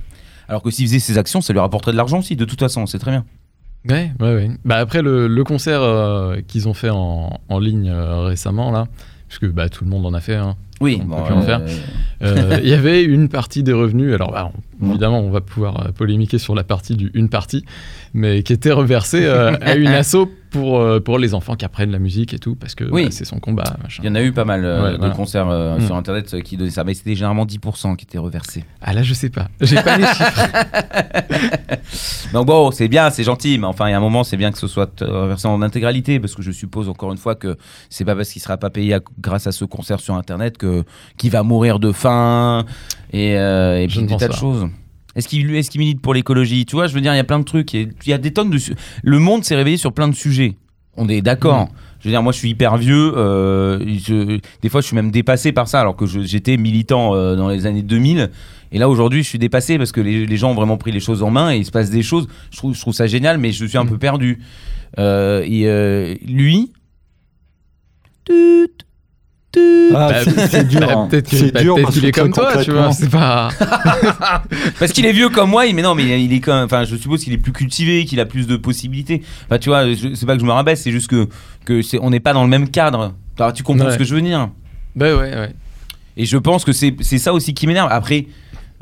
Alors 0.49 0.63
que 0.63 0.71
s'il 0.71 0.87
faisait 0.87 0.99
ses 0.99 1.17
actions, 1.17 1.41
ça 1.41 1.53
lui 1.53 1.61
rapporterait 1.61 1.93
de 1.93 1.97
l'argent 1.97 2.19
aussi, 2.19 2.37
de 2.37 2.45
toute 2.45 2.61
façon, 2.61 2.87
c'est 2.87 2.99
très 2.99 3.13
bien. 3.13 3.25
Ouais, 3.89 4.13
ouais, 4.21 4.35
ouais. 4.35 4.51
Bah 4.65 4.77
après 4.77 5.01
le, 5.03 5.27
le 5.27 5.45
concert 5.45 5.81
euh, 5.83 6.37
qu'ils 6.47 6.69
ont 6.69 6.75
fait 6.75 6.91
en, 6.91 7.41
en 7.49 7.59
ligne 7.59 7.89
euh, 7.89 8.21
récemment 8.25 8.71
là, 8.71 8.87
puisque 9.29 9.49
bah 9.51 9.69
tout 9.69 9.85
le 9.85 9.91
monde 9.91 10.05
en 10.07 10.13
a 10.15 10.21
fait. 10.21 10.35
hein. 10.37 10.57
Oui, 10.83 10.99
On 11.03 11.07
bon, 11.07 11.17
peut 11.17 11.25
plus 11.25 11.35
en 11.35 11.43
faire. 11.43 11.61
Euh, 12.23 12.59
Il 12.63 12.69
y 12.69 12.75
avait 12.75 13.03
une 13.03 13.29
partie 13.29 13.63
des 13.63 13.73
revenus. 13.73 14.15
Alors 14.15 14.33
bah, 14.33 14.51
évidemment, 14.83 15.21
on 15.21 15.31
va 15.31 15.41
pouvoir 15.41 15.87
euh, 15.87 15.93
polémiquer 15.93 16.39
sur 16.39 16.55
la 16.55 16.65
partie 16.65 16.97
du 16.97 17.11
une 17.15 17.29
partie, 17.29 17.65
mais 18.15 18.43
qui 18.43 18.53
était 18.53 18.73
reversée 18.73 19.25
euh, 19.25 19.57
à 19.61 19.75
une 19.75 19.87
asso 20.03 20.17
pour, 20.51 20.81
euh, 20.81 20.99
pour 20.99 21.19
les 21.19 21.33
enfants 21.35 21.55
qui 21.55 21.65
apprennent 21.65 21.93
la 21.93 22.01
musique 22.01 22.35
et 22.35 22.39
tout, 22.41 22.57
parce 22.57 22.75
que 22.75 22.83
Oui. 22.85 23.05
bah, 23.05 23.11
c'est 23.13 23.25
son 23.25 23.39
combat. 23.39 23.77
machin. 23.83 24.03
Il 24.03 24.09
y 24.09 24.11
en 24.11 24.17
a 24.17 24.23
eu 24.23 24.33
pas 24.33 24.45
mal 24.45 24.65
euh, 24.65 24.83
Ouais, 24.85 24.93
de 24.93 24.97
voilà. 24.99 25.15
concerts 25.15 25.47
Mm. 25.47 25.87
sur 25.87 25.95
internet 25.97 26.43
qui 26.43 26.57
donnaient 26.57 26.71
ça, 26.71 26.83
mais 26.85 26.95
c'était 26.95 27.15
généralement 27.15 27.45
10% 27.47 27.95
qui 27.97 28.05
étaient 28.05 28.19
reversés. 28.19 28.65
Ah 28.83 28.93
là, 28.93 29.03
je 29.03 29.15
sais 29.15 29.31
pas. 29.31 29.49
J'ai 29.61 29.77
pas 29.77 29.97
les 29.97 30.07
chiffres. 30.07 30.49
Donc 32.33 32.47
bon, 32.47 32.71
c'est 32.71 32.89
bien, 32.89 33.11
c'est 33.11 33.25
gentil, 33.25 33.59
mais 33.59 33.67
enfin, 33.67 33.89
il 33.89 33.91
y 33.91 33.95
a 33.95 33.97
un 33.97 34.01
moment, 34.01 34.25
c'est 34.25 34.37
bien 34.37 34.53
que 34.53 34.59
ce 34.59 34.67
soit 34.69 35.01
reversé 35.01 35.49
en 35.49 35.63
intégralité, 35.63 36.21
parce 36.21 36.35
que 36.35 36.43
je 36.43 36.51
suppose 36.53 36.89
encore 36.89 37.13
une 37.13 37.19
fois 37.19 37.35
que 37.35 37.57
c'est 37.89 38.05
pas 38.05 38.15
parce 38.15 38.31
qu'il 38.31 38.41
sera 38.43 38.57
pas 38.57 38.71
payé 38.71 38.95
à- 38.95 39.01
grâce 39.21 39.47
à 39.47 39.53
ce 39.53 39.65
concert 39.65 40.01
sur 40.01 40.15
internet 40.15 40.57
que 40.59 40.85
qu'il 41.17 41.31
va 41.31 41.43
mourir 41.43 41.79
de 41.79 41.93
faim 41.93 42.65
et, 43.13 43.37
euh, 43.37 43.81
et 43.83 43.87
puis 43.87 44.03
des 44.03 44.17
tas 44.17 44.29
de 44.29 44.33
choses. 44.35 44.69
Est-ce 45.17 45.27
qu'il 45.29 45.55
est 45.55 45.69
qu'il 45.69 45.81
milite 45.81 46.01
pour 46.01 46.15
l'écologie? 46.15 46.65
Tu 46.67 46.77
vois, 46.77 46.87
je 46.87 46.95
veux 46.95 47.01
dire, 47.01 47.13
il 47.13 47.17
y 47.17 47.21
a 47.21 47.25
plein 47.25 47.41
de 47.41 47.45
trucs. 47.45 47.75
Il 47.75 47.93
y 48.07 48.13
a 48.13 48.19
des 48.19 48.33
tonnes 48.33 48.51
de. 48.51 48.59
Le 49.03 49.19
monde 49.19 49.45
s'est 49.45 49.57
réveillé 49.57 49.77
sur 49.77 49.93
plein 49.93 50.07
de 50.09 50.15
sujets. 50.15 50.55
On 50.97 51.09
est 51.09 51.21
d'accord. 51.21 51.65
Mm. 51.65 51.69
Je 52.01 52.05
veux 52.09 52.13
dire, 52.13 52.23
moi, 52.23 52.33
je 52.33 52.39
suis 52.39 52.49
hyper 52.51 52.77
vieux. 52.77 53.13
euh, 53.17 53.79
je- 53.99 54.39
des 54.63 54.69
fois, 54.69 54.81
je 54.81 54.87
suis 54.87 54.95
même 54.97 55.11
dépassé 55.11 55.53
par 55.53 55.67
ça, 55.69 55.81
alors 55.81 55.97
que 55.97 56.07
j'étais 56.07 56.57
militant 56.57 57.15
euh, 57.15 57.35
dans 57.37 57.49
les 57.49 57.67
années 57.67 57.83
2000. 57.83 58.31
Et 58.73 58.79
là, 58.79 58.89
aujourd'hui, 58.89 59.23
je 59.25 59.29
suis 59.29 59.39
dépassé 59.39 59.77
parce 59.79 59.91
que 59.93 60.01
les, 60.01 60.27
les 60.27 60.37
gens 60.37 60.53
ont 60.53 60.55
vraiment 60.55 60.77
pris 60.79 60.93
les 60.93 61.01
choses 61.01 61.23
en 61.25 61.31
main 61.31 61.53
et 61.53 61.57
il 61.59 61.65
se 61.67 61.71
passe 61.73 61.91
des 61.91 62.03
choses. 62.05 62.29
Je 62.53 62.57
trouve, 62.59 62.75
je 62.75 62.81
trouve 62.81 62.95
ça 62.95 63.07
génial, 63.09 63.39
mais 63.39 63.51
je 63.53 63.65
suis 63.65 63.77
un 63.79 63.85
Mm. 63.85 63.89
peu 63.89 63.99
perdu. 63.99 64.39
Euh, 64.99 65.43
et 65.45 66.19
lui. 66.27 66.71
Ah, 69.57 70.09
Bah, 70.09 70.15
c'est- 70.25 70.47
c'est 70.47 70.69
dur. 70.69 70.81
Bah, 70.81 70.87
hein. 70.97 71.09
peut-être 71.11 71.53
bah, 71.53 71.61
est 72.09 72.13
comme 72.13 72.33
toi, 72.33 72.63
tu 72.63 72.71
vois. 72.71 72.93
C'est 72.93 73.11
pas. 73.11 73.49
Parce 74.79 74.93
qu'il 74.93 75.05
est 75.07 75.13
vieux 75.13 75.29
comme 75.29 75.51
moi, 75.51 75.65
mais 75.73 75.83
non, 75.83 75.95
mais 75.95 76.05
il 76.05 76.33
est- 76.33 76.37
est 76.37 76.41
quand 76.41 76.55
même. 76.55 76.65
Enfin, 76.67 76.85
je 76.85 76.95
suppose 76.97 77.25
qu'il 77.25 77.33
est 77.33 77.39
plus 77.39 77.53
cultivé, 77.53 78.05
qu'il 78.05 78.21
a 78.21 78.27
plus 78.27 78.47
de 78.47 78.57
possibilités. 78.57 79.23
Enfin, 79.47 79.59
tu 79.59 79.69
vois, 79.69 79.85
c'est 80.15 80.27
pas 80.27 80.35
que 80.35 80.41
je 80.41 80.47
me 80.47 80.53
rabaisse, 80.53 80.83
c'est 80.83 80.93
juste 80.93 81.09
que, 81.11 81.29
que 81.65 81.83
c'est, 81.83 81.99
on 82.01 82.11
n'est 82.11 82.21
pas 82.21 82.33
dans 82.33 82.43
le 82.45 82.49
même 82.49 82.69
cadre. 82.71 83.15
Alors, 83.39 83.53
tu 83.53 83.63
comprends 83.65 83.87
Ouais. 83.87 83.93
ce 83.93 83.99
que 83.99 84.05
je 84.05 84.15
veux 84.15 84.21
dire? 84.23 84.51
Bah 84.95 85.07
ouais, 85.17 85.35
ouais. 85.35 85.55
Et 86.17 86.27
je 86.27 86.37
pense 86.37 86.65
que 86.65 86.73
c'est, 86.73 86.95
c'est 87.01 87.19
ça 87.19 87.33
aussi 87.33 87.53
qui 87.55 87.67
m'énerve. 87.67 87.89
Après, 87.91 88.27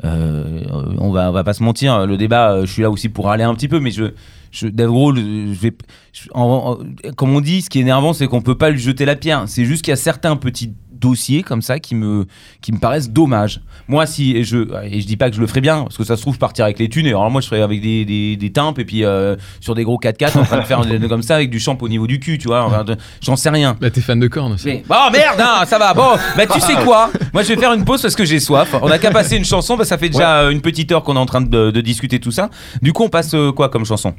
euh, 0.05 0.61
on, 0.99 1.11
va, 1.11 1.29
on 1.29 1.33
va 1.33 1.43
pas 1.43 1.53
se 1.53 1.63
mentir, 1.63 2.05
le 2.05 2.17
débat, 2.17 2.51
euh, 2.51 2.65
je 2.65 2.71
suis 2.71 2.81
là 2.83 2.89
aussi 2.91 3.09
pour 3.09 3.29
aller 3.31 3.43
un 3.43 3.55
petit 3.55 3.67
peu, 3.67 3.79
mais 3.79 3.91
je. 3.91 4.05
Je, 4.51 4.67
Dave 4.67 4.87
Grohl, 4.89 5.17
je 5.17 5.59
vais, 5.59 5.73
je- 6.13 6.29
en- 6.33 6.77
en- 6.79 7.11
comme 7.13 7.35
on 7.35 7.41
dit, 7.41 7.61
ce 7.61 7.69
qui 7.69 7.79
est 7.79 7.81
énervant, 7.81 8.13
c'est 8.13 8.27
qu'on 8.27 8.41
peut 8.41 8.55
pas 8.57 8.69
lui 8.69 8.79
jeter 8.79 9.05
la 9.05 9.15
pierre. 9.15 9.43
C'est 9.47 9.65
juste 9.65 9.83
qu'il 9.83 9.91
y 9.91 9.93
a 9.93 9.97
certains 9.97 10.35
petits 10.35 10.73
dossiers 10.91 11.43
comme 11.43 11.61
ça 11.61 11.79
qui 11.79 11.95
me, 11.95 12.25
qui 12.59 12.73
me 12.73 12.77
paraissent 12.77 13.09
dommages. 13.09 13.61
Moi, 13.87 14.05
si 14.05 14.35
et 14.35 14.43
je, 14.43 14.57
et 14.83 14.99
je 14.99 15.07
dis 15.07 15.15
pas 15.15 15.29
que 15.29 15.35
je 15.37 15.39
le 15.39 15.47
ferais 15.47 15.61
bien, 15.61 15.83
parce 15.83 15.95
que 15.95 16.03
ça 16.03 16.17
se 16.17 16.21
trouve, 16.21 16.33
je 16.33 16.39
partirais 16.39 16.65
avec 16.65 16.77
les 16.79 16.89
thunes, 16.89 17.05
et 17.05 17.11
alors 17.11 17.31
moi, 17.31 17.39
je 17.39 17.47
ferais 17.47 17.61
avec 17.61 17.79
des, 17.79 18.03
des, 18.03 18.37
et 18.41 18.83
puis 18.85 19.05
euh, 19.05 19.37
sur 19.61 19.75
des 19.75 19.85
gros 19.85 19.97
4x4, 19.97 20.37
en 20.37 20.43
train 20.43 20.57
de 20.59 20.65
faire 20.65 20.85
des- 20.85 21.07
comme 21.07 21.21
ça, 21.21 21.35
avec 21.35 21.49
du 21.51 21.59
champ 21.61 21.77
au 21.79 21.87
niveau 21.87 22.05
du 22.05 22.19
cul, 22.19 22.37
tu 22.37 22.47
vois. 22.49 22.65
Enfin, 22.65 22.83
J'en 23.21 23.37
sais 23.37 23.49
rien. 23.49 23.77
Bah 23.79 23.89
t'es 23.89 24.01
fan 24.01 24.19
de 24.19 24.27
cornes 24.27 24.51
aussi. 24.53 24.65
Mais- 24.67 24.83
Oh 24.89 25.07
merde, 25.13 25.39
hein, 25.39 25.63
ça 25.65 25.79
va. 25.79 25.93
Bon, 25.93 26.17
bah 26.35 26.45
tu 26.47 26.59
sais 26.59 26.75
quoi? 26.83 27.11
Moi 27.33 27.43
je 27.43 27.47
vais 27.53 27.57
faire 27.57 27.71
une 27.73 27.85
pause 27.85 28.01
parce 28.01 28.15
que 28.15 28.25
j'ai 28.25 28.41
soif. 28.41 28.75
On 28.81 28.87
a 28.91 28.97
qu'à 28.99 29.11
passer 29.11 29.37
une 29.37 29.45
chanson, 29.45 29.77
bah, 29.77 29.85
ça 29.85 29.97
fait 29.97 30.09
déjà 30.09 30.39
euh, 30.41 30.49
une 30.49 30.59
petite 30.61 30.91
heure 30.91 31.03
qu'on 31.03 31.15
est 31.15 31.19
en 31.19 31.25
train 31.25 31.39
de, 31.41 31.71
de 31.71 31.79
discuter 31.81 32.19
tout 32.19 32.31
ça. 32.31 32.49
Du 32.81 32.91
coup, 32.91 33.03
on 33.03 33.09
passe 33.09 33.33
euh, 33.35 33.53
quoi 33.53 33.69
comme 33.69 33.85
chanson? 33.85 34.13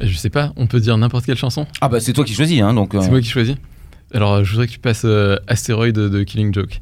Je 0.00 0.16
sais 0.16 0.30
pas, 0.30 0.52
on 0.56 0.66
peut 0.66 0.80
dire 0.80 0.96
n'importe 0.98 1.24
quelle 1.26 1.36
chanson. 1.36 1.66
Ah 1.80 1.88
bah 1.88 2.00
c'est 2.00 2.12
toi 2.12 2.24
qui 2.24 2.34
choisis, 2.34 2.60
hein, 2.60 2.74
donc. 2.74 2.94
euh. 2.94 3.00
C'est 3.00 3.10
moi 3.10 3.20
qui 3.20 3.28
choisis. 3.28 3.54
Alors, 4.12 4.32
euh, 4.34 4.44
je 4.44 4.50
voudrais 4.52 4.66
que 4.66 4.72
tu 4.72 4.78
passes 4.78 5.02
euh, 5.04 5.36
Astéroïde 5.48 5.94
de 5.96 6.22
Killing 6.22 6.52
Joke. 6.54 6.80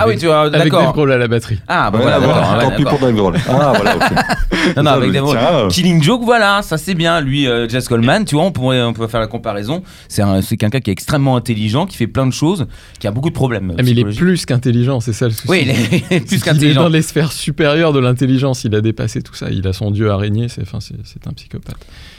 Ah 0.00 0.06
oui, 0.06 0.16
tu 0.16 0.26
vois, 0.26 0.42
Avec 0.42 0.52
Dave 0.52 0.64
d'accord. 0.70 0.92
Grohl 0.92 1.10
à 1.10 1.18
la 1.18 1.26
batterie. 1.26 1.58
Ah 1.66 1.90
bah 1.90 1.98
voilà, 2.00 2.20
voilà, 2.20 2.34
d'accord. 2.40 2.56
ouais, 2.58 2.62
tant 2.64 2.70
pis 2.76 2.84
d'accord. 2.84 2.98
pour 3.00 3.08
Dave 3.08 3.16
Grohl. 3.16 3.34
Ah, 3.48 3.72
voilà, 3.76 3.96
ok. 3.96 4.76
Non, 4.76 4.82
non, 4.84 4.90
avec 4.92 5.10
Dave 5.10 5.22
Grohl. 5.24 5.36
euh, 5.40 5.68
Killing 5.68 6.00
Joke, 6.00 6.22
voilà, 6.24 6.62
ça 6.62 6.78
c'est 6.78 6.94
bien. 6.94 7.20
Lui, 7.20 7.48
euh, 7.48 7.68
Jazz 7.68 7.88
Coleman, 7.88 8.24
tu 8.24 8.36
vois, 8.36 8.44
on 8.44 8.52
pourrait, 8.52 8.80
on 8.82 8.92
pourrait 8.92 9.08
faire 9.08 9.18
la 9.18 9.26
comparaison. 9.26 9.82
C'est 10.06 10.22
un- 10.22 10.40
c'est 10.40 10.56
quelqu'un 10.56 10.78
qui 10.78 10.90
est 10.90 10.92
extrêmement 10.92 11.34
intelligent, 11.34 11.84
qui 11.86 11.96
fait 11.96 12.06
plein 12.06 12.26
de 12.28 12.32
choses, 12.32 12.66
qui 13.00 13.08
a 13.08 13.10
beaucoup 13.10 13.30
de 13.30 13.34
problèmes. 13.34 13.74
Ah, 13.76 13.82
mais 13.82 13.90
il 13.90 13.98
est 13.98 14.04
plus 14.16 14.46
qu'intelligent, 14.46 15.00
c'est 15.00 15.12
ça 15.12 15.24
le 15.26 15.32
souci. 15.32 15.48
Oui, 15.50 15.62
il 15.62 15.70
est, 15.70 15.74
il 15.92 16.00
plus 16.26 16.26
qu'il 16.26 16.36
est 16.36 16.38
dans 16.38 16.44
qu'intelligent. 16.44 16.88
les 16.90 17.02
sphères 17.02 17.32
supérieures 17.32 17.92
de 17.92 17.98
l'intelligence. 17.98 18.62
Il 18.62 18.76
a 18.76 18.80
dépassé 18.80 19.20
tout 19.22 19.34
ça. 19.34 19.50
Il 19.50 19.66
a 19.66 19.72
son 19.72 19.90
dieu 19.90 20.12
araignée. 20.12 20.48
C'est 20.48 20.62
enfin, 20.62 20.78
c'est- 20.80 20.94
c'est 21.04 21.26
un 21.26 21.32
psychopathe. 21.32 21.76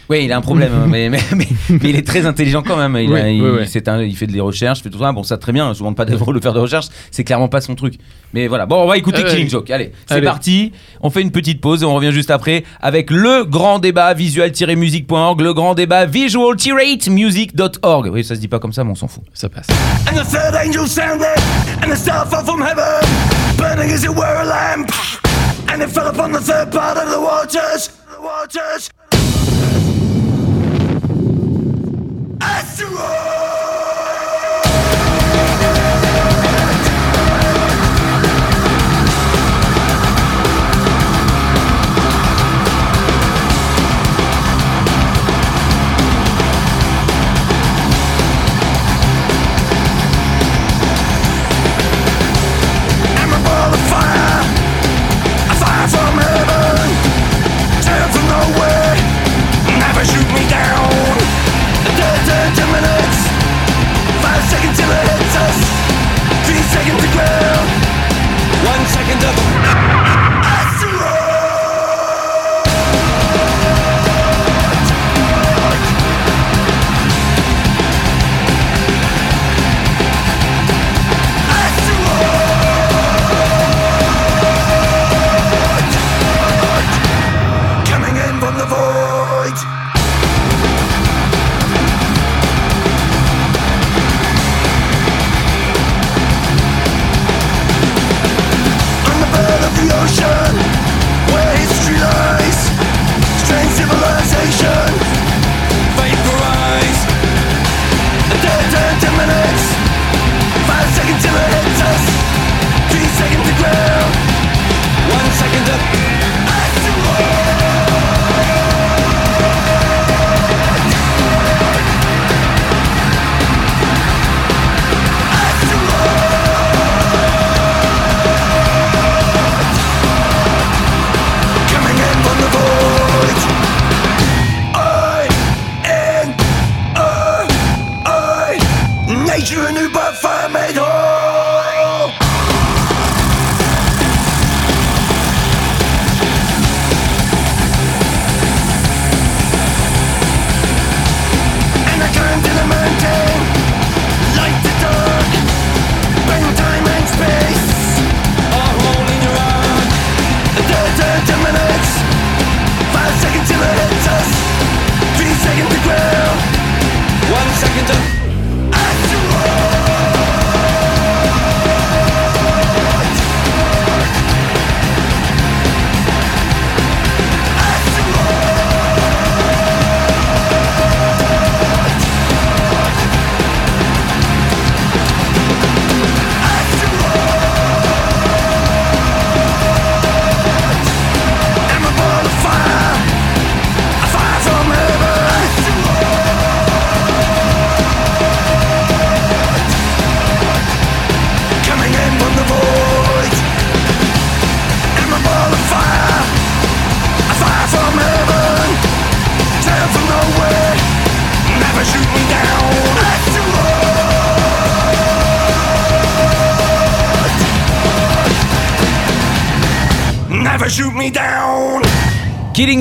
Oui, 0.09 0.23
il 0.25 0.31
a 0.31 0.37
un 0.37 0.41
problème, 0.41 0.71
hein, 0.73 0.85
mais, 0.89 1.07
mais, 1.09 1.19
mais, 1.35 1.47
mais 1.69 1.89
il 1.91 1.95
est 1.95 2.07
très 2.07 2.25
intelligent 2.25 2.63
quand 2.63 2.77
même. 2.77 2.97
Il, 2.99 3.11
Oui, 3.13 3.19
a- 3.19 3.29
il, 3.29 3.43
oui, 3.43 3.49
oui. 3.59 3.67
c'est 3.67 3.87
un- 3.87 4.01
il 4.01 4.15
fait 4.15 4.25
des 4.25 4.39
recherches, 4.41 4.79
il 4.79 4.83
fait 4.83 4.89
tout 4.89 4.97
ça. 4.97 5.11
Bon, 5.11 5.21
ça 5.21 5.37
très 5.37 5.51
bien. 5.51 5.65
Je 5.67 5.73
ne 5.73 5.77
demande 5.79 5.95
pas 5.95 6.05
de 6.05 6.17
faire 6.41 6.53
des 6.53 6.59
recherches. 6.59 6.87
C'est 7.11 7.23
clairement 7.23 7.47
pas 7.47 7.61
son 7.61 7.75
truc. 7.75 7.93
Mais 8.33 8.47
voilà. 8.47 8.65
Bon, 8.65 8.81
on 8.83 8.87
va 8.87 8.97
écouter 8.97 9.21
ouais. 9.23 9.29
Killing 9.29 9.49
Joke. 9.49 9.69
Allez, 9.69 9.91
c'est 10.07 10.21
parti. 10.21 10.71
On 11.01 11.11
fait 11.11 11.21
une 11.21 11.29
petite 11.31 11.61
pause 11.61 11.83
et 11.83 11.85
on 11.85 11.93
revient 11.93 12.11
juste 12.11 12.31
après 12.31 12.63
avec 12.81 13.11
le 13.11 13.43
grand 13.45 13.77
débat 13.77 14.13
visual-music.org, 14.15 15.41
le 15.41 15.53
grand 15.53 15.75
débat 15.75 16.05
visual-music.org. 16.07 18.09
Oui, 18.11 18.23
ça 18.23 18.33
se 18.35 18.39
dit 18.39 18.47
pas 18.47 18.57
comme 18.59 18.73
ça, 18.73 18.83
mais 18.83 18.91
on 18.91 18.95
s'en 18.95 19.07
fout. 19.07 19.23
Ça 19.33 19.47
passe. 19.49 19.67
And 20.11 20.15
the 20.15 20.25
third 20.25 20.55
angel 20.55 20.87
sounded, 20.87 21.27
and 21.83 21.89
the 21.91 21.95
star 21.95 22.25
fell 22.27 22.43
from 22.43 22.61
heaven, 22.63 22.83
burning 23.57 23.91
as 23.93 24.03
it 24.03 24.09
were 24.09 24.41
a 24.41 24.45
lamp. 24.45 24.89
And 25.71 25.81
it 25.83 25.89
fell 25.89 26.07
upon 26.07 26.31
the 26.31 26.41
third 26.43 26.71
part 26.71 26.97
of 26.97 27.11
the 27.11 27.19
waters. 27.19 27.91
The 28.09 28.19
waters. 28.23 28.89
Joshua! 32.79 33.38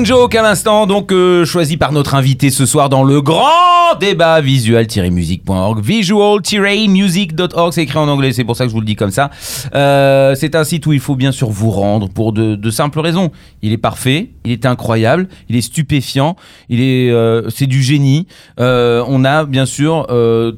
Joke 0.09 0.33
à 0.33 0.41
l'instant, 0.41 0.87
donc 0.87 1.11
euh, 1.11 1.45
choisi 1.45 1.77
par 1.77 1.91
notre 1.91 2.15
invité 2.15 2.49
ce 2.49 2.65
soir 2.65 2.89
dans 2.89 3.03
le 3.03 3.21
grand 3.21 3.93
débat 3.99 4.41
visual-music.org, 4.41 5.83
visual-music.org, 5.83 7.73
c'est 7.73 7.83
écrit 7.83 7.99
en 7.99 8.07
anglais, 8.07 8.33
c'est 8.33 8.43
pour 8.43 8.55
ça 8.55 8.63
que 8.63 8.69
je 8.69 8.73
vous 8.73 8.79
le 8.79 8.87
dis 8.87 8.95
comme 8.95 9.11
ça. 9.11 9.29
Euh, 9.75 10.33
c'est 10.33 10.55
un 10.55 10.63
site 10.63 10.87
où 10.87 10.93
il 10.93 10.99
faut 10.99 11.15
bien 11.15 11.31
sûr 11.31 11.51
vous 11.51 11.69
rendre 11.69 12.09
pour 12.09 12.33
de, 12.33 12.71
simples 12.71 13.01
raisons. 13.01 13.29
Il 13.61 13.71
est 13.71 13.77
parfait, 13.77 14.31
il 14.45 14.51
est 14.51 14.65
incroyable, 14.65 15.27
il 15.47 15.55
est 15.55 15.61
stupéfiant, 15.61 16.35
il 16.69 16.81
est, 16.81 17.11
euh, 17.11 17.47
c'est 17.51 17.67
du 17.67 17.83
génie. 17.83 18.25
On 18.57 19.23
a 19.25 19.45
bien 19.45 19.67
sûr 19.67 20.07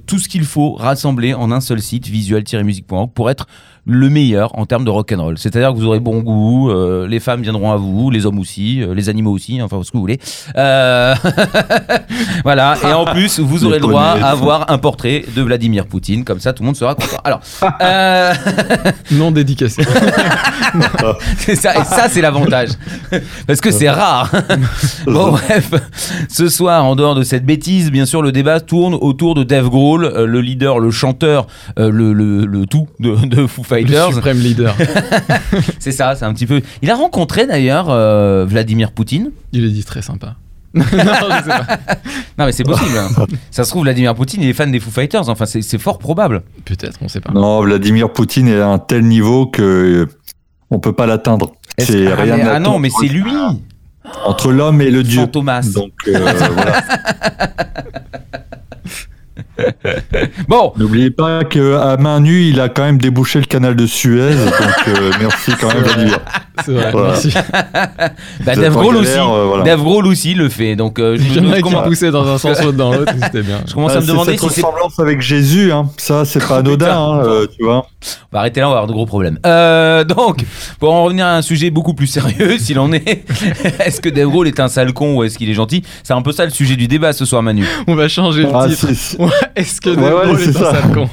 tout 0.08 0.18
ce 0.18 0.30
qu'il 0.30 0.46
faut 0.46 0.76
rassembler 0.76 1.34
en 1.34 1.52
un 1.52 1.60
seul 1.60 1.82
site, 1.82 2.08
visual-music.org, 2.08 3.12
pour 3.14 3.30
être 3.30 3.48
le 3.86 4.10
meilleur 4.10 4.58
en 4.58 4.66
termes 4.66 4.86
de 4.86 4.90
rock'n'roll. 4.90 5.38
C'est-à-dire 5.38 5.72
que 5.72 5.78
vous 5.78 5.86
aurez 5.86 6.00
bon 6.00 6.20
goût, 6.20 6.70
euh, 6.70 7.08
les 7.08 7.20
femmes 7.20 7.42
viendront 7.42 7.72
à 7.72 7.78
vous, 7.78 8.10
les 8.12 8.26
hommes 8.26 8.40
aussi, 8.40 8.82
euh, 8.82 8.94
les 8.94 9.10
animaux 9.10 9.32
aussi, 9.32 9.62
enfin 9.62 9.82
ce 9.84 9.92
que 9.92 9.98
vous 9.98 10.02
voulez. 10.02 10.20
Euh, 10.56 11.16
voilà, 12.44 12.76
et 12.84 12.94
en 12.94 13.06
plus, 13.06 13.40
vous 13.40 13.66
aurez 13.66 13.80
le 13.80 13.88
droit 13.88 14.04
à 14.22 14.30
avoir 14.30 14.72
un 14.72 14.78
portrait 14.78 15.26
de 15.36 15.42
Vladimir 15.42 15.88
Poutine, 15.88 16.24
comme 16.24 16.40
ça 16.40 16.54
tout 16.54 16.64
le 16.64 16.68
monde 16.68 16.76
sera 16.76 16.96
content. 16.96 17.18
Alors, 17.24 17.40
euh, 17.82 18.34
Non 19.12 19.32
dédicacé. 19.32 19.84
c'est 21.38 21.56
ça, 21.56 21.76
et 21.76 21.84
ça 21.84 22.08
c'est 22.10 22.22
l'avantage, 22.22 22.70
parce 23.48 23.62
que 23.62 23.72
c'est 23.72 23.90
rare. 23.90 24.32
bon 25.06 25.32
bref, 25.32 25.72
ce 26.30 26.50
soir, 26.50 26.86
en 26.86 26.96
dehors 26.96 27.16
de 27.16 27.24
cette 27.24 27.46
bêtise, 27.46 27.92
bien 27.92 28.06
sûr, 28.06 28.22
le 28.22 28.32
débat 28.32 28.60
tourne 28.60 28.94
autour 28.94 29.34
de 29.36 29.44
Dave 29.44 29.70
Grohl, 29.70 30.06
euh, 30.06 30.26
le 30.26 30.42
leader, 30.42 30.80
le 30.80 30.92
chanteur, 30.92 31.48
euh, 31.80 31.90
le, 31.90 32.14
le, 32.14 32.46
le 32.46 32.66
tout 32.66 32.88
de, 33.00 33.16
de 33.26 33.48
Foo 33.48 33.64
Le 33.72 33.86
Fighters. 33.86 34.14
suprême 34.14 34.40
leader. 34.40 34.76
C'est 35.80 35.92
ça, 35.92 36.16
c'est 36.16 36.26
un 36.26 36.34
petit 36.34 36.46
peu. 36.46 36.62
Il 36.82 36.90
a 36.92 36.96
rencontré 36.96 37.46
d'ailleurs 37.48 37.88
euh, 37.90 38.46
Vladimir 38.46 38.92
Poutine. 38.92 39.32
Il 39.52 39.66
est 39.66 39.70
dit 39.70 39.84
très 39.84 40.02
sympa. 40.02 40.36
non, 40.74 40.84
je 40.84 40.90
sais 40.90 41.50
pas. 41.50 41.68
Non, 42.38 42.46
mais 42.46 42.52
c'est 42.54 42.64
possible. 42.64 42.98
hein. 42.98 43.10
ça 43.52 43.66
se 43.66 43.70
trouve, 43.72 43.84
Vladimir 43.84 44.16
Poutine, 44.16 44.42
il 44.42 44.48
est 44.50 44.54
fan 44.54 44.72
des 44.72 44.80
Foo 44.80 44.90
Fighters. 44.90 45.28
Enfin, 45.28 45.46
c'est 45.46 45.62
c'est 45.62 45.78
fort 45.78 45.98
probable. 46.00 46.44
Peut-être, 46.64 46.98
on 47.02 47.10
sait 47.10 47.20
pas. 47.20 47.34
Non, 47.34 47.62
Vladimir 47.62 48.14
Poutine 48.14 48.48
est 48.48 48.60
à 48.62 48.68
un 48.68 48.80
tel 48.80 49.04
niveau 49.04 49.48
que 49.48 49.62
euh, 49.62 50.06
on 50.70 50.80
peut 50.80 50.94
pas 50.94 51.08
l'atteindre. 51.08 51.52
Est-ce 51.78 51.92
C'est 51.92 52.06
que- 52.06 52.12
ah, 52.12 52.16
rien 52.16 52.38
mais- 52.38 52.44
à 52.44 52.54
ah 52.56 52.60
non, 52.60 52.80
mais 52.80 52.90
c'est 52.90 53.08
lui, 53.08 53.34
entre 54.26 54.52
l'homme 54.54 54.82
et 54.82 54.92
le 54.92 55.04
dieu. 55.04 55.28
Thomas. 55.28 55.62
Donc 55.74 55.92
euh, 56.08 56.18
voilà. 56.54 56.82
Bon, 60.48 60.74
N'oubliez 60.78 61.12
pas 61.12 61.44
qu'à 61.44 61.98
main 61.98 62.20
nue, 62.20 62.44
il 62.44 62.60
a 62.60 62.70
quand 62.70 62.84
même 62.84 62.98
débouché 62.98 63.40
le 63.40 63.46
canal 63.46 63.76
de 63.76 63.86
Suez. 63.86 64.32
donc 64.36 64.88
euh, 64.88 65.12
merci 65.20 65.52
quand 65.60 65.74
même 65.74 65.84
Vladimir. 65.84 66.20
C'est 66.66 66.72
vrai, 66.72 66.92
Voilà. 66.92 67.08
merci. 67.10 67.30
bah, 68.46 68.56
Dave 68.56 68.74
Grohl 68.74 68.96
aussi. 68.98 69.12
euh, 69.18 69.46
voilà. 69.48 69.64
Dave 69.64 69.82
Grohl 69.82 70.08
aussi 70.08 70.34
le 70.34 70.50
fait. 70.50 70.76
Donc, 70.76 71.00
euh, 71.00 71.18
je, 71.18 71.40
poussaient 71.88 72.12
dans 72.12 72.28
un 72.28 72.38
sens 72.38 72.60
ou 72.64 72.72
dans 72.72 72.94
l'autre, 72.94 73.14
c'était 73.24 73.42
bien. 73.42 73.60
je 73.68 73.74
commence 73.74 73.92
Ah, 73.96 73.98
à 73.98 74.02
me 74.02 74.08
demander 74.08 74.32
cette 74.38 74.42
si 74.50 74.50
c'est. 74.56 74.62
ressemblance 74.62 75.00
avec 75.00 75.22
Jésus, 75.22 75.72
hein. 75.72 75.90
ça 75.98 76.26
c'est 76.26 76.46
pas 76.46 76.58
anodin, 76.60 76.96
hein, 76.98 77.22
euh, 77.26 77.48
tu 77.58 77.64
vois. 77.64 77.86
On 78.32 78.36
va 78.38 78.40
arrêter 78.40 78.60
là, 78.62 78.68
on 78.68 78.72
va 78.72 78.78
avoir 78.78 78.88
de 78.88 78.94
gros 78.94 79.06
problèmes. 79.06 79.38
Euh, 79.46 80.04
donc, 80.04 80.46
pour 80.80 80.92
en 80.94 81.04
revenir 81.04 81.26
à 81.26 81.36
un 81.38 81.42
sujet 81.42 81.70
beaucoup 81.70 81.94
plus 81.94 82.08
sérieux, 82.08 82.58
s'il 82.58 82.80
en 82.80 82.92
est, 82.94 83.24
est-ce 83.80 84.02
que 84.02 84.10
Dave 84.10 84.30
Grohl 84.30 84.48
est 84.48 84.60
un 84.60 84.68
sale 84.70 84.94
con 84.94 85.16
ou 85.18 85.24
est-ce 85.24 85.38
qu'il 85.38 85.50
est 85.50 85.54
gentil? 85.54 85.84
C'est 86.04 86.14
un 86.14 86.22
peu 86.22 86.32
ça 86.32 86.46
le 86.46 86.52
sujet 86.52 86.76
du 86.76 86.88
débat 86.88 87.14
ce 87.14 87.26
soir, 87.26 87.44
Manu. 87.44 87.66
On 87.88 87.96
va 87.96 88.08
changer 88.08 88.44
le 88.44 88.50
Ah, 88.54 88.68
titre. 88.68 88.88
c'est- 88.94 89.20
Ouais, 89.20 89.30
Est-ce 89.56 89.82
que 89.82 89.90
Ouais, 89.90 89.96
Dave 89.98 90.14
ouais, 90.16 90.26
Grohl 90.26 90.42
est 90.42 90.50
un 90.50 90.54
ça. 90.54 90.72
sale 90.72 90.92
con? 90.94 91.10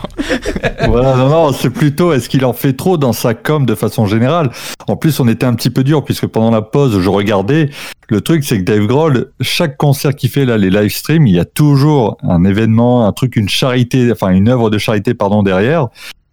Voilà, 0.89 1.17
non, 1.17 1.29
non, 1.29 1.53
c'est 1.53 1.71
plutôt 1.71 2.13
est-ce 2.13 2.29
qu'il 2.29 2.45
en 2.45 2.53
fait 2.53 2.73
trop 2.73 2.97
dans 2.97 3.13
sa 3.13 3.35
com 3.35 3.67
de 3.67 3.75
façon 3.75 4.07
générale? 4.07 4.51
En 4.87 4.97
plus, 4.97 5.19
on 5.21 5.29
un 5.47 5.55
petit 5.55 5.71
peu 5.71 5.85
dur 5.85 6.05
puisque 6.05 6.27
pendant 6.27 6.51
la 6.51 6.63
pause, 6.63 7.01
je 7.01 7.09
regardais. 7.09 7.71
Le 8.09 8.21
truc, 8.21 8.45
c'est 8.45 8.59
que 8.59 8.65
Dave 8.65 8.87
Grohl, 8.87 9.33
chaque 9.41 9.77
concert 9.77 10.15
qu'il 10.17 10.31
fait 10.31 10.45
là, 10.47 10.57
les 10.57 10.71
live 10.71 10.91
streams, 10.91 11.27
il 11.27 11.35
y 11.35 11.39
a 11.39 11.45
toujours 11.45 12.17
un 12.23 12.45
événement, 12.45 13.07
un 13.07 13.13
truc, 13.13 13.37
une 13.37 13.49
charité, 13.49 14.11
enfin 14.13 14.29
une 14.31 14.49
œuvre 14.49 14.71
de 14.71 14.79
charité, 14.79 15.15
pardon, 15.15 15.43
derrière. 15.43 15.89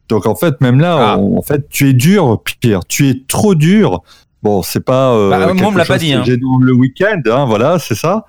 Donc 0.09 0.25
en 0.25 0.35
fait, 0.35 0.61
même 0.61 0.79
là, 0.79 0.97
Ah. 1.15 1.17
on- 1.19 1.37
en 1.37 1.41
fait, 1.41 1.67
tu 1.69 1.89
es 1.89 1.93
dur, 1.93 2.41
Pierre, 2.61 2.85
tu 2.87 3.09
es 3.09 3.23
trop 3.27 3.55
dur. 3.55 4.01
Bon, 4.43 4.61
c'est 4.61 4.83
pas. 4.85 5.11
Euh, 5.13 5.29
Bah, 5.31 5.39
moi, 5.39 5.47
on 5.49 5.53
me 5.53 5.59
quelque 5.61 5.77
l'a 5.79 5.85
pas 5.85 5.97
dit, 5.97 6.13
hein. 6.13 6.23
le 6.27 6.73
week-end, 6.73 7.19
hein, 7.31 7.45
voilà, 7.45 7.79
c'est 7.79 7.95
ça. 7.95 8.25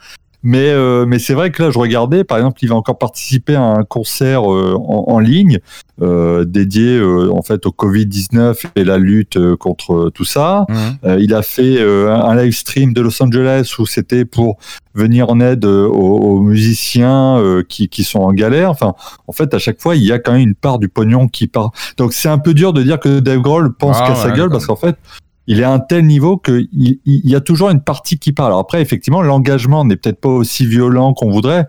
Mais, 0.49 0.71
euh, 0.71 1.07
mais 1.07 1.19
c'est 1.19 1.35
vrai 1.35 1.51
que 1.51 1.61
là, 1.61 1.71
je 1.73 1.79
regardais, 1.81 2.23
par 2.23 2.39
exemple, 2.39 2.61
il 2.63 2.69
va 2.69 2.77
encore 2.77 2.99
participer 2.99 3.57
à 3.57 3.63
un 3.63 3.83
concert 3.83 4.49
euh, 4.49 4.77
en, 4.79 5.07
en 5.09 5.19
ligne 5.19 5.59
euh, 6.01 6.45
dédié 6.45 6.99
euh, 6.99 7.33
en 7.33 7.43
fait 7.43 7.67
au 7.67 7.71
Covid-19 7.71 8.67
et 8.77 8.85
la 8.85 8.99
lutte 8.99 9.41
contre 9.57 10.11
tout 10.15 10.25
ça. 10.25 10.65
Euh, 11.05 11.19
il 11.21 11.35
a 11.35 11.43
fait 11.43 11.79
euh, 11.81 12.15
un 12.15 12.27
un 12.27 12.37
live 12.37 12.53
stream 12.55 12.93
de 12.93 13.01
Los 13.01 13.21
Angeles 13.21 13.75
où 13.81 13.87
c'était 13.87 14.25
pour 14.25 14.59
venir 14.95 15.31
en 15.31 15.41
aide 15.41 15.65
aux, 15.65 15.91
aux 15.91 16.41
musiciens 16.41 17.39
euh, 17.39 17.65
qui, 17.69 17.89
qui 17.89 18.05
sont 18.05 18.21
en 18.21 18.33
galère. 18.33 18.71
Enfin, 18.71 18.95
en 19.27 19.33
fait, 19.33 19.53
à 19.53 19.59
chaque 19.59 19.81
fois, 19.81 19.97
il 19.97 20.05
y 20.05 20.13
a 20.13 20.21
quand 20.21 20.33
même 20.33 20.43
une 20.43 20.55
part 20.55 20.79
du 20.79 20.89
pognon 20.89 21.27
qui 21.27 21.49
part. 21.49 21.73
Donc, 21.97 22.13
c'est 22.13 22.29
un 22.29 22.39
peu 22.39 22.55
dur 22.55 22.73
de 22.73 22.85
dire 22.85 23.01
que 23.01 23.19
Dave 23.19 23.41
Grohl 23.41 23.75
pense 23.75 23.97
Ah, 24.01 24.07
qu'à 24.09 24.15
sa 24.15 24.31
gueule 24.31 24.51
parce 24.51 24.67
qu'en 24.67 24.77
fait, 24.77 24.97
il 25.47 25.61
est 25.61 25.65
à 25.65 25.73
un 25.73 25.79
tel 25.79 26.07
niveau 26.07 26.37
qu'il 26.37 26.69
il, 26.73 27.01
y 27.05 27.35
a 27.35 27.41
toujours 27.41 27.71
une 27.71 27.81
partie 27.81 28.19
qui 28.19 28.33
part. 28.33 28.47
Alors 28.47 28.59
après, 28.59 28.83
effectivement, 28.83 29.23
l'engagement 29.23 29.85
n'est 29.85 29.97
peut-être 29.97 30.21
pas 30.21 30.29
aussi 30.29 30.67
violent 30.67 31.15
qu'on 31.15 31.31
voudrait. 31.31 31.67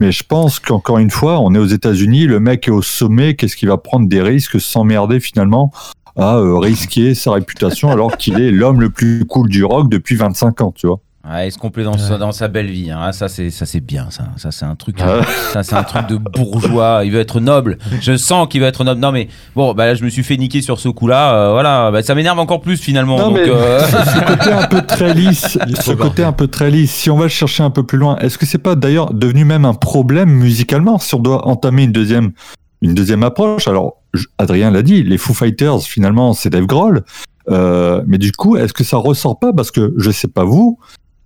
Mais 0.00 0.12
je 0.12 0.24
pense 0.24 0.58
qu'encore 0.58 0.98
une 0.98 1.10
fois, 1.10 1.40
on 1.40 1.54
est 1.54 1.58
aux 1.58 1.66
États-Unis, 1.66 2.26
le 2.26 2.40
mec 2.40 2.66
est 2.68 2.70
au 2.70 2.80
sommet, 2.80 3.34
qu'est-ce 3.34 3.54
qu'il 3.54 3.68
va 3.68 3.76
prendre 3.76 4.08
des 4.08 4.22
risques, 4.22 4.58
s'emmerder 4.58 5.20
finalement 5.20 5.70
à 6.16 6.38
euh, 6.38 6.58
risquer 6.58 7.14
sa 7.14 7.32
réputation 7.32 7.90
alors 7.90 8.16
qu'il 8.16 8.40
est 8.40 8.50
l'homme 8.50 8.80
le 8.80 8.90
plus 8.90 9.24
cool 9.26 9.48
du 9.48 9.62
rock 9.62 9.88
depuis 9.90 10.16
25 10.16 10.60
ans, 10.62 10.72
tu 10.72 10.86
vois. 10.86 11.00
Ouais, 11.28 11.48
il 11.48 11.52
se 11.52 11.58
complaît 11.58 11.84
dans, 11.84 11.98
sa, 11.98 12.16
dans 12.16 12.32
sa 12.32 12.48
belle 12.48 12.70
vie. 12.70 12.90
hein. 12.90 12.98
Ah, 13.02 13.12
ça, 13.12 13.28
c'est 13.28 13.50
ça, 13.50 13.66
c'est 13.66 13.80
bien. 13.80 14.06
Ça, 14.10 14.28
ça 14.38 14.50
c'est 14.50 14.64
un 14.64 14.74
truc. 14.74 14.98
Ouais. 15.00 15.20
Ça, 15.52 15.62
c'est 15.62 15.74
un 15.74 15.82
truc 15.82 16.06
de 16.06 16.16
bourgeois. 16.16 17.02
Il 17.04 17.12
veut 17.12 17.20
être 17.20 17.40
noble. 17.40 17.76
Je 18.00 18.16
sens 18.16 18.48
qu'il 18.48 18.62
veut 18.62 18.66
être 18.66 18.84
noble. 18.84 19.00
Non, 19.02 19.12
mais 19.12 19.28
bon, 19.54 19.74
bah 19.74 19.84
là, 19.84 19.94
je 19.94 20.02
me 20.02 20.08
suis 20.08 20.22
fait 20.22 20.38
niquer 20.38 20.62
sur 20.62 20.80
ce 20.80 20.88
coup-là. 20.88 21.34
euh, 21.34 21.52
voilà, 21.52 21.90
Bah, 21.90 22.02
ça 22.02 22.14
m'énerve 22.14 22.38
encore 22.38 22.62
plus 22.62 22.78
finalement. 22.80 23.18
Non, 23.18 23.28
donc, 23.28 23.34
mais- 23.36 23.50
euh, 23.50 23.80
ce 23.86 24.24
côté 24.24 24.50
un 24.50 24.66
peu 24.66 24.80
très 24.80 25.12
lisse, 25.12 25.58
ce 25.82 25.92
côté 25.92 26.24
un 26.24 26.32
peu 26.32 26.46
très 26.48 26.70
lisse, 26.70 26.90
si 26.90 27.10
on 27.10 27.16
va 27.18 27.24
le 27.24 27.28
chercher 27.28 27.62
un 27.62 27.70
peu 27.70 27.84
plus 27.84 27.98
loin, 27.98 28.16
est-ce 28.20 28.38
que 28.38 28.46
c'est 28.46 28.56
pas 28.56 28.74
d'ailleurs 28.74 29.12
devenu 29.12 29.44
même 29.44 29.66
un 29.66 29.74
problème 29.74 30.30
musicalement 30.30 30.98
si 30.98 31.14
on 31.14 31.20
doit 31.20 31.46
entamer 31.46 31.82
une 31.82 31.92
deuxième, 31.92 32.32
une 32.80 32.94
deuxième 32.94 33.24
approche? 33.24 33.68
Alors, 33.68 33.98
je- 34.14 34.24
Adrien 34.38 34.70
l'a 34.70 34.80
dit, 34.80 35.02
les 35.02 35.18
Foo 35.18 35.34
Fighters, 35.34 35.82
finalement, 35.82 36.32
c'est 36.32 36.48
Dave 36.48 36.64
Grohl. 36.64 37.02
Euh, 37.50 38.02
mais 38.06 38.18
du 38.18 38.32
coup, 38.32 38.56
est-ce 38.56 38.72
que 38.72 38.84
ça 38.84 38.96
ressort 38.96 39.38
pas? 39.38 39.52
Parce 39.52 39.70
que 39.70 39.92
je 39.98 40.10
sais 40.10 40.28
pas 40.28 40.44
vous, 40.44 40.78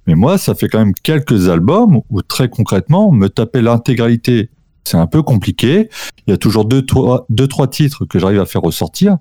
mais 0.07 0.14
moi, 0.14 0.38
ça 0.38 0.55
fait 0.55 0.68
quand 0.68 0.78
même 0.78 0.94
quelques 0.94 1.48
albums 1.48 2.00
où 2.11 2.22
très 2.22 2.48
concrètement, 2.48 3.11
me 3.11 3.28
taper 3.28 3.62
l'intégralité, 3.62 4.50
c'est 4.84 4.98
un 4.98 5.07
peu 5.07 5.22
compliqué. 5.22 5.88
Il 6.26 6.30
y 6.30 6.34
a 6.34 6.36
toujours 6.36 6.66
deux, 6.66 6.84
trois, 6.84 7.26
deux, 7.30 7.46
trois 7.46 7.68
titres 7.68 8.05
que 8.05 8.18
j'arrive 8.18 8.40
à 8.40 8.47
faire 8.47 8.62
ressortir. 8.62 9.16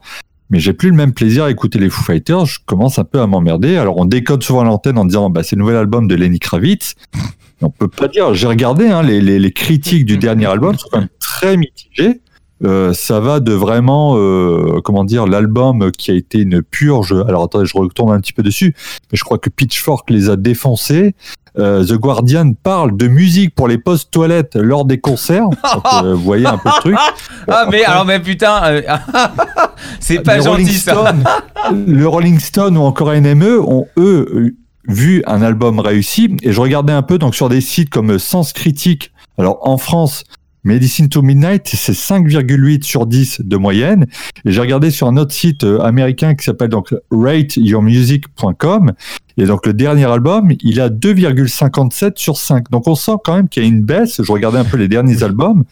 Mais 0.49 0.59
j'ai 0.59 0.73
plus 0.73 0.89
le 0.89 0.95
même 0.95 1.13
plaisir 1.13 1.45
à 1.45 1.51
écouter 1.51 1.79
les 1.79 1.89
Foo 1.89 2.03
Fighters. 2.03 2.45
Je 2.45 2.59
commence 2.65 2.99
un 2.99 3.05
peu 3.05 3.21
à 3.21 3.27
m'emmerder. 3.27 3.77
Alors 3.77 3.97
on 3.97 4.05
décode 4.05 4.43
souvent 4.43 4.63
l'antenne 4.63 4.97
en 4.97 5.05
disant 5.05 5.29
bah, 5.29 5.41
c'est 5.41 5.55
le 5.55 5.61
nouvel 5.61 5.77
album 5.77 6.07
de 6.07 6.15
Lenny 6.15 6.39
Kravitz. 6.39 6.95
On 7.61 7.69
peut 7.69 7.87
pas 7.87 8.09
dire. 8.09 8.33
J'ai 8.33 8.47
regardé 8.47 8.87
hein, 8.87 9.01
les, 9.03 9.21
les, 9.21 9.39
les 9.39 9.51
critiques 9.51 10.05
du 10.05 10.17
dernier 10.17 10.47
album 10.47 10.77
sont 10.77 10.89
quand 10.91 10.99
même 10.99 11.09
très 11.19 11.55
mitigées. 11.55 12.21
Euh, 12.63 12.93
ça 12.93 13.19
va 13.19 13.39
de 13.39 13.53
vraiment 13.53 14.15
euh, 14.15 14.79
comment 14.83 15.03
dire 15.03 15.27
l'album 15.27 15.91
qui 15.91 16.11
a 16.11 16.13
été 16.13 16.39
une 16.39 16.61
purge. 16.61 17.13
Alors 17.27 17.43
attendez, 17.43 17.65
je 17.65 17.77
retourne 17.77 18.11
un 18.13 18.19
petit 18.19 18.33
peu 18.33 18.43
dessus, 18.43 18.75
mais 19.11 19.17
je 19.17 19.23
crois 19.23 19.37
que 19.37 19.49
Pitchfork 19.49 20.09
les 20.09 20.29
a 20.29 20.35
défoncés. 20.35 21.15
Euh, 21.59 21.85
The 21.85 21.93
Guardian 21.93 22.53
parle 22.53 22.97
de 22.97 23.07
musique 23.07 23.53
pour 23.53 23.67
les 23.67 23.77
postes 23.77 24.09
toilettes 24.09 24.55
lors 24.55 24.85
des 24.85 24.99
concerts. 24.99 25.49
Donc, 25.49 25.83
euh, 26.03 26.13
vous 26.15 26.23
voyez 26.23 26.47
un 26.47 26.57
peu 26.57 26.69
le 26.69 26.81
truc. 26.81 26.95
Ah, 27.47 27.67
mais 27.69 27.83
alors, 27.83 28.05
mais 28.05 28.19
putain, 28.19 28.63
euh, 28.63 28.81
c'est 29.99 30.19
pas 30.19 30.37
gentil 30.37 30.49
Rolling 30.49 30.67
ça. 30.69 31.15
Le 31.71 32.07
Rolling 32.07 32.39
Stone 32.39 32.77
ou 32.77 32.81
encore 32.81 33.13
NME 33.13 33.59
ont 33.61 33.87
eux 33.97 34.55
vu 34.87 35.23
un 35.27 35.41
album 35.41 35.79
réussi 35.79 36.35
et 36.41 36.51
je 36.51 36.59
regardais 36.59 36.91
un 36.91 37.03
peu 37.03 37.17
donc 37.17 37.35
sur 37.35 37.49
des 37.49 37.61
sites 37.61 37.89
comme 37.89 38.17
Sens 38.17 38.51
Critique. 38.51 39.11
Alors 39.37 39.59
en 39.61 39.77
France, 39.77 40.23
Medicine 40.63 41.09
to 41.09 41.21
Midnight, 41.21 41.67
c'est 41.67 41.91
5,8 41.93 42.83
sur 42.83 43.05
10 43.05 43.41
de 43.43 43.57
moyenne. 43.57 44.05
Et 44.45 44.51
j'ai 44.51 44.61
regardé 44.61 44.91
sur 44.91 45.07
un 45.07 45.17
autre 45.17 45.33
site 45.33 45.63
euh, 45.63 45.79
américain 45.79 46.35
qui 46.35 46.43
s'appelle 46.45 46.69
donc 46.69 46.93
rateyourmusic.com. 47.11 48.93
Et 49.37 49.45
donc 49.45 49.65
le 49.65 49.73
dernier 49.73 50.05
album, 50.05 50.51
il 50.61 50.79
a 50.79 50.89
2,57 50.89 52.13
sur 52.15 52.37
5. 52.37 52.69
Donc 52.69 52.87
on 52.87 52.95
sent 52.95 53.13
quand 53.23 53.35
même 53.35 53.49
qu'il 53.49 53.63
y 53.63 53.65
a 53.65 53.69
une 53.69 53.81
baisse. 53.81 54.21
Je 54.23 54.31
regardais 54.31 54.59
un 54.59 54.63
peu 54.65 54.77
les 54.77 54.87
derniers 54.87 55.23
albums. 55.23 55.63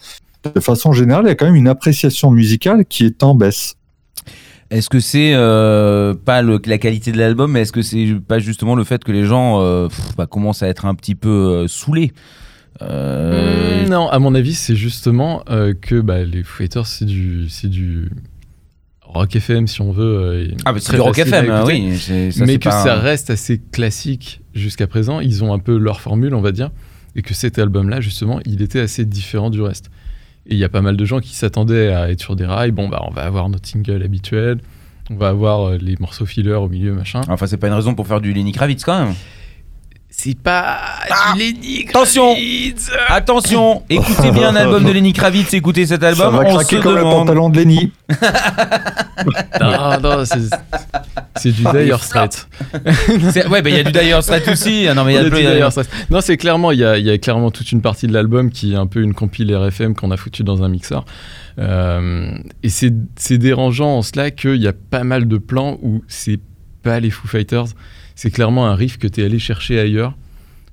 De 0.54 0.60
façon 0.60 0.92
générale, 0.92 1.24
il 1.26 1.28
y 1.28 1.30
a 1.30 1.34
quand 1.36 1.46
même 1.46 1.54
une 1.54 1.68
appréciation 1.68 2.30
musicale 2.30 2.84
qui 2.84 3.04
est 3.06 3.22
en 3.22 3.34
baisse. 3.34 3.74
Est-ce 4.70 4.88
que 4.88 5.00
c'est 5.00 5.32
euh, 5.34 6.14
pas 6.14 6.42
le- 6.42 6.60
la 6.64 6.78
qualité 6.78 7.12
de 7.12 7.18
l'album, 7.18 7.52
mais 7.52 7.60
est-ce 7.60 7.72
que 7.72 7.82
c'est 7.82 8.06
pas 8.26 8.38
justement 8.38 8.74
le 8.74 8.84
fait 8.84 9.04
que 9.04 9.12
les 9.12 9.24
gens 9.24 9.60
euh, 9.60 9.88
pff, 9.88 10.16
bah, 10.16 10.26
commencent 10.26 10.62
à 10.62 10.68
être 10.68 10.86
un 10.86 10.94
petit 10.94 11.14
peu 11.14 11.28
euh, 11.28 11.68
saoulés? 11.68 12.12
Euh, 12.80 13.84
Hmm, 13.84 13.88
Non, 13.90 14.08
à 14.08 14.18
mon 14.18 14.34
avis, 14.34 14.54
c'est 14.54 14.76
justement 14.76 15.42
euh, 15.50 15.74
que 15.78 16.00
bah, 16.00 16.24
les 16.24 16.42
Foo 16.42 16.58
Fighters, 16.58 16.86
c'est 16.86 17.04
du, 17.04 17.48
c'est 17.48 17.68
du 17.68 18.08
rock 19.02 19.36
FM 19.36 19.66
si 19.66 19.80
on 19.82 19.92
veut. 19.92 20.04
euh, 20.04 20.48
Ah, 20.64 20.72
bah 20.72 20.78
c'est 20.80 20.94
du 20.94 21.00
rock 21.00 21.18
FM, 21.18 21.50
hein, 21.50 21.58
écouter. 21.60 21.82
oui. 21.90 21.96
c'est- 21.98 22.30
ça, 22.30 22.44
mais 22.46 22.52
c'est 22.54 22.58
que 22.58 22.64
pas 22.68 22.82
ça 22.82 22.94
reste 22.96 23.30
assez 23.30 23.58
classique 23.72 24.40
jusqu'à 24.54 24.86
présent. 24.86 25.20
Ils 25.20 25.44
ont 25.44 25.52
un 25.52 25.58
peu 25.58 25.76
leur 25.76 26.00
formule, 26.00 26.34
on 26.34 26.40
va 26.40 26.52
dire, 26.52 26.70
et 27.14 27.22
que 27.22 27.34
cet 27.34 27.58
album-là, 27.58 28.00
justement, 28.00 28.40
il 28.46 28.62
était 28.62 28.80
assez 28.80 29.04
différent 29.04 29.50
du 29.50 29.60
reste. 29.60 29.90
Et 30.46 30.54
il 30.54 30.58
y 30.58 30.64
a 30.64 30.68
pas 30.68 30.80
mal 30.80 30.96
de 30.96 31.04
gens 31.04 31.20
qui 31.20 31.34
s'attendaient 31.36 31.88
à 31.92 32.10
être 32.10 32.20
sur 32.20 32.34
des 32.36 32.46
rails. 32.46 32.72
Bon, 32.72 32.88
bah, 32.88 33.04
on 33.06 33.12
va 33.12 33.22
avoir 33.22 33.48
notre 33.48 33.68
single 33.68 34.02
habituel, 34.02 34.60
on 35.10 35.16
va 35.16 35.28
avoir 35.28 35.72
les 35.72 35.94
morceaux 36.00 36.26
filler 36.26 36.54
au 36.54 36.68
milieu, 36.68 36.94
machin. 36.94 37.20
Enfin, 37.28 37.46
c'est 37.46 37.58
pas 37.58 37.68
une 37.68 37.74
raison 37.74 37.94
pour 37.94 38.06
faire 38.08 38.20
du 38.20 38.32
Lenny 38.32 38.52
Kravitz 38.52 38.82
quand 38.84 39.04
même. 39.04 39.14
C'est 40.14 40.38
pas 40.38 40.78
Ah, 41.10 41.34
Lenny 41.38 41.86
attention. 41.88 42.34
Kravitz. 42.34 42.90
Attention, 43.08 43.82
écoutez 43.88 44.30
bien 44.30 44.48
un 44.54 44.56
album 44.56 44.84
de 44.84 44.92
Lenny 44.92 45.14
Kravitz, 45.14 45.54
écoutez 45.54 45.86
cet 45.86 46.02
Ça 46.02 46.08
album. 46.08 46.34
va 46.36 46.42
on 46.50 46.54
craquer 46.56 46.76
se 46.76 46.82
comme 46.82 46.96
le 46.96 47.02
pantalon 47.02 47.48
de 47.48 47.56
Lenny. 47.58 47.92
Non, 49.60 50.00
non, 50.00 50.24
c'est 51.36 51.52
du 51.52 51.62
Ah, 51.64 51.72
Dire 51.72 52.02
Straits. 52.02 52.48
Ouais, 53.50 53.62
bah 53.62 53.70
il 53.70 53.76
y 53.76 53.78
a 53.78 53.84
du 53.84 53.92
Dire 53.92 54.22
Straits 54.22 54.48
aussi. 54.48 54.86
Ah 54.88 54.94
non, 54.94 55.04
mais 55.04 55.12
il 55.12 55.14
y 55.14 55.18
a 55.18 55.24
du 55.24 55.30
Dire 55.30 55.70
Straits. 55.70 55.88
Non, 56.10 56.20
c'est 56.20 56.36
clairement, 56.36 56.72
il 56.72 56.80
y, 56.80 56.84
a, 56.84 56.98
il 56.98 57.04
y 57.06 57.10
a 57.10 57.16
clairement 57.18 57.50
toute 57.50 57.70
une 57.72 57.80
partie 57.82 58.06
de 58.06 58.12
l'album 58.12 58.50
qui 58.50 58.72
est 58.72 58.76
un 58.76 58.86
peu 58.86 59.00
une 59.00 59.14
compile 59.14 59.54
RFM 59.54 59.94
qu'on 59.94 60.10
a 60.10 60.16
foutu 60.16 60.42
dans 60.44 60.62
un 60.62 60.68
mixeur. 60.68 61.04
Euh, 61.58 62.32
et 62.62 62.68
c'est 62.68 62.92
c'est 63.16 63.38
dérangeant 63.38 63.98
en 63.98 64.02
cela 64.02 64.30
qu'il 64.30 64.56
y 64.56 64.66
a 64.68 64.72
pas 64.72 65.04
mal 65.04 65.28
de 65.28 65.38
plans 65.38 65.78
où 65.82 66.02
c'est 66.08 66.40
pas 66.82 66.98
les 66.98 67.10
Foo 67.10 67.28
Fighters, 67.28 67.66
c'est 68.14 68.30
clairement 68.30 68.66
un 68.66 68.74
riff 68.74 68.98
que 68.98 69.06
tu 69.08 69.20
es 69.20 69.24
allé 69.24 69.38
chercher 69.38 69.78
ailleurs. 69.80 70.16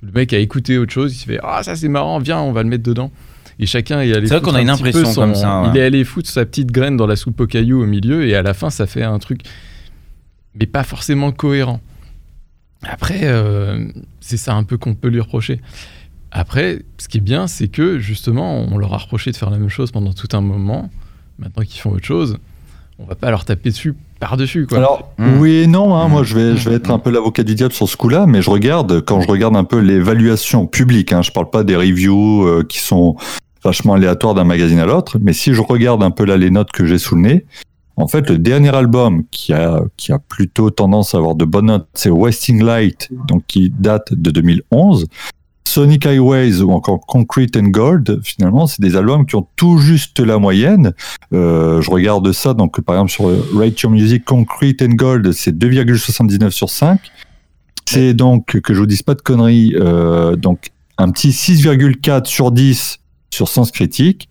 Le 0.02 0.12
mec 0.12 0.32
a 0.34 0.38
écouté 0.40 0.78
autre 0.78 0.94
chose, 0.94 1.14
il 1.14 1.18
se 1.20 1.26
fait 1.26 1.40
Ah, 1.44 1.62
ça 1.64 1.76
c'est 1.76 1.90
marrant, 1.90 2.20
viens, 2.20 2.40
on 2.40 2.52
va 2.52 2.64
le 2.64 2.70
mettre 2.70 2.84
dedans. 2.84 3.12
Et 3.62 3.66
chacun 3.66 4.00
est 4.00 4.14
allé. 4.16 4.28
C'est 4.28 4.36
vrai 4.36 4.40
qu'on 4.42 4.46
foutre 4.52 4.56
a 4.56 4.60
un 4.60 4.62
une 4.64 4.70
impression 4.70 5.06
son- 5.12 5.22
comme 5.22 5.36
ça, 5.36 5.62
ouais. 5.64 5.70
Il 5.74 5.78
est 5.78 5.84
allé 5.84 6.04
foutre 6.06 6.30
sa 6.30 6.46
petite 6.46 6.72
graine 6.72 6.96
dans 6.96 7.08
la 7.08 7.18
soupe 7.18 7.40
aux 7.42 7.48
cailloux 7.48 7.84
au 7.84 7.86
milieu, 7.86 8.26
et 8.26 8.36
à 8.36 8.42
la 8.42 8.54
fin, 8.54 8.70
ça 8.70 8.88
fait 8.88 9.04
un 9.04 9.20
truc, 9.20 9.42
mais 10.56 10.66
pas 10.66 10.84
forcément 10.84 11.32
cohérent. 11.34 11.82
Après, 12.84 13.20
euh, 13.24 13.86
c'est 14.22 14.38
ça 14.38 14.54
un 14.54 14.64
peu 14.64 14.78
qu'on 14.78 14.96
peut 14.96 15.10
lui 15.10 15.20
reprocher. 15.20 15.60
Après, 16.32 16.80
ce 16.98 17.10
qui 17.10 17.18
est 17.18 17.22
bien, 17.22 17.48
c'est 17.48 17.68
que 17.68 18.00
justement, 18.00 18.60
on 18.72 18.78
leur 18.78 18.94
a 18.94 18.98
reproché 18.98 19.32
de 19.32 19.36
faire 19.36 19.50
la 19.50 19.58
même 19.58 19.68
chose 19.70 19.92
pendant 19.92 20.14
tout 20.14 20.30
un 20.34 20.42
moment. 20.42 20.90
Maintenant 21.40 21.64
qu'ils 21.64 21.82
font 21.82 21.92
autre 21.92 22.06
chose, 22.06 22.38
on 23.00 23.06
va 23.06 23.16
pas 23.16 23.30
leur 23.32 23.46
taper 23.46 23.70
dessus 23.70 23.96
par-dessus. 24.20 24.68
Quoi. 24.68 24.78
Alors, 24.80 25.12
Mm. 25.18 25.40
oui 25.40 25.52
et 25.64 25.68
non, 25.68 25.96
hein, 25.96 26.08
moi 26.10 26.24
je 26.24 26.36
vais, 26.36 26.58
je 26.58 26.70
vais 26.70 26.76
être 26.76 26.92
un 26.92 27.00
peu 27.00 27.10
l'avocat 27.10 27.44
du 27.44 27.56
diable 27.56 27.74
sur 27.74 27.88
ce 27.88 27.96
coup-là, 27.98 28.26
mais 28.28 28.42
je 28.42 28.50
regarde, 28.50 29.02
quand 29.02 29.22
je 29.22 29.28
regarde 29.28 29.56
un 29.56 29.64
peu 29.64 29.80
l'évaluation 29.80 30.68
publique, 30.68 31.14
hein, 31.14 31.22
je 31.22 31.32
parle 31.32 31.50
pas 31.50 31.64
des 31.64 31.76
reviews 31.78 32.46
euh, 32.46 32.64
qui 32.68 32.80
sont 32.80 33.16
vachement 33.64 33.94
aléatoires 33.94 34.34
d'un 34.34 34.44
magazine 34.44 34.80
à 34.80 34.86
l'autre, 34.86 35.18
mais 35.22 35.34
si 35.34 35.54
je 35.54 35.62
regarde 35.62 36.04
un 36.04 36.12
peu 36.12 36.26
là 36.26 36.36
les 36.38 36.50
notes 36.50 36.72
que 36.72 36.86
j'ai 36.86 36.98
sous 36.98 37.16
le 37.16 37.22
nez, 37.22 37.46
en 37.96 38.08
fait, 38.08 38.30
le 38.30 38.38
dernier 38.38 38.74
album 38.74 39.24
qui 39.30 39.52
a, 39.52 39.82
qui 39.98 40.14
a 40.14 40.20
plutôt 40.20 40.70
tendance 40.70 41.14
à 41.14 41.18
avoir 41.18 41.36
de 41.36 41.44
bonnes 41.44 41.66
notes, 41.66 41.88
c'est 41.94 42.10
Wasting 42.10 42.64
Light, 42.64 43.10
donc 43.28 43.44
qui 43.48 43.70
date 43.78 44.14
de 44.14 44.32
2011. 44.32 45.06
Sonic 45.70 46.08
Highways 46.08 46.62
ou 46.64 46.72
encore 46.72 47.02
Concrete 47.06 47.56
and 47.56 47.68
Gold, 47.68 48.22
finalement, 48.24 48.66
c'est 48.66 48.82
des 48.82 48.96
albums 48.96 49.28
qui 49.28 49.36
ont 49.36 49.48
tout 49.56 49.78
juste 49.78 50.20
la 50.20 50.40
moyenne. 50.40 50.94
Euh, 51.32 51.80
je 51.80 51.92
regarde 51.92 52.32
ça, 52.32 52.56
donc 52.56 52.82
par 52.82 52.96
exemple 52.96 53.12
sur 53.12 53.56
Rate 53.56 53.80
Your 53.80 53.92
Music, 53.92 54.26
Concrete 54.26 54.82
and 54.82 54.96
Gold, 54.96 55.32
c'est 55.32 55.56
2,79 55.56 56.50
sur 56.50 56.72
5. 56.72 57.00
C'est 57.86 58.16
donc, 58.16 58.60
que 58.62 58.74
je 58.74 58.80
vous 58.80 58.88
dise 58.88 59.04
pas 59.04 59.14
de 59.14 59.22
conneries, 59.22 59.76
euh, 59.76 60.36
donc 60.36 60.72
un 60.98 61.12
petit 61.12 61.30
6,4 61.30 62.26
sur 62.26 62.52
10 62.52 62.98
sur 63.30 63.48
Sens 63.48 63.72
Critique. 63.72 64.28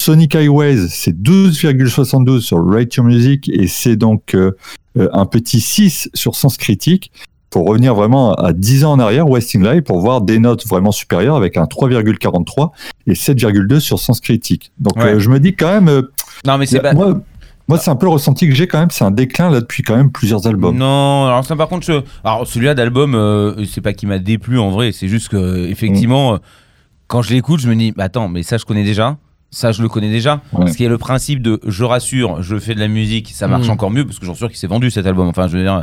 Sonic 0.00 0.36
Highways, 0.36 0.86
c'est 0.88 1.20
12,72 1.20 2.40
sur 2.40 2.64
Rate 2.64 2.94
Your 2.94 3.06
Music 3.06 3.48
et 3.48 3.66
c'est 3.66 3.96
donc 3.96 4.36
euh, 4.36 4.52
un 4.94 5.26
petit 5.26 5.60
6 5.60 6.10
sur 6.14 6.36
Sens 6.36 6.56
Critique. 6.56 7.10
Pour 7.50 7.66
revenir 7.66 7.94
vraiment 7.94 8.34
à 8.34 8.52
10 8.52 8.84
ans 8.84 8.92
en 8.92 8.98
arrière, 8.98 9.28
Wasting 9.28 9.62
Life, 9.64 9.84
pour 9.84 10.00
voir 10.00 10.20
des 10.20 10.38
notes 10.38 10.66
vraiment 10.66 10.92
supérieures 10.92 11.36
avec 11.36 11.56
un 11.56 11.64
3,43 11.64 12.70
et 13.06 13.12
7,2 13.14 13.78
sur 13.80 13.98
Sens 13.98 14.20
Critique. 14.20 14.72
Donc 14.78 14.96
Ouais. 14.96 15.14
euh, 15.14 15.18
je 15.20 15.30
me 15.30 15.38
dis 15.40 15.54
quand 15.54 15.68
même, 15.68 15.88
euh, 15.88 16.02
Non, 16.46 16.58
mais 16.58 16.66
c'est 16.66 16.80
pas. 16.80 16.92
moi, 16.92 17.20
moi 17.68 17.78
c'est 17.78 17.90
un 17.90 17.96
peu 17.96 18.06
le 18.06 18.12
ressenti 18.12 18.48
que 18.48 18.54
j'ai 18.54 18.66
quand 18.66 18.78
même, 18.80 18.90
c'est 18.90 19.04
un 19.04 19.10
déclin 19.12 19.50
là 19.50 19.60
depuis 19.60 19.82
quand 19.82 19.96
même 19.96 20.10
plusieurs 20.10 20.46
albums. 20.46 20.76
Non, 20.76 21.26
alors 21.26 21.44
ça 21.44 21.54
par 21.56 21.68
contre, 21.68 21.86
je... 21.86 22.00
alors 22.24 22.46
celui-là 22.46 22.74
d'album, 22.74 23.14
euh, 23.14 23.64
c'est 23.64 23.80
pas 23.80 23.92
qu'il 23.92 24.08
m'a 24.08 24.18
déplu 24.18 24.58
en 24.58 24.70
vrai, 24.70 24.90
c'est 24.92 25.08
juste 25.08 25.28
que 25.28 25.66
effectivement, 25.68 26.34
euh, 26.34 26.38
quand 27.06 27.22
je 27.22 27.30
l'écoute, 27.32 27.60
je 27.60 27.68
me 27.68 27.76
dis, 27.76 27.92
bah, 27.92 28.04
attends, 28.04 28.28
mais 28.28 28.42
ça 28.42 28.58
je 28.58 28.64
connais 28.64 28.84
déjà. 28.84 29.16
Ça, 29.52 29.72
je 29.72 29.80
le 29.80 29.88
connais 29.88 30.10
déjà. 30.10 30.42
Ouais. 30.52 30.70
Ce 30.70 30.76
qui 30.76 30.84
est 30.84 30.88
le 30.88 30.98
principe 30.98 31.40
de 31.40 31.60
je 31.66 31.84
rassure, 31.84 32.42
je 32.42 32.58
fais 32.58 32.74
de 32.74 32.80
la 32.80 32.88
musique, 32.88 33.30
ça 33.32 33.46
marche 33.48 33.68
Mm. 33.68 33.70
encore 33.70 33.90
mieux 33.90 34.04
parce 34.04 34.18
que 34.18 34.26
j'en 34.26 34.32
suis 34.34 34.38
sûr 34.40 34.48
qu'il 34.48 34.58
s'est 34.58 34.66
vendu 34.66 34.90
cet 34.90 35.06
album. 35.06 35.28
Enfin, 35.28 35.46
je 35.48 35.56
veux 35.56 35.62
dire, 35.62 35.82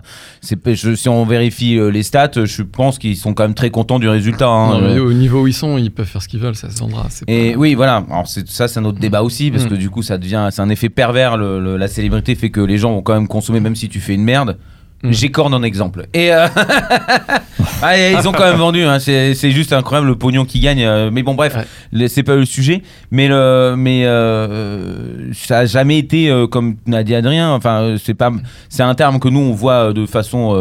je- 0.74 0.96
si 0.96 1.10
on 1.10 1.26
vérifie 1.26 1.78
euh, 1.80 1.88
les 1.90 2.04
stats, 2.04 2.44
je 2.44 2.62
pense 2.62 3.00
qu'ils 3.00 3.18
sont 3.18 3.34
quand 3.34 3.44
même 3.44 3.54
très 3.56 3.72
contents 3.72 4.00
du 4.00 4.08
résultat. 4.10 4.48
hein. 4.50 4.74
Non, 4.74 4.82
mais 4.82 4.98
Euh, 5.00 5.06
au 5.06 5.14
niveau 5.14 5.44
où 5.44 5.48
ils 5.48 5.54
sont, 5.54 5.78
ils 5.78 5.90
peuvent 5.92 6.06
faire 6.06 6.22
ce 6.22 6.28
qu'ils 6.28 6.40
veulent, 6.42 6.56
ça 6.56 6.70
se 6.70 6.78
vendra. 6.80 7.08
et 7.28 7.54
pas- 7.54 7.58
oui, 7.60 7.74
voilà. 7.74 8.04
Alors 8.10 8.28
c'est, 8.28 8.48
ça, 8.48 8.68
c'est 8.68 8.80
un 8.80 8.86
autre 8.86 9.00
débat 9.00 9.24
aussi 9.24 9.50
parce 9.50 9.64
Mm. 9.66 9.70
que 9.70 9.76
du 9.76 9.90
coup, 9.90 10.04
ça 10.04 10.18
devient, 10.18 10.50
c'est 10.52 10.62
un 10.62 10.70
effet 10.70 10.90
pervers. 10.90 11.38
Le, 11.38 11.60
le- 11.60 11.78
la 11.78 11.88
célébrité 11.88 12.36
fait 12.36 12.50
que 12.52 12.62
les 12.62 12.78
gens 12.78 12.92
vont 12.92 13.02
quand 13.02 13.14
même 13.14 13.28
consommer 13.30 13.60
même 13.62 13.76
si 13.76 13.88
tu 13.90 14.00
fais 14.02 14.14
une 14.14 14.24
merde. 14.24 14.58
Mm. 15.04 15.12
J'écorne 15.12 15.54
en 15.54 15.64
exemple. 15.64 16.08
Et 16.14 16.34
euh, 16.34 16.48
ah, 17.82 17.98
et 17.98 18.14
ils 18.14 18.28
ont 18.28 18.32
quand 18.32 18.46
même 18.46 18.58
vendu. 18.58 18.84
hein. 18.84 19.00
C'est, 19.00 19.52
juste 19.52 19.74
incroyable 19.74 20.08
le 20.08 20.16
pognon 20.16 20.46
qu'ils 20.46 20.62
gagnent. 20.62 20.84
euh, 20.86 21.10
Mais 21.12 21.24
bon, 21.24 21.34
bref, 21.34 21.56
Ouais. 21.94 22.08
c'est 22.08 22.24
pas 22.24 22.36
le 22.36 22.46
sujet. 22.46 22.82
Mais 23.12 23.28
le, 23.28 23.76
mais 23.78 24.04
euh, 24.06 25.32
ça 25.34 25.60
a 25.60 25.66
jamais 25.66 25.98
été 25.98 26.30
euh, 26.30 26.48
comme 26.48 26.76
n'a 26.88 27.04
dit 27.04 27.16
Adrien. 27.16 27.52
Enfin, 27.54 27.96
c'est 28.02 28.14
pas, 28.14 28.32
c'est 28.70 28.84
un 28.84 28.96
terme 28.96 29.20
que 29.20 29.28
nous 29.28 29.40
on 29.42 29.52
voit 29.52 29.94
de 29.94 30.06
façon, 30.06 30.56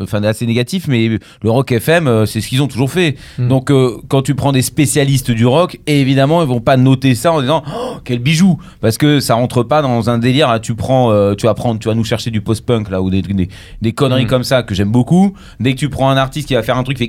enfin 0.00 0.22
assez 0.24 0.46
négatif. 0.46 0.86
Mais 0.88 1.08
le 1.42 1.50
rock 1.50 1.72
FM, 1.72 2.24
c'est 2.26 2.40
ce 2.40 2.48
qu'ils 2.48 2.62
ont 2.62 2.68
toujours 2.68 2.90
fait. 2.90 3.16
Mm. 3.38 3.48
Donc 3.48 3.70
quand 4.08 4.22
tu 4.22 4.34
prends 4.34 4.52
des 4.52 4.62
spécialistes 4.62 5.30
du 5.30 5.46
rock, 5.46 5.78
évidemment 5.86 6.42
ils 6.42 6.48
vont 6.48 6.60
pas 6.60 6.76
noter 6.76 7.14
ça 7.14 7.32
en 7.32 7.40
disant 7.40 7.62
oh, 7.68 7.96
quel 8.04 8.18
bijou 8.20 8.58
parce 8.80 8.96
que 8.98 9.20
ça 9.20 9.34
rentre 9.34 9.62
pas 9.62 9.82
dans 9.82 10.08
un 10.10 10.18
délire. 10.18 10.48
là, 10.48 10.58
tu 10.60 10.74
prends, 10.74 11.34
tu 11.34 11.46
vas 11.46 11.54
prendre, 11.54 11.78
tu 11.78 11.88
vas 11.88 11.94
nous 11.94 12.04
chercher 12.04 12.30
du 12.30 12.40
post-punk 12.40 12.90
là 12.90 13.02
ou 13.02 13.10
des 13.10 13.22
des, 13.22 13.81
des 13.82 13.92
conneries 13.92 14.24
Mm. 14.24 14.28
comme 14.28 14.44
ça 14.44 14.62
que 14.62 14.74
j'aime 14.74 14.90
beaucoup. 14.90 15.34
Dès 15.60 15.74
que 15.74 15.78
tu 15.78 15.90
prends 15.90 16.08
un 16.08 16.16
artiste 16.16 16.48
qui 16.48 16.54
va 16.54 16.62
faire 16.62 16.78
un 16.78 16.84
truc 16.84 16.96
qui 16.96 17.08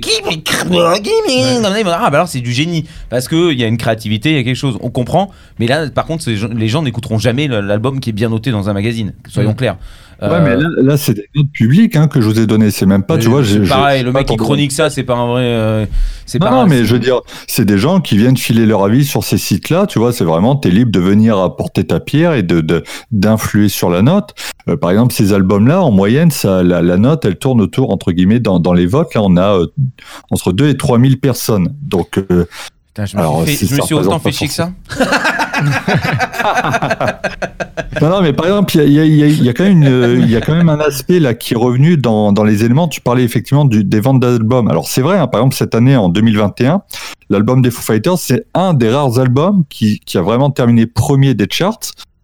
ah 1.96 2.10
bah 2.10 2.16
alors 2.18 2.28
c'est 2.28 2.40
du 2.40 2.52
génie 2.52 2.84
parce 3.08 3.28
que 3.28 3.52
il 3.52 3.58
y 3.58 3.64
a 3.64 3.66
une 3.66 3.78
créativité, 3.78 4.30
il 4.32 4.36
y 4.36 4.40
a 4.40 4.42
quelque 4.42 4.56
chose. 4.56 4.76
On 4.82 4.90
comprend. 4.90 5.30
Mais 5.58 5.66
là 5.66 5.88
par 5.88 6.04
contre 6.04 6.28
les 6.28 6.68
gens 6.68 6.82
n'écouteront 6.82 7.18
jamais 7.18 7.48
l'album 7.48 8.00
qui 8.00 8.10
est 8.10 8.12
bien 8.12 8.28
noté 8.28 8.50
dans 8.50 8.68
un 8.68 8.72
magazine. 8.74 9.14
Soyons 9.28 9.52
Mm. 9.52 9.56
clairs. 9.56 9.76
Ouais, 10.22 10.28
Euh, 10.28 10.40
mais 10.44 10.56
là, 10.56 10.68
là, 10.82 10.96
c'est 10.96 11.14
des 11.14 11.28
notes 11.34 11.50
publiques 11.52 11.96
hein, 11.96 12.08
que 12.08 12.20
je 12.20 12.26
vous 12.26 12.38
ai 12.40 12.46
données. 12.46 12.70
C'est 12.70 12.86
même 12.86 13.02
pas, 13.04 13.18
tu 13.18 13.28
vois, 13.28 13.42
pareil, 13.68 14.02
le 14.02 14.12
mec 14.12 14.26
qui 14.26 14.36
chronique 14.36 14.72
ça, 14.72 14.90
c'est 14.90 15.02
pas 15.02 15.14
un 15.16 15.26
vrai. 15.26 15.42
euh, 15.44 15.86
c'est 16.26 16.40
Non, 16.40 16.46
pas 16.46 16.52
non, 16.52 16.60
un- 16.62 16.66
mais 16.66 16.84
je 16.84 16.92
veux 16.94 17.00
dire, 17.00 17.20
c'est 17.46 17.64
des 17.64 17.78
gens 17.78 18.00
qui 18.00 18.16
viennent 18.16 18.36
filer 18.36 18.66
leur 18.66 18.84
avis 18.84 19.04
sur 19.04 19.24
ces 19.24 19.38
sites-là. 19.38 19.86
Tu 19.86 19.98
vois, 19.98 20.12
c'est 20.12 20.24
vraiment, 20.24 20.56
t'es 20.56 20.70
libre 20.70 20.90
de 20.92 21.00
venir 21.00 21.38
apporter 21.38 21.84
ta 21.84 22.00
pierre 22.00 22.34
et 22.34 22.42
de 22.42 22.60
de- 22.60 22.82
d'influer 23.10 23.68
sur 23.68 23.90
la 23.90 24.02
note. 24.02 24.34
Euh, 24.68 24.76
par 24.76 24.90
exemple, 24.90 25.12
ces 25.12 25.32
albums-là, 25.32 25.82
en 25.82 25.90
moyenne, 25.90 26.30
ça, 26.30 26.62
la, 26.62 26.80
la 26.80 26.96
note, 26.96 27.24
elle 27.24 27.36
tourne 27.36 27.60
autour 27.60 27.90
entre 27.90 28.12
guillemets 28.12 28.40
dans, 28.40 28.58
dans 28.60 28.72
les 28.72 28.86
votes. 28.86 29.14
Là, 29.14 29.20
on 29.22 29.36
a 29.36 29.58
euh, 29.58 29.66
entre 30.30 30.52
2 30.52 30.68
et 30.68 30.76
3 30.76 30.98
000 30.98 31.16
personnes. 31.20 31.74
Donc, 31.82 32.18
euh, 32.30 32.46
Putain, 32.94 33.06
je 33.06 33.16
me 33.16 33.22
Alors, 33.22 33.42
suis, 33.42 33.56
fait- 33.56 33.58
si 33.58 33.66
je 33.66 33.74
me 33.74 33.80
ça 33.80 33.86
suis 33.86 33.94
autant 33.96 34.20
fait 34.20 34.30
chier 34.30 34.46
que 34.46 34.52
ça. 34.54 34.70
non, 38.00 38.08
non, 38.08 38.22
mais 38.22 38.32
par 38.32 38.46
exemple, 38.46 38.76
il 38.76 38.92
y 38.92 39.00
a, 39.00 39.04
il 39.04 39.14
y 39.16 39.22
a- 39.22 39.24
il 39.24 39.24
y 39.24 39.24
a- 39.24 39.26
il 39.26 39.44
y 39.44 39.48
a 39.48 39.52
quand 39.52 39.64
même 39.64 39.82
une- 39.82 40.22
il 40.22 40.30
y 40.30 40.36
a 40.36 40.40
quand 40.40 40.54
même 40.54 40.68
un 40.68 40.80
aspect 40.80 41.18
là 41.20 41.34
qui 41.34 41.54
est 41.54 41.56
revenu 41.56 41.96
dans, 41.96 42.32
dans 42.32 42.44
les 42.44 42.64
éléments. 42.64 42.88
Tu 42.88 43.00
parlais 43.00 43.24
effectivement 43.24 43.64
du, 43.64 43.84
des 43.84 44.00
ventes 44.00 44.20
d'albums. 44.20 44.68
Alors 44.68 44.88
c'est 44.88 45.00
vrai, 45.02 45.18
hein, 45.18 45.26
par 45.26 45.40
exemple 45.40 45.56
cette 45.56 45.74
année 45.74 45.96
en 45.96 46.08
2021, 46.08 46.82
l'album 47.30 47.62
des 47.62 47.70
Foo 47.70 47.82
Fighters, 47.82 48.18
c'est 48.18 48.46
un 48.54 48.74
des 48.74 48.90
rares 48.90 49.18
albums 49.18 49.64
qui, 49.68 50.00
qui 50.00 50.18
a 50.18 50.22
vraiment 50.22 50.50
terminé 50.50 50.86
premier 50.86 51.34
des 51.34 51.46
charts. 51.50 51.78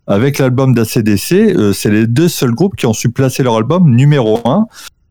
Avec 0.07 0.39
l'album 0.39 0.75
d'ACDC, 0.75 1.33
euh, 1.33 1.73
c'est 1.73 1.91
les 1.91 2.07
deux 2.07 2.29
seuls 2.29 2.53
groupes 2.53 2.75
qui 2.77 2.87
ont 2.87 2.93
su 2.93 3.11
placer 3.11 3.43
leur 3.45 3.57
album 3.57 3.95
numéro 3.95 4.41
un 4.45 4.67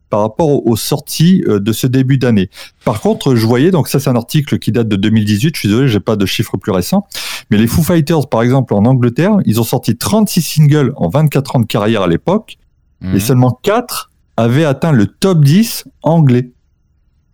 par 0.09 0.21
rapport 0.21 0.65
aux, 0.65 0.75
sorties 0.75 1.43
euh, 1.47 1.59
de 1.59 1.71
ce 1.71 1.87
début 1.87 2.17
d'année. 2.17 2.49
Par 2.85 3.01
contre, 3.01 3.35
je 3.35 3.45
voyais, 3.45 3.71
donc 3.71 3.87
ça 3.87 3.99
c'est 3.99 4.09
un 4.09 4.15
article 4.15 4.59
qui 4.59 4.71
date 4.71 4.87
de 4.87 4.95
2018, 4.95 5.55
je 5.55 5.59
suis 5.59 5.69
désolé, 5.69 5.87
j'ai 5.87 5.99
pas 5.99 6.15
de 6.15 6.25
chiffres 6.25 6.57
plus 6.57 6.71
récents, 6.71 7.05
mais 7.51 7.57
les 7.57 7.67
Foo 7.67 7.83
Fighters, 7.83 8.27
par 8.27 8.41
exemple, 8.41 8.73
en 8.73 8.85
Angleterre, 8.85 9.37
ils 9.45 9.59
ont 9.59 9.63
sorti 9.63 9.95
36 9.95 10.41
singles 10.41 10.93
en 10.95 11.09
24 11.09 11.55
ans 11.55 11.59
de 11.59 11.65
carrière 11.65 12.01
à 12.01 12.07
l'époque, 12.07 12.57
Mhm. 13.01 13.15
et 13.15 13.19
seulement 13.19 13.59
4 13.61 14.11
avaient 14.37 14.65
atteint 14.65 14.91
le 14.91 15.07
top 15.07 15.43
10 15.43 15.85
anglais. 16.03 16.51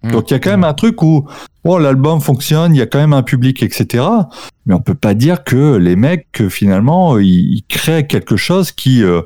Mhm. 0.03 0.11
Donc 0.11 0.30
il 0.30 0.34
y 0.34 0.35
a 0.35 0.39
quand 0.39 0.52
même 0.52 0.64
un 0.64 0.73
truc 0.73 1.02
où 1.02 1.26
bon, 1.64 1.77
l'album 1.77 2.22
fonctionne, 2.22 2.76
il 2.76 2.77
y 2.77 2.81
a 2.81 2.85
quand 2.85 2.99
même 2.99 3.14
un 3.14 3.23
public, 3.23 3.64
etc. 3.64 4.03
Mais 4.65 4.73
on 4.73 4.80
peut 4.80 4.95
pas 4.95 5.14
dire 5.14 5.43
que 5.43 5.76
les 5.77 5.95
mecs, 5.95 6.47
finalement, 6.49 7.18
ils, 7.18 7.56
ils 7.56 7.64
créent 7.68 8.06
quelque 8.07 8.38
chose 8.38 8.72
qui 8.72 9.03
euh, 9.03 9.22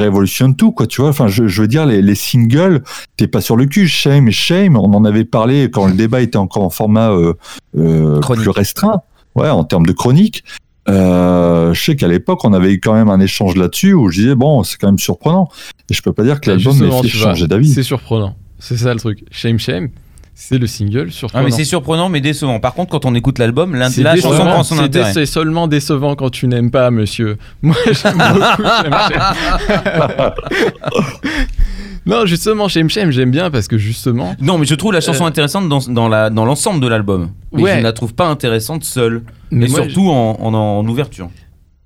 révolutionne 0.00 0.56
tout, 0.56 0.72
quoi. 0.72 0.86
Tu 0.86 1.00
vois, 1.00 1.10
enfin, 1.10 1.28
je, 1.28 1.46
je 1.48 1.62
veux 1.62 1.68
dire, 1.68 1.86
les, 1.86 2.02
les 2.02 2.14
singles, 2.14 2.82
t'es 3.16 3.26
pas 3.26 3.40
sur 3.40 3.56
le 3.56 3.66
cul. 3.66 3.88
Shame, 3.88 4.30
Shame, 4.30 4.76
on 4.76 4.92
en 4.94 5.04
avait 5.04 5.24
parlé 5.24 5.70
quand 5.70 5.86
le 5.86 5.94
débat 5.94 6.20
était 6.20 6.36
encore 6.36 6.62
en 6.64 6.70
format 6.70 7.10
euh, 7.10 7.34
euh, 7.76 8.20
plus 8.20 8.48
restreint, 8.50 9.02
ouais, 9.34 9.50
en 9.50 9.64
termes 9.64 9.86
de 9.86 9.92
chronique. 9.92 10.44
Euh, 10.88 11.74
je 11.74 11.82
sais 11.82 11.96
qu'à 11.96 12.08
l'époque, 12.08 12.44
on 12.44 12.52
avait 12.54 12.72
eu 12.72 12.80
quand 12.80 12.94
même 12.94 13.10
un 13.10 13.20
échange 13.20 13.56
là-dessus 13.56 13.92
où 13.92 14.08
je 14.08 14.20
disais, 14.22 14.34
bon, 14.34 14.62
c'est 14.62 14.78
quand 14.78 14.88
même 14.88 14.98
surprenant. 14.98 15.48
Et 15.90 15.94
je 15.94 16.02
peux 16.02 16.12
pas 16.12 16.22
dire 16.24 16.40
que 16.40 16.46
Bah, 16.50 16.56
l'album 16.56 16.78
m'ait 16.78 17.02
fait 17.02 17.08
changer 17.08 17.46
d'avis. 17.46 17.72
C'est 17.72 17.82
surprenant. 17.82 18.36
C'est 18.58 18.76
ça 18.76 18.94
le 18.94 18.98
truc. 19.00 19.24
Shame 19.30 19.58
Shame, 19.58 19.88
c'est 20.40 20.56
le 20.58 20.68
single 20.68 21.06
Ah, 21.08 21.12
surprenant. 21.12 21.44
mais 21.44 21.50
c'est 21.50 21.64
surprenant, 21.64 22.08
mais 22.08 22.20
décevant. 22.20 22.60
Par 22.60 22.72
contre, 22.74 22.90
quand 22.92 23.04
on 23.04 23.14
écoute 23.16 23.38
l'album, 23.40 23.74
la, 23.74 23.88
la 23.88 24.16
chanson 24.16 24.44
prend 24.46 24.62
son 24.62 24.78
intérêt. 24.78 25.12
C'est 25.12 25.26
seulement 25.26 25.66
décevant 25.66 26.14
quand 26.14 26.30
tu 26.30 26.46
n'aimes 26.46 26.70
pas, 26.70 26.90
monsieur. 26.92 27.38
Moi, 27.62 27.74
j'aime 27.90 28.16
beaucoup 28.16 28.62
non, 32.06 32.24
justement, 32.24 32.68
Shame 32.68 32.88
Shame, 32.88 33.10
j'aime 33.10 33.30
bien 33.30 33.50
parce 33.50 33.68
que 33.68 33.76
justement. 33.76 34.34
Non, 34.40 34.56
mais 34.58 34.64
je 34.64 34.74
trouve 34.74 34.92
la 34.92 35.00
chanson 35.00 35.24
Euh. 35.24 35.28
intéressante 35.28 35.68
dans, 35.68 35.80
dans 35.80 36.08
la- 36.08 36.30
dans 36.30 36.44
l'ensemble 36.46 36.80
de 36.80 36.86
l'album. 36.88 37.30
Mais 37.52 37.62
Ouais. 37.62 37.72
je 37.74 37.78
ne 37.78 37.82
la 37.82 37.92
trouve 37.92 38.14
pas 38.14 38.28
intéressante 38.28 38.84
seule. 38.84 39.22
Mais 39.50 39.66
moi, 39.68 39.82
surtout 39.82 40.08
en, 40.08 40.38
en- 40.40 40.54
en 40.54 40.86
ouverture. 40.88 41.28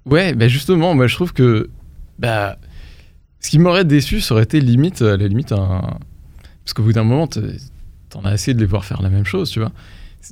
Ouais, 0.07 0.35
bah 0.35 0.47
justement, 0.49 0.95
moi 0.95 1.07
je 1.09 1.15
trouve 1.16 1.33
que. 1.33 1.70
Bah. 2.19 2.57
Ce 3.41 3.51
qui 3.51 3.59
m'aurait 3.59 3.85
déçu, 3.85 4.20
ça 4.20 4.35
aurait 4.35 4.45
été 4.45 4.61
limite, 4.61 5.03
à 5.03 5.16
la 5.16 5.27
limite, 5.27 5.51
un. 5.51 5.81
Parce 6.65 6.74
qu'au 6.74 6.83
bout 6.85 6.93
d'un 6.93 7.03
moment, 7.03 7.27
t'en 8.12 8.24
as 8.24 8.30
assez 8.30 8.55
de 8.55 8.60
les 8.60 8.66
voir 8.66 8.84
faire 8.84 9.02
la 9.02 9.10
même 9.10 9.24
chose, 9.24 9.51
tu 9.51 9.60
vois. 9.60 9.72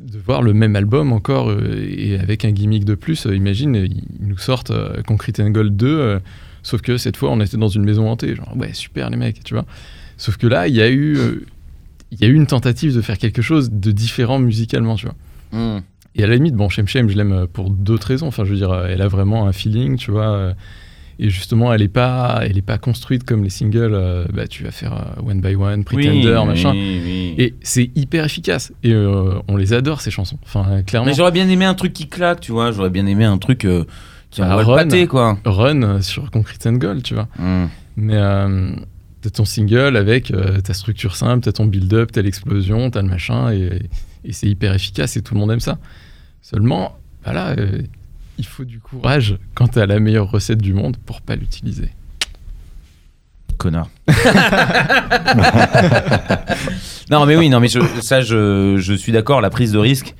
De 0.00 0.18
voir 0.18 0.42
le 0.42 0.52
même 0.54 0.76
album 0.76 1.12
encore 1.12 1.50
euh, 1.50 1.84
et 1.88 2.18
avec 2.18 2.44
un 2.44 2.52
gimmick 2.52 2.84
de 2.84 2.94
plus. 2.94 3.26
euh, 3.26 3.34
imagine, 3.34 3.74
ils 3.74 4.04
nous 4.20 4.38
sortent 4.38 4.70
euh, 4.70 5.02
Concrete 5.02 5.40
and 5.40 5.50
Gold 5.50 5.76
2, 5.76 5.86
euh, 5.86 6.18
sauf 6.62 6.80
que 6.80 6.96
cette 6.96 7.16
fois 7.16 7.30
on 7.30 7.40
était 7.40 7.56
dans 7.56 7.68
une 7.68 7.84
maison 7.84 8.08
hantée. 8.08 8.36
Genre, 8.36 8.56
ouais, 8.56 8.72
super 8.72 9.10
les 9.10 9.16
mecs, 9.16 9.42
tu 9.42 9.54
vois. 9.54 9.66
Sauf 10.16 10.36
que 10.36 10.46
là, 10.46 10.68
il 10.68 10.74
y 10.74 10.82
a 10.82 10.90
eu. 10.90 11.18
Il 12.12 12.20
y 12.20 12.24
a 12.24 12.28
eu 12.28 12.34
une 12.34 12.48
tentative 12.48 12.94
de 12.94 13.00
faire 13.02 13.18
quelque 13.18 13.40
chose 13.40 13.70
de 13.70 13.92
différent 13.92 14.40
musicalement, 14.40 14.96
tu 14.96 15.06
vois. 15.06 15.14
Hmm. 15.52 15.80
Et 16.16 16.24
à 16.24 16.26
la 16.26 16.34
limite, 16.34 16.56
bon, 16.56 16.68
Shem 16.68 16.88
Shem, 16.88 17.08
je 17.08 17.16
l'aime 17.16 17.46
pour 17.46 17.70
d'autres 17.70 18.08
raisons. 18.08 18.26
Enfin, 18.26 18.44
je 18.44 18.50
veux 18.50 18.56
dire, 18.56 18.74
elle 18.74 19.00
a 19.00 19.06
vraiment 19.06 19.46
un 19.46 19.52
feeling, 19.52 19.96
tu 19.96 20.10
vois. 20.10 20.54
Et 21.22 21.28
justement, 21.28 21.72
elle 21.74 21.82
est 21.82 21.88
pas, 21.88 22.40
elle 22.42 22.56
est 22.56 22.62
pas 22.62 22.78
construite 22.78 23.24
comme 23.24 23.44
les 23.44 23.50
singles. 23.50 23.92
euh, 23.94 24.24
bah, 24.32 24.46
tu 24.48 24.64
vas 24.64 24.70
faire 24.70 24.94
euh, 24.94 25.28
One 25.30 25.40
by 25.42 25.54
One, 25.54 25.84
Pretender, 25.84 26.36
Oui, 26.40 26.46
machin. 26.46 26.72
oui, 26.72 27.00
oui. 27.04 27.34
Et 27.36 27.54
c'est 27.62 27.90
hyper 27.94 28.24
efficace. 28.24 28.72
Et 28.82 28.92
euh, 28.94 29.34
on 29.46 29.56
les 29.56 29.72
adore 29.74 30.00
ces 30.00 30.10
chansons. 30.10 30.38
Enfin, 30.44 30.82
clairement. 30.82 31.06
Mais 31.06 31.14
j'aurais 31.14 31.30
bien 31.32 31.48
aimé 31.48 31.66
un 31.66 31.74
truc 31.74 31.92
qui 31.92 32.08
claque, 32.08 32.40
tu 32.40 32.52
vois. 32.52 32.72
J'aurais 32.72 32.88
bien 32.90 33.04
aimé 33.06 33.24
un 33.24 33.36
truc 33.38 33.66
qui 34.30 34.40
Bah, 34.40 34.56
le 34.56 34.64
Run. 34.64 34.76
pâté, 34.76 35.06
quoi. 35.06 35.38
Run 35.44 36.00
sur 36.00 36.30
Concrete 36.30 36.66
and 36.66 36.74
Gold, 36.78 37.02
tu 37.02 37.14
vois. 37.14 37.28
Hmm. 37.38 37.66
Mais 37.96 38.16
t'as 39.22 39.28
ton 39.30 39.44
single 39.44 39.96
avec 39.98 40.30
euh, 40.30 40.60
ta 40.62 40.72
structure 40.72 41.14
simple, 41.14 41.44
t'as 41.44 41.52
ton 41.52 41.66
build-up, 41.66 42.10
t'as 42.12 42.22
l'explosion, 42.22 42.90
t'as 42.90 43.02
le 43.02 43.08
machin, 43.08 43.52
et, 43.52 43.82
et 44.24 44.32
c'est 44.32 44.46
hyper 44.46 44.72
efficace 44.72 45.18
et 45.18 45.20
tout 45.22 45.34
le 45.34 45.40
monde 45.40 45.50
aime 45.52 45.60
ça. 45.60 45.76
Seulement, 46.40 46.96
voilà, 47.24 47.50
euh, 47.58 47.82
il 48.40 48.46
faut 48.46 48.64
du 48.64 48.80
courage 48.80 49.36
quand 49.54 49.68
t'as 49.68 49.84
la 49.84 50.00
meilleure 50.00 50.30
recette 50.30 50.62
du 50.62 50.72
monde 50.72 50.96
pour 51.04 51.20
pas 51.20 51.36
l'utiliser. 51.36 51.90
Connard. 53.58 53.90
non, 57.10 57.26
mais 57.26 57.36
oui, 57.36 57.50
non, 57.50 57.60
mais 57.60 57.68
je- 57.68 57.80
ça, 58.00 58.22
je, 58.22 58.76
je 58.78 58.92
suis 58.94 59.12
d'accord. 59.12 59.40
La 59.42 59.50
prise 59.50 59.72
de 59.72 59.78
risque 59.78 60.14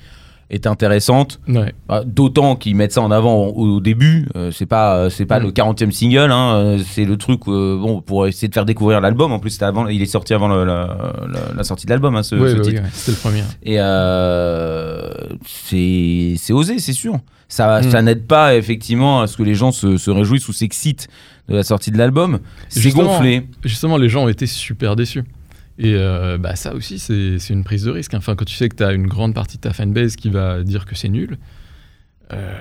est 0.51 0.67
intéressante. 0.67 1.39
Ouais. 1.47 1.73
Bah, 1.87 2.03
D'autant 2.05 2.55
qu'ils 2.55 2.75
mettent 2.75 2.91
ça 2.91 3.01
en 3.01 3.09
avant 3.09 3.45
au, 3.47 3.75
au 3.77 3.79
début. 3.79 4.27
Euh, 4.35 4.51
c'est 4.51 4.65
pas, 4.67 4.95
euh, 4.97 5.09
c'est 5.09 5.25
pas 5.25 5.39
Mm. 5.39 5.43
le 5.43 5.51
40e 5.51 5.91
single. 5.91 6.29
hein, 6.31 6.55
euh, 6.55 6.77
c'est 6.85 7.05
le 7.05 7.17
truc 7.17 7.41
euh, 7.47 7.77
bon, 7.79 8.01
pour 8.01 8.27
essayer 8.27 8.47
de 8.49 8.53
faire 8.53 8.65
découvrir 8.65 9.01
l'album. 9.01 9.31
En 9.31 9.39
plus, 9.39 9.59
avant, 9.63 9.87
il 9.87 10.01
est 10.01 10.05
sorti 10.05 10.33
avant 10.33 10.47
le- 10.49 10.65
la, 10.65 10.97
la- 11.31 11.53
la 11.55 11.63
sortie 11.63 11.85
de 11.85 11.91
l'album, 11.91 12.15
hein, 12.15 12.23
ce, 12.23 12.35
Ouais, 12.35 12.51
ce 12.51 12.55
bah 12.57 12.61
oui, 12.65 12.73
ouais, 12.75 12.83
c'était 12.93 13.11
le 13.11 13.17
premier. 13.17 13.43
Et 13.63 13.79
euh, 13.79 15.09
c'est 15.45 16.53
osé, 16.53 16.79
c'est 16.79 16.93
sûr. 16.93 17.19
Ça, 17.47 17.81
Mm. 17.81 17.91
ça 17.91 18.01
n'aide 18.01 18.25
pas 18.27 18.55
effectivement 18.55 19.21
à 19.21 19.27
ce 19.27 19.35
que 19.37 19.43
les 19.43 19.55
gens 19.55 19.71
se, 19.71 19.97
se 19.97 20.09
réjouissent 20.11 20.47
ou 20.47 20.53
s'excitent 20.53 21.07
de 21.49 21.55
la 21.55 21.63
sortie 21.63 21.91
de 21.91 21.97
l'album. 21.97 22.39
C'est 22.69 22.91
gonflé. 22.91 23.47
Justement, 23.63 23.97
les 23.97 24.07
gens 24.09 24.23
ont 24.23 24.29
été 24.29 24.45
super 24.45 24.95
déçus. 24.95 25.23
Et 25.83 25.95
euh, 25.95 26.37
bah, 26.37 26.55
ça 26.55 26.75
aussi, 26.75 26.99
c'est 26.99 27.49
une 27.49 27.63
prise 27.63 27.85
de 27.85 27.91
risque. 27.91 28.13
Enfin, 28.13 28.35
quand 28.35 28.45
tu 28.45 28.55
sais 28.55 28.69
que 28.69 28.75
tu 28.75 28.83
as 28.83 28.91
une 28.93 29.07
grande 29.07 29.33
partie 29.33 29.57
de 29.57 29.61
ta 29.61 29.73
fanbase 29.73 30.15
qui 30.15 30.29
va 30.29 30.61
dire 30.61 30.85
que 30.85 30.93
c'est 30.93 31.09
nul, 31.09 31.39
euh, 32.31 32.53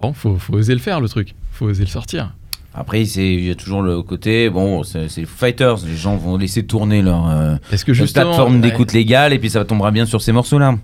bon, 0.00 0.12
faut, 0.12 0.36
faut 0.38 0.54
oser 0.54 0.72
le 0.74 0.78
faire, 0.78 1.00
le 1.00 1.08
truc. 1.08 1.34
Faut 1.50 1.66
oser 1.66 1.82
le 1.82 1.90
sortir. 1.90 2.32
Après, 2.74 3.02
il 3.02 3.44
y 3.44 3.50
a 3.50 3.56
toujours 3.56 3.82
le 3.82 4.02
côté, 4.02 4.48
bon, 4.50 4.84
c'est 4.84 5.16
les 5.16 5.24
Foo 5.26 5.36
Fighters. 5.36 5.78
Les 5.84 5.96
gens 5.96 6.16
vont 6.16 6.36
laisser 6.36 6.64
tourner 6.64 7.02
leur, 7.02 7.28
euh, 7.28 7.56
Est-ce 7.72 7.84
que 7.84 7.90
leur 7.90 7.96
justement. 7.96 8.26
plateforme 8.26 8.54
ouais. 8.56 8.60
d'écoute 8.60 8.92
légale 8.92 9.32
et 9.32 9.40
puis 9.40 9.50
ça 9.50 9.64
tombera 9.64 9.90
bien 9.90 10.06
sur 10.06 10.22
ces 10.22 10.30
morceaux-là. 10.30 10.76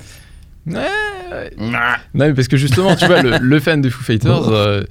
Ouais, 0.67 0.75
ouais. 1.31 1.51
Non, 1.57 1.79
mais 2.15 2.35
parce 2.35 2.49
que 2.49 2.57
justement, 2.57 2.97
tu 2.97 3.07
vois, 3.07 3.23
le, 3.23 3.39
le 3.39 3.61
fan 3.61 3.81
des 3.81 3.91
Foo 3.91 4.03
Fighters, 4.03 4.49
euh, 4.49 4.83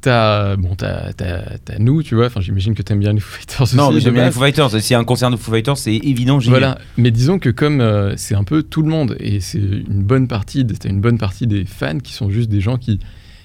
t'as 0.00 0.56
bon, 0.56 0.74
t'as 0.76 1.12
nous, 1.78 2.02
tu 2.02 2.14
vois. 2.14 2.26
Enfin, 2.26 2.40
j'imagine 2.40 2.74
que 2.74 2.82
t'aimes 2.82 3.00
bien 3.00 3.12
les 3.12 3.20
Foo 3.20 3.36
Fighters 3.38 3.62
aussi. 3.62 3.76
Non, 3.76 3.90
mais 3.92 4.00
j'aime 4.00 4.14
bien 4.14 4.26
les. 4.26 4.30
Foo 4.32 4.40
Fighters. 4.40 4.70
S'il 4.80 4.92
y 4.92 4.94
a 4.94 4.98
un 4.98 5.04
concert 5.04 5.30
de 5.30 5.36
Foo 5.36 5.50
Fighters, 5.52 5.76
c'est 5.76 5.94
évident, 5.94 6.40
vais. 6.46 6.50
Voilà. 6.50 6.78
Mais 6.96 7.10
disons 7.10 7.38
que 7.38 7.50
comme 7.50 7.80
euh, 7.80 8.14
c'est 8.16 8.34
un 8.34 8.44
peu 8.44 8.62
tout 8.62 8.82
le 8.82 8.88
monde 8.88 9.16
et 9.20 9.40
c'est 9.40 9.58
une 9.58 10.02
bonne 10.02 10.28
partie, 10.28 10.64
de- 10.64 10.74
une 10.88 11.00
bonne 11.00 11.18
partie 11.18 11.46
des 11.46 11.64
fans 11.64 11.98
qui 11.98 12.12
sont 12.12 12.30
juste 12.30 12.48
des 12.50 12.60
gens 12.60 12.76
qui 12.76 13.00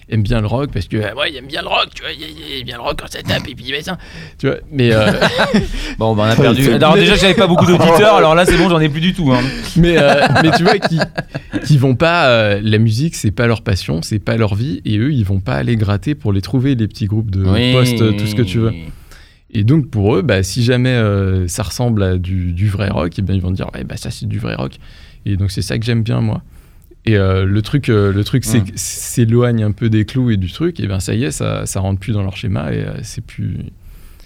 aiment 0.09 0.23
bien 0.23 0.41
le 0.41 0.47
rock 0.47 0.69
parce 0.73 0.87
que 0.87 0.97
euh, 0.97 1.13
ouais, 1.15 1.31
ils 1.31 1.37
aiment 1.37 1.47
bien 1.47 1.61
le 1.61 1.67
rock, 1.67 1.89
tu 1.95 2.01
vois, 2.03 2.11
ils 2.11 2.23
aiment 2.59 2.65
bien 2.65 2.75
le 2.77 2.81
rock 2.83 2.99
quand 2.99 3.09
ça 3.11 3.21
tape 3.21 3.47
et 3.47 3.55
puis 3.55 3.71
machin, 3.71 3.97
tu 4.37 4.47
vois. 4.47 4.57
Mais 4.71 4.91
euh, 4.93 5.11
Bon, 5.97 6.15
on 6.15 6.19
a 6.21 6.35
perdu. 6.35 6.69
Alors, 6.73 6.95
déjà, 6.95 7.15
j'avais 7.15 7.33
pas 7.33 7.47
beaucoup 7.47 7.65
d'auditeurs, 7.65 8.15
alors 8.17 8.35
là, 8.35 8.45
c'est 8.45 8.57
bon, 8.57 8.69
j'en 8.69 8.79
ai 8.79 8.89
plus 8.89 9.01
du 9.01 9.13
tout. 9.13 9.31
hein. 9.31 9.41
mais, 9.77 9.95
euh, 9.97 10.21
mais 10.43 10.51
tu 10.57 10.63
vois, 10.63 10.77
qui, 10.79 10.99
qui 11.65 11.77
vont 11.77 11.95
pas. 11.95 12.27
euh, 12.27 12.59
la 12.63 12.77
musique, 12.77 13.15
c'est 13.15 13.31
pas 13.31 13.47
leur 13.47 13.61
passion, 13.61 14.01
c'est 14.01 14.19
pas 14.19 14.37
leur 14.37 14.55
vie, 14.55 14.81
et 14.85 14.97
eux, 14.97 15.11
ils 15.13 15.23
vont 15.25 15.39
pas 15.39 15.55
aller 15.55 15.75
gratter 15.75 16.15
pour 16.15 16.33
les 16.33 16.41
trouver, 16.41 16.75
les 16.75 16.87
petits 16.87 17.05
groupes 17.05 17.31
de 17.31 17.43
Oui. 17.45 17.71
post, 17.73 17.97
tout 18.17 18.25
ce 18.27 18.35
que 18.35 18.41
tu 18.41 18.59
veux. 18.59 18.73
Et 19.55 19.63
donc, 19.63 19.89
pour 19.91 20.15
eux, 20.15 20.23
bah, 20.23 20.41
si 20.41 20.63
jamais 20.63 20.89
euh, 20.89 21.47
ça 21.47 21.61
ressemble 21.63 22.01
à 22.01 22.17
du, 22.17 22.53
du 22.53 22.69
vrai 22.69 22.89
rock, 22.89 23.19
et 23.19 23.21
ben, 23.21 23.35
ils 23.35 23.41
vont 23.41 23.51
dire, 23.51 23.67
ouais, 23.75 23.83
bah, 23.83 23.97
ça, 23.97 24.09
c'est 24.09 24.27
du 24.27 24.39
vrai 24.39 24.55
rock. 24.55 24.73
Et 25.25 25.37
donc, 25.37 25.51
c'est 25.51 25.61
ça 25.61 25.77
que 25.77 25.85
j'aime 25.85 26.01
bien, 26.03 26.21
moi. 26.21 26.41
Et 27.05 27.17
euh, 27.17 27.43
le 27.45 27.61
truc, 27.61 27.89
euh, 27.89 28.13
le 28.13 28.23
truc 28.23 28.45
c'est 28.45 28.61
que 28.61 28.71
s'éloigne 28.75 29.63
un 29.63 29.71
peu 29.71 29.89
des 29.89 30.05
clous 30.05 30.31
et 30.31 30.37
du 30.37 30.51
truc, 30.51 30.79
et 30.79 30.87
ben 30.87 30.99
ça 31.01 31.13
y 31.13 31.25
est, 31.25 31.31
ça, 31.31 31.65
ça 31.65 31.81
rentre 31.81 31.99
plus 31.99 32.13
dans 32.13 32.23
leur 32.23 32.37
schéma 32.37 32.73
et 32.73 32.83
euh, 32.83 32.93
c'est 33.03 33.25
plus, 33.25 33.57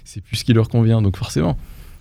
c'est 0.04 0.22
plus 0.22 0.36
ce 0.36 0.44
qui 0.44 0.52
leur 0.52 0.68
convient. 0.68 1.02
Donc 1.02 1.16
forcément, 1.16 1.56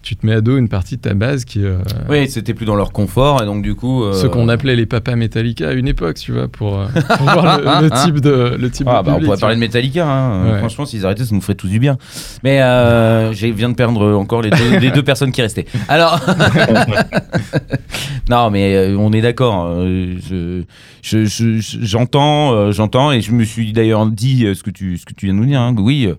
tu 0.08 0.16
te 0.16 0.26
mets 0.26 0.34
à 0.34 0.42
dos 0.42 0.58
une 0.58 0.70
partie 0.70 0.96
de 0.96 1.02
ta 1.02 1.14
base 1.14 1.44
qui, 1.44 1.64
euh, 1.66 1.80
Oui, 2.10 2.30
c'était 2.30 2.54
plus 2.54 2.66
dans 2.66 2.76
leur 2.76 2.94
confort, 2.94 3.44
et 3.44 3.46
donc, 3.46 3.62
du 3.62 3.76
coup. 3.76 4.04
euh, 4.06 4.14
ce 4.14 4.26
qu'on 4.28 4.48
appelait 4.48 4.78
les 4.78 4.86
papas 4.86 5.18
Metallica 5.18 5.68
à 5.68 5.72
une 5.74 5.88
époque, 5.88 6.16
tu 6.16 6.32
vois, 6.32 6.48
pour, 6.48 6.80
euh, 6.80 6.86
pour 7.18 7.30
voir 7.30 7.82
le, 7.82 7.90
le 7.90 8.04
type 8.06 8.22
de, 8.22 8.56
le 8.58 8.72
type 8.72 8.88
Ah, 8.90 9.02
de 9.02 9.08
bah, 9.08 9.16
on 9.18 9.22
pourrait 9.24 9.38
parler 9.38 9.56
de. 9.56 9.60
Metallica. 9.60 10.08
hein. 10.08 10.52
Ouais. 10.54 10.60
Franchement, 10.60 10.86
s'ils 10.86 11.06
arrêtaient, 11.06 11.26
ça 11.26 11.36
nous 11.36 11.42
ferait 11.42 11.56
tous 11.56 11.68
du 11.68 11.80
bien. 11.80 11.98
Mais 12.44 12.62
euh, 12.62 13.34
je 13.34 13.48
viens 13.48 13.68
de 13.70 13.76
perdre 13.76 14.14
encore 14.16 14.42
les 14.42 14.50
deux, 14.50 14.78
les 14.80 14.92
deux 14.92 15.04
personnes 15.04 15.32
qui 15.34 15.42
restaient. 15.42 15.66
Alors, 15.90 16.20
non, 18.30 18.50
mais 18.50 18.94
on 18.98 19.12
est 19.14 19.22
d'accord. 19.22 19.70
je- 19.86 20.64
je- 21.02 21.26
je- 21.26 21.60
je- 21.60 21.78
J'entends, 21.82 22.72
j'entends, 22.72 23.12
et 23.12 23.22
je 23.22 23.32
me 23.32 23.44
suis 23.44 23.72
d'ailleurs 23.74 24.06
dit 24.08 24.46
ce 24.54 24.64
que 24.64 24.70
tu, 24.70 24.98
ce 24.98 25.06
que 25.06 25.14
tu 25.14 25.26
viens 25.28 25.36
de 25.36 25.40
nous 25.40 25.46
dire. 25.46 25.62
hein, 25.62 25.74
que 25.76 25.82
oui, 25.82 26.10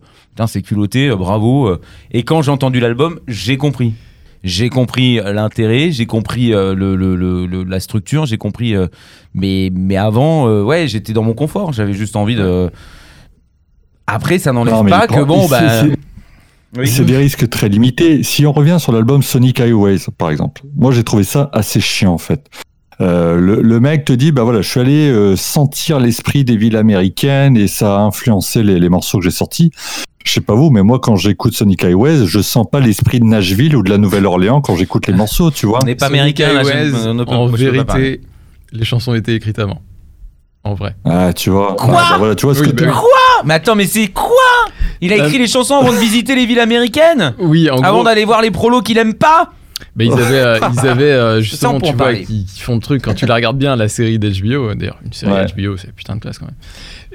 c'est 0.47 0.63
culotté, 0.63 1.09
euh, 1.09 1.17
bravo. 1.17 1.67
euh. 1.69 1.81
Et 2.13 2.23
quand 2.23 2.43
j'ai 2.43 2.51
entendu 2.51 2.81
l'album, 2.81 3.19
j'ai 3.29 3.57
compris. 3.57 3.95
J'ai 4.45 4.69
compris 4.69 5.19
euh, 5.19 5.33
l'intérêt, 5.33 5.91
j'ai 5.91 6.07
compris 6.07 6.51
le, 6.51 6.75
le- 6.75 7.17
le- 7.17 7.47
le- 7.47 7.65
la 7.65 7.81
structure, 7.81 8.25
j'ai 8.27 8.39
compris. 8.39 8.75
mais, 9.35 9.71
mais 9.75 9.97
avant, 9.97 10.49
ouais, 10.63 10.87
j'étais 10.89 11.13
dans 11.13 11.25
mon 11.25 11.35
confort. 11.35 11.73
J'avais 11.73 11.93
juste 11.95 12.15
envie 12.17 12.37
de. 12.37 12.71
Après, 14.07 14.39
ça 14.39 14.53
n'enlève 14.53 14.75
pas 14.91 15.07
que 15.07 15.23
bon, 15.25 15.47
bah. 15.49 15.61
oui. 16.79 16.87
C'est 16.89 17.05
des 17.05 17.17
risques 17.17 17.49
très 17.49 17.69
limités. 17.69 18.23
Si 18.23 18.47
on 18.47 18.53
revient 18.53 18.77
sur 18.79 18.93
l'album 18.93 19.23
Sonic 19.23 19.61
Highways, 19.61 19.99
par 20.17 20.31
exemple, 20.31 20.63
moi 20.77 20.93
j'ai 20.93 21.03
trouvé 21.05 21.25
ça 21.25 21.51
assez 21.53 21.81
chiant 21.81 22.13
en 22.13 22.19
fait. 22.19 22.49
Euh, 23.01 23.37
le, 23.39 23.63
le 23.63 23.81
mec 23.81 24.05
te 24.05 24.13
dit, 24.13 24.33
bah 24.33 24.43
voilà, 24.43 24.61
je 24.61 24.69
suis 24.69 24.81
allé 24.81 25.09
euh, 25.11 25.37
sentir 25.37 26.01
l'esprit 26.01 26.45
des 26.45 26.57
villes 26.57 26.77
américaines 26.77 27.57
et 27.57 27.69
ça 27.69 27.97
a 27.97 28.01
influencé 28.01 28.63
les, 28.65 28.81
les 28.81 28.89
morceaux 28.89 29.19
que 29.19 29.25
j'ai 29.25 29.31
sortis. 29.31 29.71
Je 30.25 30.33
sais 30.33 30.41
pas 30.41 30.55
vous, 30.55 30.71
mais 30.71 30.83
moi 30.83 30.99
quand 30.99 31.15
j'écoute 31.17 31.55
Sonic 31.55 31.85
Highways, 31.85 32.27
je 32.27 32.41
sens 32.41 32.67
pas 32.71 32.81
l'esprit 32.81 33.21
de 33.21 33.25
Nashville 33.25 33.77
ou 33.77 33.83
de 33.83 33.91
la 33.91 33.99
Nouvelle-Orléans 33.99 34.61
quand 34.61 34.75
j'écoute 34.77 35.07
les 35.07 35.13
morceaux, 35.15 35.51
tu 35.51 35.67
vois. 35.67 35.79
On 35.83 35.87
n'est 35.87 35.95
pas 35.95 36.07
Sonic 36.09 36.19
américain, 36.41 36.53
là, 36.53 36.61
Highways, 36.61 36.91
je- 36.91 37.09
on 37.09 37.19
en 37.21 37.47
vérité, 37.47 38.21
les 38.73 38.85
chansons 38.85 39.15
étaient 39.15 39.35
écrites 39.35 39.59
avant. 39.61 39.81
En 40.65 40.75
vrai. 40.75 40.97
Ah, 41.05 41.33
tu 41.33 41.51
vois. 41.51 41.77
Quoi 41.79 41.95
Ah, 41.97 42.07
bah 42.11 42.17
voilà, 42.19 42.35
tu 42.35 42.45
vois 42.47 42.55
ce 42.55 42.61
Oui, 42.63 42.67
que 42.71 42.73
bah 42.75 42.83
tu- 42.83 42.89
oui. 42.91 42.95
Mais 43.45 43.55
attends, 43.55 43.77
mais 43.77 43.87
c'est 43.87 44.09
quoi 44.09 44.35
Il 45.01 45.13
a 45.13 45.17
écrit 45.25 45.39
les 45.39 45.47
chansons 45.47 45.77
avant 45.77 45.93
de 45.93 45.97
visiter 45.99 46.35
les 46.35 46.45
villes 46.47 46.59
américaines 46.59 47.35
Oui, 47.39 47.71
en 47.71 47.79
Avant 47.83 47.99
gros. 47.99 48.05
d'aller 48.05 48.25
voir 48.25 48.43
les 48.43 48.51
prolos 48.51 48.83
qu'il 48.83 48.99
aime 48.99 49.15
pas 49.15 49.53
Mais 49.97 50.07
ils 50.07 50.13
avaient, 50.13 50.41
euh, 50.41 50.59
ils 50.73 50.81
avaient 50.89 51.05
euh, 51.13 51.41
justement, 51.41 51.81
tu 51.81 51.93
vois, 51.93 52.15
qui, 52.15 52.45
qui 52.47 52.61
font 52.61 52.75
le 52.75 52.81
truc. 52.81 53.03
Quand 53.03 53.15
tu 53.15 53.27
la 53.27 53.35
regardes 53.37 53.59
bien, 53.59 53.77
la 53.77 53.89
série 53.89 54.19
d'HBO, 54.19 54.75
d'ailleurs, 54.75 54.99
une 55.05 55.13
série 55.13 55.33
Ouais. 55.33 55.47
HBO, 55.47 55.77
c'est 55.77 55.93
putain 55.95 56.17
de 56.17 56.21
classe 56.21 56.39
quand 56.39 56.47
même. 56.47 56.55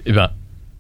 Et 0.06 0.14
ben, 0.14 0.30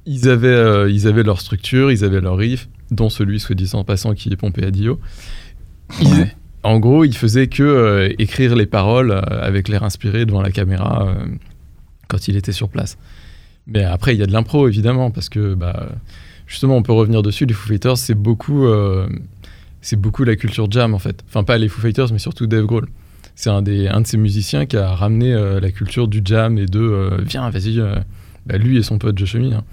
ils 0.05 0.27
avaient, 0.29 0.47
euh, 0.47 0.89
ils 0.91 1.07
avaient 1.07 1.23
leur 1.23 1.39
structure, 1.41 1.91
ils 1.91 2.03
avaient 2.03 2.21
leur 2.21 2.37
riff, 2.37 2.67
dont 2.91 3.09
celui, 3.09 3.39
soit 3.39 3.55
dit 3.55 3.69
en 3.73 3.83
passant, 3.83 4.13
qui 4.13 4.29
est 4.31 4.35
pompé 4.35 4.65
à 4.65 4.71
Dio. 4.71 4.99
Ils- 6.01 6.07
Ouais. 6.07 6.35
En 6.65 6.79
gros, 6.79 7.03
ils 7.03 7.15
faisaient 7.17 7.47
que 7.47 7.61
euh, 7.63 8.09
écrire 8.19 8.55
les 8.55 8.65
paroles 8.65 9.11
euh, 9.11 9.21
avec 9.41 9.67
l'air 9.67 9.83
inspiré 9.83 10.25
devant 10.25 10.41
la 10.41 10.49
caméra 10.51 11.09
euh, 11.09 11.25
quand 12.07 12.29
il 12.29 12.37
était 12.37 12.53
sur 12.53 12.69
place. 12.69 12.97
Mais 13.67 13.83
après, 13.83 14.15
il 14.15 14.19
y 14.19 14.23
a 14.23 14.25
de 14.25 14.31
l'impro, 14.31 14.69
évidemment, 14.69 15.11
parce 15.11 15.27
que 15.27 15.55
bah, 15.55 15.89
justement, 16.47 16.77
on 16.77 16.81
peut 16.81 16.93
revenir 16.93 17.21
dessus. 17.21 17.45
Les 17.45 17.53
Foo 17.53 17.67
Fighters, 17.67 17.97
c'est 17.97 18.13
beaucoup, 18.15 18.65
euh, 18.65 19.07
c'est 19.83 19.95
beaucoup 19.99 20.23
la 20.23 20.35
culture 20.35 20.65
jam, 20.71 20.95
en 20.95 20.99
fait. 20.99 21.23
Enfin, 21.27 21.43
pas 21.43 21.59
les 21.59 21.67
Foo 21.67 21.79
Fighters, 21.81 22.11
mais 22.11 22.17
surtout 22.19 22.47
Dave 22.47 22.65
Grohl. 22.65 22.87
C'est 23.35 23.49
un, 23.51 23.61
des, 23.61 23.87
un 23.87 24.01
de 24.01 24.07
ces 24.07 24.17
musiciens 24.17 24.65
qui 24.65 24.77
a 24.77 24.89
ramené 24.95 25.33
euh, 25.33 25.59
la 25.59 25.71
culture 25.71 26.07
du 26.07 26.21
jam 26.25 26.57
et 26.57 26.65
de 26.65 26.79
euh, 26.79 27.17
viens, 27.23 27.49
vas-y, 27.51 27.79
euh, 27.79 27.95
bah, 28.47 28.57
lui 28.57 28.77
et 28.77 28.83
son 28.83 28.97
pote 28.97 29.17
Josh 29.17 29.35
Homme, 29.35 29.53
hein. 29.53 29.63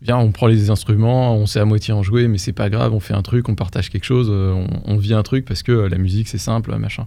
Viens, 0.00 0.16
on 0.18 0.30
prend 0.30 0.46
les 0.46 0.70
instruments, 0.70 1.34
on 1.36 1.46
sait 1.46 1.58
à 1.58 1.64
moitié 1.64 1.92
en 1.92 2.04
jouer, 2.04 2.28
mais 2.28 2.38
c'est 2.38 2.52
pas 2.52 2.70
grave, 2.70 2.94
on 2.94 3.00
fait 3.00 3.14
un 3.14 3.22
truc, 3.22 3.48
on 3.48 3.56
partage 3.56 3.90
quelque 3.90 4.04
chose, 4.04 4.30
on, 4.30 4.66
on 4.84 4.96
vit 4.96 5.12
un 5.12 5.24
truc 5.24 5.44
parce 5.44 5.64
que 5.64 5.72
la 5.72 5.98
musique 5.98 6.28
c'est 6.28 6.38
simple, 6.38 6.72
machin. 6.76 7.06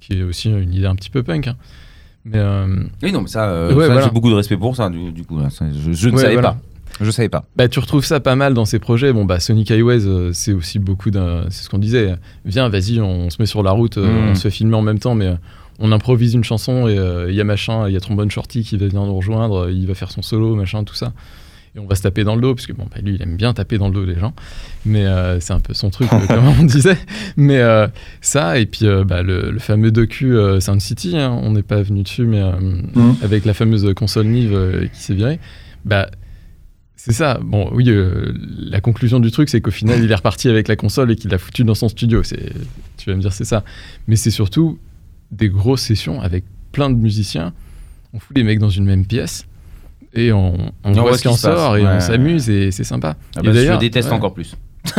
Qui 0.00 0.14
est 0.18 0.22
aussi 0.24 0.50
une 0.50 0.74
idée 0.74 0.86
un 0.86 0.96
petit 0.96 1.10
peu 1.10 1.22
punk. 1.22 1.46
hein. 1.46 1.56
Mais 2.24 2.42
Oui, 3.04 3.12
non, 3.12 3.20
mais 3.20 3.28
ça, 3.28 3.66
Ouais, 3.66 3.68
ça, 3.68 3.74
voilà. 3.74 4.00
j'ai 4.02 4.10
beaucoup 4.10 4.30
de 4.30 4.34
respect 4.34 4.56
pour 4.56 4.74
ça, 4.74 4.90
du, 4.90 5.12
du 5.12 5.24
coup. 5.24 5.38
là. 5.38 5.48
Ça, 5.50 5.66
Je, 5.72 5.92
je 5.92 6.08
ne 6.08 6.14
Ouais, 6.14 6.22
savais 6.22 6.32
voilà. 6.32 6.52
pas. 6.52 6.60
Je 7.00 7.10
savais 7.10 7.28
pas. 7.28 7.44
bah, 7.56 7.66
tu 7.68 7.80
retrouves 7.80 8.04
ça 8.04 8.20
pas 8.20 8.36
mal 8.36 8.54
dans 8.54 8.64
ces 8.64 8.78
projets. 8.78 9.12
Bon, 9.12 9.24
bah, 9.24 9.40
Sonic 9.40 9.70
Highways, 9.70 10.06
euh, 10.06 10.30
c'est 10.32 10.52
aussi 10.52 10.78
beaucoup 10.78 11.10
d'un. 11.10 11.44
C'est 11.50 11.64
ce 11.64 11.68
qu'on 11.68 11.78
disait. 11.78 12.14
Viens, 12.44 12.68
vas-y, 12.68 13.00
on, 13.00 13.30
se 13.30 13.36
met 13.40 13.46
sur 13.46 13.62
la 13.64 13.72
route, 13.72 13.98
euh, 13.98 14.06
Mm. 14.06 14.30
on 14.30 14.34
se 14.36 14.42
fait 14.42 14.50
filmer 14.50 14.76
en 14.76 14.82
même 14.82 15.00
temps, 15.00 15.14
mais 15.16 15.26
euh, 15.26 15.34
on 15.80 15.90
improvise 15.90 16.34
une 16.34 16.44
chanson 16.44 16.86
et 16.86 16.94
il 17.28 17.34
y 17.34 17.40
a 17.40 17.44
machin, 17.44 17.88
il 17.88 17.94
y 17.94 17.96
a 17.96 18.00
Trombone 18.00 18.30
Shorty 18.30 18.62
qui 18.62 18.76
va 18.76 18.86
venir 18.86 19.02
nous 19.02 19.16
rejoindre, 19.16 19.68
il 19.70 19.86
va 19.88 19.94
faire 19.94 20.12
son 20.12 20.22
solo, 20.22 20.54
machin, 20.54 20.84
tout 20.84 20.94
ça. 20.94 21.12
Et 21.76 21.80
on 21.80 21.86
va 21.86 21.96
se 21.96 22.02
taper 22.02 22.22
dans 22.22 22.36
le 22.36 22.40
dos, 22.40 22.54
parce 22.54 22.68
que 22.68 22.72
bon, 22.72 22.84
bah, 22.84 23.00
lui, 23.02 23.16
il 23.16 23.22
aime 23.22 23.36
bien 23.36 23.52
taper 23.52 23.76
dans 23.78 23.88
le 23.88 23.94
dos 23.94 24.06
des 24.06 24.16
gens. 24.20 24.32
Mais 24.86 25.04
c'est 25.40 25.52
un 25.52 25.58
peu 25.58 25.74
son 25.74 25.90
truc, 25.90 26.08
comme 26.08 26.46
on 26.60 26.62
disait. 26.64 26.96
Mais 27.36 27.60
ça, 28.20 28.60
et 28.60 28.66
puis 28.66 28.86
bah, 29.04 29.22
le, 29.22 29.50
le 29.50 29.58
fameux 29.58 29.90
docu 29.90 30.36
Sound 30.60 30.80
City, 30.80 31.18
hein, 31.18 31.36
on 31.42 31.50
n'est 31.50 31.64
pas 31.64 31.82
venu 31.82 32.04
dessus, 32.04 32.24
mais 32.24 32.40
euh, 32.40 32.52
avec 33.24 33.44
la 33.44 33.52
fameuse 33.54 33.92
console 33.96 34.26
Nive 34.26 34.88
qui 34.92 35.00
s'est 35.00 35.14
virée. 35.14 35.40
Bah, 35.84 36.08
c'est 37.06 37.12
ça. 37.12 37.38
Bon, 37.42 37.68
oui, 37.72 37.88
euh, 37.90 38.32
la 38.58 38.80
conclusion 38.80 39.20
du 39.20 39.30
truc, 39.30 39.48
c'est 39.50 39.60
qu'au 39.60 39.70
final, 39.70 40.02
il 40.02 40.10
est 40.10 40.14
reparti 40.14 40.48
avec 40.48 40.68
la 40.68 40.76
console 40.76 41.10
et 41.12 41.16
qu'il 41.16 41.30
l'a 41.30 41.38
foutu 41.38 41.62
dans 41.64 41.74
son 41.74 41.88
studio. 41.88 42.22
C'est, 42.22 42.52
tu 42.96 43.10
vas 43.10 43.16
me 43.16 43.20
dire, 43.20 43.32
c'est 43.32 43.44
ça. 43.44 43.62
Mais 44.08 44.16
c'est 44.16 44.30
surtout 44.30 44.78
des 45.30 45.48
grosses 45.48 45.82
sessions 45.82 46.20
avec 46.22 46.44
plein 46.72 46.88
de 46.90 46.96
musiciens. 46.96 47.52
On 48.14 48.20
fout 48.20 48.36
les 48.36 48.42
mecs 48.44 48.58
dans 48.58 48.70
une 48.70 48.84
même 48.84 49.04
pièce 49.06 49.46
et 50.14 50.32
on, 50.32 50.54
on 50.84 50.92
voit, 50.92 51.02
voit 51.02 51.16
ce 51.18 51.22
qui 51.22 51.28
en 51.28 51.32
passe. 51.32 51.40
sort 51.40 51.76
et 51.76 51.82
Ouais. 51.82 51.88
on 51.96 52.00
s'amuse 52.00 52.48
et 52.48 52.70
c'est 52.70 52.84
sympa. 52.84 53.16
Ah 53.36 53.40
Et 53.42 53.46
bah, 53.48 53.52
je 53.54 53.78
déteste 53.78 54.08
ouais. 54.08 54.14
encore 54.14 54.32
plus. 54.34 54.56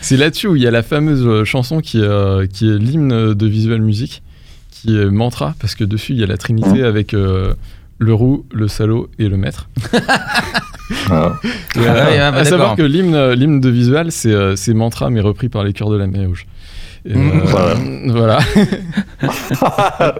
C'est 0.00 0.16
là-dessus 0.16 0.46
où 0.48 0.56
il 0.56 0.62
y 0.62 0.66
a 0.66 0.70
la 0.70 0.82
fameuse 0.82 1.24
euh, 1.26 1.44
chanson 1.44 1.80
qui, 1.80 2.00
euh, 2.00 2.46
qui 2.46 2.68
est 2.68 2.78
l'hymne 2.78 3.34
de 3.34 3.46
Visual 3.46 3.80
Music, 3.80 4.22
qui 4.70 4.96
est 4.96 5.06
Mantra, 5.06 5.54
parce 5.60 5.74
que 5.74 5.84
dessus 5.84 6.12
il 6.12 6.18
y 6.20 6.24
a 6.24 6.26
la 6.26 6.36
trinité 6.36 6.82
avec 6.82 7.14
euh, 7.14 7.54
le 7.98 8.14
roux, 8.14 8.46
le 8.52 8.68
salaud 8.68 9.08
et 9.18 9.28
le 9.28 9.36
maître. 9.36 9.68
Et, 9.92 9.96
euh, 11.10 11.28
Ah 11.76 11.80
ouais, 11.80 12.18
ah 12.18 12.30
bah, 12.32 12.38
à 12.38 12.44
savoir 12.44 12.76
que 12.76 12.82
l'hymne, 12.82 13.32
l'hymne 13.32 13.60
de 13.60 13.68
Visual, 13.68 14.10
c'est, 14.12 14.32
euh, 14.32 14.56
c'est 14.56 14.74
Mantra, 14.74 15.10
mais 15.10 15.20
repris 15.20 15.48
par 15.48 15.64
les 15.64 15.72
chœurs 15.72 15.90
de 15.90 15.96
la 15.96 16.06
mer 16.06 16.28
rouge. 16.28 16.46
Et, 17.06 17.14
Mmh. 17.14 17.30
euh, 17.30 17.40
Voilà. 17.44 17.74
voilà. 18.08 18.38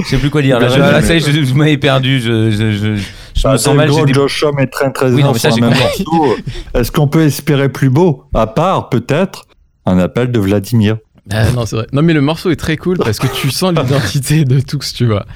Je 0.00 0.08
sais 0.08 0.16
plus 0.18 0.30
quoi 0.30 0.42
dire. 0.42 0.58
Là, 0.60 0.68
je, 0.68 0.78
là, 0.78 1.02
ça 1.02 1.14
y 1.14 1.18
est, 1.18 1.20
je, 1.20 1.44
je 1.44 1.54
m'avais 1.54 1.76
perdu. 1.78 2.20
Je, 2.20 2.50
je, 2.50 2.72
je, 2.72 2.96
je 3.34 3.42
Bah, 3.42 3.52
me 3.52 3.56
sens 3.58 3.74
mal. 3.74 3.88
j'ai 3.88 3.94
Grohl, 3.94 4.06
des- 4.06 4.14
Josh 4.14 4.42
Homme 4.44 4.58
et 4.60 4.68
Trent 4.68 4.92
Oui, 5.02 5.22
non, 5.22 5.34
ça, 5.34 5.50
j'ai 5.50 5.60
morceau. 5.60 6.36
Est-ce 6.74 6.90
qu'on 6.92 7.08
peut 7.08 7.22
espérer 7.22 7.68
plus 7.68 7.90
beau? 7.90 8.24
À 8.34 8.46
part, 8.46 8.88
peut-être, 8.88 9.46
un 9.86 9.98
appel 9.98 10.30
de 10.32 10.38
Vladimir. 10.38 10.96
Ah, 11.30 11.50
non, 11.50 11.66
c'est 11.66 11.76
vrai. 11.76 11.86
Non, 11.92 12.02
mais 12.02 12.14
le 12.14 12.20
morceau 12.22 12.50
est 12.50 12.56
très 12.56 12.76
cool 12.76 12.96
parce 12.98 13.18
que 13.18 13.26
tu 13.26 13.50
sens 13.50 13.72
l'identité 13.76 14.44
de 14.44 14.60
Tux, 14.60 14.78
tu 14.94 15.06
vois. 15.06 15.26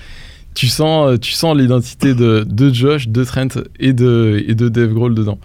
Tu 0.55 0.69
sens, 0.69 1.11
euh, 1.13 1.17
tu 1.17 1.33
sens 1.33 1.57
l'identité 1.57 2.15
de, 2.15 2.45
de 2.49 2.73
Josh, 2.73 3.09
de 3.09 3.25
Trent 3.25 3.49
et 3.81 3.93
de, 3.93 4.43
et 4.47 4.55
de 4.55 4.69
Dave 4.69 4.93
Grohl 4.93 5.15
dedans. 5.15 5.39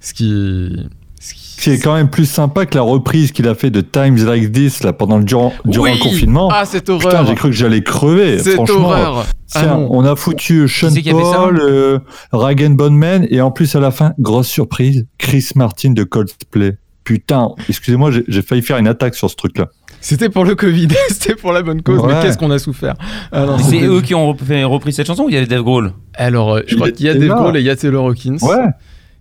Ce 0.00 0.12
qui. 0.14 0.76
Ce 1.20 1.34
qui- 1.34 1.40
Ce 1.58 1.62
qui 1.64 1.70
est 1.70 1.78
quand 1.80 1.94
même 1.96 2.08
plus 2.08 2.26
sympa 2.30 2.66
que 2.66 2.76
la 2.76 2.82
reprise 2.82 3.32
qu'il 3.32 3.48
a 3.48 3.56
fait 3.56 3.70
de 3.70 3.80
Times 3.80 4.16
Like 4.24 4.52
This 4.52 4.84
là, 4.84 4.92
pendant 4.92 5.18
le, 5.18 5.24
durant, 5.24 5.52
durant 5.64 5.84
Oui 5.86 5.94
le 5.94 5.98
confinement. 5.98 6.48
Ah, 6.52 6.64
cette 6.64 6.84
Putain, 6.84 6.94
horreur 7.08 7.26
j'ai 7.26 7.34
cru 7.34 7.50
que 7.50 7.56
j'allais 7.56 7.82
crever. 7.82 8.38
Cette 8.38 8.70
horreur 8.70 9.26
Ah 9.54 9.60
Tiens, 9.62 9.76
on 9.90 10.04
a 10.04 10.14
foutu 10.14 10.68
Sean 10.68 10.90
fait 10.90 11.02
ça 11.02 11.10
Paul, 11.10 11.58
euh, 11.60 11.98
Rag 12.30 12.62
and 12.62 12.70
Bone 12.74 12.96
Man, 12.96 13.26
et 13.30 13.40
en 13.40 13.50
plus 13.50 13.74
à 13.74 13.80
la 13.80 13.90
fin, 13.90 14.12
grosse 14.20 14.46
surprise, 14.46 15.06
Chris 15.18 15.48
Martin 15.56 15.90
de 15.90 16.04
Coldplay. 16.04 16.76
Putain, 17.02 17.48
excusez-moi, 17.68 18.12
j'ai- 18.12 18.24
j'ai 18.28 18.42
failli 18.42 18.62
faire 18.62 18.78
une 18.78 18.86
attaque 18.86 19.16
sur 19.16 19.28
ce 19.28 19.34
truc-là. 19.34 19.66
C'était 20.00 20.28
pour 20.28 20.44
le 20.44 20.54
Covid, 20.54 20.88
c'était 21.08 21.34
pour 21.34 21.52
la 21.52 21.62
bonne 21.62 21.82
cause, 21.82 22.00
mais 22.06 22.14
qu'est-ce 22.22 22.38
qu'on 22.38 22.50
a 22.50 22.58
souffert 22.58 22.94
Ah 23.32 23.46
C'est 23.60 23.82
eux 23.82 24.00
qui 24.00 24.14
ont 24.14 24.28
repris, 24.28 24.62
repris 24.64 24.92
cette 24.92 25.06
chanson 25.06 25.24
ou 25.24 25.28
il 25.28 25.34
y 25.34 25.38
avait 25.38 25.46
Dave 25.46 25.62
Grohl 25.62 25.92
Alors, 26.14 26.54
euh, 26.56 26.60
je 26.66 26.74
Il 26.74 26.76
crois 26.76 26.90
qu'il 26.92 27.06
y 27.06 27.08
a 27.08 27.14
Dave. 27.14 27.28
Grohl 27.28 27.56
et 27.56 27.60
il 27.60 27.66
y 27.66 27.70
a 27.70 27.76
Taylor 27.76 28.06
Hawkins. 28.06 28.36
Ouais, 28.42 28.66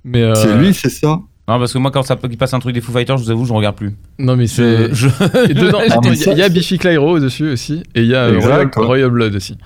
Mais 0.03 0.21
euh, 0.21 0.35
c'est 0.35 0.55
lui, 0.55 0.73
c'est 0.73 0.89
ça. 0.89 1.07
Non, 1.49 1.59
parce 1.59 1.71
que 1.71 1.77
moi, 1.77 1.91
quand 1.91 2.03
ça 2.03 2.17
qu'il 2.17 2.37
passe 2.37 2.53
un 2.53 2.59
truc 2.59 2.73
des 2.73 2.81
Foo 2.81 2.91
Fighters, 2.91 3.17
je 3.17 3.23
vous 3.23 3.31
avoue, 3.31 3.45
je 3.45 3.53
regarde 3.53 3.75
plus. 3.77 3.95
Non, 4.19 4.35
mais 4.35 4.47
c'est. 4.47 4.93
Je, 4.93 5.07
je- 5.07 5.49
Et 5.49 5.53
dedans, 5.53 5.79
Ah, 5.89 5.97
il 6.03 6.09
y 6.09 6.11
a- 6.11 6.15
ça, 6.15 6.31
il 6.33 6.37
y 6.37 6.41
a 6.41 6.45
c'est- 6.47 6.49
Biffy 6.53 6.77
Clyro 6.77 7.19
dessus 7.19 7.49
aussi, 7.49 7.83
et 7.95 8.01
il 8.01 8.07
y 8.07 8.15
a 8.15 8.23
euh, 8.25 8.35
Exact, 8.35 8.47
Royal, 8.51 8.67
ouais. 8.75 8.85
Royal 8.85 9.09
Blood 9.09 9.35
aussi. 9.35 9.57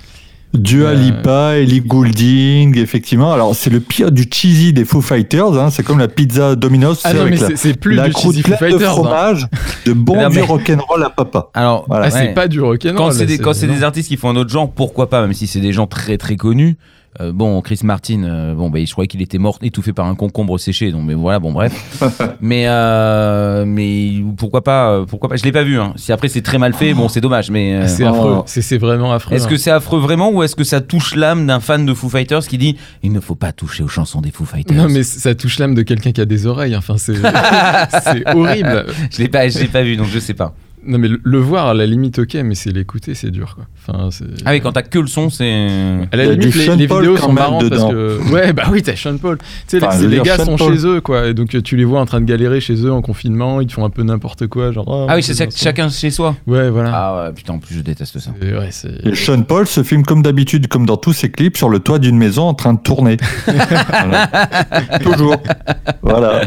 Dua 0.54 0.90
Euh, 0.90 0.94
Lipa, 0.96 1.54
Ellie 1.58 1.80
Goulding, 1.82 2.78
effectivement. 2.78 3.32
Alors, 3.32 3.56
c'est 3.56 3.70
le 3.70 3.80
pire 3.80 4.12
du 4.12 4.24
cheesy 4.30 4.74
des 4.74 4.84
Foo 4.86 5.02
Fighters. 5.02 5.58
Hein. 5.58 5.70
C'est 5.72 5.84
comme 5.84 6.00
la 6.00 6.08
pizza 6.10 6.56
Domino's. 6.56 7.02
Ah 7.06 7.12
c'est 7.12 7.18
non, 7.18 7.24
mais 7.26 7.38
la, 7.38 7.56
c'est- 7.56 7.74
plus 7.80 7.96
la 7.96 8.08
du 8.10 8.14
cheesy 8.14 8.42
Foo 8.44 8.50
de 8.60 8.84
hein. 8.86 8.90
fromage, 8.90 9.48
de 9.86 9.94
bon 9.94 10.22
Non, 10.22 10.30
mais- 10.30 10.42
rock'n'roll 10.42 11.04
à 11.04 11.10
papa. 11.10 11.50
Alors, 11.54 11.86
Voilà. 11.88 12.08
Ah, 12.08 12.12
c'est 12.12 12.18
ouais. 12.20 12.34
pas 12.34 12.48
du 12.50 12.60
rock'n'roll. 12.60 12.96
quand 12.98 13.12
c'est 13.12 13.26
des, 13.26 13.38
des 13.38 13.84
artistes 13.84 14.10
qui 14.10 14.18
font 14.18 14.30
un 14.30 14.36
autre 14.36 14.50
genre, 14.52 14.70
pourquoi 14.72 15.10
pas, 15.10 15.22
même 15.22 15.34
si 15.34 15.48
c'est 15.48 15.62
des 15.62 15.72
gens 15.72 15.88
très 15.88 16.18
très 16.18 16.36
connus. 16.36 16.78
Euh, 17.20 17.34
bon, 17.34 17.60
Chris 17.62 17.82
Martin, 17.84 18.24
euh, 18.24 18.54
bon, 18.56 18.70
bah, 18.70 18.80
je 18.86 18.92
croyais 18.92 19.08
qu'il 19.10 19.22
était 19.22 19.38
mort 19.38 19.58
étouffé 19.62 19.92
par 19.92 20.06
un 20.06 20.16
concombre 20.16 20.58
séché, 20.58 20.92
donc 20.92 21.04
mais 21.06 21.14
voilà, 21.14 21.40
bon 21.40 21.52
bref. 21.52 22.00
mais 22.42 22.64
euh, 22.68 23.66
mais 23.66 24.12
pourquoi 24.38 24.64
pas, 24.64 25.04
pourquoi 25.06 25.28
pas 25.28 25.36
Je 25.36 25.44
l'ai 25.44 25.52
pas 25.52 25.64
vu. 25.64 25.78
Hein. 25.78 25.94
Si 25.98 26.14
après 26.14 26.30
c'est 26.30 26.42
très 26.42 26.58
mal 26.58 26.74
fait, 26.74 26.94
bon, 26.94 27.10
c'est 27.10 27.20
dommage. 27.20 27.52
Mais 27.52 27.74
euh, 27.74 27.88
C'est 27.88 28.06
Oh. 28.06 28.08
affreux, 28.08 28.44
c'est 28.46 28.62
c'est 28.62 28.78
vraiment 28.78 29.12
affreux. 29.12 29.36
est-ce 29.36 29.48
que 29.48 29.56
hein. 29.56 29.58
c'est 29.58 29.72
affreux 29.72 30.00
vraiment 30.00 30.32
ou 30.32 30.42
est-ce 30.44 30.56
que 30.56 30.64
ça 30.64 30.80
touche 30.80 31.16
l'âme 31.16 31.48
d'un 31.48 31.60
fan 31.60 31.86
de 31.86 31.94
Foo 31.94 32.08
Fighters 32.10 32.48
qui 32.48 32.58
dit 32.58 32.78
il 33.04 33.12
ne 33.12 33.20
faut 33.20 33.36
pas 33.36 33.52
toucher 33.52 33.84
aux 33.84 33.88
chansons 33.90 34.22
des 34.22 34.32
Foo 34.32 34.46
Fighters? 34.46 34.78
Non, 34.78 34.88
mais 34.88 35.04
ça 35.04 35.36
touche 35.36 35.60
l'âme 35.60 35.76
de 35.76 35.82
quelqu'un 35.82 36.14
qui 36.14 36.22
a 36.22 36.26
des 36.26 36.46
oreilles. 36.48 36.76
Enfin, 36.78 36.96
c'est 36.98 37.16
c'est 38.04 38.28
horrible. 38.34 38.86
Je 39.12 39.18
l'ai 39.18 39.28
pas, 39.28 39.50
je 39.50 39.60
l'ai 39.60 39.68
pas 39.68 39.84
vu, 39.84 39.98
donc 39.98 40.08
je 40.08 40.20
sais 40.20 40.34
pas. 40.34 40.54
Non, 40.84 40.98
mais 40.98 41.08
le, 41.08 41.20
le 41.24 41.38
voir 41.38 41.68
à 41.68 41.74
la 41.76 41.86
limite, 41.86 42.18
ok, 42.20 42.36
mais 42.44 42.56
c'est 42.56 42.72
l'écouter, 42.72 43.14
c'est 43.14 43.30
dur, 43.30 43.56
quoi. 43.56 43.66
Enfin, 43.88 44.10
c'est. 44.12 44.26
Ah 44.46 44.52
oui, 44.52 44.62
quand 44.62 44.72
t'as 44.72 44.82
que 44.82 44.98
le 44.98 45.06
son, 45.08 45.30
c'est. 45.30 45.68
À 46.12 46.16
la 46.16 46.26
limite, 46.26 46.40
du 46.40 46.58
les, 46.58 46.66
Sean 46.66 46.76
les 46.76 46.88
Paul 46.88 47.02
vidéos 47.04 47.18
sont 47.18 47.32
marrantes 47.34 47.70
parce 47.70 47.82
dedans. 47.84 47.90
que. 47.92 48.32
Ouais, 48.32 48.52
bah 48.54 48.64
oui, 48.72 48.82
t'as 48.82 48.96
Sean 48.96 49.18
Paul. 49.18 49.38
Tu 49.68 49.80
sais, 49.80 49.86
Enfin, 49.86 50.00
les- 50.08 50.20
gars 50.22 50.38
Sean 50.38 50.46
sont 50.46 50.56
Paul. 50.58 50.74
chez 50.76 50.88
eux, 50.88 51.02
quoi. 51.02 51.28
Et 51.28 51.34
donc, 51.36 51.50
tu 51.64 51.76
les 51.78 51.84
vois 51.84 52.00
en 52.00 52.06
train 52.06 52.20
de 52.20 52.26
galérer 52.26 52.62
chez 52.62 52.74
eux 52.84 52.92
en 52.92 53.02
confinement, 53.04 53.62
ils 53.62 53.72
font 53.72 53.86
un 53.86 53.90
peu 53.92 54.02
n'importe 54.04 54.48
quoi. 54.48 54.72
Genre, 54.72 55.08
Ah 55.10 55.16
oui, 55.16 55.22
c'est 55.24 55.38
chaque- 55.38 55.52
chacun 55.56 55.90
chez 55.90 56.10
soi. 56.10 56.36
Ouais, 56.48 56.70
voilà. 56.72 56.92
Ah 56.94 57.24
ouais, 57.28 57.34
putain, 57.34 57.54
en 57.54 57.60
plus 57.60 57.76
je 57.76 57.82
déteste 57.82 58.18
ça. 58.20 58.32
Et 58.42 58.54
ouais, 58.54 58.70
c'est. 58.72 59.06
Et 59.06 59.14
Sean 59.16 59.44
Paul 59.44 59.68
se 59.68 59.84
filme 59.84 60.04
comme 60.04 60.24
d'habitude, 60.24 60.68
comme 60.68 60.86
dans 60.88 60.98
tous 60.98 61.14
ses 61.14 61.30
clips, 61.30 61.58
sur 61.58 61.70
le 61.70 61.80
toit 61.80 62.00
d'une 62.00 62.18
maison 62.18 62.44
en 62.44 62.54
train 62.56 62.74
de 62.74 62.80
tourner. 62.82 63.18
Voilà. 64.02 64.30
Toujours. 65.02 65.36
Voilà. 66.02 66.42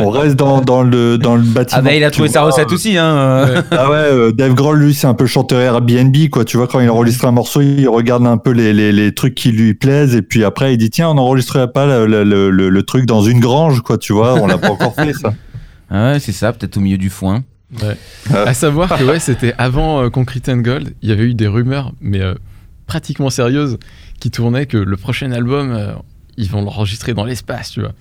On 0.00 0.10
reste 0.10 0.36
dans, 0.36 0.60
dans 0.60 0.82
le, 0.82 1.16
dans 1.18 1.36
le 1.36 1.42
bâtiment. 1.42 1.80
Ah 1.80 1.82
bah 1.82 1.94
il 1.94 2.04
a 2.04 2.10
trouvé 2.10 2.28
sa 2.28 2.42
recette 2.42 2.70
aussi, 2.72 2.96
hein. 2.98 3.04
euh. 3.06 3.54
Ouais. 3.54 3.61
Ah 3.70 3.90
ouais, 3.90 3.96
euh, 3.96 4.32
Dave 4.32 4.54
Grohl, 4.54 4.78
lui, 4.80 4.94
c'est 4.94 5.06
un 5.06 5.14
peu 5.14 5.26
chanteur 5.26 5.60
Airbnb, 5.60 6.16
quoi. 6.30 6.44
Tu 6.44 6.56
vois, 6.56 6.66
quand 6.66 6.80
il 6.80 6.90
enregistre 6.90 7.24
un 7.26 7.30
morceau, 7.32 7.60
il 7.60 7.88
regarde 7.88 8.26
un 8.26 8.36
peu 8.38 8.50
les, 8.50 8.72
les, 8.72 8.92
les 8.92 9.14
trucs 9.14 9.34
qui 9.34 9.52
lui 9.52 9.74
plaisent, 9.74 10.14
et 10.14 10.22
puis 10.22 10.44
après, 10.44 10.74
il 10.74 10.78
dit, 10.78 10.90
tiens, 10.90 11.08
on 11.10 11.14
n'enregistrerait 11.14 11.70
pas 11.72 11.86
le, 11.86 12.06
le, 12.06 12.24
le, 12.24 12.50
le- 12.50 12.68
le 12.68 12.82
truc 12.82 13.06
dans 13.06 13.22
une 13.22 13.40
grange, 13.40 13.80
quoi, 13.82 13.98
tu 13.98 14.12
vois. 14.12 14.34
On 14.34 14.46
l'a 14.46 14.58
pas 14.58 14.70
encore 14.70 14.94
fait, 14.94 15.12
ça. 15.12 15.34
Ah 15.90 16.12
ouais, 16.12 16.20
c'est 16.20 16.32
ça, 16.32 16.52
peut-être 16.52 16.76
au 16.76 16.80
milieu 16.80 16.98
du 16.98 17.10
foin. 17.10 17.44
Ouais. 17.82 17.96
Euh. 18.34 18.46
À 18.46 18.54
savoir 18.54 18.98
que 18.98 19.04
ouais, 19.04 19.18
c'était 19.18 19.54
avant 19.58 20.02
euh, 20.02 20.10
Concrete 20.10 20.48
and 20.50 20.58
Gold, 20.58 20.94
il 21.02 21.08
y 21.08 21.12
avait 21.12 21.24
eu 21.24 21.34
des 21.34 21.46
rumeurs, 21.46 21.92
mais 22.00 22.20
euh, 22.20 22.34
pratiquement 22.86 23.30
sérieuses, 23.30 23.78
qui 24.20 24.30
tournaient 24.30 24.66
que 24.66 24.76
le 24.76 24.96
prochain 24.96 25.32
album, 25.32 25.72
euh, 25.72 25.92
ils 26.36 26.50
vont 26.50 26.62
l'enregistrer 26.62 27.14
dans 27.14 27.24
l'espace, 27.24 27.70
tu 27.70 27.80
vois. 27.80 27.92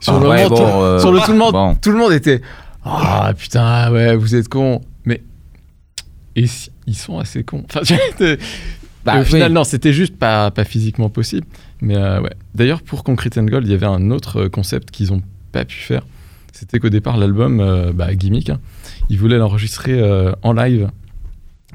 Sur 0.00 0.14
Ah 0.14 0.20
le 0.20 0.28
ouais, 0.28 0.44
moment, 0.44 0.48
bon, 0.50 0.56
tout, 0.56 0.62
euh, 0.82 0.98
sur 0.98 1.12
le 1.12 1.20
tout 1.20 1.32
le 1.32 1.38
monde, 1.38 1.52
bon. 1.52 1.74
tout 1.76 1.90
le 1.90 1.96
monde 1.98 2.12
était 2.12 2.42
ah 2.84 3.32
putain 3.36 3.90
ouais 3.92 4.14
vous 4.16 4.34
êtes 4.34 4.48
cons, 4.48 4.80
mais 5.04 5.22
et 6.36 6.46
si- 6.46 6.70
ils 6.86 6.96
sont 6.96 7.18
assez 7.18 7.42
cons. 7.44 7.64
Enfin, 7.74 7.80
Bah, 9.04 9.20
au 9.20 9.24
final 9.24 9.52
non, 9.52 9.64
c'était 9.64 9.92
juste 9.92 10.16
pas 10.16 10.50
pas 10.50 10.64
physiquement 10.64 11.10
possible. 11.10 11.46
Mais 11.82 11.96
euh, 11.96 12.20
ouais. 12.22 12.32
D'ailleurs 12.54 12.80
pour 12.82 13.04
Concrete 13.04 13.36
and 13.36 13.44
Gold, 13.44 13.66
il 13.66 13.70
y 13.70 13.74
avait 13.74 13.84
un 13.86 14.10
autre 14.10 14.42
euh, 14.44 14.48
concept 14.48 14.90
qu'ils 14.90 15.12
ont 15.12 15.20
pas 15.52 15.64
pu 15.66 15.76
faire. 15.76 16.06
C'était 16.52 16.78
qu'au 16.78 16.88
départ 16.88 17.16
l'album, 17.18 17.60
euh, 17.60 17.92
bah, 17.92 18.14
gimmick, 18.14 18.48
hein, 18.48 18.60
ils 19.10 19.18
voulaient 19.18 19.36
l'enregistrer 19.38 19.92
euh, 19.92 20.32
en 20.42 20.52
live 20.54 20.88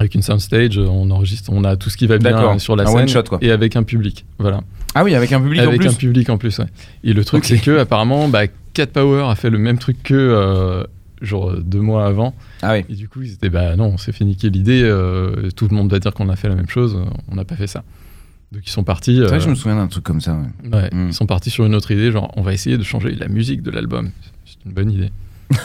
avec 0.00 0.14
une 0.16 0.22
soundstage. 0.22 0.78
On 0.78 1.10
enregistre, 1.10 1.50
on 1.52 1.62
a 1.64 1.76
tout 1.76 1.88
ce 1.90 1.96
qui 1.96 2.06
va 2.08 2.18
bien 2.18 2.58
sur 2.58 2.74
la 2.74 2.84
Un 2.84 2.86
scène 2.86 2.96
one 2.96 3.08
shot, 3.08 3.22
quoi. 3.24 3.38
et 3.42 3.52
avec 3.52 3.76
un 3.76 3.82
public. 3.84 4.24
Voilà. 4.38 4.62
Ah 4.96 5.04
oui, 5.04 5.14
avec 5.14 5.30
un 5.32 5.40
public 5.40 5.60
en 5.60 5.64
Avec 5.68 5.80
plus. 5.82 5.88
un 5.90 5.92
public 5.92 6.30
en 6.30 6.38
plus, 6.38 6.58
ouais. 6.58 6.66
Et 7.04 7.12
le 7.12 7.24
truc, 7.24 7.44
c'est 7.44 7.58
que 7.58 7.78
apparemment, 7.78 8.26
bah, 8.28 8.46
Cat 8.72 8.86
Power 8.88 9.24
a 9.28 9.34
fait 9.36 9.50
le 9.50 9.58
même 9.58 9.78
truc 9.78 10.02
que 10.02 10.14
euh, 10.14 10.82
genre 11.20 11.50
euh, 11.50 11.62
deux 11.64 11.80
mois 11.80 12.06
avant. 12.06 12.34
Ah 12.62 12.72
oui. 12.74 12.84
Et 12.88 12.94
du 12.94 13.08
coup, 13.08 13.22
ils 13.22 13.32
étaient 13.32 13.50
bah 13.50 13.76
non, 13.76 13.86
on 13.94 13.98
s'est 13.98 14.12
fait 14.12 14.24
niquer 14.24 14.50
l'idée. 14.50 14.82
euh, 14.82 15.50
tout 15.56 15.68
le 15.68 15.76
monde 15.76 15.90
va 15.90 15.98
dire 15.98 16.12
qu'on 16.14 16.28
a 16.28 16.36
fait 16.36 16.48
la 16.48 16.54
même 16.54 16.68
chose. 16.68 16.98
On 17.30 17.34
n'a 17.34 17.44
pas 17.44 17.56
fait 17.56 17.66
ça. 17.66 17.82
Donc 18.52 18.62
ils 18.66 18.70
sont 18.70 18.82
partis. 18.84 19.14
C'est 19.16 19.22
vrai 19.22 19.34
euh, 19.34 19.38
que 19.38 19.44
je 19.44 19.50
me 19.50 19.54
souviens 19.54 19.76
d'un 19.76 19.86
truc 19.86 20.02
comme 20.04 20.20
ça. 20.20 20.34
ouais. 20.34 20.76
ouais, 20.76 20.88
Mm. 20.92 21.08
Ils 21.08 21.14
sont 21.14 21.26
partis 21.26 21.50
sur 21.50 21.64
une 21.66 21.74
autre 21.74 21.90
idée, 21.92 22.10
genre 22.10 22.32
on 22.36 22.42
va 22.42 22.52
essayer 22.52 22.76
de 22.78 22.82
changer 22.82 23.14
la 23.14 23.28
musique 23.28 23.62
de 23.62 23.70
l'album. 23.70 24.10
C'est 24.44 24.56
une 24.66 24.72
bonne 24.72 24.90
idée. 24.90 25.10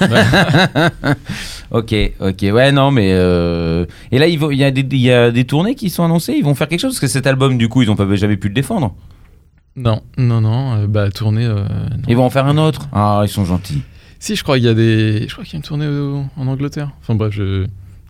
Ok, 1.71 1.93
ok, 2.19 2.41
ouais, 2.41 2.71
non, 2.71 2.91
mais. 2.91 3.09
euh, 3.13 3.85
Et 4.11 4.19
là, 4.19 4.27
il 4.27 4.39
y, 4.55 4.63
a 4.63 4.71
des- 4.71 4.81
il 4.91 4.97
y 5.01 5.11
a 5.11 5.31
des 5.31 5.45
tournées 5.45 5.75
qui 5.75 5.89
sont 5.89 6.03
annoncées, 6.03 6.33
ils 6.37 6.43
vont 6.43 6.55
faire 6.55 6.67
quelque 6.67 6.79
chose 6.79 6.91
Parce 6.93 6.99
que 7.01 7.07
cet 7.07 7.27
album, 7.27 7.57
du 7.57 7.69
coup, 7.69 7.81
ils 7.81 7.87
n'ont 7.87 7.95
pas 7.95 8.13
jamais 8.15 8.37
pu 8.37 8.47
le 8.49 8.53
défendre. 8.53 8.95
Non, 9.75 10.01
non, 10.17 10.41
non, 10.41 10.75
euh, 10.77 10.87
bah 10.87 11.09
tournée. 11.11 11.47
non. 11.47 11.65
Ils 12.07 12.15
vont 12.15 12.23
en 12.25 12.29
faire 12.29 12.45
un 12.45 12.57
autre. 12.57 12.87
Ah, 12.93 13.21
ils 13.23 13.29
sont 13.29 13.45
gentils. 13.45 13.81
Si, 14.19 14.35
je 14.35 14.43
crois 14.43 14.55
qu'il 14.55 14.65
y 14.65 14.69
a 14.69 14.73
des. 14.73 15.25
Je 15.27 15.33
crois 15.33 15.43
qu'il 15.43 15.53
y 15.53 15.55
a 15.55 15.59
une 15.59 15.63
tournée 15.63 15.87
au- 15.87 16.23
en 16.37 16.47
Angleterre. 16.47 16.91
Enfin 17.01 17.15
bref, 17.15 17.31
je. 17.33 17.65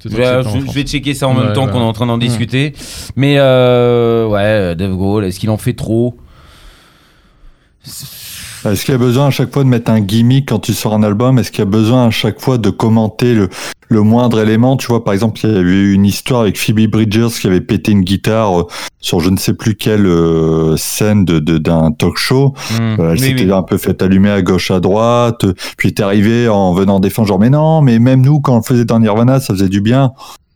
vais 0.05 0.83
checker 0.83 1.13
ça 1.13 1.27
en 1.27 1.35
Ouais, 1.35 1.43
même 1.43 1.53
temps 1.53 1.65
ouais. 1.65 1.71
qu'on 1.71 1.79
est 1.79 1.83
en 1.83 1.93
train 1.93 2.05
d'en 2.05 2.17
discuter. 2.17 2.73
Mais 3.15 3.35
euh, 3.39 4.27
ouais, 4.27 4.75
Dave 4.75 4.91
Grohl, 4.95 5.25
est-ce 5.25 5.39
qu'il 5.39 5.49
en 5.49 5.57
fait 5.57 5.73
trop? 5.73 6.17
Est-ce 8.65 8.83
qu'il 8.83 8.93
y 8.93 8.95
a 8.95 8.97
besoin 8.99 9.27
à 9.27 9.29
chaque 9.29 9.53
fois 9.53 9.63
de 9.63 9.69
mettre 9.69 9.91
un 9.91 9.99
gimmick 10.01 10.49
quand 10.49 10.59
tu 10.59 10.73
sors 10.73 10.93
un 10.93 11.03
album? 11.03 11.37
Est-ce 11.37 11.51
qu'il 11.51 11.59
y 11.59 11.67
a 11.67 11.69
besoin 11.69 12.07
à 12.07 12.09
chaque 12.09 12.41
fois 12.41 12.57
de 12.57 12.69
commenter 12.71 13.35
le, 13.35 13.49
le 13.89 14.01
moindre 14.01 14.39
élément? 14.39 14.75
Tu 14.75 14.87
vois, 14.87 15.03
par 15.03 15.13
exemple, 15.13 15.39
il 15.43 15.51
y 15.51 15.55
a 15.55 15.59
eu 15.59 15.93
une 15.93 16.05
histoire 16.05 16.41
avec 16.41 16.57
Phoebe 16.57 16.87
Bridgers 16.89 17.27
qui 17.39 17.45
avait 17.47 17.61
pété 17.61 17.91
une 17.91 18.01
guitare 18.01 18.59
euh, 18.61 18.67
sur 18.99 19.19
je 19.19 19.29
ne 19.29 19.37
sais 19.37 19.53
plus 19.53 19.75
quelle 19.75 20.07
euh, 20.07 20.75
scène 20.77 21.25
de 21.25 21.39
de- 21.39 21.59
d'un 21.59 21.91
talk 21.91 22.17
show. 22.17 22.53
Hmm. 22.71 22.95
Euh, 22.99 23.11
elle 23.11 23.19
s'était 23.19 23.45
oui. 23.45 23.51
un 23.51 23.61
peu 23.63 23.77
fait 23.77 24.01
allumer 24.01 24.31
à 24.31 24.41
gauche, 24.41 24.71
à 24.71 24.79
droite. 24.79 25.45
Puis 25.77 25.93
t'es 25.93 26.01
arrivé 26.03 26.47
en 26.49 26.73
venant 26.73 26.99
défendre, 26.99 27.27
genre, 27.27 27.39
mais 27.39 27.51
non, 27.51 27.81
mais 27.81 27.99
même 27.99 28.21
nous, 28.21 28.39
quand 28.39 28.53
on 28.53 28.57
le 28.57 28.63
faisait 28.63 28.85
dans 28.85 28.99
Nirvana, 28.99 29.39
ça 29.39 29.53
faisait 29.53 29.69
du 29.69 29.81
bien. 29.81 30.11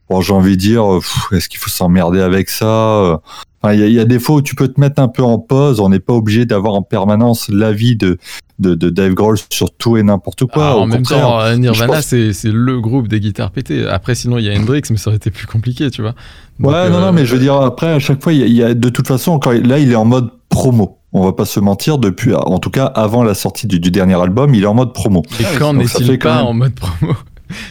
Bon, 0.10 0.22
j'ai 0.22 0.34
envie 0.34 0.58
de 0.58 0.62
dire, 0.62 0.84
est-ce 1.32 1.48
qu'il 1.48 1.60
faut 1.60 1.70
s'emmerder 1.70 2.22
avec 2.22 2.50
ça 2.50 3.22
euh 3.64 3.68
Enfin, 3.68 3.74
Il 3.74 3.80
y, 3.80 3.84
a- 3.84 3.88
il 3.88 3.94
y 3.94 4.00
a 4.00 4.06
des 4.06 4.20
fois 4.20 4.38
où 4.38 4.42
tu 4.42 4.56
peux 4.56 4.68
te 4.68 4.80
mettre 4.80 5.02
un 5.02 5.08
peu 5.08 5.24
en 5.24 5.38
pause. 5.40 5.80
On 5.80 5.90
n'est 5.90 6.00
pas 6.00 6.14
obligé 6.14 6.46
d'avoir 6.46 6.74
en 6.76 6.82
permanence 6.82 7.50
l'avis 7.50 7.96
de, 7.96 8.18
de, 8.60 8.74
de 8.76 8.90
Dave 8.90 9.14
Grohl 9.14 9.38
sur 9.50 9.72
tout 9.76 9.98
et 9.98 10.04
n'importe 10.04 10.46
quoi. 10.46 10.70
Ah, 10.70 10.76
Au 10.78 10.80
en 10.82 10.86
même 10.88 10.98
contraire, 11.00 11.22
temps, 11.22 11.42
euh, 11.42 11.56
Nirvana, 11.58 11.94
pense- 11.96 12.06
c'est 12.06 12.32
c'est 12.34 12.52
le 12.52 12.80
groupe 12.80 13.08
des 13.08 13.20
guitares 13.20 13.52
pétées. 13.52 13.86
Après, 13.88 14.16
sinon, 14.16 14.38
il 14.38 14.46
y 14.46 14.50
a 14.50 14.58
Hendrix, 14.58 14.84
mais 14.92 14.98
ça 14.98 15.10
aurait 15.10 15.18
été 15.18 15.30
plus 15.32 15.48
compliqué, 15.48 15.90
tu 15.92 16.02
vois. 16.02 16.16
Donc, 16.60 16.72
Ouais, 16.72 16.90
non, 16.90 16.98
euh, 16.98 17.02
non, 17.08 17.12
mais 17.14 17.26
je 17.26 17.34
veux 17.34 17.42
dire, 17.42 17.56
après, 17.56 17.88
à 17.88 18.00
chaque 18.00 18.22
fois, 18.24 18.32
il 18.34 18.40
y 18.40 18.44
a, 18.44 18.46
il 18.48 18.54
y 18.54 18.64
a- 18.64 18.74
de 18.74 18.90
toute 18.90 19.08
façon, 19.08 19.40
quand 19.40 19.52
il- 19.52 19.68
là, 19.68 19.80
il 19.80 19.92
est 19.92 19.96
en 19.96 20.06
mode 20.06 20.30
promo. 20.50 20.98
On 21.12 21.24
va 21.26 21.34
pas 21.34 21.46
se 21.46 21.60
mentir, 21.60 21.98
depuis, 21.98 22.36
en 22.36 22.60
tout 22.60 22.70
cas, 22.70 22.86
avant 22.86 23.24
la 23.24 23.34
sortie 23.34 23.66
du, 23.66 23.80
du 23.80 23.90
dernier 23.90 24.14
album, 24.22 24.54
il 24.54 24.62
est 24.64 24.68
en 24.68 24.76
mode 24.76 24.94
promo. 24.94 25.24
Et 25.40 25.44
quand 25.58 25.74
donc 25.74 25.88
ça 25.90 25.98
n'est-il 26.00 26.12
fait 26.12 26.18
quand 26.20 26.30
pas 26.30 26.36
même- 26.38 26.46
en 26.46 26.54
mode 26.54 26.76
promo? 26.76 27.14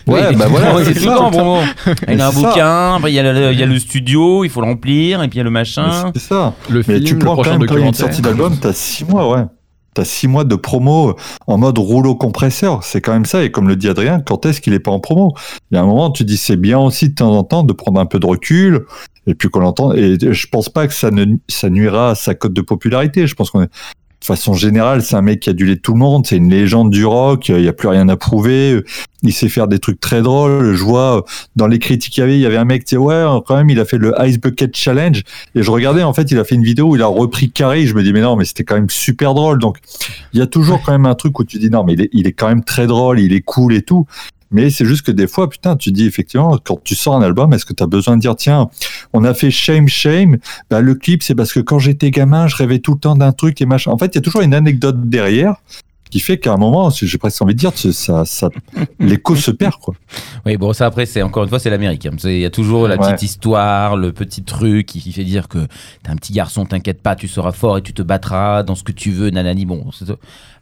Ouais, 0.07 0.27
Oui, 0.31 0.37
bah 0.37 0.47
voilà, 0.49 0.75
c'est 0.85 0.95
tout 0.95 1.01
ça, 1.05 1.11
le 1.11 1.17
temps, 1.17 1.33
ça. 1.33 1.39
promo. 1.39 1.59
Il 2.09 2.19
y 2.19 2.21
a 2.21 2.29
un 2.29 2.33
bouquin, 2.33 2.99
il 3.09 3.15
y, 3.15 3.19
a 3.19 3.33
le- 3.33 3.53
il 3.53 3.59
y 3.59 3.63
a 3.63 3.67
le 3.67 3.79
studio, 3.79 4.45
il 4.45 4.51
faut 4.51 4.61
le 4.61 4.67
remplir, 4.67 5.23
et 5.23 5.29
puis 5.29 5.37
il 5.37 5.39
y 5.39 5.41
a 5.41 5.45
le 5.45 5.51
machin. 5.51 6.11
C'est 6.15 6.23
ça. 6.23 6.55
Le 6.69 6.79
Mais 6.89 6.95
film, 6.97 7.05
tu 7.05 7.13
le 7.15 7.19
prends 7.21 7.37
quand 7.37 7.43
prochain 7.43 7.59
même 7.59 7.69
quand 7.69 7.77
il 7.77 7.81
y 7.81 7.85
a 7.85 7.89
une 7.89 7.95
sortie 7.95 8.23
d'album, 8.23 8.57
t'as 8.61 8.73
six 8.73 9.05
mois, 9.05 9.29
ouais. 9.31 9.45
T'as 9.95 10.05
six 10.05 10.29
mois 10.29 10.45
de 10.45 10.55
promo 10.55 11.17
en 11.49 11.59
mode 11.59 11.77
rouleau 11.79 12.15
compresseur. 12.15 12.85
C'est 12.85 13.01
quand 13.01 13.13
même 13.13 13.25
ça. 13.25 13.43
Et 13.43 13.51
comme 13.51 13.67
le 13.67 13.75
dit 13.75 13.89
Adrien, 13.89 14.21
quand 14.21 14.47
est-ce 14.47 14.61
qu'il 14.61 14.73
est 14.73 14.79
pas 14.79 14.93
en 14.93 15.01
promo? 15.01 15.35
Il 15.71 15.75
y 15.75 15.79
a 15.79 15.83
un 15.83 15.87
moment, 15.87 16.11
tu 16.11 16.25
dis 16.25 16.37
c'est 16.37 16.57
bien 16.57 16.79
aussi 16.79 17.09
de 17.09 17.15
temps 17.15 17.33
en 17.37 17.43
temps 17.43 17.65
de 17.65 17.73
prendre 17.73 17.99
un 18.01 18.07
peu 18.07 18.21
de 18.21 18.27
recul. 18.27 18.85
Et 19.27 19.35
puis 19.35 19.49
qu'on 19.49 19.59
l'entend. 19.61 19.93
Et 19.95 20.17
je 20.21 20.47
pense 20.47 20.69
pas 20.69 20.87
que 20.87 20.95
ça 20.95 21.11
ne 21.11 21.25
ça 21.49 21.69
nuira 21.69 22.11
à 22.11 22.15
sa 22.15 22.35
cote 22.35 22.53
de 22.53 22.61
popularité. 22.61 23.27
Je 23.27 23.35
pense 23.35 23.51
qu'on 23.51 23.63
est 23.63 23.71
de 24.21 24.25
façon 24.25 24.55
générale, 24.55 25.03
c'est 25.03 25.15
un 25.15 25.23
mec 25.23 25.41
qui 25.41 25.49
a 25.49 25.53
adulé 25.53 25.77
tout 25.77 25.93
le 25.93 26.01
monde. 26.01 26.27
C'est 26.27 26.37
une 26.37 26.51
légende 26.51 26.91
du 26.91 27.05
rock. 27.05 27.49
Il 27.51 27.63
y 27.63 27.69
a 27.69 27.73
plus 27.73 27.89
rien 27.89 28.09
à 28.09 28.17
prouver. 28.17 28.83
Il 29.23 29.33
sait 29.33 29.49
faire 29.49 29.69
des 29.69 29.79
trucs 29.79 30.01
très 30.01 30.23
drôles. 30.23 30.75
Je 30.75 30.83
vois 30.83 31.25
dans 31.55 31.69
les 31.69 31.79
critiques 31.79 32.15
qu'il 32.15 32.23
y 32.23 32.25
avait, 32.25 32.37
il 32.37 32.41
y 32.41 32.47
avait 32.47 32.57
un 32.57 32.65
mec 32.65 32.85
qui 32.85 32.97
disait 32.97 33.01
ouais, 33.01 33.25
quand 33.47 33.57
même, 33.57 33.71
il 33.71 33.79
a 33.79 33.85
fait 33.85 33.99
le 33.99 34.15
Ice 34.27 34.41
Bucket 34.41 34.77
Challenge. 34.77 35.23
Et 35.55 35.63
je 35.63 35.71
regardais, 35.71 36.03
en 36.03 36.13
fait, 36.13 36.31
il 36.31 36.39
a 36.39 36.45
fait 36.45 36.57
une 36.57 36.65
vidéo 36.65 36.89
où 36.89 36.97
il 36.97 37.03
a 37.03 37.07
repris 37.07 37.51
Carré. 37.51 37.87
Je 37.87 37.95
me 37.95 38.03
dis, 38.03 38.13
mais 38.13 38.21
non, 38.21 38.35
mais 38.35 38.45
c'était 38.45 38.65
quand 38.65 38.75
même 38.75 38.91
super 38.91 39.35
drôle. 39.35 39.59
Donc, 39.59 39.79
il 40.33 40.41
y 40.41 40.43
a 40.43 40.47
toujours 40.47 40.83
quand 40.83 40.93
même 40.93 41.07
un 41.07 41.15
truc 41.15 41.39
où 41.39 41.45
tu 41.45 41.59
dis, 41.59 41.71
non, 41.71 41.85
mais 41.85 41.93
il 41.93 42.01
est, 42.03 42.11
il 42.13 42.27
est 42.27 42.33
quand 42.33 42.49
même 42.49 42.65
très 42.65 42.87
drôle, 42.87 43.21
il 43.21 43.33
est 43.33 43.43
cool 43.43 43.75
et 43.75 43.83
tout. 43.83 44.07
Mais 44.51 44.71
c'est 44.71 44.85
juste 44.85 45.03
que 45.03 45.13
des 45.13 45.27
fois, 45.27 45.49
putain, 45.49 45.77
tu 45.77 45.93
dis 45.93 46.07
effectivement, 46.07 46.59
quand 46.63 46.83
tu 46.83 46.95
sors 46.95 47.17
un 47.17 47.23
album, 47.23 47.53
est-ce 47.53 47.65
que 47.65 47.75
tu 47.75 47.83
as 47.83 47.87
besoin 47.87 48.17
de 48.17 48.21
dire, 48.23 48.37
tiens, 48.37 48.69
on 49.13 49.25
a 49.25 49.35
fait 49.35 49.51
Shame 49.51 49.89
Shame, 49.89 50.39
bah, 50.71 50.81
le 50.81 50.95
clip, 50.95 51.23
c'est 51.23 51.35
parce 51.35 51.53
que 51.53 51.61
quand 51.61 51.79
j'étais 51.79 52.11
gamin, 52.11 52.47
je 52.47 52.57
rêvais 52.57 52.79
tout 52.79 52.95
le 52.95 52.99
temps 52.99 53.15
d'un 53.17 53.33
truc 53.33 53.61
et 53.61 53.67
machin. 53.67 53.91
En 53.91 53.99
fait, 53.99 54.07
il 54.07 54.15
y 54.15 54.19
a 54.19 54.23
toujours 54.23 54.43
une 54.43 54.55
anecdote 54.55 55.09
derrière 55.09 55.57
qui 56.09 56.21
fait 56.21 56.39
qu'à 56.39 56.53
un 56.53 56.57
moment, 56.57 56.91
j'ai 56.91 57.19
presque 57.19 57.41
envie 57.43 57.55
de 57.55 57.59
dire, 57.59 57.73
ça, 57.75 58.25
ça, 58.25 58.49
l'écho 58.99 59.37
se 59.37 59.51
perd, 59.51 59.75
quoi. 59.77 59.95
Oui, 60.47 60.57
bon, 60.57 60.73
ça 60.73 60.87
après, 60.87 61.07
c'est 61.07 61.23
encore 61.23 61.43
une 61.45 61.49
fois, 61.49 61.59
c'est 61.59 61.71
l'Amérique. 61.71 62.07
hein. 62.07 62.17
Il 62.25 62.39
y 62.39 62.45
a 62.45 62.51
toujours 62.51 62.89
la 62.89 62.97
Ouais. 62.97 63.01
petite 63.15 63.23
histoire, 63.23 63.97
le 63.97 64.13
petit 64.13 64.43
truc 64.43 64.87
qui 64.87 65.01
qui 65.01 65.13
fait 65.13 65.25
dire 65.25 65.49
que 65.49 65.59
t'es 66.03 66.11
un 66.11 66.17
petit 66.17 66.33
garçon, 66.33 66.65
t'inquiète 66.65 67.03
pas, 67.03 67.15
tu 67.17 67.29
seras 67.29 67.53
fort 67.53 67.79
et 67.79 67.83
tu 67.83 67.93
te 67.93 68.03
battras 68.03 68.63
dans 68.63 68.75
ce 68.75 68.83
que 68.83 68.93
tu 68.93 69.11
veux, 69.11 69.31
nanani. 69.31 69.65
Bon, 69.67 69.85
c'est- 69.93 70.11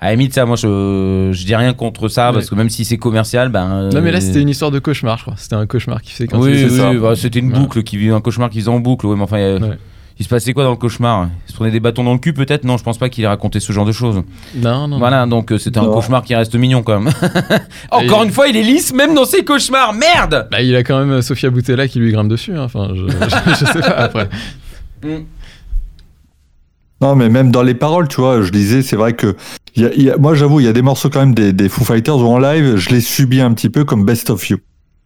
à 0.00 0.06
la 0.06 0.10
limite, 0.12 0.34
ça, 0.34 0.44
moi, 0.44 0.56
je, 0.56 1.30
je 1.32 1.44
dis 1.46 1.54
rien 1.56 1.72
contre 1.72 2.08
ça, 2.08 2.30
parce 2.32 2.50
que 2.50 2.54
même 2.54 2.68
si 2.70 2.84
c'est 2.84 2.98
commercial, 2.98 3.48
ben. 3.48 3.88
Non, 3.92 4.00
mais 4.02 4.10
là, 4.10 4.18
euh, 4.18 4.20
c'était 4.20 4.42
une 4.42 4.48
histoire 4.50 4.70
de 4.70 4.78
cauchemar, 4.78 5.16
je 5.18 5.22
crois. 5.22 5.34
C'était 5.38 5.54
un 5.54 5.66
cauchemar 5.66 6.02
qui 6.02 6.10
fait 6.12 6.26
quand 6.26 6.38
Oui, 6.40 6.52
oui, 6.68 6.76
ça. 6.76 6.92
bah, 6.94 7.14
c'était 7.16 7.38
une 7.38 7.52
Ouais. 7.52 7.58
boucle 7.58 7.82
qui 7.82 7.96
vit 7.96 8.10
un 8.10 8.20
cauchemar 8.20 8.50
qui 8.50 8.58
faisait 8.60 8.68
en 8.70 8.80
boucle. 8.80 9.06
Oui, 9.06 9.16
mais 9.16 9.22
enfin, 9.22 9.38
euh, 9.38 9.58
Ouais. 9.60 9.78
Il 10.18 10.24
se 10.24 10.28
passait 10.30 10.52
quoi 10.54 10.64
dans 10.64 10.70
le 10.70 10.76
cauchemar 10.76 11.28
Il 11.46 11.50
se 11.50 11.56
prenait 11.56 11.70
des 11.70 11.80
bâtons 11.80 12.02
dans 12.04 12.12
le 12.14 12.18
cul, 12.18 12.32
peut-être 12.32 12.64
Non, 12.64 12.76
je 12.78 12.82
pense 12.84 12.96
pas 12.98 13.08
qu'il 13.10 13.22
ait 13.24 13.28
raconté 13.28 13.60
ce 13.60 13.72
genre 13.72 13.84
de 13.84 13.92
choses. 13.92 14.22
Non, 14.54 14.88
non. 14.88 14.98
Voilà, 14.98 15.26
donc 15.26 15.52
euh, 15.52 15.58
c'était 15.58 15.78
un 15.78 15.82
Non. 15.82 15.92
cauchemar 15.92 16.22
qui 16.22 16.34
reste 16.34 16.54
mignon 16.54 16.82
quand 16.82 16.98
même. 17.00 17.12
Encore 17.90 18.22
une 18.22 18.30
fois, 18.30 18.48
il 18.48 18.56
est 18.56 18.62
lisse 18.62 18.94
même 18.94 19.14
dans 19.14 19.24
ses 19.26 19.44
cauchemars. 19.44 19.92
Merde 19.92 20.48
Bah, 20.50 20.62
il 20.62 20.74
a 20.74 20.82
quand 20.82 20.98
même 20.98 21.10
euh, 21.10 21.22
Sofia 21.22 21.50
Boutella 21.50 21.86
qui 21.88 21.98
lui 21.98 22.12
grimpe 22.12 22.28
dessus. 22.28 22.54
hein. 22.56 22.62
Enfin, 22.64 22.88
je, 22.94 23.06
je, 23.08 23.50
je 23.66 23.72
sais 23.72 23.80
pas 23.80 23.88
après. 23.98 24.28
Non, 27.02 27.14
mais 27.14 27.28
même 27.28 27.50
dans 27.50 27.62
les 27.62 27.74
paroles, 27.74 28.08
tu 28.08 28.20
vois, 28.22 28.40
je 28.40 28.50
disais, 28.50 28.80
c'est 28.80 28.96
vrai 28.96 29.12
que, 29.12 29.36
il 29.74 29.82
y 29.82 29.86
a- 29.86 29.92
il 29.94 30.02
y 30.04 30.10
a- 30.10 30.16
moi 30.16 30.34
j'avoue, 30.34 30.60
il 30.60 30.64
y 30.66 30.68
a 30.68 30.72
des 30.72 30.80
morceaux 30.80 31.10
quand 31.10 31.20
même 31.20 31.34
des, 31.34 31.52
des 31.52 31.68
Foo 31.68 31.84
Fighters 31.84 32.16
où 32.16 32.26
en 32.26 32.38
live, 32.38 32.76
je 32.76 32.88
les 32.88 33.02
subis 33.02 33.42
un 33.42 33.52
petit 33.52 33.68
peu 33.68 33.84
comme 33.84 34.04
Best 34.06 34.30
of 34.30 34.48
You. 34.48 34.56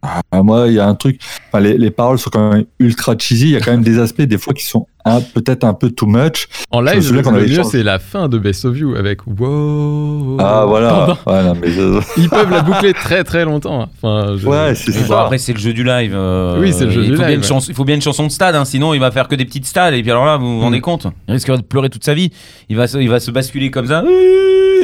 Ah, 0.01 0.21
moi, 0.41 0.67
il 0.67 0.73
y 0.75 0.79
a 0.79 0.87
un 0.87 0.95
truc, 0.95 1.19
enfin, 1.49 1.59
les, 1.59 1.77
les 1.77 1.91
paroles 1.91 2.17
sont 2.17 2.29
quand 2.31 2.53
même 2.53 2.65
ultra 2.79 3.15
cheesy, 3.19 3.43
il 3.49 3.51
y 3.51 3.55
a 3.57 3.59
quand 3.59 3.71
même 3.71 3.83
des 3.83 3.99
aspects 3.99 4.21
des 4.21 4.37
fois 4.37 4.53
qui 4.53 4.65
sont 4.65 4.87
un- 5.05 5.21
peut-être 5.21 5.63
un 5.63 5.73
peu 5.73 5.89
too 5.89 6.05
much. 6.07 6.47
En 6.71 6.79
Je 6.79 6.85
me 6.85 6.91
live, 6.99 7.13
le, 7.13 7.21
qu'on 7.21 7.31
le 7.31 7.37
avait 7.39 7.47
mieux, 7.47 7.63
c'est 7.63 7.83
la 7.83 7.99
fin 7.99 8.27
de 8.29 8.37
Best 8.37 8.65
of 8.65 8.77
You 8.77 8.95
avec 8.95 9.19
Wow. 9.27 10.37
Ah 10.39 10.65
voilà, 10.67 11.17
Pendant- 11.25 11.37
ouais, 11.37 11.43
non, 11.43 11.53
mais, 11.61 11.67
Ils 12.17 12.29
peuvent 12.29 12.49
la 12.51 12.61
boucler 12.61 12.93
très 12.93 13.23
très 13.23 13.45
longtemps. 13.45 13.89
Enfin, 14.01 14.35
je- 14.37 14.47
ouais, 14.47 14.73
c'est 14.75 15.07
bon, 15.07 15.15
après, 15.15 15.37
c'est 15.37 15.53
le 15.53 15.59
jeu 15.59 15.73
du 15.73 15.83
live. 15.83 16.13
euh, 16.15 16.59
Oui, 16.59 16.73
c'est 16.73 16.85
le 16.85 16.91
jeu 16.91 17.03
il 17.03 17.11
du 17.11 17.15
faut 17.15 17.19
bien 17.21 17.27
live, 17.29 17.37
une 17.37 17.41
ouais. 17.43 17.47
chanson- 17.47 17.69
il 17.71 17.75
faut 17.75 17.83
bien 17.85 17.95
une 17.95 18.01
chanson 18.01 18.23
de 18.25 18.31
stade, 18.31 18.55
hein, 18.55 18.65
sinon 18.65 18.93
il 18.93 18.99
va 18.99 19.11
faire 19.11 19.27
que 19.27 19.35
des 19.35 19.45
petites 19.45 19.65
stades. 19.65 19.93
Et 19.93 20.01
puis 20.01 20.11
alors 20.11 20.25
là, 20.25 20.37
vous 20.37 20.55
vous 20.55 20.61
rendez 20.61 20.77
Mm. 20.79 20.81
compte 20.81 21.07
Il 21.27 21.33
risquerait 21.33 21.57
de 21.57 21.63
pleurer 21.63 21.89
toute 21.89 22.03
sa 22.03 22.13
vie. 22.13 22.31
Il 22.69 22.77
va 22.77 22.87
se, 22.87 22.97
il 22.97 23.09
va 23.09 23.19
se 23.19 23.31
basculer 23.31 23.71
comme 23.71 23.87
ça. 23.87 24.03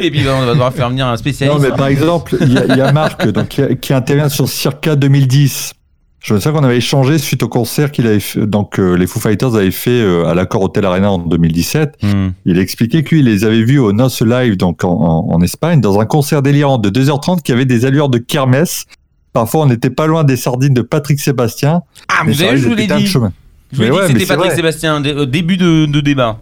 Et 0.00 0.10
puis 0.10 0.20
on 0.28 0.44
va 0.46 0.52
devoir 0.52 0.72
faire 0.72 0.90
venir 0.90 1.06
un 1.06 1.12
Non, 1.12 1.16
spécialiste. 1.16 1.60
mais 1.60 1.70
par 1.76 1.88
exemple, 1.88 2.36
il 2.40 2.52
y, 2.52 2.58
a- 2.58 2.66
il 2.66 2.76
y 2.76 2.80
a 2.80 2.92
Marc 2.92 3.26
donc, 3.28 3.48
qui, 3.48 3.62
qui 3.80 3.92
intervient 3.92 4.28
sur 4.28 4.48
Circa 4.48 4.94
2010. 4.94 5.72
Je 6.20 6.34
me 6.34 6.40
souviens 6.40 6.58
qu'on 6.58 6.64
avait 6.64 6.78
échangé 6.78 7.16
suite 7.18 7.42
au 7.44 7.48
concert 7.48 7.92
qu'il 7.92 8.06
avait 8.06 8.18
fait, 8.18 8.44
donc 8.44 8.78
euh, 8.80 8.96
les 8.96 9.06
Foo 9.06 9.20
Fighters 9.20 9.54
avaient 9.54 9.70
fait 9.70 9.90
euh, 9.90 10.26
à 10.26 10.34
l'accord 10.34 10.62
Hotel 10.62 10.84
Arena 10.84 11.12
en 11.12 11.18
2017. 11.18 11.94
Hmm. 12.02 12.28
Il 12.44 12.58
expliquait 12.58 13.04
que 13.04 13.14
lui, 13.14 13.20
il 13.20 13.26
les 13.26 13.44
avait 13.44 13.62
vus 13.62 13.78
au 13.78 13.92
Nos 13.92 14.08
Live, 14.22 14.56
donc 14.56 14.82
en, 14.82 14.90
en- 14.90 15.30
en 15.32 15.40
Espagne, 15.42 15.80
dans 15.80 16.00
un 16.00 16.06
concert 16.06 16.42
délirant 16.42 16.78
de 16.78 16.90
2h30 16.90 17.42
qui 17.42 17.52
avait 17.52 17.66
des 17.66 17.84
allures 17.84 18.08
de 18.08 18.18
kermesse. 18.18 18.84
Parfois, 19.32 19.62
on 19.62 19.66
n'était 19.66 19.90
pas 19.90 20.06
loin 20.08 20.24
des 20.24 20.36
sardines 20.36 20.74
de 20.74 20.82
Patrick 20.82 21.20
Sébastien. 21.20 21.82
Ah, 22.08 22.22
mais 22.24 22.32
vous 22.32 22.38
c'est 22.38 22.48
avez, 22.48 22.56
vrai, 22.56 22.62
je 22.64 22.68
vous 22.68 22.74
l'ai 22.74 22.86
dit. 22.88 23.06
chemin. 23.06 23.32
Je 23.72 23.84
vous 23.84 23.96
ouais, 23.96 24.06
c'était 24.08 24.26
Patrick. 24.26 24.52
Sébastien 24.52 25.00
au 25.16 25.24
début 25.26 25.56
de, 25.56 25.86
de 25.86 26.00
débat. 26.00 26.40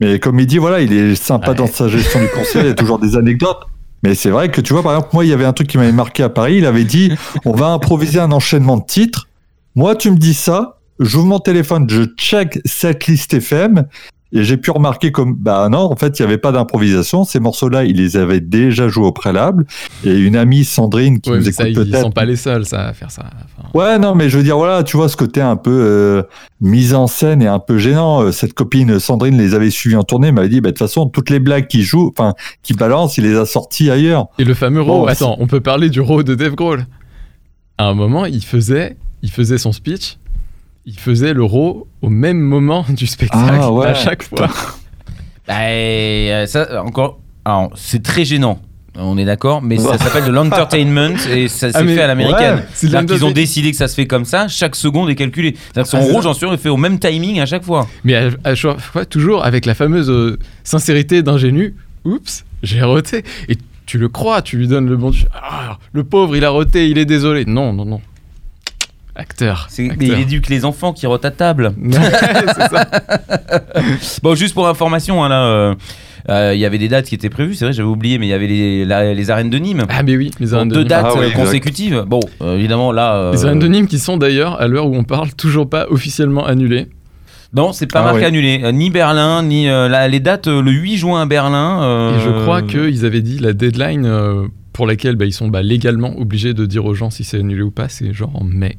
Mais 0.00 0.20
comme 0.20 0.38
il 0.38 0.46
dit, 0.46 0.58
voilà, 0.58 0.80
il 0.80 0.92
est 0.92 1.16
sympa 1.16 1.48
Ouais. 1.50 1.54
dans 1.56 1.66
sa 1.66 1.88
gestion 1.88 2.20
du 2.20 2.28
concert, 2.28 2.62
il 2.62 2.68
y 2.68 2.70
a 2.70 2.74
toujours 2.74 3.00
des 3.00 3.16
anecdotes. 3.16 3.62
Mais 4.02 4.14
c'est 4.14 4.30
vrai 4.30 4.50
que 4.50 4.60
tu 4.60 4.72
vois, 4.72 4.82
par 4.82 4.92
exemple, 4.92 5.10
moi, 5.12 5.24
il 5.24 5.28
y 5.28 5.32
avait 5.32 5.44
un 5.44 5.52
truc 5.52 5.68
qui 5.68 5.78
m'avait 5.78 5.92
marqué 5.92 6.22
à 6.22 6.28
Paris. 6.28 6.56
Il 6.58 6.66
avait 6.66 6.84
dit, 6.84 7.12
on 7.44 7.52
va 7.52 7.66
improviser 7.66 8.20
un 8.20 8.32
enchaînement 8.32 8.76
de 8.76 8.84
titres. 8.84 9.28
Moi, 9.74 9.96
tu 9.96 10.10
me 10.10 10.16
dis 10.16 10.34
ça, 10.34 10.78
j'ouvre 10.98 11.26
mon 11.26 11.38
téléphone, 11.40 11.88
je 11.88 12.04
check 12.16 12.60
cette 12.64 13.06
liste 13.06 13.34
FM. 13.34 13.86
Et 14.30 14.44
j'ai 14.44 14.58
pu 14.58 14.70
remarquer 14.70 15.10
comme, 15.10 15.34
bah 15.34 15.68
non, 15.70 15.78
en 15.90 15.96
fait, 15.96 16.18
il 16.18 16.22
n'y 16.22 16.26
avait 16.28 16.36
pas 16.38 16.52
d'improvisation. 16.52 17.24
Ces 17.24 17.40
morceaux-là, 17.40 17.84
il 17.84 17.96
les 17.96 18.18
avait 18.18 18.40
déjà 18.40 18.86
joués 18.86 19.06
au 19.06 19.12
préalable. 19.12 19.64
Et 20.04 20.14
une 20.18 20.36
amie, 20.36 20.64
Sandrine, 20.64 21.20
qui 21.20 21.30
Ouais, 21.30 21.38
nous 21.38 21.48
écoute 21.48 21.64
ils 21.66 21.74
peut-être. 21.74 22.02
sont 22.02 22.10
pas 22.10 22.26
les 22.26 22.36
seuls 22.36 22.66
ça, 22.66 22.88
à 22.88 22.92
faire 22.92 23.10
ça. 23.10 23.22
Enfin, 23.24 23.68
Ouais, 23.72 23.98
non, 23.98 24.14
mais 24.14 24.28
je 24.28 24.36
veux 24.36 24.44
dire, 24.44 24.58
voilà, 24.58 24.82
tu 24.82 24.98
vois, 24.98 25.08
ce 25.08 25.16
côté 25.16 25.40
un 25.40 25.56
peu 25.56 25.70
euh, 25.72 26.22
mise 26.60 26.92
en 26.94 27.06
scène 27.06 27.40
et 27.40 27.46
un 27.46 27.58
peu 27.58 27.78
gênant. 27.78 28.20
Euh, 28.22 28.32
Cette 28.32 28.52
copine 28.52 28.90
euh, 28.92 28.98
Sandrine 28.98 29.38
les 29.38 29.54
avait 29.54 29.70
suivis 29.70 29.96
en 29.96 30.02
tournée, 30.04 30.30
m'avait 30.30 30.50
dit, 30.50 30.60
bah, 30.60 30.68
de 30.68 30.72
toute 30.74 30.86
façon, 30.86 31.06
toutes 31.06 31.30
les 31.30 31.40
blagues 31.40 31.66
qu'il 31.66 31.82
joue, 31.82 32.12
enfin, 32.16 32.34
qu'il 32.62 32.76
balance, 32.76 33.16
il 33.16 33.24
les 33.24 33.34
a 33.36 33.46
sorties 33.46 33.90
ailleurs. 33.90 34.26
Et 34.38 34.44
le 34.44 34.52
fameux 34.52 34.84
Bon, 34.84 35.00
row, 35.00 35.08
attends, 35.08 35.36
on 35.40 35.46
peut 35.46 35.60
parler 35.62 35.88
du 35.88 36.00
row 36.02 36.22
de 36.22 36.34
Dave 36.34 36.54
Grohl. 36.54 36.84
À 37.78 37.86
un 37.86 37.94
moment, 37.94 38.26
il 38.26 38.44
faisait, 38.44 38.96
il 39.22 39.30
faisait 39.30 39.56
son 39.56 39.72
speech, 39.72 40.18
il 40.88 40.98
faisait 40.98 41.34
le 41.34 41.44
row 41.44 41.86
au 42.00 42.08
même 42.08 42.40
moment 42.40 42.84
du 42.88 43.06
spectacle, 43.06 43.58
Ah 43.60 43.70
ouais, 43.70 43.86
à 43.88 43.94
chaque 43.94 44.22
fois. 44.22 44.48
Bah, 45.46 45.54
euh, 45.60 46.46
ça, 46.46 46.82
encore. 46.82 47.20
Alors, 47.44 47.70
c'est 47.74 48.02
très 48.02 48.24
gênant. 48.24 48.58
On 49.00 49.16
est 49.16 49.24
d'accord, 49.26 49.62
mais 49.62 49.76
ça 49.78 49.96
s'appelle 49.96 50.24
de 50.24 50.32
l'entertainment 50.32 51.14
et 51.30 51.46
ça 51.48 51.70
s'est 51.70 51.78
Ah, 51.78 51.84
fait 51.84 52.00
à 52.00 52.06
l'américaine. 52.08 52.56
ouais, 52.56 52.64
c'est 52.72 52.88
C'est-à-dire 52.88 53.14
qu'ils 53.16 53.24
ont 53.26 53.30
décidé 53.30 53.70
que 53.70 53.76
ça 53.76 53.86
se 53.86 53.94
fait 53.94 54.06
comme 54.06 54.24
ça, 54.24 54.48
chaque 54.48 54.74
seconde 54.74 55.08
est 55.10 55.14
calculée. 55.14 55.54
C'est-à-dire 55.56 55.82
que 55.84 55.88
son 55.90 55.98
Ah, 55.98 56.02
c'est 56.04 56.12
rouge, 56.12 56.24
ça. 56.24 56.30
en 56.30 56.34
sûr, 56.34 56.52
est 56.52 56.56
fait 56.56 56.68
au 56.70 56.76
même 56.78 56.98
timing 56.98 57.38
à 57.38 57.46
chaque 57.46 57.64
fois. 57.64 57.86
Mais 58.02 58.14
à, 58.16 58.30
à 58.44 58.54
chaque 58.54 58.80
fois, 58.80 59.04
toujours 59.04 59.44
avec 59.44 59.66
la 59.66 59.74
fameuse 59.74 60.10
euh, 60.10 60.38
sincérité 60.64 61.22
d'ingénu. 61.22 61.76
Oups, 62.04 62.44
j'ai 62.62 62.82
roté. 62.82 63.24
Et 63.48 63.56
tu 63.86 63.98
le 63.98 64.08
crois, 64.08 64.42
tu 64.42 64.56
lui 64.56 64.66
donnes 64.66 64.88
le 64.88 64.96
bon. 64.96 65.12
Ah, 65.34 65.78
le 65.92 66.02
pauvre, 66.02 66.34
il 66.36 66.44
a 66.44 66.50
roté, 66.50 66.88
il 66.88 66.98
est 66.98 67.04
désolé. 67.04 67.44
Non, 67.46 67.72
non, 67.72 67.84
non. 67.84 68.00
Acteur. 69.20 69.66
C'est- 69.68 69.82
mais 69.82 69.90
acteur. 69.90 70.08
il 70.18 70.20
éduque 70.22 70.48
les 70.48 70.64
enfants 70.64 70.92
qui 70.92 71.06
rotent 71.06 71.24
à 71.24 71.30
table. 71.30 71.72
Ça. 71.92 72.86
Bon, 74.22 74.34
juste 74.34 74.54
pour 74.54 74.68
information, 74.68 75.22
hein, 75.24 75.28
là, 75.28 75.44
euh, 75.44 75.74
euh, 76.30 76.52
il 76.54 76.60
y 76.60 76.64
avait 76.64 76.78
des 76.78 76.88
dates 76.88 77.06
qui 77.06 77.14
étaient 77.14 77.30
prévues, 77.30 77.54
c'est 77.54 77.64
vrai, 77.64 77.72
j'avais 77.74 77.88
oublié, 77.88 78.18
mais 78.18 78.26
il 78.26 78.30
y 78.30 78.32
avait 78.32 78.46
les, 78.46 78.84
la- 78.84 79.14
les 79.14 79.30
arènes 79.30 79.50
de 79.50 79.58
Nîmes. 79.58 79.84
Ah, 79.88 80.02
mais 80.02 80.16
oui, 80.16 80.30
les 80.40 80.54
arènes 80.54 80.68
de 80.68 80.74
deux 80.74 80.80
Nîmes. 80.80 80.88
dates 80.88 81.06
Ah 81.08 81.12
oui, 81.18 81.26
exact. 81.26 81.36
consécutives. 81.44 82.04
Bon, 82.06 82.20
euh, 82.42 82.56
évidemment, 82.56 82.92
là. 82.92 83.16
euh, 83.16 83.32
Les 83.32 83.44
arènes 83.44 83.58
de 83.58 83.66
Nîmes 83.68 83.86
qui 83.86 83.98
sont 83.98 84.16
d'ailleurs, 84.16 84.60
à 84.60 84.66
l'heure 84.68 84.86
où 84.86 84.94
on 84.96 85.04
parle, 85.04 85.32
toujours 85.34 85.68
pas 85.68 85.86
officiellement 85.90 86.46
annulées. 86.46 86.88
Non, 87.54 87.72
c'est 87.72 87.86
pas 87.90 88.00
Ah 88.00 88.04
marqué 88.04 88.20
ouais. 88.20 88.24
annulé. 88.26 88.72
Ni 88.72 88.90
Berlin, 88.90 89.42
ni. 89.42 89.68
euh, 89.68 89.88
la- 89.88 90.06
les 90.08 90.20
dates, 90.20 90.48
euh, 90.48 90.60
le 90.62 90.70
8 90.70 90.96
juin 90.98 91.22
à 91.22 91.26
Berlin. 91.26 91.82
euh, 91.82 92.16
Et 92.16 92.20
je 92.20 92.30
crois 92.42 92.62
qu'ils 92.62 93.06
avaient 93.06 93.22
dit 93.22 93.38
la 93.38 93.52
deadline 93.54 94.04
euh, 94.04 94.46
pour 94.74 94.86
laquelle 94.86 95.16
bah, 95.16 95.24
ils 95.24 95.32
sont 95.32 95.48
bah, 95.48 95.62
légalement 95.62 96.14
obligés 96.18 96.52
de 96.52 96.66
dire 96.66 96.84
aux 96.84 96.94
gens 96.94 97.08
si 97.10 97.24
c'est 97.24 97.38
annulé 97.38 97.62
ou 97.62 97.70
pas, 97.70 97.88
c'est 97.88 98.12
genre 98.12 98.30
en 98.34 98.44
mai. 98.44 98.76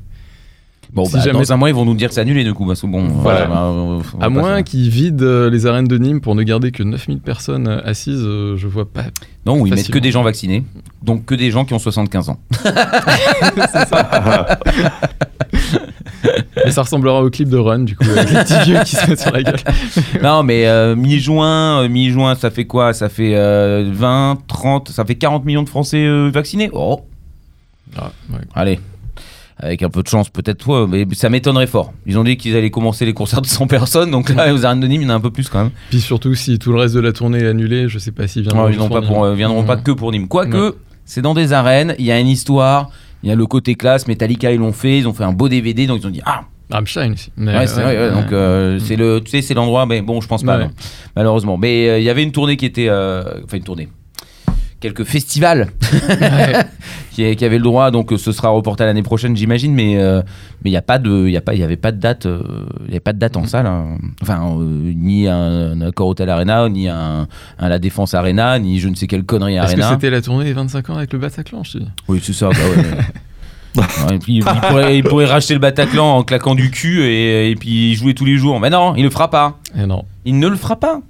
Bon, 0.93 1.05
si 1.05 1.13
bah, 1.13 1.19
jamais- 1.23 1.39
dans 1.39 1.53
un 1.53 1.57
mois, 1.57 1.69
ils 1.69 1.75
vont 1.75 1.85
nous 1.85 1.93
dire 1.93 2.07
que 2.09 2.15
c'est 2.15 2.21
annulé, 2.21 2.43
du 2.43 2.53
coup. 2.53 2.65
Parce 2.65 2.81
que 2.81 2.87
bon. 2.87 3.03
Voilà. 3.07 3.45
bah, 3.45 3.63
on 3.65 3.97
va 3.99 4.03
À 4.25 4.29
moins 4.29 4.63
qu'ils 4.63 4.89
vident 4.89 5.23
euh, 5.23 5.49
les 5.49 5.65
arènes 5.67 5.87
de 5.87 5.97
Nîmes 5.97 6.19
pour 6.21 6.33
ne 6.35 6.41
garder 6.43 6.71
que 6.71 6.81
9000 6.83 7.19
personnes 7.19 7.67
euh, 7.67 7.81
assises, 7.83 8.23
euh, 8.23 8.57
je 8.57 8.67
vois 8.67 8.91
pas. 8.91 9.03
Non, 9.45 9.65
ils 9.65 9.73
mettent 9.73 9.91
que 9.91 9.99
des 9.99 10.11
gens 10.11 10.23
vaccinés. 10.23 10.63
Donc 11.03 11.25
que 11.25 11.35
des 11.35 11.51
gens 11.51 11.63
qui 11.65 11.73
ont 11.73 11.79
75 11.79 12.29
ans. 12.29 12.39
Mais 16.65 16.71
ça 16.71 16.81
ressemblera 16.81 17.23
au 17.23 17.29
clip 17.29 17.49
de 17.49 17.57
Run, 17.57 17.79
du 17.79 17.95
coup, 17.95 18.03
avec 18.09 18.29
les 18.29 18.39
petits 18.43 18.63
vieux 18.65 18.79
qui 18.83 18.95
se 18.95 19.09
mettent 19.09 19.19
sur 19.21 19.31
la 19.31 19.43
gueule. 19.43 19.55
non, 20.23 20.43
mais 20.43 20.67
euh, 20.67 20.95
mi-juin, 20.95 21.83
euh, 21.83 21.89
mi-juin, 21.89 22.35
ça 22.35 22.49
fait 22.51 22.65
quoi? 22.65 22.93
Ça 22.93 23.09
fait 23.09 23.35
euh, 23.35 23.89
20, 23.93 24.39
30, 24.47 24.89
ça 24.89 25.05
fait 25.05 25.15
40 25.15 25.45
millions 25.45 25.63
de 25.63 25.69
Français 25.69 26.05
vaccinés? 26.29 26.69
Oh, 26.73 27.01
Ah, 27.97 28.11
ouais. 28.31 28.39
allez. 28.53 28.79
Avec 29.61 29.83
un 29.83 29.89
peu 29.89 30.01
de 30.03 30.07
chance, 30.07 30.29
peut-être 30.29 30.57
toi, 30.59 30.87
mais 30.89 31.05
ça 31.13 31.29
m'étonnerait 31.29 31.67
fort. 31.67 31.91
Ils 32.05 32.17
ont 32.17 32.23
dit 32.23 32.37
qu'ils 32.37 32.55
allaient 32.55 32.69
commencer 32.69 33.05
les 33.05 33.11
concerts 33.13 33.41
de 33.41 33.47
100 33.47 33.67
personnes, 33.67 34.09
donc 34.09 34.29
là, 34.29 34.53
aux 34.53 34.65
arènes 34.65 34.79
de 34.79 34.87
Nîmes, 34.87 35.01
il 35.01 35.05
y 35.05 35.07
en 35.07 35.13
a 35.13 35.15
un 35.15 35.19
peu 35.19 35.31
plus 35.31 35.49
quand 35.49 35.59
même. 35.63 35.71
Puis 35.89 35.99
surtout, 35.99 36.33
si 36.33 36.57
tout 36.59 36.71
le 36.71 36.79
reste 36.79 36.95
de 36.95 37.01
la 37.01 37.11
tournée 37.11 37.39
est 37.39 37.47
annulé, 37.47 37.89
je 37.89 37.99
sais 37.99 38.11
pas 38.13 38.25
s'ils 38.27 38.43
viendront. 38.43 38.65
Ouais, 38.67 38.71
ils 38.73 38.89
pas, 38.89 39.01
pour, 39.01 39.25
euh, 39.25 39.35
viendront 39.35 39.63
pas 39.63 39.75
Ouais. 39.75 39.81
que 39.83 39.91
pour 39.91 40.11
Nîmes. 40.13 40.29
Quoique, 40.29 40.75
c'est 41.03 41.21
dans 41.21 41.33
des 41.33 41.51
arènes, 41.51 41.93
il 41.99 42.05
y 42.05 42.11
a 42.13 42.19
une 42.19 42.27
histoire, 42.29 42.89
il 43.21 43.27
y 43.29 43.31
a 43.33 43.35
le 43.35 43.45
côté 43.47 43.75
classe, 43.75 44.07
Metallica, 44.07 44.49
ils 44.51 44.59
l'ont 44.59 44.71
fait, 44.71 44.97
ils 44.99 45.07
ont 45.09 45.13
fait 45.13 45.25
un 45.25 45.33
beau 45.33 45.49
DVD, 45.49 45.87
donc 45.87 45.99
ils 46.03 46.07
ont 46.07 46.11
dit 46.11 46.21
Ah, 46.25 46.43
Rammstein 46.71 47.11
aussi. 47.11 47.31
Ouais, 47.37 47.67
c'est 47.67 47.83
ouais, 47.83 48.11
donc 48.11 48.31
euh, 48.31 48.79
c'est 48.79 48.95
le, 48.95 49.19
tu 49.19 49.31
sais, 49.31 49.41
c'est 49.41 49.55
l'endroit, 49.55 49.85
mais 49.85 50.01
bon, 50.01 50.21
je 50.21 50.27
pense 50.29 50.43
pas, 50.43 50.57
non, 50.57 50.69
malheureusement. 51.17 51.57
Mais 51.57 51.89
euh, 51.89 51.99
il 51.99 52.05
y 52.05 52.09
avait 52.09 52.23
une 52.23 52.31
tournée 52.31 52.55
qui 52.55 52.65
était, 52.65 52.89
enfin 52.89 53.57
une 53.57 53.63
tournée, 53.63 53.89
quelques 54.79 55.03
festivals 55.03 55.67
Ouais. 55.91 56.63
qui, 57.11 57.35
qui 57.35 57.45
avaient 57.45 57.57
le 57.57 57.63
droit, 57.63 57.91
donc 57.91 58.11
euh, 58.13 58.17
ce 58.17 58.31
sera 58.31 58.49
reporté 58.49 58.83
à 58.83 58.85
l'année 58.85 59.03
prochaine, 59.03 59.35
j'imagine, 59.35 59.73
mais 59.73 59.97
euh, 59.97 60.21
mais 60.63 60.69
il 60.69 60.73
y 60.73 60.77
a 60.77 60.81
pas 60.81 60.99
de, 60.99 61.25
il 61.27 61.31
y 61.31 61.37
a 61.37 61.41
pas, 61.41 61.53
il 61.53 61.59
y 61.59 61.63
avait 61.63 61.75
pas 61.77 61.91
de 61.91 61.97
date, 61.99 62.25
euh, 62.25 62.41
il 62.83 62.87
y 62.87 62.91
avait 62.91 62.99
pas 62.99 63.13
de 63.13 63.19
date 63.19 63.35
en 63.37 63.45
salle, 63.45 63.65
hein. 63.65 63.97
enfin 64.21 64.55
euh, 64.57 64.93
ni 64.95 65.27
un, 65.27 65.71
un 65.71 65.81
Accor 65.81 66.07
Hotel 66.09 66.29
Arena, 66.29 66.69
ni 66.69 66.87
un, 66.87 67.27
un 67.57 67.69
La 67.69 67.79
Défense 67.79 68.13
Arena, 68.13 68.57
ni 68.59 68.79
je 68.79 68.87
ne 68.87 68.95
sais 68.95 69.07
quelle 69.07 69.23
connerie 69.23 69.55
Est-ce 69.55 69.75
que 69.75 69.81
Arena. 69.81 69.89
c'était 69.95 70.09
la 70.09 70.21
tournée 70.21 70.45
des 70.45 70.53
25 70.53 70.89
ans 70.91 70.95
avec 70.97 71.11
le 71.13 71.19
Bataclan, 71.19 71.63
je 71.63 71.73
te 71.73 71.77
dis? 71.79 71.89
Oui, 72.07 72.19
c'est 72.23 72.33
ça. 72.33 72.49
bah 72.49 72.55
ouais. 72.75 72.83
Ouais, 73.77 74.15
et 74.15 74.17
puis, 74.17 74.37
il, 74.37 74.43
pourrait, 74.43 74.97
il 74.97 75.03
pourrait 75.03 75.27
racheter 75.27 75.53
le 75.53 75.59
Bataclan 75.59 76.17
en 76.17 76.23
claquant 76.23 76.55
du 76.55 76.71
cul 76.71 77.03
et, 77.03 77.51
et 77.51 77.55
puis 77.55 77.93
jouer 77.93 78.15
tous 78.15 78.25
les 78.25 78.35
jours. 78.35 78.59
Mais 78.59 78.71
non, 78.71 78.95
il 78.95 79.03
le 79.03 79.11
fera 79.11 79.29
pas. 79.29 79.59
Eh 79.77 79.85
non. 79.85 80.05
Il 80.25 80.39
ne 80.39 80.47
le 80.47 80.55
fera 80.55 80.75
pas. 80.79 81.01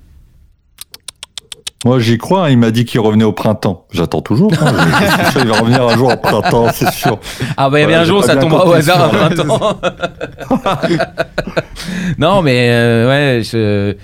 Moi, 1.85 1.99
j'y 1.99 2.18
crois. 2.18 2.45
hein, 2.45 2.49
il 2.49 2.57
m'a 2.57 2.72
dit 2.72 2.84
qu'il 2.85 2.99
revenait 2.99 3.23
au 3.23 3.31
printemps. 3.31 3.85
J'attends 3.91 4.22
toujours. 4.22 4.51
hein, 4.61 4.73
je- 4.77 5.23
c'est 5.23 5.31
sûr, 5.31 5.41
il 5.41 5.47
va 5.47 5.60
revenir 5.60 5.81
un 5.88 5.95
jour 5.95 6.11
au 6.14 6.18
printemps, 6.18 6.68
c'est 6.73 6.91
sûr. 6.91 7.18
Ah 7.56 7.69
bah 7.69 7.80
il 7.80 7.89
y 7.89 7.93
a 7.93 8.01
un 8.01 8.03
jour 8.03 8.23
ça 8.23 8.35
tombera 8.35 8.68
au 8.68 8.73
hasard. 8.73 9.10
20 9.11 9.39
ans. 9.49 9.80
non 12.18 12.41
mais 12.41 12.69
euh, 12.72 13.07
ouais, 13.38 13.43
je... 13.43 13.95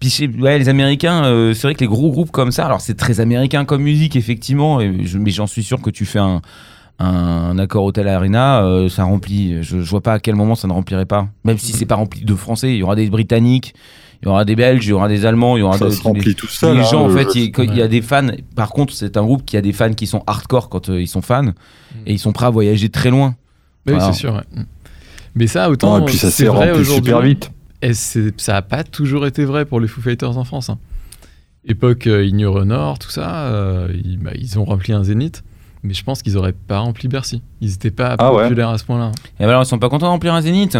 Puis 0.00 0.28
ouais, 0.40 0.58
les 0.58 0.68
Américains, 0.68 1.24
euh, 1.26 1.54
c'est 1.54 1.62
vrai 1.68 1.74
que 1.74 1.80
les 1.80 1.86
gros 1.86 2.10
groupes 2.10 2.32
comme 2.32 2.50
ça, 2.50 2.66
alors 2.66 2.80
c'est 2.80 2.96
très 2.96 3.20
américain 3.20 3.64
comme 3.64 3.82
musique 3.82 4.16
effectivement, 4.16 4.80
et 4.80 4.92
je- 5.04 5.16
mais 5.18 5.30
j'en 5.30 5.46
suis 5.46 5.62
sûr 5.62 5.80
que 5.80 5.90
tu 5.90 6.04
fais 6.04 6.18
un, 6.18 6.40
un 6.98 7.56
accord 7.58 7.84
Hotel 7.84 8.08
Arena, 8.08 8.64
euh, 8.64 8.88
ça 8.88 9.04
remplit. 9.04 9.62
Je, 9.62 9.80
je 9.80 9.88
vois 9.90 10.00
pas 10.00 10.14
à 10.14 10.18
quel 10.18 10.34
moment 10.34 10.56
ça 10.56 10.66
ne 10.66 10.72
remplirait 10.72 11.06
pas. 11.06 11.28
Même 11.44 11.56
si 11.58 11.70
c'est 11.72 11.86
pas 11.86 11.94
rempli 11.94 12.24
de 12.24 12.34
Français, 12.34 12.70
il 12.72 12.78
y 12.78 12.82
aura 12.82 12.96
des 12.96 13.08
Britanniques, 13.10 13.74
il 14.22 14.26
y 14.26 14.28
aura 14.28 14.44
des 14.44 14.54
Belges, 14.56 14.86
il 14.86 14.90
y 14.90 14.92
aura 14.92 15.08
des 15.08 15.26
Allemands, 15.26 15.56
il 15.56 15.60
y 15.60 15.62
aura 15.62 15.78
Ça 15.78 15.86
de- 15.86 15.90
se 15.90 16.02
remplit 16.02 16.22
des- 16.24 16.34
tout 16.34 16.46
seul. 16.46 16.74
les 16.76 16.80
hein, 16.82 16.84
gens, 16.90 17.04
en 17.06 17.10
fait, 17.10 17.34
il, 17.34 17.74
y 17.74 17.82
a 17.82 17.88
des 17.88 18.02
fans. 18.02 18.28
Par 18.54 18.70
contre, 18.70 18.92
c'est 18.94 19.16
un 19.16 19.22
groupe 19.24 19.44
qui 19.44 19.56
a 19.56 19.60
des 19.60 19.72
fans 19.72 19.92
qui 19.92 20.06
sont 20.06 20.22
hardcore 20.26 20.68
quand 20.68 20.88
euh, 20.90 21.00
ils 21.02 21.08
sont 21.08 21.22
fans 21.22 21.48
et 22.06 22.12
ils 22.12 22.18
sont 22.18 22.32
prêts 22.32 22.46
à 22.46 22.50
voyager 22.50 22.88
très 22.88 23.10
loin. 23.10 23.34
Mais 23.86 23.94
oui, 23.94 23.98
c'est 24.00 24.12
sûr. 24.12 24.34
ouais. 24.34 24.62
Mais 25.34 25.46
ça, 25.48 25.70
autant. 25.70 25.98
Non, 25.98 26.02
et 26.02 26.06
puis 26.06 26.16
ça 26.18 26.30
c'est 26.30 26.44
s'est 26.44 26.48
vrai 26.48 26.68
rempli 26.68 26.82
aujourd'hui, 26.82 27.06
super 27.12 27.20
vite. 27.22 27.50
Et 27.82 27.94
ça 27.94 28.52
n'a 28.52 28.62
pas 28.62 28.84
toujours 28.84 29.26
été 29.26 29.44
vrai 29.44 29.64
pour 29.64 29.80
les 29.80 29.88
Foo 29.88 30.00
Fighters 30.00 30.38
en 30.38 30.44
France. 30.44 30.70
hein. 30.70 30.78
Époque 31.66 32.06
euh, 32.06 32.24
Ignore 32.24 32.56
Honor, 32.56 32.98
tout 32.98 33.10
ça, 33.10 33.46
euh, 33.46 33.88
ils, 34.04 34.18
bah, 34.18 34.30
ils 34.36 34.58
ont 34.58 34.64
rempli 34.64 34.92
un 34.92 35.02
zénith, 35.04 35.42
mais 35.82 35.94
je 35.94 36.04
pense 36.04 36.22
qu'ils 36.22 36.36
auraient 36.36 36.52
pas 36.52 36.78
rempli 36.80 37.08
Bercy. 37.08 37.42
Ils 37.60 37.70
n'étaient 37.70 37.90
pas 37.90 38.14
Ah 38.18 38.32
ouais. 38.32 38.42
populaires 38.44 38.68
à 38.70 38.78
ce 38.78 38.84
point-là. 38.84 39.10
Et 39.40 39.44
alors, 39.44 39.62
ils 39.62 39.66
sont 39.66 39.78
pas 39.78 39.88
contents 39.88 40.06
de 40.06 40.10
remplir 40.10 40.34
un 40.34 40.42
zénith? 40.42 40.76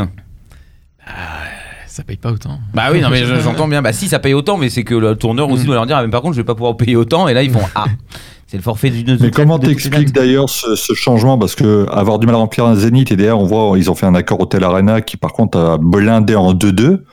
Ça 1.92 2.02
paye 2.04 2.16
pas 2.16 2.32
autant. 2.32 2.58
Bah 2.72 2.84
oui, 2.90 3.02
non, 3.02 3.10
mais 3.10 3.22
je- 3.26 3.38
j'entends 3.40 3.68
bien. 3.68 3.82
Bah 3.82 3.92
si, 3.92 4.08
ça 4.08 4.18
paye 4.18 4.32
autant, 4.32 4.56
mais 4.56 4.70
c'est 4.70 4.82
que 4.82 4.94
le 4.94 5.14
tourneur 5.14 5.50
aussi 5.50 5.64
Mm. 5.64 5.66
doit 5.66 5.74
leur 5.74 5.86
dire, 5.86 5.96
ah, 5.98 6.02
mais 6.02 6.10
par 6.10 6.22
contre, 6.22 6.32
je 6.34 6.40
vais 6.40 6.44
pas 6.46 6.54
pouvoir 6.54 6.74
payer 6.78 6.96
autant. 6.96 7.28
Et 7.28 7.34
là, 7.34 7.42
ils 7.42 7.50
font, 7.50 7.60
ah, 7.74 7.84
c'est 8.46 8.56
le 8.56 8.62
forfait 8.62 8.88
du 8.88 9.04
Mais 9.20 9.30
comment 9.30 9.58
t'expliques 9.58 10.10
d'ailleurs 10.12 10.48
ce, 10.48 10.74
ce 10.74 10.94
changement? 10.94 11.36
Parce 11.36 11.54
que 11.54 11.86
avoir 11.90 12.18
du 12.18 12.24
mal 12.24 12.34
à 12.36 12.38
remplir 12.38 12.64
un 12.64 12.76
zénith, 12.76 13.12
et 13.12 13.16
d'ailleurs 13.16 13.40
on 13.40 13.44
voit, 13.44 13.76
ils 13.76 13.90
ont 13.90 13.94
fait 13.94 14.06
un 14.06 14.14
accord 14.14 14.40
Hotel 14.40 14.64
Arena 14.64 15.02
qui 15.02 15.18
par 15.18 15.34
contre 15.34 15.58
a 15.58 15.76
blindé 15.76 16.34
en 16.34 16.54
2-2. 16.54 17.04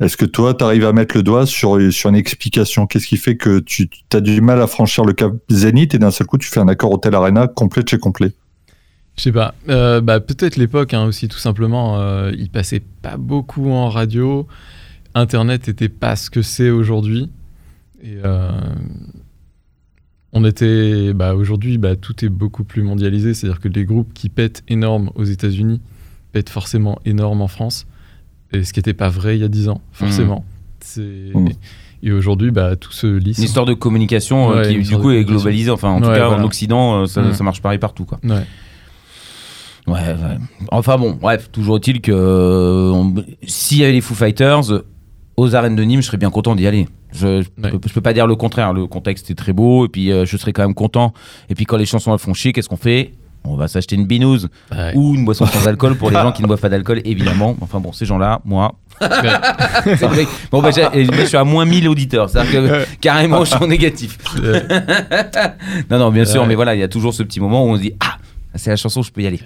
Est-ce 0.00 0.18
que 0.18 0.26
toi, 0.26 0.52
tu 0.52 0.64
arrives 0.64 0.84
à 0.84 0.92
mettre 0.92 1.16
le 1.16 1.22
doigt 1.22 1.46
sur, 1.46 1.78
sur 1.90 2.10
une 2.10 2.16
explication? 2.16 2.86
Qu'est-ce 2.86 3.06
qui 3.06 3.16
fait 3.16 3.36
que 3.38 3.58
tu 3.60 3.88
as 4.12 4.20
du 4.20 4.42
mal 4.42 4.60
à 4.60 4.66
franchir 4.66 5.04
le 5.06 5.14
cap 5.14 5.32
zénith 5.48 5.94
et 5.94 5.98
d'un 5.98 6.10
seul 6.10 6.26
coup 6.26 6.36
tu 6.36 6.48
fais 6.48 6.60
un 6.60 6.68
accord 6.68 6.92
Hotel 6.92 7.14
Arena 7.14 7.46
complet 7.48 7.82
de 7.82 7.88
chez 7.88 7.98
complet? 7.98 8.32
Je 9.20 9.24
sais 9.24 9.32
pas. 9.32 9.54
Euh, 9.68 10.00
bah, 10.00 10.18
Peut-être 10.18 10.56
l'époque 10.56 10.94
hein, 10.94 11.04
aussi, 11.04 11.28
tout 11.28 11.36
simplement. 11.36 12.00
Euh, 12.00 12.32
il 12.38 12.48
passait 12.48 12.80
pas 13.02 13.18
beaucoup 13.18 13.70
en 13.70 13.90
radio. 13.90 14.46
Internet 15.14 15.68
était 15.68 15.90
pas 15.90 16.16
ce 16.16 16.30
que 16.30 16.40
c'est 16.40 16.70
aujourd'hui. 16.70 17.28
Et 18.02 18.16
euh, 18.24 18.50
on 20.32 20.42
était. 20.46 21.12
Bah, 21.12 21.34
aujourd'hui, 21.34 21.76
bah, 21.76 21.96
tout 21.96 22.24
est 22.24 22.30
beaucoup 22.30 22.64
plus 22.64 22.82
mondialisé. 22.82 23.34
C'est-à-dire 23.34 23.60
que 23.60 23.68
les 23.68 23.84
groupes 23.84 24.14
qui 24.14 24.30
pètent 24.30 24.62
énorme 24.68 25.10
aux 25.14 25.24
États-Unis 25.24 25.82
pètent 26.32 26.48
forcément 26.48 26.98
énorme 27.04 27.42
en 27.42 27.48
France. 27.48 27.86
Et 28.54 28.64
ce 28.64 28.72
qui 28.72 28.78
n'était 28.78 28.94
pas 28.94 29.10
vrai 29.10 29.36
il 29.36 29.42
y 29.42 29.44
a 29.44 29.48
10 29.48 29.68
ans, 29.68 29.82
forcément. 29.92 30.46
C'est. 30.80 31.02
Mmh. 31.34 31.48
Et 32.02 32.12
aujourd'hui, 32.12 32.52
bah, 32.52 32.74
tout 32.74 32.92
se 32.92 33.06
lisse. 33.06 33.36
Une 33.36 33.44
histoire 33.44 33.66
de 33.66 33.74
communication 33.74 34.50
euh, 34.50 34.62
Ouais, 34.62 34.82
qui, 34.82 34.88
du 34.88 34.96
coup, 34.96 35.10
est 35.10 35.24
globalisée. 35.24 35.70
Enfin, 35.70 35.90
en 35.90 36.00
tout 36.00 36.08
Ouais, 36.08 36.16
cas, 36.16 36.30
en. 36.30 36.42
Occident, 36.42 37.02
euh, 37.02 37.06
ça, 37.06 37.34
ça 37.34 37.44
marche 37.44 37.60
pareil 37.60 37.78
partout, 37.78 38.06
quoi. 38.06 38.18
Ouais. 38.24 38.46
Ouais, 39.92 39.98
ouais. 39.98 40.36
Enfin 40.70 40.96
bon, 40.98 41.16
bref, 41.20 41.50
toujours 41.52 41.76
est-il 41.76 42.00
que 42.00 42.12
euh, 42.12 42.90
on- 42.92 43.14
s'il 43.46 43.78
y 43.78 43.82
avait 43.84 43.92
les 43.92 44.00
Foo 44.00 44.14
Fighters 44.14 44.70
euh, 44.72 44.86
aux 45.36 45.54
arènes 45.54 45.76
de 45.76 45.82
Nîmes, 45.82 46.00
je 46.02 46.06
serais 46.06 46.16
bien 46.18 46.30
content 46.30 46.54
d'y 46.54 46.66
aller. 46.66 46.86
Je, 47.12 47.42
je 47.42 47.48
Ouais. 47.62 47.70
peux, 47.70 47.80
je 47.88 47.92
peux 47.92 48.00
pas 48.00 48.12
dire 48.12 48.26
le 48.26 48.36
contraire. 48.36 48.72
Le 48.72 48.86
contexte 48.86 49.30
est 49.30 49.34
très 49.34 49.52
beau 49.52 49.86
et 49.86 49.88
puis 49.88 50.12
euh, 50.12 50.24
je 50.24 50.36
serais 50.36 50.52
quand 50.52 50.62
même 50.62 50.74
content. 50.74 51.12
Et 51.48 51.54
puis 51.54 51.64
quand 51.64 51.76
les 51.76 51.86
chansons 51.86 52.12
elles 52.12 52.18
font 52.20 52.34
chier, 52.34 52.52
qu'est-ce 52.52 52.68
qu'on 52.68 52.76
fait? 52.76 53.12
On 53.42 53.56
va 53.56 53.68
s'acheter 53.68 53.96
une 53.96 54.04
binouse 54.06 54.48
Ouais. 54.70 54.92
ou 54.94 55.14
une 55.14 55.24
boisson 55.24 55.46
sans 55.46 55.66
alcool 55.66 55.96
pour 55.96 56.10
les 56.10 56.16
gens 56.22 56.30
qui 56.30 56.42
ne 56.42 56.46
boivent 56.46 56.60
pas 56.60 56.68
d'alcool, 56.68 57.00
évidemment. 57.06 57.56
Enfin 57.62 57.80
bon, 57.80 57.90
ces 57.92 58.04
gens-là, 58.04 58.40
moi. 58.44 58.74
c'est 59.00 59.96
vrai. 60.06 60.26
Bon, 60.52 60.60
bah, 60.60 60.70
j'ai- 60.72 60.86
et 60.92 61.06
je 61.06 61.24
suis 61.24 61.36
à 61.38 61.44
moins 61.44 61.64
1000 61.64 61.88
auditeurs. 61.88 62.28
C'est-à-dire 62.28 62.60
que 62.62 62.84
carrément, 63.00 63.44
je 63.46 63.54
suis 63.54 63.64
en 63.64 63.66
négatif. 63.66 64.18
Euh, 64.44 64.60
Non, 65.90 65.98
non, 65.98 66.10
bien 66.10 66.26
sûr, 66.26 66.42
Ouais. 66.42 66.48
mais 66.48 66.54
voilà, 66.54 66.74
il 66.74 66.80
y 66.80 66.82
a 66.82 66.88
toujours 66.88 67.14
ce 67.14 67.22
petit 67.22 67.40
moment 67.40 67.64
où 67.64 67.68
on 67.70 67.76
se 67.76 67.80
dit 67.80 67.94
Ah, 68.00 68.16
c'est 68.56 68.70
la 68.70 68.76
chanson, 68.76 69.02
je 69.02 69.12
peux 69.12 69.20
y 69.22 69.26
aller. 69.26 69.40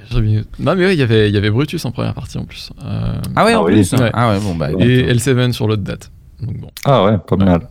Non, 0.58 0.74
mais 0.74 0.84
ouais, 0.86 0.94
il 0.94 0.98
y 0.98 1.02
avait- 1.02 1.28
il 1.28 1.34
y 1.34 1.36
avait 1.38 1.50
Brutus 1.50 1.84
en 1.84 1.90
première 1.92 2.14
partie 2.14 2.38
en 2.38 2.44
plus. 2.44 2.70
Euh, 2.82 3.14
Ah 3.36 3.44
ouais, 3.44 3.52
Ah 3.54 3.60
en 3.60 3.64
oui. 3.64 3.72
plus 3.72 3.92
Ouais. 3.92 4.10
Ah 4.14 4.30
ouais, 4.30 4.40
bon, 4.40 4.54
bah. 4.54 4.70
et 4.78 5.12
L7 5.12 5.52
sur 5.52 5.66
l'autre 5.68 5.82
date. 5.82 6.10
Donc 6.40 6.58
bon. 6.58 6.68
Ah 6.84 7.04
ouais, 7.04 7.18
pas 7.18 7.36
mal. 7.36 7.68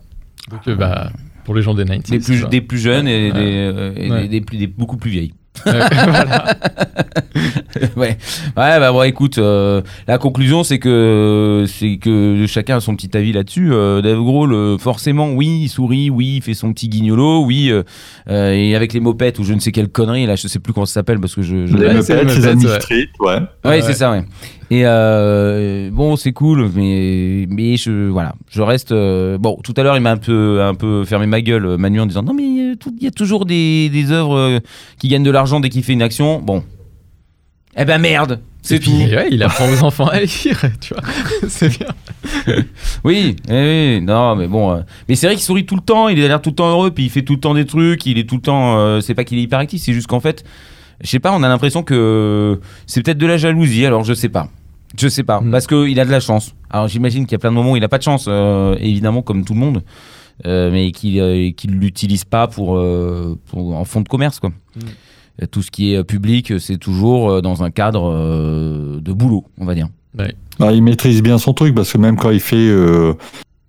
Donc 0.51 0.59
euh, 0.67 0.75
bah, 0.75 1.11
pour 1.45 1.55
les 1.55 1.61
gens 1.61 1.73
des 1.73 1.83
90s. 1.85 2.09
des 2.11 2.19
plus, 2.19 2.39
quoi. 2.41 2.49
des 2.49 2.61
plus 2.61 2.77
jeunes 2.79 3.07
et, 3.07 3.31
Ouais. 3.31 3.39
des, 3.39 3.55
euh, 3.55 3.93
et 3.95 4.11
Ouais. 4.11 4.21
des, 4.23 4.27
des 4.29 4.41
plus, 4.41 4.57
des 4.57 4.67
beaucoup 4.67 4.97
plus 4.97 5.09
vieilles. 5.11 5.33
voilà. 5.65 6.45
ouais. 7.95 8.17
Ouais, 8.55 8.79
bah 8.79 8.91
bon, 8.91 9.01
écoute, 9.03 9.37
euh, 9.39 9.81
la 10.07 10.17
conclusion, 10.19 10.63
c'est 10.63 10.77
que 10.79 11.65
c'est 11.67 11.97
que 11.97 12.45
chacun 12.47 12.77
a 12.77 12.79
son 12.79 12.95
petit 12.95 13.15
avis 13.17 13.33
là-dessus. 13.33 13.69
Euh, 13.73 14.01
Dave 14.01 14.19
Grohl, 14.19 14.53
euh, 14.53 14.77
forcément, 14.77 15.31
oui, 15.31 15.61
il 15.63 15.69
sourit, 15.69 16.09
oui, 16.11 16.35
il 16.37 16.41
fait 16.43 16.53
son 16.53 16.71
petit 16.71 16.87
guignolo, 16.87 17.43
oui, 17.43 17.69
euh, 17.71 17.81
euh, 18.29 18.51
et 18.53 18.75
avec 18.75 18.93
les 18.93 18.99
mopettes 18.99 19.39
ou 19.39 19.43
je 19.43 19.53
ne 19.53 19.59
sais 19.59 19.71
quelle 19.71 19.89
connerie, 19.89 20.25
là, 20.27 20.35
je 20.35 20.47
sais 20.47 20.59
plus 20.59 20.71
comment 20.73 20.85
ça 20.85 20.93
s'appelle 20.93 21.19
parce 21.19 21.33
que 21.35 21.41
je. 21.41 21.65
je- 21.65 21.75
Les 21.75 21.93
Muppets, 21.95 22.23
les. 22.25 23.07
Ouais, 23.19 23.39
Ouais. 23.65 23.81
c'est 23.81 23.93
ça, 23.93 24.11
ouais. 24.11 24.23
Et 24.73 24.81
euh, 24.85 25.89
bon, 25.91 26.15
c'est 26.15 26.31
cool, 26.31 26.71
mais 26.73 27.45
mais 27.49 27.77
je 27.77 28.09
voilà, 28.09 28.33
je 28.49 28.61
reste 28.61 28.91
euh, 28.91 29.37
bon. 29.37 29.59
Tout 29.63 29.73
à 29.77 29.83
l'heure, 29.83 29.95
il 29.95 30.01
m'a 30.01 30.11
un 30.11 30.17
peu 30.17 30.61
un 30.63 30.73
peu 30.73 31.05
fermé 31.05 31.27
ma 31.27 31.41
gueule, 31.41 31.65
euh, 31.65 31.77
Manu, 31.77 31.99
en 31.99 32.05
disant 32.05 32.23
non 32.23 32.33
mais 32.33 32.43
il 32.43 32.77
y 32.99 33.07
a 33.07 33.11
toujours 33.11 33.45
des 33.45 33.89
des 33.89 34.11
œuvres 34.11 34.59
qui 34.97 35.09
gagnent 35.09 35.23
de 35.23 35.31
l'argent 35.31 35.59
dès 35.59 35.69
qu'il 35.69 35.83
fait 35.83 35.93
une 35.93 36.01
action. 36.01 36.39
Bon, 36.39 36.63
eh 37.75 37.85
ben 37.85 37.97
merde, 37.97 38.39
c'est 38.61 38.79
tout. 38.79 38.91
ouais, 38.91 39.29
il 39.31 39.41
apprend 39.41 39.67
aux 39.67 39.83
enfants 39.83 40.07
à 40.07 40.19
lire, 40.19 40.61
tu 40.81 40.93
vois. 40.93 41.03
c'est 41.47 41.77
bien. 41.77 41.87
Oui, 43.03 43.35
eh 43.49 43.97
oui, 43.97 44.01
non, 44.01 44.35
mais 44.35 44.47
bon, 44.47 44.71
euh, 44.71 44.81
mais 45.09 45.15
c'est 45.15 45.27
vrai 45.27 45.35
qu'il 45.35 45.43
sourit 45.43 45.65
tout 45.65 45.75
le 45.75 45.81
temps, 45.81 46.07
il 46.07 46.23
a 46.23 46.27
l'air 46.27 46.41
tout 46.41 46.51
le 46.51 46.55
temps 46.55 46.69
heureux, 46.69 46.91
puis 46.91 47.05
il 47.05 47.09
fait 47.09 47.23
tout 47.23 47.33
le 47.33 47.39
temps 47.39 47.53
des 47.53 47.65
trucs, 47.65 48.05
il 48.05 48.17
est 48.17 48.27
tout 48.27 48.35
le 48.35 48.41
temps, 48.41 48.77
euh, 48.77 49.01
c'est 49.01 49.13
pas 49.13 49.23
qu'il 49.23 49.37
est 49.39 49.41
hyperactif, 49.41 49.81
c'est 49.81 49.93
juste 49.93 50.07
qu'en 50.07 50.19
fait, 50.19 50.43
je 51.01 51.09
sais 51.09 51.19
pas, 51.19 51.31
on 51.33 51.43
a 51.43 51.49
l'impression 51.49 51.83
que 51.83 52.59
c'est 52.85 53.03
peut-être 53.03 53.17
de 53.17 53.25
la 53.25 53.37
jalousie, 53.37 53.85
alors 53.85 54.03
je 54.03 54.13
sais 54.13 54.29
pas. 54.29 54.49
Je 54.99 55.07
sais 55.07 55.23
pas, 55.23 55.41
Mm. 55.41 55.51
parce 55.51 55.67
qu'il 55.67 55.99
a 55.99 56.05
de 56.05 56.11
la 56.11 56.19
chance. 56.19 56.53
Alors 56.69 56.87
j'imagine 56.87 57.25
qu'il 57.25 57.33
y 57.33 57.35
a 57.35 57.39
plein 57.39 57.49
de 57.51 57.55
moments 57.55 57.71
où 57.71 57.75
il 57.77 57.83
a 57.83 57.89
pas 57.89 57.97
de 57.97 58.03
chance, 58.03 58.25
euh, 58.27 58.75
évidemment, 58.79 59.21
comme 59.21 59.43
tout 59.45 59.53
le 59.53 59.59
monde, 59.59 59.83
euh, 60.45 60.71
mais 60.71 60.91
qu'il 60.91 61.19
euh, 61.19 61.51
qu'il 61.51 61.71
l'utilise 61.71 62.25
pas 62.25 62.47
pour, 62.47 62.77
euh, 62.77 63.37
pour- 63.47 63.75
en 63.75 63.85
fond 63.85 64.01
de 64.01 64.09
commerce, 64.09 64.39
quoi. 64.39 64.51
Euh, 65.41 65.45
Tout 65.51 65.63
ce 65.63 65.71
qui 65.71 65.93
est 65.93 65.97
euh, 65.97 66.03
public, 66.03 66.53
c'est 66.59 66.77
toujours 66.77 67.29
euh, 67.31 67.41
dans 67.41 67.63
un 67.63 67.71
cadre 67.71 68.11
euh, 68.11 68.99
de 69.01 69.11
boulot, 69.13 69.45
on 69.59 69.65
va 69.65 69.73
dire. 69.73 69.87
Ah, 70.59 70.71
il 70.71 70.83
maîtrise 70.83 71.23
bien 71.23 71.39
son 71.39 71.53
truc 71.53 71.73
parce 71.73 71.91
que 71.91 71.97
même 71.97 72.17
quand 72.17 72.29
il 72.29 72.39
fait 72.39 72.55
euh, 72.55 73.13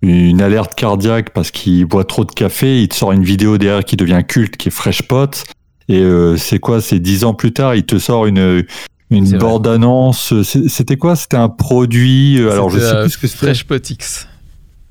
une 0.03 0.43
alerte 0.43 0.75
cardiaque 0.75 1.31
parce 1.31 1.51
qu'il 1.51 1.87
boit 1.87 2.05
trop 2.05 2.27
de 2.27 2.33
café, 2.33 2.83
il 2.83 2.89
te 2.89 2.95
sort 2.95 3.13
une 3.13 3.25
vidéo 3.25 3.57
derrière 3.57 3.83
qui 3.83 3.97
devient 3.97 4.21
culte, 4.29 4.59
qui 4.59 4.69
est 4.69 4.71
Fresh 4.71 5.03
Pot. 5.09 5.45
Et 5.89 6.01
euh, 6.01 6.37
c'est 6.37 6.59
quoi 6.59 6.83
C'est 6.83 6.99
dix 6.99 7.25
ans 7.25 7.33
plus 7.33 7.53
tard, 7.55 7.75
il 7.75 7.85
te 7.85 7.99
sort 7.99 8.27
une 8.27 8.63
une 9.10 9.26
vrai. 9.26 9.39
bande 9.39 9.66
annonce. 9.66 10.32
C'était 10.43 10.97
quoi? 10.97 11.16
C'était 11.16 11.36
un 11.36 11.48
produit. 11.48 12.39
euh, 12.40 12.52
Alors 12.52 12.70
je 12.70 12.78
sais 12.78 12.85
euh, 12.94 13.02
plus 13.02 13.10
ce 13.10 13.18
que 13.18 13.26
c'était. 13.26 13.47
Fresh 13.47 13.64
Pot 13.64 13.90
X. 13.90 14.28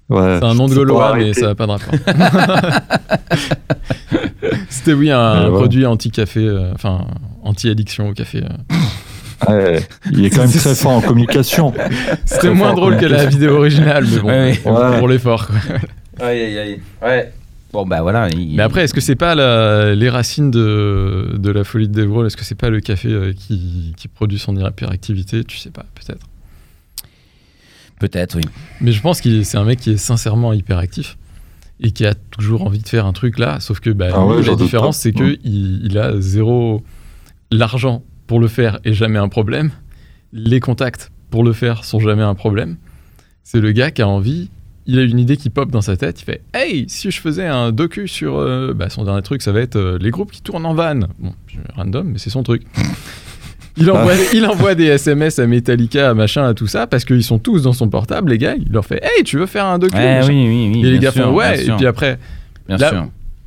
Ouais, 0.09 0.37
C'est 0.39 0.45
un 0.45 0.53
nom 0.53 0.67
de 0.67 0.75
Gaulois, 0.75 1.15
mais 1.15 1.33
ça 1.33 1.47
n'a 1.47 1.55
pas 1.55 1.65
de 1.65 1.71
rapport. 1.71 1.93
C'était, 4.69 4.93
oui, 4.93 5.09
un 5.11 5.45
ouais. 5.49 5.57
produit 5.57 5.85
anti-café, 5.85 6.41
euh, 6.41 6.71
enfin, 6.73 7.05
anti-addiction 7.43 8.09
au 8.09 8.13
café. 8.13 8.43
euh. 8.43 9.49
Ouais, 9.49 9.85
il 10.11 10.25
est 10.25 10.29
quand 10.29 10.41
même 10.41 10.51
très 10.51 10.75
fort 10.75 10.91
en 10.91 11.01
communication. 11.01 11.73
C'était 12.25 12.53
moins 12.53 12.73
drôle 12.73 12.97
que 12.97 13.05
la 13.05 13.25
vidéo 13.25 13.57
originale, 13.57 14.05
mais 14.09 14.19
bon, 14.19 14.27
Ouais, 14.27 14.59
ouais. 14.65 14.99
pour 14.99 15.07
l'effort. 15.07 15.47
Aïe, 16.21 16.41
aïe, 16.41 16.57
aïe. 16.59 16.79
Ouais. 17.01 17.33
Bon, 17.73 17.85
bah 17.85 18.01
voilà. 18.03 18.29
il- 18.29 18.55
Mais 18.55 18.63
après, 18.63 18.83
est-ce 18.83 18.93
que 18.93 19.01
c'est 19.01 19.15
pas 19.15 19.33
la- 19.35 19.95
les 19.95 20.09
racines 20.09 20.51
de, 20.51 21.35
de 21.37 21.49
la 21.51 21.63
folie 21.63 21.87
de 21.89 21.93
Dave 21.93 22.07
Grohl 22.07 22.27
Est-ce 22.27 22.37
que 22.37 22.43
c'est 22.45 22.53
pas 22.55 22.69
le 22.69 22.79
café 22.79 23.09
euh, 23.09 23.33
qui, 23.33 23.93
qui 23.97 24.07
produit 24.07 24.37
son 24.39 24.55
hyperactivité? 24.55 25.43
Tu 25.43 25.57
sais 25.57 25.71
pas, 25.71 25.85
peut-être. 25.95 26.27
Peut-être, 27.99 28.35
oui. 28.35 28.43
Mais 28.81 28.91
je 28.91 29.01
pense 29.01 29.21
que 29.21 29.43
c'est 29.43 29.57
un 29.57 29.63
mec 29.63 29.79
qui 29.79 29.91
est 29.91 29.97
sincèrement 29.97 30.53
hyperactif 30.53 31.17
et 31.79 31.91
qui 31.91 32.05
a 32.05 32.13
toujours 32.13 32.63
envie 32.63 32.79
de 32.79 32.87
faire 32.87 33.05
un 33.05 33.13
truc 33.13 33.39
là. 33.39 33.59
Sauf 33.59 33.79
que 33.79 33.89
bah, 33.89 34.07
Ah 34.13 34.25
ouais, 34.25 34.41
la 34.43 34.55
différence, 34.55 34.97
c'est 34.97 35.11
que 35.13 35.23
Ouais. 35.23 35.39
il, 35.43 35.85
il 35.85 35.97
a 35.97 36.19
zéro 36.19 36.83
l'argent 37.51 38.03
pour 38.27 38.39
le 38.39 38.47
faire 38.47 38.79
et 38.85 38.93
jamais 38.93 39.19
un 39.19 39.29
problème. 39.29 39.71
Les 40.31 40.59
contacts 40.59 41.11
pour 41.29 41.43
le 41.43 41.53
faire 41.53 41.85
sont 41.85 41.99
jamais 41.99 42.23
un 42.23 42.35
problème. 42.35 42.77
C'est 43.43 43.59
le 43.61 43.71
gars 43.71 43.91
qui 43.91 44.01
a 44.01 44.07
envie. 44.07 44.49
Il 44.85 44.99
a 44.99 45.03
une 45.03 45.19
idée 45.19 45.37
qui 45.37 45.49
pop 45.49 45.71
dans 45.71 45.81
sa 45.81 45.95
tête. 45.95 46.21
Il 46.21 46.25
fait 46.25 46.41
Hey, 46.53 46.85
si 46.89 47.09
je 47.09 47.21
faisais 47.21 47.47
un 47.47 47.71
docu 47.71 48.07
sur. 48.07 48.37
euh, 48.37 48.73
bah, 48.73 48.89
son 48.89 49.03
dernier 49.05 49.21
truc, 49.21 49.41
ça 49.41 49.51
va 49.51 49.61
être 49.61 49.77
euh, 49.77 49.97
les 49.99 50.11
groupes 50.11 50.31
qui 50.31 50.41
tournent 50.41 50.65
en 50.65 50.73
van. 50.73 50.99
Bon, 51.19 51.33
random, 51.75 52.09
mais 52.11 52.17
c'est 52.19 52.29
son 52.29 52.43
truc. 52.43 52.63
Il 53.75 53.89
envoie, 53.89 54.13
il 54.35 54.45
envoie 54.45 54.75
des 54.75 54.85
SMS 54.85 55.39
à 55.39 55.47
Metallica, 55.47 56.11
à 56.11 56.13
machin, 56.13 56.45
à 56.45 56.53
tout 56.53 56.67
ça, 56.67 56.85
parce 56.85 57.05
qu'ils 57.05 57.23
sont 57.23 57.39
tous 57.39 57.63
dans 57.63 57.73
son 57.73 57.89
portable, 57.89 58.29
les 58.29 58.37
gars. 58.37 58.53
Il 58.55 58.71
leur 58.71 58.85
fait 58.85 59.03
Hey, 59.03 59.23
tu 59.23 59.37
veux 59.39 59.47
faire 59.47 59.65
un 59.65 59.79
docu 59.79 59.97
Ouais, 59.97 60.17
machin 60.19 60.27
oui, 60.29 60.45
oui, 60.47 60.71
oui. 60.75 60.85
Et 60.87 60.91
les 60.91 60.99
gars 60.99 61.11
sûr, 61.11 61.23
font 61.23 61.33
Ouais. 61.35 61.65
Et 61.65 61.71
puis 61.71 61.87
après, 61.87 62.19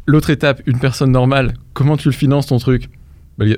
l'autre 0.07 0.31
étape, 0.31 0.63
une 0.67 0.81
personne 0.81 1.13
normale, 1.13 1.55
comment 1.75 1.97
tu 1.97 2.09
le 2.09 2.15
finances 2.15 2.47
ton 2.47 2.59
truc? 2.59 2.89
Bah, 3.39 3.45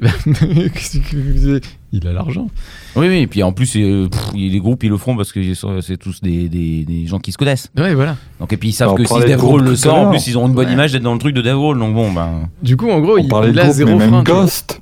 Il 1.93 2.07
a 2.07 2.13
l'argent. 2.13 2.49
Oui, 2.97 3.07
oui. 3.09 3.19
Et 3.21 3.27
puis 3.27 3.43
en 3.43 3.53
plus, 3.53 3.77
euh, 3.77 4.09
pff, 4.09 4.33
les 4.35 4.59
groupes, 4.59 4.83
ils 4.85 4.91
le 4.91 4.97
font 4.97 5.17
parce 5.17 5.33
que 5.33 5.41
c'est 5.81 5.97
tous 5.97 6.21
des, 6.21 6.49
des, 6.49 6.85
des 6.85 7.07
gens 7.07 7.19
qui 7.19 7.33
se 7.33 7.39
connaissent. 7.39 7.71
Ouais, 7.79 7.95
voilà. 7.95 8.17
Donc, 8.41 8.53
et 8.53 8.57
puis 8.57 8.71
ils 8.71 8.73
savent 8.73 8.91
On 8.91 8.95
que 8.95 9.05
si 9.05 9.15
Dave 9.21 9.39
Grohl 9.39 9.63
le 9.63 9.77
sort, 9.77 9.97
en 9.97 10.11
plus, 10.11 10.27
ils 10.27 10.37
auront 10.37 10.49
une 10.49 10.55
bonne 10.55 10.67
Ouais. 10.67 10.73
image 10.75 10.93
d'être 10.93 11.03
dans 11.03 11.15
le 11.15 11.19
truc 11.21 11.35
de 11.35 11.41
Dave 11.43 11.57
Grohl. 11.57 11.79
Donc 11.79 11.95
bon, 11.95 12.13
ben. 12.13 12.49
Du 12.63 12.77
coup, 12.77 12.91
en 12.91 13.01
gros, 13.01 13.15
On 13.15 13.19
il, 13.19 13.29
parlait 13.29 13.51
il 13.51 13.55
de 13.55 13.61
a 13.61 13.71
zéro 13.71 13.99
frein. 13.99 14.23
Ghost. 14.23 14.81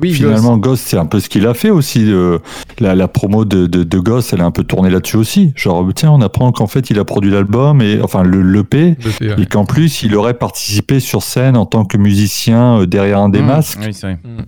Oui, 0.00 0.12
Finalement, 0.12 0.58
Ghost, 0.58 0.84
c'est 0.86 0.98
un 0.98 1.06
peu 1.06 1.20
ce 1.20 1.28
qu'il 1.28 1.46
a 1.46 1.54
fait 1.54 1.70
aussi. 1.70 2.04
euh, 2.12 2.38
la, 2.80 2.94
la 2.94 3.08
promo 3.08 3.44
de, 3.46 3.66
de, 3.66 3.82
de 3.82 3.98
Ghost, 3.98 4.32
elle 4.34 4.42
a 4.42 4.44
un 4.44 4.50
peu 4.50 4.62
tourné 4.62 4.90
là-dessus 4.90 5.16
aussi. 5.16 5.52
Genre, 5.56 5.88
tiens, 5.94 6.10
on 6.10 6.20
apprend 6.20 6.52
qu'en 6.52 6.66
fait, 6.66 6.90
il 6.90 6.98
a 6.98 7.04
produit 7.04 7.30
l'album, 7.30 7.80
et 7.80 8.00
enfin, 8.02 8.22
le 8.22 8.42
l'EP, 8.42 8.96
ouais. 9.22 9.34
et 9.42 9.46
qu'en 9.46 9.64
plus, 9.64 10.02
il 10.02 10.14
aurait 10.14 10.34
participé 10.34 11.00
sur 11.00 11.22
scène 11.22 11.56
en 11.56 11.64
tant 11.66 11.84
que 11.86 11.96
musicien 11.96 12.80
euh, 12.80 12.86
derrière 12.86 13.20
un 13.20 13.28
des 13.30 13.40
Mmh. 13.40 13.46
masques. 13.46 13.78
Oui, 13.82 13.94
c'est 13.94 14.06
vrai. 14.12 14.18
Mm. 14.22 14.42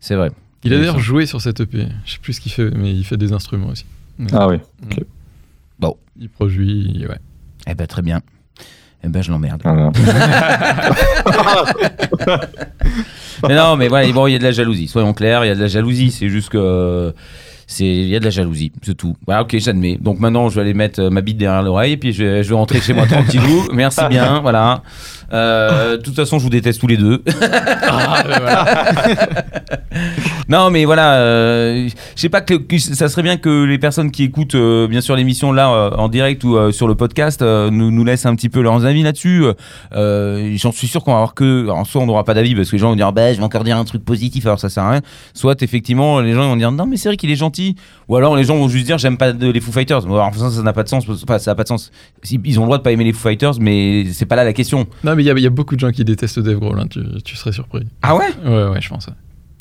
C'est 0.00 0.14
vrai. 0.16 0.30
Il 0.64 0.72
a 0.72 0.78
d'ailleurs 0.78 0.98
joué 0.98 1.26
sur 1.26 1.40
cette 1.42 1.60
EP. 1.60 1.86
Je 2.06 2.12
sais 2.12 2.18
plus 2.22 2.32
ce 2.32 2.40
qu'il 2.40 2.52
fait, 2.52 2.70
mais 2.70 2.90
il 2.94 3.04
fait 3.04 3.18
des 3.18 3.32
instruments 3.34 3.68
aussi. 3.68 3.84
Ah 4.32 4.48
oui. 4.48 4.56
Il 6.16 6.28
produit, 6.28 6.92
il- 6.94 7.08
ouais. 7.08 7.18
Eh 7.66 7.74
ben, 7.74 7.86
très 7.88 8.00
bien. 8.02 8.20
Eh 9.04 9.08
ben, 9.08 9.22
je 9.22 9.30
l'emmerde. 9.30 9.60
Voilà. 9.62 9.90
mais 13.48 13.54
non, 13.54 13.76
mais 13.76 13.88
voilà, 13.88 14.10
bon, 14.12 14.26
il 14.26 14.32
y 14.32 14.36
a 14.36 14.38
de 14.38 14.44
la 14.44 14.52
jalousie. 14.52 14.88
Soyons 14.88 15.12
clairs, 15.12 15.44
il 15.44 15.48
y 15.48 15.50
a 15.50 15.54
de 15.54 15.60
la 15.60 15.66
jalousie. 15.66 16.10
C'est 16.10 16.30
juste 16.30 16.48
que. 16.48 17.12
c'est 17.66 17.84
Il 17.84 18.08
y 18.08 18.16
a 18.16 18.20
de 18.20 18.24
la 18.24 18.30
jalousie, 18.30 18.72
c'est 18.82 18.96
tout. 18.96 19.14
Voilà, 19.26 19.42
ok, 19.42 19.56
j'admets. 19.58 19.98
Donc 20.00 20.20
maintenant, 20.20 20.48
je 20.48 20.54
vais 20.54 20.62
aller 20.62 20.74
mettre 20.74 21.02
euh, 21.02 21.10
ma 21.10 21.20
bite 21.20 21.36
derrière 21.36 21.62
l'oreille 21.62 21.92
et 21.92 21.96
puis 21.98 22.12
je 22.12 22.24
vais, 22.24 22.42
je 22.42 22.48
vais 22.48 22.54
rentrer 22.54 22.80
chez 22.80 22.94
moi 22.94 23.06
tranquillou. 23.06 23.68
Merci 23.72 24.00
bien, 24.08 24.40
voilà. 24.40 24.82
Euh, 25.32 25.96
de 25.96 26.02
toute 26.02 26.14
façon, 26.14 26.38
je 26.38 26.44
vous 26.44 26.50
déteste 26.50 26.80
tous 26.80 26.86
les 26.86 26.96
deux. 26.96 27.22
Ah, 27.82 28.22
voilà. 28.26 28.64
Non, 30.48 30.70
mais 30.70 30.84
voilà, 30.84 31.14
euh, 31.14 31.88
je 32.16 32.20
sais 32.20 32.28
pas 32.28 32.40
que, 32.42 32.54
que 32.54 32.78
ça 32.78 33.08
serait 33.08 33.22
bien 33.22 33.36
que 33.38 33.64
les 33.64 33.78
personnes 33.78 34.10
qui 34.10 34.24
écoutent 34.24 34.54
euh, 34.56 34.86
bien 34.88 35.00
sûr 35.00 35.16
l'émission 35.16 35.52
là 35.52 35.70
euh, 35.72 35.90
en 35.96 36.08
direct 36.08 36.44
ou 36.44 36.56
euh, 36.56 36.70
sur 36.70 36.86
le 36.86 36.94
podcast 36.94 37.40
euh, 37.42 37.70
nous, 37.70 37.90
nous 37.90 38.04
laissent 38.04 38.26
un 38.26 38.34
petit 38.34 38.48
peu 38.50 38.60
leurs 38.60 38.84
avis 38.84 39.02
là-dessus. 39.02 39.44
Euh, 39.94 40.52
J'en 40.56 40.70
suis 40.72 40.86
sûr 40.86 41.02
qu'on 41.02 41.12
va 41.12 41.18
avoir 41.18 41.34
que, 41.34 41.68
en 41.70 41.84
soit 41.84 42.02
on 42.02 42.06
n'aura 42.06 42.24
pas 42.24 42.34
d'avis 42.34 42.54
parce 42.54 42.68
que 42.68 42.76
les 42.76 42.80
gens 42.80 42.90
vont 42.90 42.96
dire 42.96 43.12
bah 43.12 43.32
je 43.32 43.38
vais 43.38 43.44
encore 43.44 43.64
dire 43.64 43.76
un 43.78 43.84
truc 43.84 44.04
positif 44.04 44.44
alors 44.46 44.58
ça 44.60 44.68
sert 44.68 44.82
à 44.82 44.90
rien. 44.90 45.00
Soit 45.32 45.62
effectivement 45.62 46.20
les 46.20 46.34
gens 46.34 46.48
vont 46.48 46.56
dire 46.56 46.72
non 46.72 46.86
mais 46.86 46.96
c'est 46.98 47.08
vrai 47.08 47.16
qu'il 47.16 47.30
est 47.30 47.36
gentil. 47.36 47.76
Ou 48.08 48.16
alors 48.16 48.36
les 48.36 48.44
gens 48.44 48.56
vont 48.56 48.68
juste 48.68 48.84
dire 48.86 48.98
j'aime 48.98 49.16
pas 49.16 49.32
de- 49.32 49.50
les 49.50 49.60
Foo 49.60 49.72
Fighters. 49.72 50.04
Alors 50.04 50.30
ça 50.34 50.50
ça 50.50 50.62
n'a 50.62 50.72
pas 50.74 50.82
de 50.82 50.88
sens, 50.88 51.04
enfin, 51.08 51.38
ça 51.38 51.52
n'a 51.52 51.54
pas 51.54 51.62
de 51.62 51.68
sens. 51.68 51.90
Ils 52.30 52.58
ont 52.58 52.62
le 52.62 52.66
droit 52.66 52.78
de 52.78 52.82
pas 52.82 52.92
aimer 52.92 53.04
les 53.04 53.12
Foo 53.12 53.28
Fighters 53.28 53.54
mais 53.60 54.04
c'est 54.12 54.26
pas 54.26 54.36
là 54.36 54.44
la 54.44 54.52
question. 54.52 54.86
Non, 55.04 55.13
mais 55.14 55.22
il 55.22 55.26
y, 55.26 55.30
a- 55.30 55.34
il 55.34 55.42
y 55.42 55.46
a 55.46 55.50
beaucoup 55.50 55.74
de 55.74 55.80
gens 55.80 55.90
qui 55.90 56.04
détestent 56.04 56.38
Dave 56.40 56.58
Grohl, 56.58 56.78
hein, 56.80 56.86
tu, 56.88 57.00
tu 57.24 57.36
serais 57.36 57.52
surpris. 57.52 57.84
Ah 58.02 58.14
ouais? 58.16 58.26
Ouais, 58.44 58.68
ouais, 58.70 58.80
je 58.80 58.88
pense. 58.88 59.06
ouais. 59.06 59.12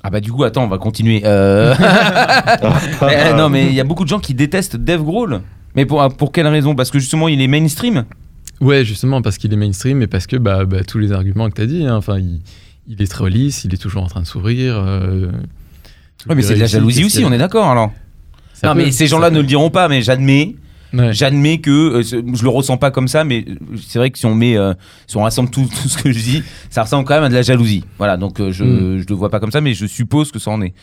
Ah 0.06 0.10
bah 0.10 0.20
du 0.20 0.34
coup 0.34 0.44
attends 0.44 0.66
on 0.66 0.68
va 0.68 0.78
continuer. 0.80 1.22
Euh... 1.24 1.74
Eh, 3.02 3.34
non, 3.36 3.50
mais 3.50 3.68
il 3.68 3.74
y 3.74 3.80
a 3.80 3.84
beaucoup 3.86 4.04
de 4.04 4.10
gens 4.10 4.20
qui 4.20 4.34
détestent 4.34 4.76
Dave 4.78 5.02
Grohl. 5.04 5.42
Mais 5.76 5.86
pour, 5.86 6.06
pour 6.18 6.32
quelle 6.32 6.48
raison? 6.48 6.76
Parce 6.76 6.92
que 6.92 7.00
justement, 7.00 7.28
il 7.30 7.42
est 7.42 7.48
mainstream? 7.48 8.06
Ouais, 8.62 8.86
justement, 8.86 9.22
parce 9.22 9.38
qu'il 9.38 9.52
est 9.54 9.58
mainstream 9.58 10.02
et 10.02 10.08
parce 10.08 10.28
que 10.28 10.36
bah, 10.36 10.66
bah, 10.66 10.84
tous 10.84 11.00
les 11.00 11.12
arguments 11.12 11.50
que 11.50 11.56
tu 11.56 11.62
as 11.62 11.66
dit, 11.66 11.86
hein, 11.86 11.96
enfin, 11.96 12.20
il, 12.20 12.42
il 12.88 13.02
est 13.02 13.08
très 13.10 13.30
lisse, 13.30 13.64
il 13.64 13.74
est 13.74 13.78
toujours 13.78 14.04
en 14.04 14.08
train 14.08 14.22
de 14.22 14.28
sourire. 14.28 14.76
euh, 14.78 15.32
Ouais, 16.28 16.36
mais 16.36 16.42
c'est 16.42 16.56
de 16.56 16.60
la 16.60 16.68
jalousie 16.68 17.04
aussi, 17.06 17.24
on 17.26 17.32
est 17.34 17.38
d'accord 17.38 17.70
alors. 17.70 17.92
Ça 18.54 18.68
non, 18.68 18.76
peut- 18.76 18.84
mais 18.86 18.92
ces 18.92 19.08
gens-là 19.08 19.30
ne 19.32 19.40
le 19.40 19.48
diront 19.48 19.70
pas, 19.70 19.88
mais 19.88 20.02
j'admets. 20.02 20.56
Ouais. 20.94 21.12
J'admets 21.12 21.58
que 21.60 21.72
euh, 21.72 22.04
je 22.04 22.44
le 22.44 22.50
ressens 22.50 22.78
pas 22.78 22.92
comme 22.92 23.08
ça, 23.08 23.24
mais 23.24 23.46
euh, 23.50 23.78
c'est 23.86 23.98
vrai 23.98 24.12
que 24.12 24.18
si 24.20 24.26
on 24.28 24.36
met, 24.36 24.56
euh, 24.58 24.74
si 25.08 25.18
on 25.18 25.24
rassemble 25.24 25.50
tout, 25.50 25.66
tout 25.82 25.90
ce 25.90 25.98
que 26.02 26.12
je 26.12 26.20
dis, 26.20 26.44
ça 26.70 26.84
ressemble 26.84 27.06
quand 27.06 27.16
même 27.16 27.24
à 27.24 27.30
de 27.30 27.34
la 27.34 27.42
jalousie. 27.42 27.84
Voilà, 27.98 28.16
donc 28.18 28.40
euh, 28.40 28.52
je, 28.52 28.64
Mm. 28.64 29.00
je 29.00 29.06
le 29.10 29.16
vois 29.16 29.30
pas 29.30 29.40
comme 29.40 29.52
ça, 29.52 29.60
mais 29.62 29.74
je 29.74 29.86
suppose 29.88 30.32
que 30.32 30.38
ça 30.40 30.52
en 30.52 30.62
est. 30.62 30.74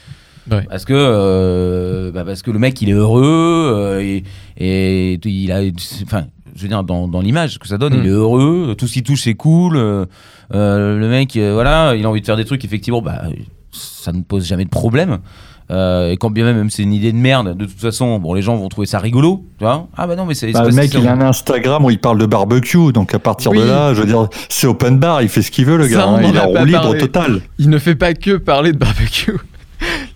Ouais. 0.50 0.66
Parce 0.68 0.84
que, 0.84 0.94
euh, 0.96 2.10
bah, 2.12 2.24
parce 2.24 2.42
que 2.42 2.50
le 2.50 2.58
mec, 2.58 2.80
il 2.82 2.88
est 2.88 2.92
heureux 2.94 3.98
et, 4.02 4.24
et 4.56 5.20
il 5.24 5.52
a, 5.52 5.60
enfin, 6.02 6.26
je 6.56 6.62
veux 6.62 6.68
dire 6.68 6.82
dans, 6.82 7.06
dans 7.06 7.20
l'image 7.20 7.58
que 7.58 7.68
ça 7.68 7.78
donne, 7.78 7.94
Mm. 7.94 8.00
il 8.00 8.06
est 8.06 8.10
heureux, 8.10 8.74
tout 8.76 8.88
ce 8.88 8.94
qui 8.94 9.02
touche 9.04 9.22
c'est 9.22 9.34
cool. 9.34 9.74
le 10.50 11.08
mec, 11.08 11.36
voilà, 11.36 11.94
il 11.94 12.04
a 12.04 12.08
envie 12.10 12.20
de 12.20 12.26
faire 12.26 12.36
des 12.36 12.44
trucs, 12.44 12.64
effectivement, 12.64 13.02
bah, 13.02 13.22
ça 13.70 14.12
ne 14.12 14.22
pose 14.22 14.46
jamais 14.46 14.64
de 14.64 14.70
problème. 14.70 15.18
Euh, 15.70 16.10
et 16.10 16.16
quand 16.16 16.30
bien 16.30 16.44
même, 16.44 16.56
même 16.56 16.70
c'est 16.70 16.82
une 16.82 16.92
idée 16.92 17.12
de 17.12 17.16
merde, 17.16 17.56
de 17.56 17.64
toute 17.64 17.78
façon, 17.80 18.18
bon, 18.18 18.34
les 18.34 18.42
gens 18.42 18.56
vont 18.56 18.68
trouver 18.68 18.86
ça 18.86 18.98
rigolo, 18.98 19.44
tu 19.58 19.64
vois. 19.64 19.86
Ah 19.96 20.06
bah 20.06 20.16
non, 20.16 20.26
mais 20.26 20.34
c'est. 20.34 20.50
Bah, 20.50 20.64
le 20.66 20.72
mec, 20.74 20.92
il 20.94 21.06
a 21.06 21.12
un 21.12 21.20
Instagram 21.20 21.84
où 21.84 21.90
il 21.90 21.98
parle 22.00 22.18
de 22.18 22.26
barbecue, 22.26 22.92
donc 22.92 23.14
à 23.14 23.18
partir 23.20 23.52
Oui. 23.52 23.58
de 23.60 23.64
là, 23.64 23.94
je 23.94 24.00
veux 24.00 24.06
dire, 24.06 24.28
c'est 24.48 24.66
open 24.66 24.98
bar, 24.98 25.22
il 25.22 25.28
fait 25.28 25.42
ce 25.42 25.50
qu'il 25.50 25.66
veut, 25.66 25.76
le 25.76 25.84
Ça, 25.88 25.90
gars. 25.96 26.06
hein, 26.08 26.20
il 26.22 26.34
est 26.34 26.38
a 26.38 26.42
roue 26.44 26.64
libre 26.64 26.96
total. 26.98 27.40
Il 27.58 27.70
ne 27.70 27.78
fait 27.78 27.94
pas 27.94 28.14
que 28.14 28.36
parler 28.36 28.72
de 28.72 28.78
barbecue. 28.78 29.32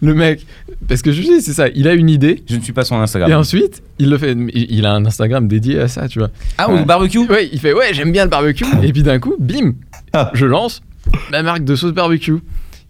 Le 0.02 0.12
mec, 0.12 0.44
parce 0.88 1.00
que 1.00 1.10
je 1.10 1.22
dis, 1.22 1.40
c'est 1.40 1.54
ça, 1.54 1.68
il 1.74 1.88
a 1.88 1.94
une 1.94 2.10
idée. 2.10 2.42
Je 2.46 2.56
ne 2.56 2.60
suis 2.60 2.74
pas 2.74 2.84
son 2.84 2.96
Instagram. 2.96 3.30
Et 3.30 3.34
ensuite, 3.34 3.82
il 3.98 4.10
le 4.10 4.18
fait. 4.18 4.36
Il 4.52 4.84
a 4.84 4.92
un 4.92 5.06
Instagram 5.06 5.48
dédié 5.48 5.78
à 5.80 5.88
ça, 5.88 6.06
tu 6.06 6.18
vois. 6.18 6.28
Ah, 6.58 6.68
au 6.68 6.74
Ouais. 6.74 6.84
barbecue? 6.84 7.20
Ouais, 7.20 7.48
il 7.50 7.58
fait 7.58 7.72
ouais, 7.72 7.94
j'aime 7.94 8.12
bien 8.12 8.24
le 8.24 8.30
barbecue. 8.30 8.66
Et 8.82 8.92
puis 8.92 9.02
d'un 9.02 9.18
coup, 9.18 9.34
bim, 9.38 9.72
Ah. 10.12 10.30
je 10.34 10.44
lance 10.44 10.82
ma 11.30 11.42
marque 11.42 11.64
de 11.64 11.76
sauce 11.76 11.92
barbecue. 11.92 12.34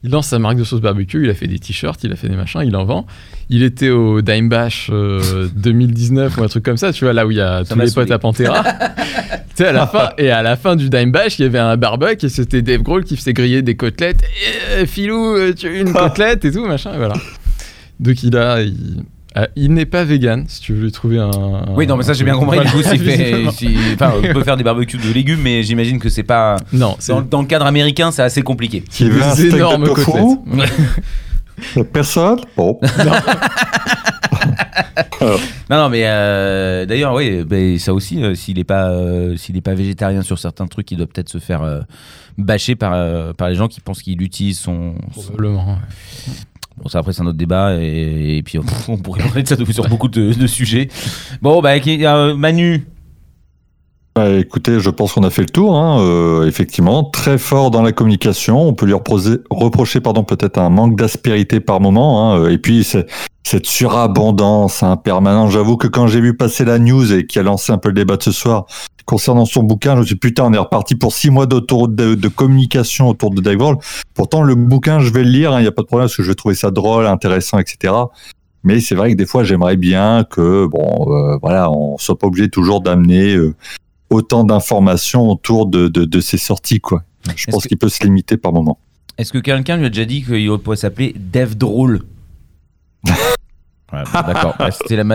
Il 0.05 0.11
lance 0.11 0.27
sa 0.27 0.39
marque 0.39 0.59
de 0.59 0.65
sauce 0.65 0.83
barbecue, 0.83 1.25
il 1.25 1.31
a 1.31 1.35
fait 1.35 1.47
des 1.47 1.59
t-shirts, 1.59 2.05
il 2.05 2.13
a 2.13 2.17
fait 2.17 2.29
des 2.29 2.37
machins, 2.37 2.61
il 2.63 2.77
en 2.77 2.85
vend. 2.85 3.07
Il 3.49 3.63
était 3.63 3.89
au 3.89 4.21
Dime 4.21 4.51
Bash 4.51 4.91
euh, 4.93 5.49
2019 5.57 6.37
ou 6.37 6.43
un 6.43 6.47
truc 6.47 6.63
comme 6.63 6.77
ça, 6.77 6.93
tu 6.93 7.05
vois, 7.05 7.15
là 7.15 7.27
où 7.27 7.31
il 7.31 7.39
y 7.39 7.41
a 7.41 7.65
tous 7.65 7.75
m'a 7.75 7.85
les 7.85 7.91
saoulé. 7.91 8.07
potes 8.07 8.15
à 8.15 8.19
Pantera. 8.19 8.63
tu 8.65 9.41
sais, 9.55 9.69
à 9.69 9.73
la 9.73 9.87
fin, 9.87 10.11
et 10.19 10.31
à 10.31 10.43
la 10.43 10.57
fin 10.57 10.77
du 10.77 10.91
Dime 10.91 11.11
Bash, 11.11 11.39
il 11.39 11.43
y 11.43 11.47
avait 11.47 11.59
un 11.59 11.79
barbecue 11.79 12.27
et 12.27 12.29
c'était 12.29 12.61
Dave 12.61 12.83
Grohl 12.83 13.05
qui 13.05 13.17
faisait 13.17 13.33
griller 13.33 13.63
des 13.63 13.77
côtelettes. 13.77 14.21
Et, 14.23 14.83
euh, 14.83 14.87
Philou, 14.87 15.37
euh, 15.37 15.55
tu 15.55 15.71
veux 15.71 15.81
une 15.81 15.93
côtelette 15.95 16.45
et 16.45 16.53
tout, 16.53 16.67
machin, 16.67 16.93
et 16.93 16.99
voilà. 16.99 17.15
Donc 17.99 18.23
il 18.23 18.37
a. 18.37 18.61
Il, 18.61 19.05
ah, 19.35 19.49
il 19.57 19.73
n'est 19.73 19.87
pas 19.87 20.05
vegan, 20.05 20.45
si 20.49 20.61
tu 20.61 20.75
veux 20.75 20.85
lui 20.85 20.93
trouver 20.93 21.19
un. 21.19 21.31
Oui, 21.77 21.87
non, 21.87 21.97
mais 21.97 22.05
ça 22.05 22.13
j'ai 22.13 22.25
bien 22.25 22.37
compris. 22.37 22.61
Du 22.61 22.67
coup, 22.71 22.83
s'il 22.83 22.99
fait- 23.03 23.17
visiblement. 23.17 23.51
s'il- 23.51 23.79
enfin, 23.95 24.13
on 24.19 24.33
peut 24.33 24.45
faire 24.45 24.57
des 24.57 24.63
barbecues 24.65 24.97
de 24.99 25.13
légumes, 25.13 25.41
mais 25.43 25.63
j'imagine 25.63 25.99
que 25.99 26.09
c'est 26.09 26.23
pas. 26.23 26.57
Non, 26.73 26.97
c'est 26.99 27.13
Dans, 27.13 27.21
dans 27.23 27.41
le 27.43 27.47
cadre 27.49 27.67
américain, 27.67 28.11
c'est 28.13 28.23
assez 28.23 28.43
compliqué. 28.43 28.83
Qui 28.89 29.09
veut 29.11 29.23
un 29.23 29.31
des 29.35 29.49
steak 29.49 29.51
de 29.53 29.57
énormes 29.57 29.85
tofu 29.87 30.05
côtelettes. 30.05 31.93
Personne? 31.93 32.41
Bon. 32.57 32.79
Non, 35.71 35.79
non, 35.79 35.89
mais 35.89 36.03
euh, 36.05 36.85
d'ailleurs, 36.87 37.15
oui, 37.15 37.45
ben, 37.45 37.79
ça 37.79 37.95
aussi, 37.95 38.23
euh, 38.23 38.35
s'il 38.35 38.57
n'est 38.59 38.65
pas, 38.65 38.91
euh, 38.91 39.37
s'il 39.37 39.57
est 39.57 39.61
pas 39.63 39.75
végétarien 39.75 40.21
sur 40.23 40.39
certains 40.39 40.67
trucs, 40.67 40.91
il 40.91 40.99
doit 40.99 41.07
peut-être 41.07 41.31
se 41.31 41.39
faire 41.39 41.63
euh, 41.63 41.81
bâcher 42.37 42.75
par, 42.75 42.93
euh, 42.95 43.33
par 43.33 43.49
les 43.49 43.55
gens 43.55 43.67
qui 43.69 43.81
pensent 43.81 44.03
qu'il 44.03 44.21
utilise 44.23 44.59
son. 44.59 44.95
son- 45.15 45.23
Probablement. 45.23 45.67
ouais. 45.67 46.33
Bon, 46.77 46.89
ça 46.89 46.99
après, 46.99 47.13
c'est 47.13 47.23
un 47.23 47.27
autre 47.27 47.39
débat, 47.39 47.77
et, 47.81 48.43
puis 48.45 48.59
on 48.89 48.97
pourrait 48.97 49.23
parler 49.23 49.43
de 49.43 49.49
ça 49.49 49.57
sur 49.57 49.89
beaucoup 49.89 50.09
de, 50.09 50.47
sujets. 50.47 50.89
Bon, 51.41 51.61
bah, 51.61 51.75
euh, 51.77 52.35
Manu, 52.35 52.85
Bah, 54.17 54.31
écoutez, 54.31 54.79
je 54.79 54.91
pense 54.91 55.13
qu'on 55.15 55.25
a 55.25 55.31
fait 55.31 55.43
le 55.43 55.49
tour. 55.49 55.77
hein, 55.77 55.99
euh, 56.01 56.47
effectivement, 56.47 57.03
très 57.03 57.37
fort 57.37 57.73
dans 57.73 57.83
la 57.83 57.91
communication. 57.91 58.63
On 58.63 58.73
peut 58.73 58.87
lui 58.87 58.95
reposer- 58.95 59.41
reprocher, 59.51 60.01
pardon, 60.01 60.23
peut-être 60.23 60.59
un 60.59 60.71
manque 60.71 60.97
d'aspérité 60.97 61.59
par 61.59 61.81
moment. 61.81 62.33
hein, 62.33 62.49
et 62.49 62.59
puis 62.59 62.85
cette 62.85 63.67
surabondance 63.67 64.85
hein, 64.85 64.97
permanente. 64.97 65.51
J'avoue 65.51 65.77
que 65.77 65.89
quand 65.89 66.07
j'ai 66.07 66.21
vu 66.21 66.37
passer 66.37 66.65
la 66.65 66.79
news 66.79 67.13
et 67.13 67.27
qui 67.27 67.41
a 67.41 67.43
lancé 67.43 67.73
un 67.73 67.79
peu 67.79 67.89
le 67.89 67.95
débat 67.95 68.17
de 68.17 68.23
ce 68.23 68.31
soir 68.33 68.67
concernant 69.05 69.45
son 69.47 69.65
bouquin, 69.65 69.95
je 69.97 70.01
me 70.01 70.05
suis 70.07 70.15
dit, 70.15 70.21
putain, 70.21 70.45
on 70.45 70.53
est 70.53 70.59
reparti 70.59 70.95
pour 70.95 71.13
six 71.13 71.31
mois 71.31 71.47
d'autour 71.47 71.89
de, 71.89 72.29
communication 72.29 73.09
autour 73.09 73.31
de 73.31 73.41
Dave 73.41 73.57
Grohl. 73.57 73.77
Pourtant, 74.15 74.43
le 74.43 74.55
bouquin, 74.55 75.01
je 75.01 75.11
vais 75.13 75.25
le 75.25 75.31
lire. 75.31 75.59
Il 75.59 75.63
n'y 75.63 75.69
a 75.69 75.73
pas 75.73 75.83
de 75.83 75.89
problème 75.89 76.07
parce 76.07 76.17
que 76.17 76.23
je 76.23 76.29
vais 76.29 76.35
trouver 76.37 76.55
ça 76.55 76.71
drôle, 76.71 77.07
intéressant, 77.07 77.59
etc. 77.59 77.93
Mais 78.63 78.81
c'est 78.81 78.95
vrai 78.95 79.11
que 79.11 79.17
des 79.17 79.27
fois, 79.27 79.43
j'aimerais 79.45 79.77
bien 79.77 80.25
que, 80.25 80.67
bon, 80.67 81.13
euh, 81.13 81.37
voilà, 81.43 81.71
on 81.71 81.99
soit 81.99 82.17
pas 82.17 82.29
obligé 82.29 82.49
toujours 82.49 82.81
d'amener 82.81 83.35
euh, 83.35 83.55
autant 84.11 84.45
d'informations 84.45 85.29
autour 85.31 85.67
de, 85.67 85.89
de, 85.89 86.05
de 86.05 86.21
ces 86.21 86.39
sorties, 86.39 86.81
quoi. 86.81 87.03
Je 87.37 87.47
pense 87.51 87.67
qu'il 87.67 87.79
peut 87.79 87.89
se 87.89 88.03
limiter 88.05 88.37
par 88.37 88.53
moment. 88.53 88.79
est-ce 89.19 89.33
que 89.33 89.39
quelqu'un 89.39 89.77
lui 89.77 89.87
a 89.87 89.89
déjà 89.89 90.05
dit 90.05 90.23
qu'il 90.23 90.59
pourrait 90.59 90.77
s'appeler 90.77 91.15
Dev 91.17 91.55
Drôle 91.55 92.03
Ouais, 93.93 94.03
bon, 94.13 94.21
D'accord, 94.27 94.55
Ouais, 94.59 94.71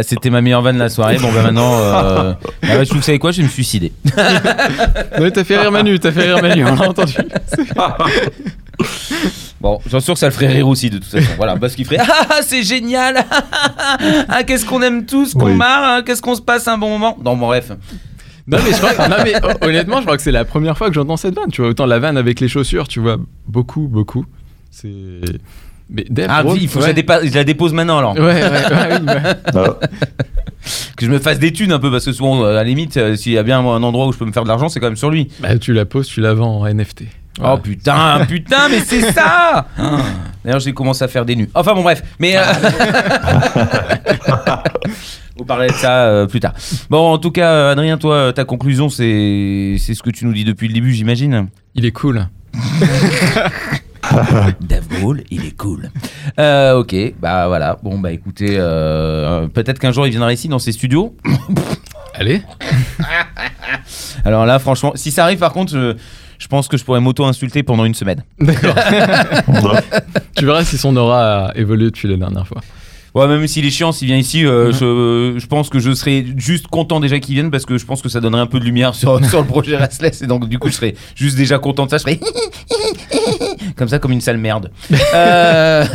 c'était, 0.06 0.30
ma, 0.30 0.42
meilleure 0.42 0.62
vanne 0.62 0.76
de 0.76 0.80
la 0.80 0.90
soirée. 0.90 1.18
Bon, 1.18 1.32
bah 1.34 1.44
maintenant, 1.44 1.74
euh, 1.80 2.34
ah 2.64 2.78
ouais, 2.78 2.86
je 2.86 2.94
vous 2.94 3.02
savez 3.02 3.20
quoi, 3.20 3.32
je 3.32 3.38
vais 3.42 3.44
me 3.44 3.50
suicider. 3.50 3.92
Ouais, 5.20 5.32
t'as 5.32 5.44
fait 5.44 5.58
rire 5.58 5.72
Manu, 5.72 6.00
t'as 6.00 6.12
fait 6.14 6.32
rire 6.34 6.42
Manu, 6.42 6.64
on 6.66 6.76
l'a 6.76 6.90
entendu. 6.90 7.14
Bon, 9.60 9.80
j'en 9.86 10.00
suis 10.00 10.06
sûr 10.06 10.14
que 10.14 10.20
ça 10.20 10.28
le 10.28 10.32
ferait 10.32 10.48
rire 10.48 10.68
aussi 10.70 10.90
de 10.90 11.00
toute 11.00 11.08
façon. 11.10 11.28
Voilà, 11.36 11.58
parce 11.58 11.76
qu'il 11.76 11.84
ferait 11.86 11.98
Ah, 12.00 12.26
ah, 12.30 12.40
c'est 12.42 12.64
génial 12.64 13.26
Ah, 14.30 14.44
qu'est-ce 14.46 14.66
qu'on 14.66 14.82
aime 14.82 15.06
tous, 15.06 15.34
qu'on 15.34 15.48
Oui. 15.48 15.56
marre, 15.56 15.84
hein, 15.98 16.04
qu'est-ce 16.06 16.22
qu'on 16.22 16.36
se 16.36 16.42
passe 16.42 16.68
un 16.70 16.78
bon 16.78 16.90
moment. 16.90 17.18
Non, 17.24 17.36
bon, 17.36 17.48
bref. 17.48 17.72
Non 18.52 18.58
mais, 18.64 18.72
je 18.72 18.78
crois, 18.78 19.08
non, 19.08 19.18
mais 19.24 19.36
hon- 19.44 19.68
honnêtement, 19.68 19.98
je 19.98 20.04
crois 20.06 20.18
que 20.18 20.24
c'est 20.24 20.32
la 20.32 20.46
première 20.46 20.78
fois 20.78 20.88
que 20.90 20.96
j'entends 20.96 21.18
cette 21.18 21.36
vanne. 21.36 21.52
Tu 21.52 21.62
vois, 21.62 21.70
autant 21.70 21.86
la 21.86 22.00
vanne 22.00 22.18
avec 22.18 22.40
les 22.40 22.48
chaussures, 22.48 22.88
tu 22.88 23.00
vois, 23.00 23.18
beaucoup, 23.48 23.88
beaucoup. 23.88 24.26
C'est. 24.72 24.90
Mais 25.92 26.06
Dave 26.10 26.28
Ah, 26.30 26.44
Grohl, 26.44 26.54
oui, 26.56 26.60
il 26.64 26.70
faut 26.70 26.80
que 26.80 26.86
je, 26.86 26.92
la 26.92 27.02
dépa- 27.02 27.28
je 27.28 27.34
la 27.34 27.44
dépose 27.44 27.74
maintenant 27.74 27.98
alors. 27.98 28.14
Ouais, 28.14 28.22
ouais, 28.22 28.44
ouais, 28.44 29.00
oui, 29.02 29.54
Que 30.98 31.06
je 31.06 31.12
me 31.12 31.20
fasse 31.20 31.40
des 31.40 31.52
thunes 31.54 31.72
un 31.72 31.80
peu, 31.80 31.90
parce 31.90 32.06
que 32.06 32.12
souvent, 32.12 32.44
à 32.44 32.52
la 32.52 32.64
limite, 32.64 32.98
euh, 32.98 33.16
s'il 33.16 33.32
y 33.32 33.38
a 33.38 33.44
bien 33.44 33.60
un 33.60 33.84
endroit 33.84 34.08
où 34.08 34.14
je 34.14 34.18
peux 34.18 34.26
me 34.26 34.32
faire 34.32 34.44
de 34.44 34.50
l'argent, 34.50 34.70
c'est 34.70 34.80
quand 34.80 34.88
même 34.88 34.98
sur 34.98 35.10
lui. 35.10 35.30
Bah, 35.40 35.58
tu 35.58 35.74
la 35.74 35.86
poses, 35.86 36.08
tu 36.08 36.22
la 36.22 36.34
vends 36.34 36.60
en 36.62 36.68
NFT. 36.68 37.04
Voilà. 37.40 37.56
Oh 37.56 37.58
putain, 37.58 38.26
putain, 38.28 38.68
mais 38.70 38.82
c'est 38.82 39.12
ça 39.14 39.68
D'ailleurs, 40.46 40.60
j'ai 40.60 40.74
commencé 40.74 41.04
à 41.04 41.08
faire 41.08 41.26
des 41.26 41.36
nus. 41.36 41.50
Enfin 41.56 41.74
bon, 41.74 41.82
bref. 41.84 42.04
Mais. 42.20 42.38
euh, 42.38 42.42
On 45.40 45.46
parlera 45.46 45.68
de 45.68 45.74
ça 45.74 46.06
euh, 46.06 46.28
plus 46.28 46.40
tard. 46.40 46.54
Bon, 46.90 47.14
en 47.14 47.18
tout 47.18 47.32
cas, 47.32 47.52
euh, 47.52 47.72
Adrien, 47.72 47.98
toi, 47.98 48.34
ta 48.34 48.44
conclusion, 48.44 48.90
c'est 48.90 49.76
c'est 49.80 49.94
ce 49.94 50.04
que 50.04 50.10
tu 50.10 50.26
nous 50.26 50.34
dis 50.34 50.44
depuis 50.44 50.68
le 50.68 50.74
début, 50.74 50.94
j'imagine 50.94 51.48
Il 51.76 51.86
est 51.86 51.92
cool. 51.92 52.28
Dave 54.62 54.88
Grohl, 54.90 55.24
il 55.30 55.46
est 55.46 55.56
cool. 55.56 55.92
Euh, 56.40 56.80
ok, 56.80 56.96
bah 57.20 57.48
voilà. 57.48 57.78
Bon, 57.82 58.00
bah 58.00 58.12
écoutez, 58.12 58.56
euh, 58.58 59.48
peut-être 59.48 59.80
qu'un 59.80 59.92
jour 59.92 60.08
il 60.08 60.12
viendra 60.12 60.34
ici 60.34 60.48
dans 60.48 60.60
ses 60.60 60.72
studios. 60.72 61.16
Allez. 62.16 62.42
Alors 64.26 64.46
là, 64.46 64.60
franchement, 64.60 64.92
si 64.96 65.12
ça 65.12 65.24
arrive, 65.24 65.40
par 65.40 65.54
contre, 65.54 65.72
je, 65.72 65.96
je 66.38 66.48
pense 66.48 66.68
que 66.68 66.76
je 66.76 66.84
pourrais 66.84 67.00
m'auto-insulter 67.00 67.64
pendant 67.64 67.86
une 67.86 67.94
semaine. 67.94 68.24
D'accord. 68.40 68.76
tu 70.36 70.46
verras 70.46 70.64
si 70.64 70.78
son 70.78 70.96
aura 70.98 71.48
a 71.48 71.56
évolué 71.56 71.86
depuis 71.86 72.10
la 72.10 72.18
dernière 72.18 72.48
fois. 72.48 72.62
Ouais, 73.16 73.28
même 73.28 73.46
s'il 73.48 73.66
est 73.66 73.70
chiant, 73.72 73.92
s'il 73.92 74.08
vient 74.08 74.18
ici, 74.18 74.46
euh, 74.46 74.72
je, 74.72 75.40
je 75.40 75.48
pense 75.48 75.70
que 75.70 75.80
je 75.80 75.94
serais 75.94 76.26
juste 76.38 76.68
content 76.68 77.00
déjà 77.00 77.20
qu'il 77.20 77.36
vienne 77.36 77.50
parce 77.52 77.66
que 77.66 77.78
je 77.78 77.86
pense 77.86 78.02
que 78.02 78.10
ça 78.10 78.20
donnerait 78.22 78.42
un 78.42 78.46
peu 78.48 78.60
de 78.60 78.66
lumière 78.66 78.94
sur, 78.96 79.24
sur 79.30 79.40
le 79.42 79.48
projet 79.48 79.76
Restless 79.78 80.22
et 80.22 80.28
donc 80.28 80.48
du 80.48 80.60
coup 80.60 80.70
je 80.70 80.74
serais 80.76 80.96
juste 81.16 81.36
déjà 81.38 81.58
content 81.60 81.86
de 81.86 81.90
ça. 81.92 81.98
Je 81.98 82.04
serais 82.04 82.20
comme 83.76 83.88
ça, 83.88 84.00
comme 84.00 84.12
une 84.12 84.22
sale 84.22 84.38
merde. 84.38 84.72
Euh, 85.14 85.86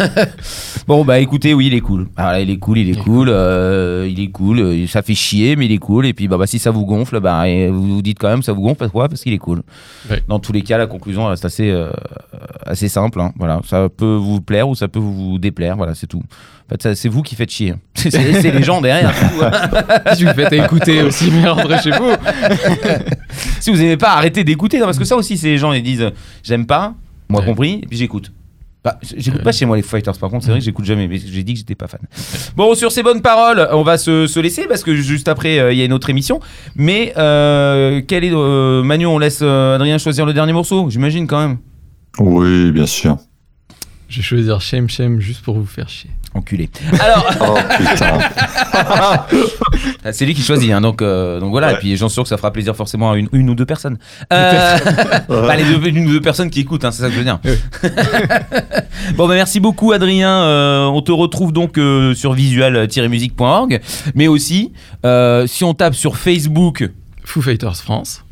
Bon, 0.86 1.02
bah 1.04 1.18
écoutez, 1.18 1.54
oui, 1.54 1.68
il 1.68 1.74
est 1.74 1.80
cool. 1.80 2.08
Alors 2.16 2.32
là, 2.32 2.40
il 2.40 2.50
est 2.50 2.58
cool, 2.58 2.76
il 2.78 2.90
est 2.90 3.00
cool, 3.00 3.28
euh, 3.30 4.06
il 4.10 4.20
est 4.20 4.28
cool. 4.30 4.60
euh, 4.60 4.86
Ça 4.86 5.00
fait 5.00 5.14
chier, 5.14 5.56
mais 5.56 5.64
il 5.64 5.72
est 5.72 5.78
cool. 5.78 6.04
Et 6.04 6.12
puis, 6.12 6.28
bah, 6.28 6.36
bah, 6.36 6.46
si 6.46 6.58
ça 6.58 6.70
vous 6.70 6.84
gonfle, 6.84 7.20
bah, 7.20 7.48
et 7.48 7.68
vous 7.68 7.94
vous 7.96 8.02
dites 8.02 8.18
quand 8.18 8.28
même 8.28 8.42
ça 8.42 8.52
vous 8.52 8.60
gonfle. 8.60 8.84
Pourquoi 8.84 9.08
Parce 9.08 9.22
qu'il 9.22 9.32
est 9.32 9.38
cool. 9.38 9.62
Ouais. 10.10 10.22
Dans 10.28 10.38
tous 10.40 10.52
les 10.52 10.60
cas, 10.60 10.76
la 10.76 10.86
conclusion 10.86 11.26
reste 11.26 11.44
assez, 11.46 11.70
euh, 11.70 11.88
assez 12.66 12.88
simple. 12.88 13.20
hein. 13.20 13.32
Voilà, 13.38 13.60
ça 13.68 13.88
peut 13.88 14.16
vous 14.16 14.40
plaire 14.40 14.68
ou 14.68 14.74
ça 14.74 14.88
peut 14.88 14.98
vous 14.98 15.38
déplaire. 15.38 15.76
Voilà, 15.76 15.94
c'est 15.94 16.06
tout. 16.06 16.22
En 16.66 16.76
fait, 16.76 16.94
c'est 16.94 17.08
vous 17.08 17.22
qui 17.22 17.34
faites 17.34 17.50
chier. 17.50 17.74
C'est 17.94 18.50
les 18.50 18.62
gens 18.62 18.80
derrière. 18.80 19.10
hein. 19.42 19.50
Si 20.14 20.24
vous 20.24 20.32
faites 20.32 20.52
écouter 20.52 21.02
aussi, 21.02 21.30
mais 21.30 21.46
rentrez 21.48 21.78
chez 21.78 21.90
vous. 21.90 22.10
si 23.60 23.70
vous 23.70 23.80
aimez 23.80 23.96
pas, 23.96 24.12
arrêtez 24.12 24.44
d'écouter. 24.44 24.78
Parce 24.80 24.98
que 24.98 25.04
ça 25.04 25.16
aussi, 25.16 25.36
c'est 25.36 25.48
les 25.48 25.58
gens, 25.58 25.72
ils 25.72 25.82
disent 25.82 26.10
j'aime 26.42 26.66
pas, 26.66 26.94
moi 27.28 27.40
Ouais. 27.40 27.46
compris, 27.46 27.80
et 27.82 27.86
puis 27.86 27.96
j'écoute. 27.98 28.32
Bah, 28.82 28.98
j'écoute 29.16 29.42
pas 29.42 29.52
chez 29.52 29.64
moi 29.64 29.76
les 29.76 29.82
Fighters, 29.82 30.16
par 30.18 30.28
contre, 30.28 30.44
c'est 30.44 30.50
vrai 30.50 30.58
que 30.60 30.64
j'écoute 30.66 30.84
jamais, 30.84 31.08
mais 31.08 31.16
j'ai 31.18 31.42
dit 31.42 31.54
que 31.54 31.58
j'étais 31.58 31.74
pas 31.74 31.86
fan. 31.86 32.00
Bon, 32.54 32.74
sur 32.74 32.92
ces 32.92 33.02
bonnes 33.02 33.22
paroles, 33.22 33.66
on 33.72 33.82
va 33.82 33.96
se, 33.96 34.26
se 34.26 34.38
laisser 34.40 34.66
parce 34.68 34.82
que 34.82 34.94
juste 34.94 35.28
après, 35.28 35.58
euh, 35.58 35.72
il 35.72 35.78
y 35.78 35.82
a 35.82 35.86
une 35.86 35.92
autre 35.94 36.10
émission. 36.10 36.38
Mais 36.76 37.14
euh, 37.16 38.02
quel 38.06 38.24
est. 38.24 38.30
euh, 38.34 38.82
Manu, 38.82 39.06
on 39.06 39.18
laisse 39.18 39.38
euh, 39.42 39.74
Adrien 39.76 39.96
choisir 39.96 40.26
le 40.26 40.34
dernier 40.34 40.52
morceau, 40.52 40.90
j'imagine 40.90 41.26
quand 41.26 41.40
même. 41.40 41.56
Oui, 42.18 42.72
bien 42.72 42.86
sûr. 42.86 43.18
Je 44.08 44.18
vais 44.18 44.22
choisir 44.22 44.60
Shame 44.60 44.88
Shame 44.88 45.20
juste 45.20 45.42
pour 45.42 45.58
vous 45.58 45.66
faire 45.66 45.88
chier. 45.88 46.10
Enculé. 46.34 46.68
Alors, 47.00 47.30
Oh 47.40 47.58
putain. 47.78 48.18
Ah, 48.72 49.26
c'est 50.12 50.26
lui 50.26 50.34
qui 50.34 50.42
choisit, 50.42 50.72
hein, 50.72 50.80
donc, 50.80 51.00
euh, 51.00 51.38
donc 51.40 51.50
voilà. 51.50 51.72
Et 51.72 51.76
puis 51.76 51.96
j'en 51.96 52.08
suis 52.08 52.14
sûr 52.14 52.22
que 52.24 52.28
ça 52.28 52.36
fera 52.36 52.52
plaisir 52.52 52.74
forcément 52.74 53.12
à 53.12 53.16
une, 53.16 53.28
une 53.32 53.48
ou 53.50 53.54
deux 53.54 53.66
personnes. 53.66 53.98
Euh, 54.32 54.78
pas 55.28 55.56
les 55.56 55.64
deux, 55.64 55.88
une 55.88 56.06
ou 56.06 56.10
deux 56.10 56.20
personnes 56.20 56.50
qui 56.50 56.60
écoutent, 56.60 56.84
hein, 56.84 56.90
c'est 56.90 57.02
ça 57.02 57.08
que 57.08 57.14
je 57.14 57.18
veux 57.18 57.24
dire. 57.24 57.38
Oui. 57.44 57.52
bon, 59.16 59.28
bah, 59.28 59.34
merci 59.34 59.60
beaucoup, 59.60 59.92
Adrien. 59.92 60.42
Euh, 60.42 60.84
on 60.86 61.02
te 61.02 61.12
retrouve 61.12 61.52
donc 61.52 61.78
euh, 61.78 62.14
sur 62.14 62.32
visual-musique.org, 62.32 63.80
mais 64.14 64.28
aussi 64.28 64.72
euh, 65.04 65.46
si 65.46 65.64
on 65.64 65.72
tape 65.74 65.94
sur 65.94 66.16
Facebook. 66.16 66.88
Foo 67.24 67.42
Fighters 67.42 67.76
France. 67.76 68.24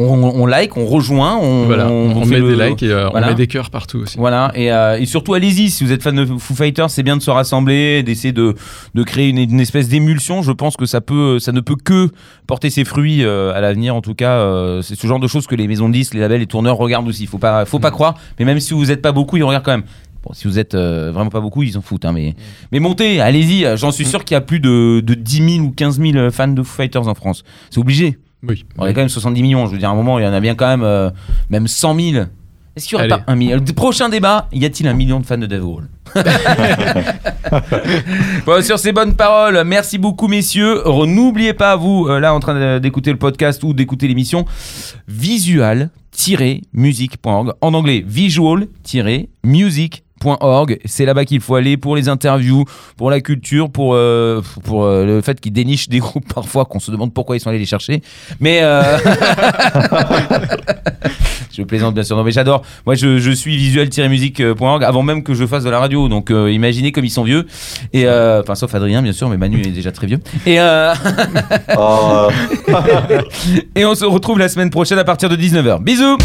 On, 0.00 0.04
on 0.22 0.46
like, 0.46 0.76
on 0.76 0.86
rejoint, 0.86 1.36
on, 1.38 1.64
Voilà, 1.66 1.88
on, 1.90 2.24
met 2.24 2.38
le- 2.38 2.56
des 2.56 2.68
likes 2.68 2.84
et 2.84 2.90
euh, 2.92 3.08
voilà. 3.08 3.26
on 3.26 3.30
met 3.30 3.34
des 3.36 3.48
cœurs 3.48 3.68
partout 3.70 3.98
aussi. 3.98 4.16
Voilà, 4.16 4.52
et, 4.54 4.70
euh, 4.70 4.96
et 4.96 5.06
surtout 5.06 5.34
allez-y, 5.34 5.70
si 5.70 5.82
vous 5.82 5.90
êtes 5.90 6.04
fan 6.04 6.14
de 6.14 6.24
Foo 6.24 6.54
Fighters, 6.54 6.88
c'est 6.88 7.02
bien 7.02 7.16
de 7.16 7.22
se 7.22 7.30
rassembler, 7.32 8.04
d'essayer 8.04 8.30
de, 8.32 8.54
de 8.94 9.02
créer 9.02 9.28
une, 9.28 9.38
une 9.38 9.58
espèce 9.58 9.88
d'émulsion. 9.88 10.40
Je 10.42 10.52
pense 10.52 10.76
que 10.76 10.86
ça, 10.86 11.00
peut, 11.00 11.40
ça 11.40 11.50
ne 11.50 11.58
peut 11.60 11.74
que 11.74 12.10
porter 12.46 12.70
ses 12.70 12.84
fruits 12.84 13.24
euh, 13.24 13.52
à 13.54 13.60
l'avenir. 13.60 13.96
En 13.96 14.00
tout 14.00 14.14
cas, 14.14 14.34
euh, 14.38 14.82
c'est 14.82 14.94
ce 14.94 15.04
genre 15.08 15.18
de 15.18 15.26
choses 15.26 15.48
que 15.48 15.56
les 15.56 15.66
maisons 15.66 15.88
de 15.88 15.94
disques, 15.94 16.14
les 16.14 16.20
labels, 16.20 16.40
les 16.40 16.46
tourneurs 16.46 16.76
regardent 16.76 17.08
aussi. 17.08 17.26
Faut 17.26 17.38
pas, 17.38 17.64
faut 17.64 17.80
pas 17.80 17.90
croire, 17.90 18.14
mais 18.38 18.44
même 18.44 18.60
si 18.60 18.74
vous 18.74 18.86
n'êtes 18.86 19.02
pas 19.02 19.10
beaucoup, 19.12 19.36
ils 19.36 19.42
regardent 19.42 19.64
quand 19.64 19.72
même. 19.72 19.84
Bon, 20.24 20.32
si 20.32 20.46
vous 20.46 20.60
êtes 20.60 20.74
euh, 20.76 21.10
vraiment 21.12 21.30
pas 21.30 21.40
beaucoup, 21.40 21.64
ils 21.64 21.72
s'en 21.72 21.80
foutent. 21.82 22.04
hein, 22.04 22.12
mais, 22.12 22.36
mais 22.70 22.78
montez, 22.78 23.20
allez-y. 23.20 23.66
J'en 23.76 23.90
suis 23.90 24.04
sûr 24.04 24.24
qu'il 24.24 24.36
y 24.36 24.38
a 24.38 24.40
plus 24.42 24.60
de, 24.60 25.00
de 25.00 25.14
10 25.14 25.54
000 25.56 25.66
ou 25.66 25.70
15 25.72 26.00
000 26.00 26.30
fans 26.30 26.46
de 26.46 26.62
Foo 26.62 26.76
Fighters 26.76 27.08
en 27.08 27.14
France. 27.14 27.42
C'est 27.70 27.80
obligé. 27.80 28.16
Oui. 28.46 28.64
On 28.78 28.86
est 28.86 28.94
quand 28.94 29.00
même 29.00 29.08
70 29.08 29.42
millions. 29.42 29.66
Je 29.66 29.72
veux 29.72 29.78
dire, 29.78 29.88
à 29.88 29.92
un 29.92 29.96
moment, 29.96 30.18
il 30.18 30.24
y 30.24 30.28
en 30.28 30.32
a 30.32 30.40
bien 30.40 30.54
quand 30.54 30.68
même, 30.68 30.82
euh, 30.82 31.10
même 31.50 31.66
100 31.66 31.94
000. 32.00 32.24
Est-ce 32.76 32.86
qu'il 32.86 32.92
y 32.92 32.96
aurait 32.96 33.04
Allez. 33.12 33.22
pas 33.24 33.32
un 33.32 33.34
million? 33.34 33.56
Le 33.56 33.72
prochain 33.72 34.08
débat, 34.08 34.46
y 34.52 34.64
a-t-il 34.64 34.88
un 34.88 34.94
million 34.94 35.18
de 35.18 35.26
fans 35.26 35.38
de 35.38 35.46
Dave 35.46 35.62
Grohl? 35.62 35.88
Bon, 38.46 38.62
sur 38.62 38.78
ces 38.78 38.92
bonnes 38.92 39.14
paroles, 39.16 39.64
merci 39.64 39.98
beaucoup 39.98 40.28
messieurs. 40.28 40.82
N'oubliez 41.06 41.54
pas, 41.54 41.74
vous, 41.76 42.06
euh, 42.08 42.20
là 42.20 42.32
en 42.34 42.40
train 42.40 42.78
d'écouter 42.78 43.10
le 43.10 43.16
podcast 43.18 43.62
ou 43.64 43.72
d'écouter 43.72 44.06
l'émission, 44.06 44.44
visual-music.org. 45.08 47.54
En 47.60 47.74
anglais, 47.74 48.04
visual-music.org. 48.06 50.02
C'est 50.84 51.04
là-bas 51.04 51.24
qu'il 51.24 51.40
faut 51.40 51.54
aller 51.54 51.76
pour 51.76 51.96
les 51.96 52.08
interviews, 52.08 52.64
pour 52.96 53.10
la 53.10 53.20
culture, 53.20 53.70
pour, 53.70 53.94
euh, 53.94 54.42
euh, 54.70 55.06
le 55.06 55.20
fait 55.22 55.40
qu'ils 55.40 55.52
dénichent 55.52 55.88
des 55.88 55.98
groupes 55.98 56.32
parfois 56.32 56.64
qu'on 56.64 56.80
se 56.80 56.90
demande 56.90 57.12
pourquoi 57.12 57.36
ils 57.36 57.40
sont 57.40 57.50
allés 57.50 57.58
les 57.58 57.66
chercher. 57.66 58.02
Mais... 58.40 58.60
euh, 58.62 58.98
Je 61.58 61.64
plaisante 61.64 61.94
bien 61.94 62.04
sûr, 62.04 62.16
non 62.16 62.22
mais 62.22 62.30
j'adore. 62.30 62.62
Moi 62.86 62.94
je, 62.94 63.30
suis 63.32 63.56
visuel-music.org 63.56 64.84
avant 64.84 65.02
même 65.02 65.24
que 65.24 65.34
je 65.34 65.44
fasse 65.44 65.64
de 65.64 65.70
la 65.70 65.80
radio, 65.80 66.08
donc 66.08 66.30
euh, 66.30 66.52
imaginez 66.52 66.92
comme 66.92 67.04
ils 67.04 67.10
sont 67.10 67.24
vieux. 67.24 67.46
Et 67.92 68.06
euh, 68.06 68.42
enfin 68.42 68.54
sauf 68.54 68.72
Adrien 68.76 69.02
bien 69.02 69.12
sûr, 69.12 69.28
mais 69.28 69.36
Manu 69.36 69.60
est 69.62 69.72
déjà 69.72 69.90
très 69.90 70.06
vieux. 70.06 70.20
Et, 70.46 70.60
euh, 70.60 70.94
Oh, 71.76 72.28
et 73.74 73.84
on 73.84 73.94
se 73.96 74.04
retrouve 74.04 74.38
la 74.38 74.48
semaine 74.48 74.70
prochaine 74.70 74.98
à 74.98 75.04
partir 75.04 75.28
de 75.28 75.36
19h. 75.36 75.82
Bisous 75.82 76.16